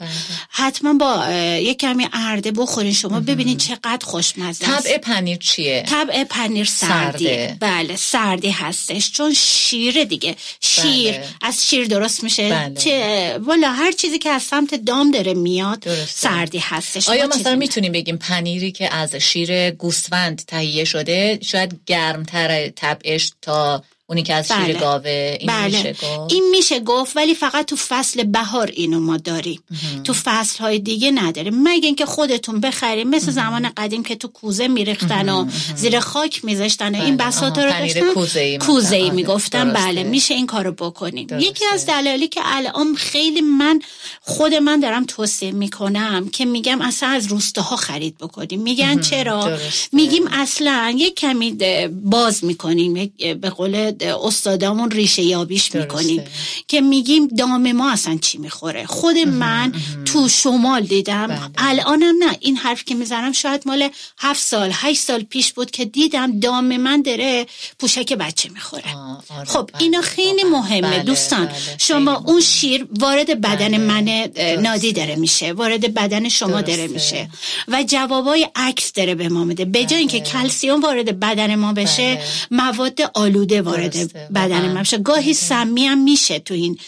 حتما 0.48 0.92
با 0.92 1.26
یک 1.58 1.78
کمی 1.78 2.08
ارده 2.12 2.50
بخورین. 2.50 2.92
شما 2.92 3.20
ببینید 3.20 3.58
چقدر 3.58 4.06
خوشمزه 4.06 4.70
است. 4.70 4.86
طبع 4.86 4.98
پنیر 4.98 5.36
چیه؟ 5.36 5.84
طبع 5.88 6.24
پنیر 6.24 6.64
سرده. 6.64 7.56
بله 7.60 7.96
سردی 7.96 8.50
هستش. 8.50 9.12
چون 9.12 9.34
شیره 9.34 10.04
دیگه. 10.04 10.36
شیر. 10.60 11.12
بله. 11.12 11.28
از 11.42 11.68
شیر 11.68 11.86
درست 11.86 12.24
میشه. 12.24 12.48
بله. 12.48 12.74
چه 12.74 13.38
والا 13.42 13.72
هر 13.72 13.92
چیزی 13.92 14.18
که 14.18 14.30
از 14.30 14.42
سمت 14.42 14.74
دام 14.74 15.10
داره 15.10 15.34
میاد 15.34 15.80
درسته. 15.80 16.04
سردی 16.06 16.58
هستش. 16.58 17.08
آیا 17.08 17.26
مثلا 17.26 17.56
می‌تونیم 17.56 17.92
بگیم 17.92 18.16
پنیری 18.16 18.72
که 18.72 18.94
از 18.94 19.14
شیر 19.14 19.70
گوسفند 19.70 20.42
تهیه 20.46 20.84
شده 20.84 21.38
شاید 21.42 21.80
گرمتر 21.86 22.68
طبعش 22.68 23.32
تا 23.42 23.84
اونی 24.06 24.22
که 24.22 24.34
از 24.34 24.48
شیر 24.48 24.56
بله. 24.56 24.72
گاوه 24.78 25.36
این 25.40 25.46
بله. 25.48 25.64
میشه 25.66 25.92
گفت. 25.92 26.32
این 26.32 26.48
میشه 26.50 26.80
گفت 26.80 27.16
ولی 27.16 27.34
فقط 27.34 27.66
تو 27.66 27.76
فصل 27.76 28.22
بهار 28.24 28.66
اینو 28.66 29.00
ما 29.00 29.16
داریم. 29.16 29.60
تو 30.04 30.12
فصل 30.12 30.58
های 30.58 30.78
دیگه 30.78 31.10
نداریم. 31.10 31.62
مگه 31.62 31.86
اینکه 31.86 32.06
خودتون 32.06 32.60
بخریم 32.60 33.08
مثل 33.08 33.30
زمان 33.30 33.70
قدیم 33.76 34.02
که 34.02 34.16
تو 34.16 34.28
کوزه 34.28 34.68
میریختن 34.68 35.28
و 35.28 35.46
زیر 35.76 36.00
خاک 36.00 36.44
میذاشتن 36.44 36.94
و 36.94 37.02
این 37.04 37.16
بله. 37.16 37.28
بساط 37.28 37.58
آها، 37.58 37.66
رو 37.66 37.72
داشتن. 37.72 38.14
کوزه 38.58 38.96
ای 38.96 39.10
می‌گفتن. 39.10 39.72
بله 39.72 40.02
میشه 40.02 40.34
این 40.34 40.46
کارو 40.46 40.72
بکنیم. 40.72 41.26
درسته. 41.26 41.46
یکی 41.48 41.64
از 41.72 41.86
دلایلی 41.86 42.28
که 42.28 42.40
الان 42.44 42.94
خیلی 42.94 43.40
من 43.40 43.80
خود 44.20 44.54
من 44.54 44.80
دارم 44.80 45.04
توصیه 45.04 45.52
می‌کنم 45.52 46.28
که 46.28 46.44
میگم 46.44 46.80
اصلا 46.80 47.08
از 47.08 47.26
روستاها 47.26 47.76
خرید 47.76 48.18
بکنیم. 48.18 48.62
میگن 48.62 49.00
چرا؟ 49.00 49.44
درسته. 49.44 49.88
میگیم 49.92 50.22
اصلا 50.32 50.94
یک 50.98 51.14
کمی 51.14 51.56
باز 52.02 52.44
می‌کنیم. 52.44 52.96
یک- 52.96 53.26
به 53.34 53.50
قول 53.50 53.93
استادامون 54.02 54.90
ریشه 54.90 55.22
یابیش 55.22 55.66
درسته. 55.66 55.78
می‌کنیم 55.80 56.24
که 56.68 56.80
میگیم 56.80 57.28
دام 57.28 57.72
ما 57.72 57.90
اصلا 57.90 58.18
چی 58.22 58.38
می‌خوره؟ 58.38 58.86
خود 58.86 59.16
من 59.16 59.72
تو 60.04 60.28
شمال 60.28 60.82
دیدم 60.82 61.26
بله. 61.26 61.40
الانم 61.58 62.14
نه. 62.18 62.36
این 62.40 62.56
حرف 62.56 62.84
که 62.84 62.94
می‌زنم 62.94 63.32
شاید 63.32 63.62
مال 63.66 63.88
هفت 64.18 64.42
سال 64.42 64.70
هشت 64.72 65.00
سال 65.00 65.22
پیش 65.22 65.52
بود 65.52 65.70
که 65.70 65.84
دیدم 65.84 66.40
دام 66.40 66.76
من 66.76 67.02
داره 67.02 67.46
پوشک 67.78 68.12
بچه 68.12 68.48
می‌خوره. 68.48 68.94
آره، 69.30 69.44
خب 69.44 69.70
بله، 69.72 69.82
اینا 69.82 70.00
خیلی 70.00 70.42
واقعا. 70.44 70.60
مهمه 70.60 70.80
بله، 70.80 71.02
دوستان. 71.02 71.46
بله، 71.46 71.56
شما 71.78 72.14
خیلی 72.14 72.30
اون 72.30 72.40
شیر 72.40 72.86
وارد 72.98 73.40
بدن 73.40 73.68
بله، 73.68 73.78
من. 73.78 74.28
نادی 74.62 74.92
داره 74.92 75.16
میشه. 75.16 75.52
وارد 75.52 75.94
بدن 75.94 76.28
شما 76.28 76.60
داره. 76.60 76.86
میشه. 76.86 77.28
و 77.68 77.82
جوابای 77.82 78.48
عکس 78.56 78.92
داره 78.92 79.14
به 79.14 79.28
ما 79.28 79.44
میده. 79.44 79.64
به 79.64 79.84
جای 79.84 79.98
اینکه 79.98 80.20
کلسیوم 80.20 80.80
وارد 80.80 81.20
بدن 81.20 81.54
ما 81.54 81.72
بشه 81.72 82.14
بله. 82.14 82.24
مواد 82.50 82.98
آلوده 83.14 83.62
وارد 83.62 83.83
درسته، 83.88 84.28
بدن. 84.34 84.72
ما 84.72 84.80
بشه 84.80 84.98
گاهی 84.98 85.34
سمی 85.34 85.86
هم 85.86 85.98
میشه 85.98 86.38
تو 86.38 86.54
این 86.54 86.78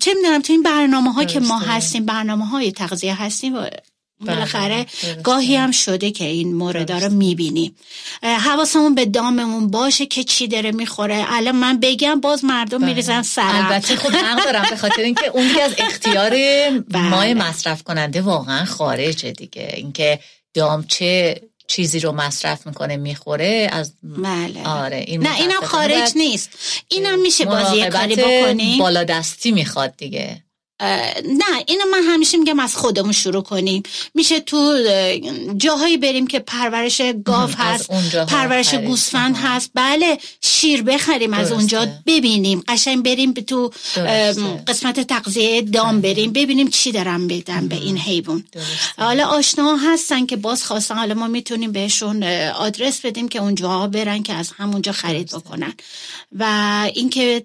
چه 0.00 0.14
می‌دونم 0.14 0.42
تو 0.42 0.52
این 0.52 0.62
برنامه 0.62 1.12
ها 1.12 1.24
که 1.24 1.40
ما. 1.40 1.58
هستیم 1.58 2.06
برنامه 2.06 2.46
های 2.46 2.72
تغذیه 2.72 3.22
هستیم 3.22 3.54
و 3.54 3.66
بالاخره. 4.20 4.86
گاهی 5.22 5.56
هم 5.56 5.70
شده 5.70 6.10
که 6.10 6.24
این 6.24 6.54
مورد 6.54 6.92
رو 6.92 7.12
می‌بینیم. 7.12 7.76
حواسمون 8.22 8.94
به 8.94 9.04
داممون 9.04 9.70
باشه 9.70 10.06
که 10.06 10.24
چی 10.24 10.48
داره 10.48 10.72
می‌خوره. 10.72 11.24
الان 11.28 11.56
من 11.56 11.80
بگم 11.80 12.20
باز 12.20 12.44
مردم 12.44 12.84
میریزن 12.84 13.22
سرم 13.22 13.66
البته 13.66 13.96
خب 13.96 14.12
حق 14.12 14.44
دارم 14.44 14.66
به 14.70 14.76
خاطر 14.76 15.02
اینکه 15.02 15.26
اون 15.26 15.48
دیگه 15.48 15.62
از 15.62 15.74
اختیار 15.78 16.30
بله. 16.90 17.08
مای 17.08 17.34
مصرف 17.34 17.82
کننده 17.82 18.22
واقعا 18.22 18.64
خارجه 18.64 19.32
دیگه. 19.32 19.72
اینکه 19.76 20.18
دام 20.54 20.84
چه 20.84 21.40
چیزی 21.66 22.00
رو 22.00 22.12
مصرف 22.12 22.66
می‌کنه 22.66 22.96
می‌خوره 22.96 23.68
از 23.72 23.92
بله. 24.02 24.66
آره 24.68 25.04
این 25.06 25.26
نه 25.26 25.36
اینم 25.36 25.60
خارج 25.60 26.12
نیست. 26.16 26.50
اینم 26.88 27.20
میشه 27.20 27.44
بازی 27.44 27.88
کاری 27.88 28.16
بکنیم 28.16 28.78
بالا 28.78 29.04
دستی 29.04 29.52
می‌خواد 29.52 29.96
دیگه. 29.96 30.42
نه 30.80 31.44
اینو 31.66 31.84
من 31.92 32.02
همیشه 32.02 32.38
میگم 32.38 32.60
از 32.60 32.76
خودمون 32.76 33.12
شروع 33.12 33.42
کنیم. 33.42 33.82
میشه 34.14 34.40
تو 34.40 34.56
اه، 34.56 35.18
جاهایی 35.56 35.96
بریم 35.96 36.26
که 36.26 36.38
پرورش 36.38 37.00
گاو 37.24 37.50
از 37.58 37.90
هست 37.90 37.90
پرورش. 38.26 38.74
گوسفند 38.74 39.36
هست. 39.36 39.70
بله 39.74 40.18
شیر 40.40 40.82
بخریم 40.82 41.32
از 41.34 41.40
درسته. 41.40 41.54
اونجا 41.54 41.88
ببینیم. 42.06 42.62
قشنگ 42.68 43.04
بریم 43.04 43.32
به 43.32 43.42
تو 43.42 43.70
درسته. 43.96 44.42
قسمت 44.68 45.00
تغذیه 45.00 45.62
دام 45.62 46.00
بریم 46.00 46.32
ببینیم 46.32 46.70
چی 46.70 46.92
دارن 46.92 47.28
بدن 47.28 47.68
به 47.68 47.76
این 47.76 47.98
حیوان. 47.98 48.44
حالا 48.98 49.26
آشنا 49.26 49.76
هستن 49.76 50.26
که 50.26 50.36
باز 50.36 50.64
خواستن 50.64 50.94
حالا 50.94 51.14
ما 51.14 51.26
می‌تونیم 51.26 51.72
بهشون 51.72 52.22
آدرس 52.52 53.00
بدیم 53.00 53.28
که 53.28 53.38
اونجا 53.38 53.86
برن 53.86 54.22
که 54.22 54.32
از 54.32 54.50
همونجا 54.56 54.92
خرید 54.92 55.30
بکنن. 55.30 55.74
و 56.32 56.44
اینکه 56.94 57.44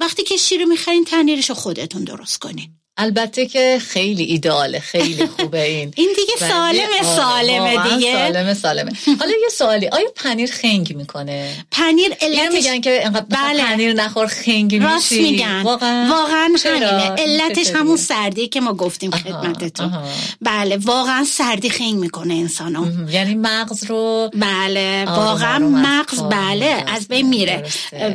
وقتی 0.00 0.22
که 0.22 0.36
شیر 0.36 0.64
می‌خرین 0.64 1.04
تنیرش 1.04 1.50
خودتون 1.50 2.04
درست 2.04 2.38
کنین. 2.38 2.79
البته 2.96 3.46
که 3.46 3.78
خیلی 3.86 4.24
ایداله 4.24 4.80
خیلی 4.80 5.26
خوبه 5.26 5.62
این 5.62 5.92
این 5.96 6.08
دیگه 6.16 6.48
سالمه 6.48 7.02
سالمه 7.16 7.96
دیگه 7.96 8.12
سالمه 8.12 8.54
سالمه 8.54 8.92
حالا 9.20 9.32
یه 9.42 9.48
سوالی 9.52 9.88
آیا 9.88 10.08
پنیر 10.16 10.50
خنگ 10.50 10.96
می‌کنه 10.96 11.64
پنیر 11.70 12.12
اینو 12.20 12.42
علتش 12.42 12.54
میگن 12.54 12.80
که 12.80 13.06
انقدر 13.06 13.26
بله. 13.28 13.64
پنیر 13.64 13.92
نخور 13.92 14.26
خنگی 14.26 14.78
راست 14.78 15.12
میشی 15.12 15.30
میگن 15.30 15.62
واقعا 15.62 16.08
واقعا؟ 16.10 16.48
همینه 16.64 17.10
علتش؟ 17.18 17.70
همون 17.70 17.96
سردی 17.96 18.48
که 18.48 18.60
ما 18.60 18.74
گفتیم 18.74 19.10
خدمتتون. 19.10 19.92
بله 20.40 20.76
واقعا 20.76 21.24
سردی 21.24 21.70
خنگ 21.70 21.94
می‌کنه 21.94 22.34
انسانو. 22.34 23.10
یعنی 23.10 23.34
مغز 23.34 23.84
رو 23.84 24.30
بله 24.34 25.04
واقعا 25.04 25.58
مغز 25.58 26.22
بله. 26.22 26.84
از 26.88 27.08
بین 27.08 27.28
میره. 27.28 27.64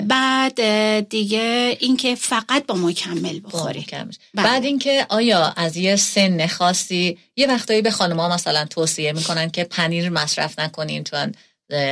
بعد 0.07 0.59
دیگه 1.09 1.77
اینکه 1.79 2.15
فقط 2.15 2.65
با 2.65 2.75
مکمل 2.75 3.39
بخوری. 3.39 3.85
بله. 4.33 4.74
اینکه 4.75 5.05
آیا 5.09 5.53
از 5.55 5.77
یه 5.77 5.95
سن 5.95 6.47
خاصی 6.47 7.17
یه 7.35 7.47
وقتایی 7.47 7.81
به 7.81 7.91
خانم‌ها 7.91 8.29
مثلا 8.29 8.65
توصیه 8.65 9.11
می‌کنن 9.13 9.49
که 9.49 9.63
پنیر 9.63 10.09
مصرف 10.09 10.59
نکنین 10.59 11.03
چون 11.03 11.31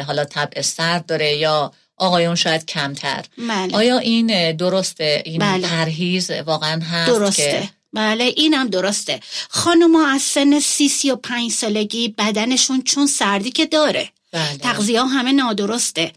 حالا 0.08 0.26
طبع 0.26 0.62
سرد 0.62 1.06
داره 1.06 1.36
یا 1.36 1.72
آقایون 1.98 2.36
شاید 2.36 2.66
کمتر 2.66 3.26
بله. 3.38 3.76
آیا 3.76 3.98
این 3.98 4.56
درسته 4.56 5.22
این 5.26 5.40
بله. 5.40 5.68
پرهیز 5.68 6.32
واقعا 6.32 6.82
هست 6.92 7.12
درسته 7.12 7.62
که 7.62 7.70
بله 7.94 8.24
اینم 8.24 8.68
درسته 8.68 9.20
خانوما 9.50 10.08
از 10.08 10.22
سن 10.22 10.60
سی 10.60 10.90
سی 10.90 11.12
و 11.12 11.16
پنج 11.16 11.52
سالگی 11.52 12.16
بدنشون 12.18 12.82
چون 12.82 13.08
سردی 13.08 13.52
که 13.52 13.66
داره 13.66 14.10
بله. 14.32 14.58
تغذیه 14.58 15.04
همه 15.04 15.32
نادرسته 15.32 16.12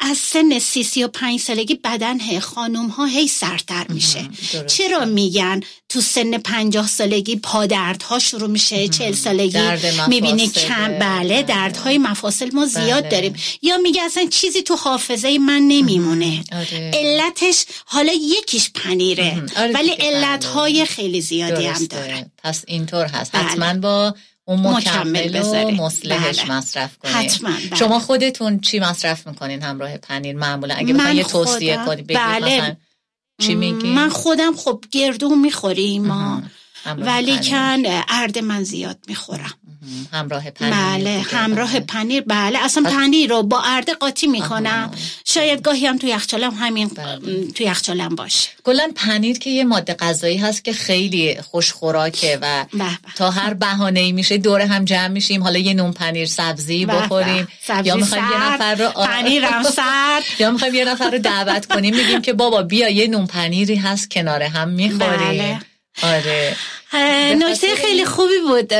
از 0.00 0.16
سن 0.16 0.58
سی 0.58 0.82
سی 0.82 1.04
و 1.04 1.08
پنج 1.08 1.40
سالگی 1.40 1.74
بدن 1.74 2.38
خانوم 2.40 2.86
ها 2.86 3.04
هی 3.06 3.28
سرتر 3.28 3.86
میشه. 3.88 4.28
چرا 4.66 5.04
میگن 5.04 5.60
تو 5.88 6.00
سن 6.00 6.38
پنجاه 6.38 6.88
سالگی 6.88 7.36
پادردها 7.36 8.18
شروع 8.18 8.48
میشه 8.48 8.88
چل 8.88 9.12
سالگی 9.12 9.52
درد. 9.52 10.08
می‌بینی 10.08 10.48
کم 10.48 10.98
بله 10.98 11.42
دردهای 11.42 11.98
مفاصل 11.98 12.50
ما 12.54 12.66
زیاد 12.66 13.02
بله. 13.02 13.10
داریم 13.10 13.34
یا 13.62 13.76
میگه 13.76 14.02
اصلا 14.02 14.26
چیزی 14.30 14.62
تو 14.62 14.76
حافظه 14.76 15.38
من 15.38 15.62
نمیمونه 15.62 16.44
آره. 16.52 16.90
علتش 16.94 17.64
حالا 17.84 18.12
یکیش 18.12 18.70
پنیره 18.74 19.42
آره 19.56 19.72
ولی 19.72 19.90
دیگه، 19.90 20.04
علتهای 20.04 20.84
خیلی 20.84 21.20
زیادی 21.20 21.66
هم. 21.66 21.84
داره 21.84 22.30
پس 22.44 22.64
اینطور 22.66 23.06
هست 23.06 23.32
بله. 23.32 23.42
حتما 23.42 23.74
با 23.74 24.14
اون 24.50 24.60
مکمل 24.66 25.42
و. 25.42 25.70
مصلحش 25.70 26.40
بله. 26.40 26.52
مصرف 26.52 26.98
کنید 26.98 27.14
حتما، 27.14 27.50
بله. 27.50 27.76
شما 27.76 27.98
خودتون 27.98 28.60
چی 28.60 28.78
مصرف 28.80 29.26
می‌کنین 29.26 29.62
همراه 29.62 29.96
پنیر 29.96 30.36
معمولا 30.36 30.74
اگه 30.74 30.94
بخواین 30.94 31.16
یه 31.16 31.24
توصیه 31.24 31.74
خودم- 31.76 31.86
کنی 31.86 32.02
بگید 32.02 32.18
بله. 32.18 32.56
مثلا 32.56 32.76
چی 33.40 33.54
میگی 33.54 33.88
من 33.94 34.08
خودم 34.08 34.56
خب 34.56 34.84
گردو 34.90 35.36
می‌خوریم 35.36 36.06
ما 36.06 36.42
ولی 36.86 37.36
پنیر. 37.36 37.50
کن 37.50 38.02
ارد 38.08 38.38
من 38.38 38.62
زیاد 38.62 38.98
می‌خورم 39.08 39.54
همراه 40.12 40.50
پنیر 40.50 40.74
بله. 40.74 41.24
همراه 41.30 41.80
پنیر 41.80 42.22
بله 42.26 42.58
اصلا 42.58 42.90
پنیر 42.90 43.30
رو 43.30 43.42
با 43.42 43.62
ارده 43.64 43.94
قاطی 43.94 44.26
می‌کنم 44.26 44.90
شاید 45.24 45.62
گاهی 45.62 45.86
هم 45.86 45.98
تو 45.98 46.06
یخچالم 46.06 46.54
همین 46.54 46.88
بله. 46.88 47.46
تو 47.46 47.64
یخچالم 47.64 48.08
باشه 48.08 48.48
کلا 48.64 48.90
پنیر 48.94 49.38
که 49.38 49.50
یه 49.50 49.64
ماده 49.64 49.94
غذایی 49.94 50.36
هست 50.36 50.64
که 50.64 50.72
خیلی 50.72 51.36
خوشخوراکه 51.50 52.38
و 52.42 52.64
به 52.72 52.78
به. 52.78 52.84
تا 53.16 53.30
هر 53.30 53.54
بهانه 53.54 54.00
ای 54.00 54.12
میشه 54.12 54.38
دور 54.38 54.60
هم 54.60 54.84
جمع 54.84 55.08
میشیم 55.08 55.42
حالا 55.42 55.58
یه 55.58 55.74
نون 55.74 55.92
پنیر 55.92 56.26
سبزی. 56.26 56.86
بخوریم 56.86 57.48
سبزی 57.62 57.88
یا 57.88 57.96
می‌خوایم 57.96 58.24
یه 58.24 58.52
نفر 58.52 58.74
رو 58.74 58.90
پنیرم 58.90 59.62
سرد. 59.62 60.22
یا 60.40 60.50
می‌خوایم 60.50 60.74
یه 60.74 60.84
نفر 60.84 61.10
رو 61.10 61.18
دعوت 61.18 61.66
کنیم 61.66 61.96
میگیم 61.96 62.22
که 62.22 62.32
بابا 62.32 62.62
بیا 62.62 62.88
یه 62.88 63.06
نون 63.06 63.26
پنیری 63.26 63.76
هست 63.76 64.10
کنار 64.10 64.42
هم 64.42 64.68
می‌خوریم 64.68 65.18
بله. 65.18 65.60
آره. 66.02 66.56
نکته 67.34 67.74
خیلی 67.74 68.04
خوبی 68.04 68.38
بود 68.48 68.72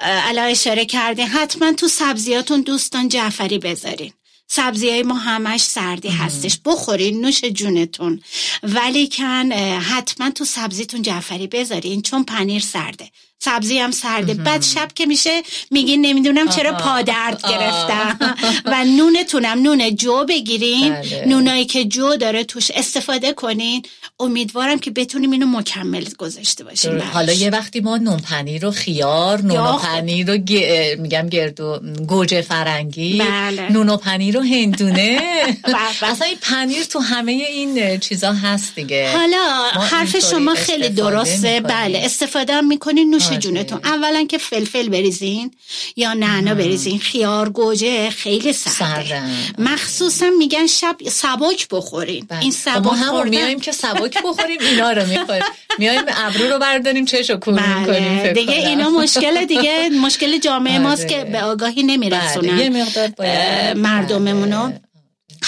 الان 0.00 0.44
اشاره 0.44 0.84
کردین. 0.84 1.26
حتما 1.26 1.72
تو 1.72 1.88
سبزیاتون 1.88 2.60
دوستان 2.60 3.08
جعفری 3.08 3.58
بذارین. 3.58 4.12
سبزی 4.48 4.90
های 4.90 5.02
ما 5.02 5.14
همش 5.14 5.60
سردی 5.60 6.08
هستش. 6.08 6.58
بخورین 6.64 7.20
نوش 7.20 7.44
جونتون. 7.44 8.22
ولی 8.62 9.08
کن 9.08 9.52
حتما 9.80 10.30
تو 10.30 10.44
سبزیتون 10.44 11.02
جعفری 11.02 11.46
بذارین 11.46 12.02
چون 12.02 12.24
پنیر 12.24 12.62
سرده. 12.62 13.10
سبزی 13.38 13.78
هم 13.78 13.90
سرده. 13.90 14.34
بعد 14.34 14.62
شب 14.62 14.88
که 14.94 15.06
میشه 15.06 15.42
میگین 15.70 16.06
نمی‌دونم 16.06 16.48
چرا 16.48 16.72
پا 16.72 17.02
درد 17.02 17.42
گرفتم. 17.48 18.36
و 18.72 18.84
نونتونم. 18.84 19.62
نون 19.62 19.96
جو 19.96 20.24
بگیرین. 20.24 20.94
بله. 20.94 21.24
نونایی 21.26 21.64
که 21.64 21.84
جو 21.84 22.16
داره 22.16 22.44
توش 22.44 22.70
استفاده 22.70 23.32
کنین. 23.32 23.82
امیدوارم 24.20 24.78
که 24.78 24.90
بتونیم 24.90 25.30
اینو 25.30 25.46
مکمل 25.46 26.04
گذاشته 26.18 26.64
باشیم. 26.64 27.02
حالا 27.12 27.32
یه 27.32 27.50
وقتی 27.50 27.80
ما 27.80 27.96
نون 27.96 28.16
پنیر 28.20 28.66
و 28.66 28.70
خیار 28.70 29.42
نون 29.42 29.56
و 29.56 29.72
خب. 29.76 29.88
پنیر 29.88 30.30
و 30.30 30.36
گ- 30.36 30.98
میگم 30.98 31.28
گردو 31.28 31.80
گوجه 32.08 32.42
فرنگی 32.42 33.18
بله. 33.18 33.72
نون 33.72 33.88
و 33.88 33.96
پنیر 33.96 34.38
و 34.38 34.40
هندونه 34.42 35.20
بله. 35.64 36.10
اصلا 36.10 36.26
این 36.26 36.36
پنیر 36.42 36.84
تو 36.84 36.98
همه 36.98 37.32
این 37.32 37.98
چیزا 38.00 38.32
هست 38.32 38.74
دیگه 38.74 39.12
حالا 39.18 39.62
حرف 39.90 40.18
شما 40.30 40.54
خیلی 40.54 40.88
درسته. 40.88 41.60
بله 41.60 41.98
استفاده 42.04 42.54
هم 42.54 42.68
می‌کنین 42.68 43.10
نوش 43.10 43.26
آره. 43.26 43.38
جونتون 43.38 43.80
اولا 43.84 44.24
که 44.24 44.38
فلفل 44.38 44.88
بریزین 44.88 45.50
یا 45.96 46.14
نعنا 46.14 46.54
بریزین 46.54 46.98
خیار 46.98 47.48
گوجه 47.48 48.10
خیلی 48.10 48.52
سرده. 48.52 49.22
مخصوصا 49.58 50.30
میگن 50.38 50.66
شب 50.66 50.96
سبک 51.10 51.68
بخورین 51.70 52.26
این 52.40 52.50
خب 52.50 52.56
سبک 52.58 52.86
ما 52.86 52.92
هم 52.92 53.28
میایم 53.28 53.60
که 53.60 53.72
سبک 53.72 54.05
بخوریم 54.24 54.58
اینا 54.60 54.92
رو 54.92 55.06
می‌خوریم. 55.06 55.42
میایم 55.78 56.04
ابرو 56.08 56.48
رو 56.52 56.58
برداریم 56.58 57.04
چشو 57.04 57.34
می‌کنیم 57.34 58.18
بله 58.22 58.32
دیگه 58.32 58.52
اینا 58.52 58.90
مشکل 58.90 59.44
دیگه 59.44 59.88
مشکل 59.88 60.38
جامعه 60.38 60.78
ماست 60.78 61.04
آره. 61.04 61.14
که 61.14 61.24
به 61.24 61.42
آگاهی 61.42 61.82
نمیرسونن. 61.82 62.56
بله، 62.56 62.64
یه 62.64 62.70
مقدار 62.70 63.08
باید- 63.08 63.76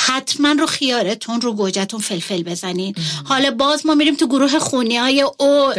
حتما 0.07 0.53
رو 0.53 0.67
خیارتون 0.67 1.41
رو 1.41 1.53
گوجتون 1.53 2.01
فلفل 2.01 2.43
بزنین 2.43 2.95
حالا 3.25 3.51
باز 3.51 3.87
ما 3.87 3.95
میریم 3.95 4.15
تو 4.15 4.27
گروه 4.27 4.59
خونی 4.59 4.97
های 4.97 5.23
او 5.23 5.73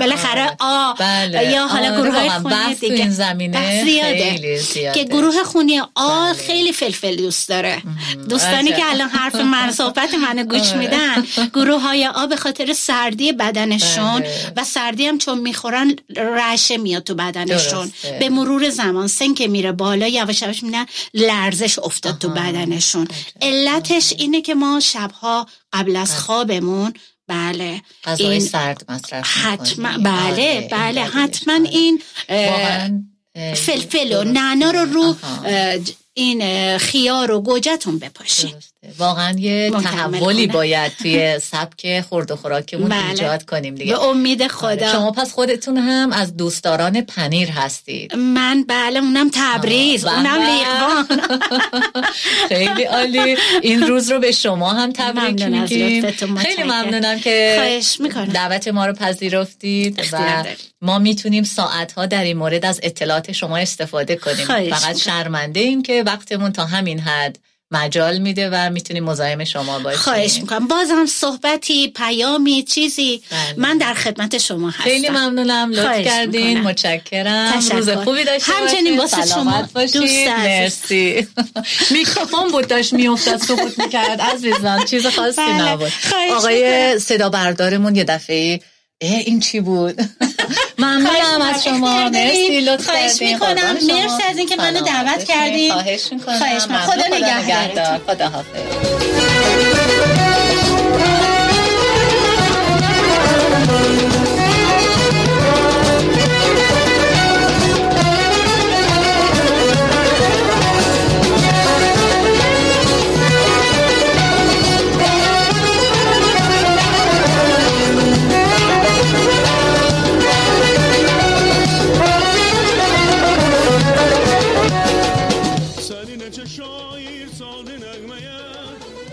بالاخره 0.00 0.56
آ 0.60 0.92
بله. 0.92 1.52
یا 1.52 1.66
حالا 1.66 1.92
آره، 1.92 2.02
گروه 2.02 2.14
های 2.14 2.30
خونی 2.30 2.74
دیگه 2.74 2.94
این 2.94 3.10
زمینه 3.10 3.84
زیاده. 3.84 4.30
خیلی 4.30 4.58
زیاده. 4.58 4.98
که 4.98 5.04
گروه 5.04 5.42
خونی 5.44 5.80
آ 5.94 6.32
خیلی 6.32 6.72
فلفل 6.72 7.16
دوست 7.16 7.48
داره 7.48 7.82
دوستانی. 8.28 8.70
که 8.70 8.90
الان 8.90 9.08
حرف 9.08 9.34
من 9.34 9.72
صحبت 9.72 10.14
منو 10.14 10.44
گوش 10.44 10.68
آره. 10.68 10.78
میدن 10.78 11.26
گروه 11.54 11.80
های 11.80 12.06
آ 12.06 12.26
به 12.26 12.36
خاطر 12.36 12.72
سردی 12.72 13.32
بدنشون 13.32 14.20
بله. 14.20 14.52
و 14.56 14.64
سردی 14.64 15.06
هم 15.06 15.18
چون 15.18 15.38
می‌خورن 15.38 15.96
رعشه 16.16 16.76
میاد 16.76 17.02
تو 17.02 17.14
بدنشون 17.14 17.86
درسته. 17.86 18.16
به 18.20 18.28
مرور 18.28 18.70
زمان 18.70 19.06
سن 19.06 19.34
که 19.34 19.48
میره 19.48 19.72
بالا 19.72 20.06
یواش 20.06 20.42
یواش 20.42 20.62
می‌بینن 20.62 20.86
لرزش 21.14 21.78
افتاد 21.78 22.18
تو 22.18 22.28
بدنشون 22.28 23.08
علتش 23.50 24.12
اینه 24.18 24.40
که 24.42 24.54
ما 24.54 24.80
شبها 24.80 25.46
قبل 25.72 25.96
از 25.96 26.18
خوابمون 26.18 26.92
بله 27.28 27.82
غذای 28.04 28.40
سرد 28.40 28.84
مصرف 28.88 29.36
حتما. 29.36 29.98
بله 29.98 30.32
آره، 30.32 30.68
بله 30.72 31.00
این 31.00 31.10
حتما 31.10 31.54
این 31.54 32.02
واقعاً، 32.28 33.04
اه، 33.34 33.54
فلفل 33.54 34.12
و 34.12 34.24
نعنا 34.24 34.70
رو 34.70 34.78
رو 34.78 35.16
این 36.14 36.78
خیار 36.78 37.30
و 37.30 37.40
گوجتون 37.40 37.98
بپاشین 37.98 38.54
واقعا 38.98 39.38
یه 39.38 39.70
تحولی. 39.70 40.46
باید 40.46 40.92
توی 40.92 41.38
سبک 41.52 42.00
خورد 42.00 42.30
و 42.30 42.36
خوراکمون 42.36 42.88
بله. 42.88 43.08
ایجاد 43.08 43.44
کنیم 43.44 43.74
دیگه 43.74 43.92
به 43.92 44.02
امید 44.02 44.46
خدا 44.46 44.92
شما 44.92 45.10
پس 45.10 45.32
خودتون 45.32 45.76
هم 45.76 46.12
از 46.12 46.36
دوستداران 46.36 47.00
پنیر 47.00 47.50
هستید 47.50 48.14
من 48.14 48.64
بله 48.68 49.00
اونم 49.00 49.30
تبریز 49.34 50.04
آه، 50.04 50.14
اونم 50.16 50.38
بله. 50.38 50.46
لیقوان 50.50 51.30
خیلی 52.48 52.84
عالی 52.84 53.36
این 53.62 53.82
روز 53.82 54.10
رو 54.10 54.20
به 54.20 54.32
شما 54.32 54.72
هم 54.72 54.92
تبریک 54.92 55.42
میگیم 55.42 56.10
خیلی. 56.36 56.62
ممنونم 56.62 57.20
که. 57.20 57.80
دعوت 58.34 58.68
ما 58.68 58.86
رو 58.86 58.92
پذیرفتید 58.92 60.08
و. 60.12 60.44
ما 60.82 60.98
می‌تونیم 60.98 61.44
ساعتها 61.44 62.06
در 62.06 62.24
این 62.24 62.36
مورد 62.36 62.64
از 62.64 62.80
اطلاعات 62.82 63.32
شما 63.32 63.56
استفاده 63.56 64.16
کنیم 64.16 64.46
فقط. 64.46 64.96
شرمنده 64.96 65.60
ایم 65.60 65.82
که 65.82 66.02
وقتمون 66.06 66.52
تا 66.52 66.64
همین 66.64 67.00
حد 67.00 67.38
مجال 67.72 68.18
میده 68.18 68.50
و 68.52 68.70
می‌تونیم 68.70 69.04
مزاحم 69.04 69.44
شما 69.44 69.78
باشیم 69.78 70.00
خواهش 70.00 70.38
می‌کنم 70.40 70.68
باز 70.68 70.90
هم 70.90 71.06
صحبتی 71.06 71.88
پیامی 71.88 72.62
چیزی 72.62 73.22
من 73.56 73.78
در 73.78 73.94
خدمت 73.94 74.38
شما 74.38 74.70
هستم 74.70 74.82
خیلی 74.82 75.08
ممنونم 75.08 75.70
لطف 75.70 76.00
کردین 76.04 76.46
می‌کنم. 76.48 76.70
متشکرم 76.70 77.52
تشکر. 77.60 77.76
روز 77.76 77.88
خوبی 77.90 78.24
داشته 78.24 78.52
همچنین. 78.52 78.98
واسه 78.98 79.26
شما 79.26 79.68
باشید. 79.74 80.00
دوست. 80.00 80.28
مرسی 80.28 81.28
میکروفون 81.90 82.48
بود 82.52 82.66
داشت 82.66 82.92
میافتاد 82.92 83.36
سقوط 83.36 83.78
می‌کرد 83.78 84.20
عزیزان 84.20 84.84
چیز 84.84 85.06
خاصی 85.06 85.40
بله. 85.42 85.68
نبود 85.68 85.92
آقای. 86.32 86.98
صدا 86.98 87.28
بردارمون 87.28 87.94
یه 87.96 88.04
دفعه 88.04 88.60
این 89.02 89.40
چی 89.40 89.60
بود؟ 89.60 90.00
ممنونم 90.78 91.42
از 91.54 91.64
شما. 91.64 92.08
مرسی 92.08 92.60
لطف 92.60 92.84
خواهش. 92.90 93.22
می‌کنم. 93.22 93.72
مرسی 93.72 94.22
از 94.30 94.38
اینکه 94.38 94.56
منو 94.56 94.80
دعوت. 94.80 95.24
کردین. 95.24 95.72
خواهش 95.72 96.12
می‌کنم. 96.12 96.38
خدا 96.78 97.16
نگهدارتون 97.16 97.98
خدا 98.14 98.28
حافظ 98.28 100.19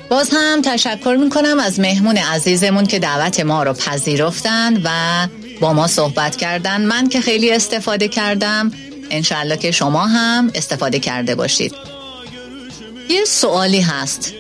باز 0.10 0.30
هم 0.32 0.62
تشکر 0.62 1.18
می‌کنم 1.20 1.60
از 1.60 1.80
مهمون 1.80 2.18
عزیزمون 2.18 2.86
که 2.86 3.00
دعوت 3.00 3.40
ما 3.40 3.64
رو 3.64 3.74
پذیرفتن 3.74 4.82
و 4.84 4.90
با 5.62 5.74
ما 5.74 5.88
صحبت 5.88 6.36
کردن. 6.36 6.82
من 6.82 7.10
که 7.10 7.22
خیلی 7.22 7.52
استفاده 7.52 8.08
کردم. 8.08 8.72
انشالله 9.10 9.58
که 9.58 9.72
شما 9.72 10.06
هم 10.06 10.52
استفاده 10.56 11.00
کرده 11.00 11.36
باشید. 11.36 11.74
یه 13.10 13.26
سوالی 13.26 13.82
هست. 13.82 14.34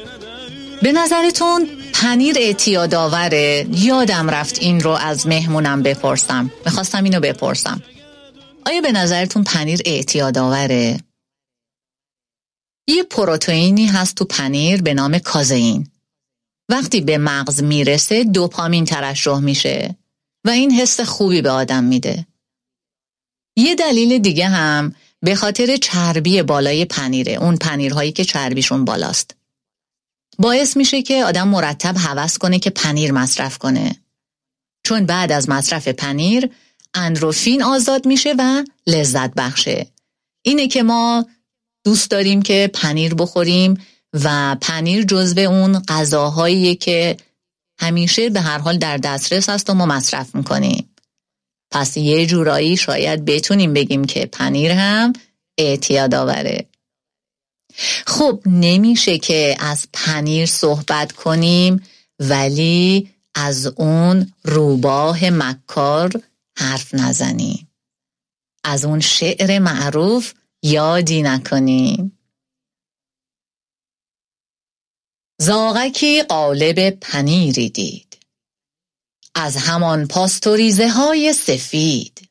به 0.81 0.91
نظرتون 0.91 1.67
پنیر 1.93 2.35
اعتیاد 2.39 2.95
آوره 2.95 3.67
یادم 3.71 4.29
رفت 4.29 4.57
این 4.61 4.81
رو 4.81 4.91
از 4.91 5.27
مهمونم 5.27 5.83
بپرسم. 5.83 6.51
می‌خواستم 6.65 7.03
اینو 7.03 7.19
بپرسم. 7.19 7.81
آیا 8.65 8.81
به 8.81 8.91
نظرتون 8.91 9.43
پنیر 9.43 9.79
اعتیاد 9.85 10.37
آوره؟ 10.37 10.99
یه 12.87 13.03
پروتئینی 13.03 13.85
هست 13.85 14.15
تو 14.15 14.25
پنیر 14.25 14.81
به 14.81 14.93
نام 14.93 15.19
کازئین. 15.19 15.87
وقتی 16.69 17.01
به 17.01 17.17
مغز 17.17 17.63
می‌رسه 17.63 18.23
دوپامین 18.23 18.85
ترشح 18.85 19.39
میشه 19.39 19.95
و 20.45 20.49
این 20.49 20.71
حس 20.71 20.99
خوبی 21.01 21.41
به 21.41 21.49
آدم 21.49 21.83
میده. 21.83 22.27
یه 23.57 23.75
دلیل 23.75 24.17
دیگه 24.17 24.47
هم 24.47 24.95
به 25.21 25.35
خاطر 25.35 25.77
چربی 25.77 26.41
بالای 26.41 26.85
پنیره 26.85 27.33
اون 27.33 27.57
پنیرهایی 27.57 28.11
که 28.11 28.25
چربیشون 28.25 28.85
بالاست. 28.85 29.35
باعث 30.39 30.77
میشه 30.77 31.01
که 31.01 31.23
آدم 31.23 31.47
مرتب 31.47 31.95
هوس 31.97 32.37
کنه 32.37 32.59
که 32.59 32.69
پنیر 32.69 33.11
مصرف 33.11 33.57
کنه. 33.57 33.95
چون 34.83 35.05
بعد 35.05 35.31
از 35.31 35.49
مصرف 35.49 35.87
پنیر 35.87 36.49
اندروفین 36.93 37.63
آزاد 37.63 38.05
میشه 38.05 38.35
و 38.37 38.63
لذت 38.87 39.33
بخشه. 39.33 39.87
اینه 40.41 40.67
که 40.67 40.83
ما 40.83 41.25
دوست 41.87 42.11
داریم 42.11 42.41
که 42.41 42.71
پنیر 42.73 43.15
بخوریم 43.15 43.85
و 44.13 44.57
پنیر 44.61 45.03
جزو 45.03 45.39
اون 45.39 45.79
غذاهاییه 45.79 46.75
که 46.75 47.17
همیشه 47.79 48.29
به 48.29 48.41
هر 48.41 48.57
حال 48.57 48.77
در 48.77 48.97
دسترس 48.97 49.49
هست 49.49 49.69
و 49.69 49.73
ما 49.73 49.85
مصرف 49.85 50.35
می‌کنیم. 50.35 50.89
پس 51.71 51.97
یه 51.97 52.25
جورایی 52.25 52.77
شاید 52.77 53.25
بتونیم 53.25 53.73
بگیم 53.73 54.05
که 54.05 54.25
پنیر 54.25 54.71
هم 54.71 55.13
اعتیاد 55.57 56.15
آوره. 56.15 56.65
خب 58.07 58.41
نمیشه 58.45 59.17
که 59.17 59.55
از 59.59 59.85
پنیر 59.93 60.45
صحبت 60.45 61.11
کنیم 61.11 61.83
ولی 62.19 63.09
از 63.35 63.67
اون 63.67 64.33
روباه 64.43 65.29
مکار 65.29 66.11
حرف 66.57 66.93
نزنیم. 66.93 67.67
از 68.63 68.85
اون 68.85 68.99
شعر 68.99 69.59
معروف 69.59 70.33
یادی 70.63 71.21
نکنیم. 71.21 72.19
زاغکی 75.41 76.23
قالب 76.23 76.89
پنیری 76.89 77.69
دید. 77.69 78.17
از 79.35 79.57
همان 79.57 80.07
پاستوریزه 80.07 80.89
های 80.89 81.33
سفید. 81.33 82.29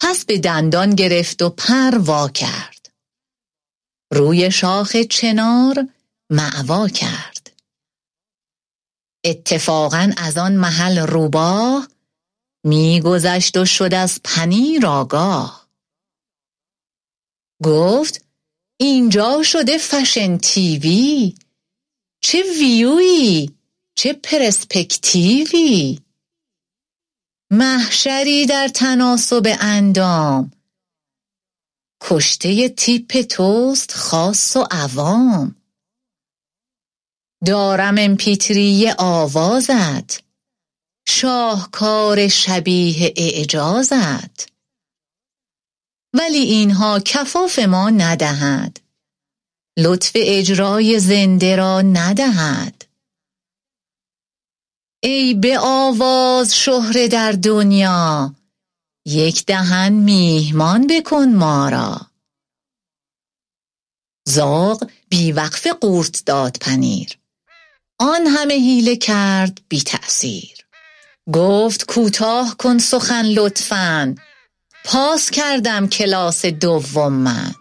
پس 0.00 0.24
به 0.24 0.38
دندان 0.38 0.90
گرفت 0.94 1.42
و 1.42 1.50
پر 1.50 1.98
وا 1.98 2.28
کرد. 2.28 2.92
روی 4.12 4.50
شاخ 4.50 4.96
چنار 4.96 5.88
معوا 6.30 6.88
کرد. 6.88 7.52
اتفاقا 9.24 10.12
از 10.16 10.38
آن 10.38 10.56
محل 10.56 10.98
روباه 10.98 11.88
میگذشت 12.64 13.56
و 13.56 13.64
شد 13.64 13.94
از 13.94 14.20
پنیر 14.24 14.86
آگاه 14.86 15.59
گفت 17.62 18.24
اینجا 18.80 19.42
شده 19.42 19.78
فشن 19.78 20.38
تیوی. 20.38 21.34
چه 22.22 22.42
ویوی 22.58 23.50
چه 23.94 24.12
پرسپکتیوی؟ 24.12 26.00
محشری 27.50 28.46
در 28.46 28.68
تناسب 28.68 29.56
اندام. 29.60 30.50
کشته 32.02 32.68
تیپ 32.68 33.20
توست 33.20 33.92
خاص 33.92 34.56
و 34.56 34.66
عوام. 34.70 35.56
دارم 37.46 37.94
امپیتری 37.98 38.90
آوازت. 38.98 40.22
شاهکار 41.08 42.28
شبیه 42.28 43.14
اعجازت. 43.16 44.52
ولی 46.14 46.38
اینها 46.38 47.00
کفاف 47.00 47.58
ما 47.58 47.90
ندهد. 47.90 48.80
لطف 49.78 50.12
اجرای 50.14 51.00
زنده 51.00 51.56
را 51.56 51.82
ندهد. 51.82 52.84
ای 55.02 55.34
به 55.34 55.58
آواز 55.58 56.56
شهره 56.56 57.08
در 57.08 57.32
دنیا 57.32 58.34
یک 59.06 59.46
دهن 59.46 59.92
میهمان 59.92 60.86
بکن 60.86 61.28
ما 61.28 61.68
را. 61.68 62.00
زاغ 64.28 64.90
بیوقف 65.08 65.66
قورت 65.66 66.24
داد 66.26 66.56
پنیر. 66.60 67.18
آن 67.98 68.26
همه 68.26 68.54
حیله 68.54 68.96
کرد 68.96 69.60
بی 69.68 69.80
تأثیر. 69.80 70.66
گفت 71.32 71.84
کوتاه 71.84 72.56
کن 72.56 72.78
سخن 72.78 73.24
لطفا 73.24 74.14
پاس 74.84 75.30
کردم 75.30 75.88
کلاس 75.88 76.46
دوم 76.46 77.12
من. 77.12 77.54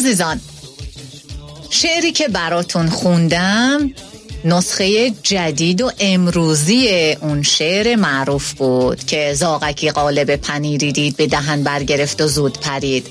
عزیزان 0.00 0.40
شعری 1.70 2.12
که 2.12 2.28
براتون 2.28 2.90
خوندم 2.90 3.90
نسخه 4.44 5.10
جدید 5.22 5.80
و 5.80 5.90
امروزی 5.98 7.12
اون 7.20 7.42
شعر 7.42 7.96
معروف 7.96 8.52
بود 8.52 9.04
که 9.04 9.34
زاغکی 9.34 9.90
قالب 9.90 10.36
پنیری 10.36 10.92
دید 10.92 11.16
به 11.16 11.26
دهن 11.26 11.62
برگرفت 11.62 12.20
و 12.20 12.26
زود 12.26 12.58
پرید. 12.60 13.06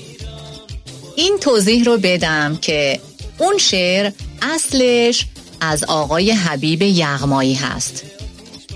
این 1.16 1.38
توضیح 1.40 1.84
رو 1.84 1.98
بدم 1.98 2.58
که 2.60 3.00
اون 3.38 3.58
شعر 3.58 4.12
اصلش 4.42 5.26
از 5.60 5.84
آقای 5.84 6.30
حبیب 6.30 6.82
یغمایی 6.82 7.54
هست 7.54 8.04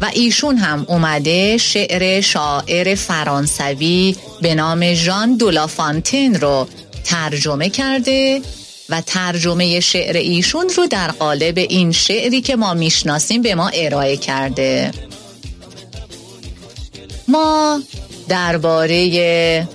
و 0.00 0.10
ایشون 0.14 0.56
هم 0.56 0.86
اومده 0.88 1.56
شعر 1.56 2.20
شاعر 2.20 2.94
فرانسوی 2.94 4.16
به 4.42 4.54
نام 4.54 4.94
ژان 4.94 5.36
دولافانتین 5.36 6.40
رو 6.40 6.68
ترجمه 7.04 7.70
کرده 7.70 8.42
و 8.88 9.00
ترجمه 9.00 9.80
شعر 9.80 10.16
ایشون 10.16 10.70
رو 10.76 10.86
در 10.86 11.10
قالب 11.10 11.58
این 11.58 11.92
شعری 11.92 12.40
که 12.40 12.56
ما 12.56 12.74
می‌شناسیم 12.74 13.42
به 13.42 13.54
ما 13.54 13.68
ارائه 13.68 14.16
کرده. 14.16 14.90
ما 17.28 17.82
درباره 18.28 19.68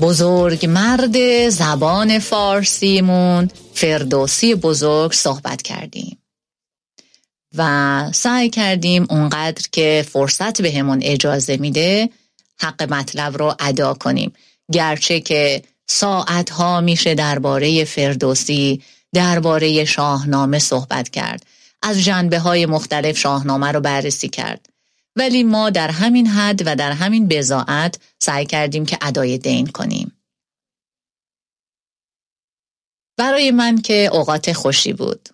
بزرگ 0.00 0.66
مرد 0.66 1.48
زبان 1.48 2.18
فارسیمون 2.18 3.50
فردوسی 3.74 4.54
بزرگ 4.54 5.12
صحبت 5.12 5.62
کردیم. 5.62 6.18
و 7.56 8.10
سعی 8.14 8.50
کردیم 8.50 9.06
اونقدر 9.10 9.66
که 9.72 10.06
فرصت 10.12 10.62
بهمون 10.62 11.00
اجازه 11.02 11.56
میده 11.56 12.10
حق 12.60 12.82
مطلب 12.82 13.38
رو 13.38 13.54
ادا 13.58 13.94
کنیم. 13.94 14.32
گرچه 14.72 15.20
که 15.20 15.62
ساعت 15.90 16.50
ها 16.50 16.80
میشه 16.80 17.14
درباره 17.14 17.84
فردوسی 17.84 18.82
درباره 19.14 19.84
شاهنامه 19.84 20.58
صحبت 20.58 21.08
کرد. 21.08 21.46
از 21.82 22.04
جنبه 22.04 22.38
های 22.38 22.66
مختلف 22.66 23.18
شاهنامه 23.18 23.72
رو 23.72 23.80
بررسی 23.80 24.28
کرد. 24.28 24.66
ولی 25.16 25.42
ما 25.42 25.70
در 25.70 25.90
همین 25.90 26.26
حد 26.26 26.62
و 26.66 26.76
در 26.76 26.92
همین 26.92 27.28
بزاعت 27.28 27.98
سعی 28.18 28.46
کردیم 28.46 28.86
که 28.86 28.98
ادای 29.02 29.38
دین 29.38 29.66
کنیم. 29.66 30.12
برای 33.16 33.50
من 33.50 33.82
که 33.82 34.10
اوقات 34.12 34.52
خوشی 34.52 34.92
بود. 34.92 35.28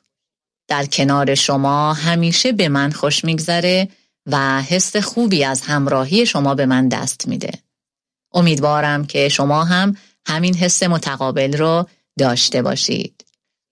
در 0.68 0.86
کنار 0.86 1.34
شما 1.34 1.92
همیشه 1.92 2.52
به 2.52 2.68
من 2.68 2.90
خوش 2.90 3.24
میگذره 3.24 3.88
و 4.26 4.62
حس 4.62 4.96
خوبی 4.96 5.44
از 5.44 5.60
همراهی 5.60 6.26
شما 6.26 6.54
به 6.54 6.66
من 6.66 6.88
دست 6.88 7.28
میده. 7.28 7.52
امیدوارم 8.32 9.06
که 9.06 9.28
شما 9.28 9.64
هم 9.64 9.96
همین 10.26 10.56
حس 10.56 10.82
متقابل 10.82 11.56
رو 11.56 11.88
داشته 12.18 12.62
باشید 12.62 13.24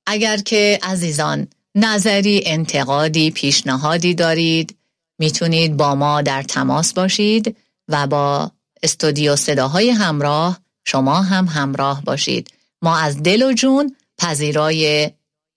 اگر 0.06 0.36
که 0.36 0.78
عزیزان 0.82 1.48
نظری 1.74 2.42
انتقادی 2.46 3.30
پیشنهادی 3.30 4.14
دارید 4.14 4.76
می‌تونید 5.18 5.76
با 5.76 5.94
ما 5.94 6.22
در 6.22 6.42
تماس 6.42 6.92
باشید 6.94 7.56
و 7.88 8.06
با 8.06 8.52
استودیو 8.82 9.36
صداهای 9.36 9.90
همراه 9.90 10.60
شما 10.84 11.22
هم 11.22 11.46
همراه 11.46 12.02
باشید 12.04 12.52
ما 12.82 12.96
از 12.96 13.22
دل 13.22 13.42
و 13.42 13.52
جون 13.52 13.96
پذیرای 14.18 15.10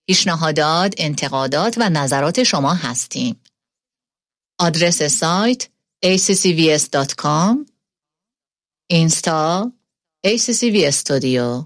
پیشنهادات، 0.08 0.94
انتقادات 0.98 1.76
و 1.78 1.90
نظرات 1.90 2.44
شما 2.44 2.74
هستیم. 2.74 3.42
آدرس 4.60 5.04
سایت 5.04 5.70
accvs.com 6.06 7.58
اینستا 8.90 9.72
ACCV 10.26 10.84
استودیو 10.84 11.66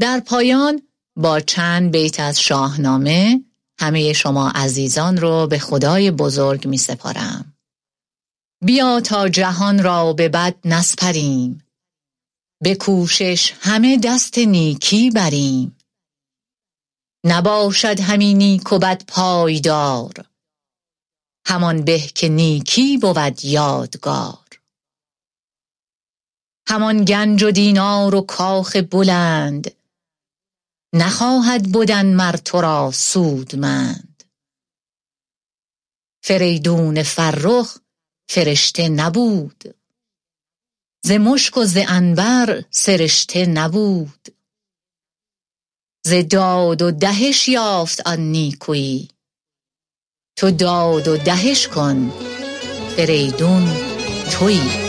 در 0.00 0.20
پایان 0.20 0.82
با 1.16 1.40
چند 1.40 1.92
بیت 1.92 2.20
از 2.20 2.40
شاهنامه 2.40 3.44
همه 3.80 4.12
شما 4.12 4.50
عزیزان 4.50 5.16
رو 5.16 5.46
به 5.46 5.58
خدای 5.58 6.10
بزرگ 6.10 6.68
می 6.68 6.78
سپارم. 6.78 7.56
بیا 8.64 9.00
تا 9.00 9.28
جهان 9.28 9.82
را 9.82 10.12
به 10.12 10.28
بد 10.28 10.56
نسپریم. 10.64 11.66
به 12.62 12.74
کوشش 12.74 13.52
همه 13.60 13.98
دست 14.04 14.38
نیکی 14.38 15.10
بریم. 15.10 15.78
نباشد 17.26 18.00
همین 18.00 18.38
نیک 18.38 18.72
و 18.72 18.78
بد 18.78 19.04
پایدار. 19.08 20.12
همان 21.46 21.84
به 21.84 22.00
که 22.00 22.28
نیکی 22.28 22.98
بود 22.98 23.44
یادگار. 23.44 24.43
همان 26.66 27.04
گنج 27.04 27.42
و 27.42 27.50
دینار 27.50 28.14
و 28.14 28.20
کاخ 28.20 28.76
بلند. 28.76 29.70
نخواهد 30.94 31.72
بودن 31.72 32.14
مر 32.14 32.36
تو 32.36 32.60
را 32.60 32.90
سودمند. 32.94 34.24
فریدون 36.24 37.02
فرخ 37.02 37.78
فرشته 38.28 38.88
نبود. 38.88 39.74
ز 41.04 41.10
مشک 41.10 41.56
و 41.56 41.64
ز 41.64 41.76
عنبر 41.76 42.64
سرشته 42.70 43.46
نبود. 43.46 44.28
ز 46.04 46.14
داد 46.30 46.82
و 46.82 46.90
دهش 46.90 47.48
یافت 47.48 48.06
آن 48.06 48.20
نیکویی. 48.20 49.08
تو 50.36 50.50
داد 50.50 51.08
و 51.08 51.16
دهش 51.16 51.68
کن 51.68 52.10
فریدون 52.96 53.76
تویی. 54.30 54.83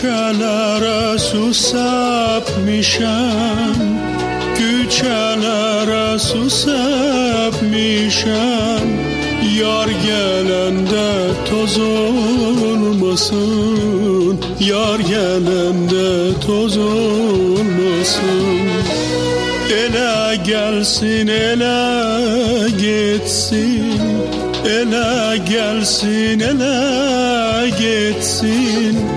Küçeler 0.00 1.18
susap 1.18 2.50
mişem 2.66 3.74
Geceler 4.58 6.18
susep 6.18 7.62
mişem 7.62 8.88
Yar 9.58 9.88
gelende 9.88 11.10
toz 11.50 11.78
olmasın 12.58 13.30
Yar 14.60 14.98
gelende 14.98 16.40
toz 16.46 16.76
olmasın. 16.78 18.20
Ele 19.70 20.36
gelsin 20.46 21.26
ele 21.26 22.70
gitsin 22.70 24.00
Ele 24.64 25.38
gelsin 25.50 26.40
ele 26.40 27.70
gitsin 27.70 29.09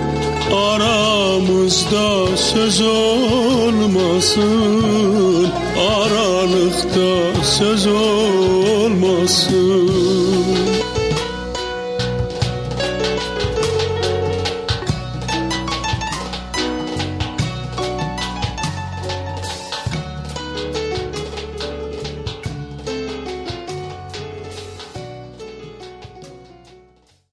Aramızda 1.64 2.36
söz 2.36 2.80
olmasın. 2.80 4.42
Aralıkta 5.78 7.44
söz 7.44 7.86
olmasın 7.86 9.14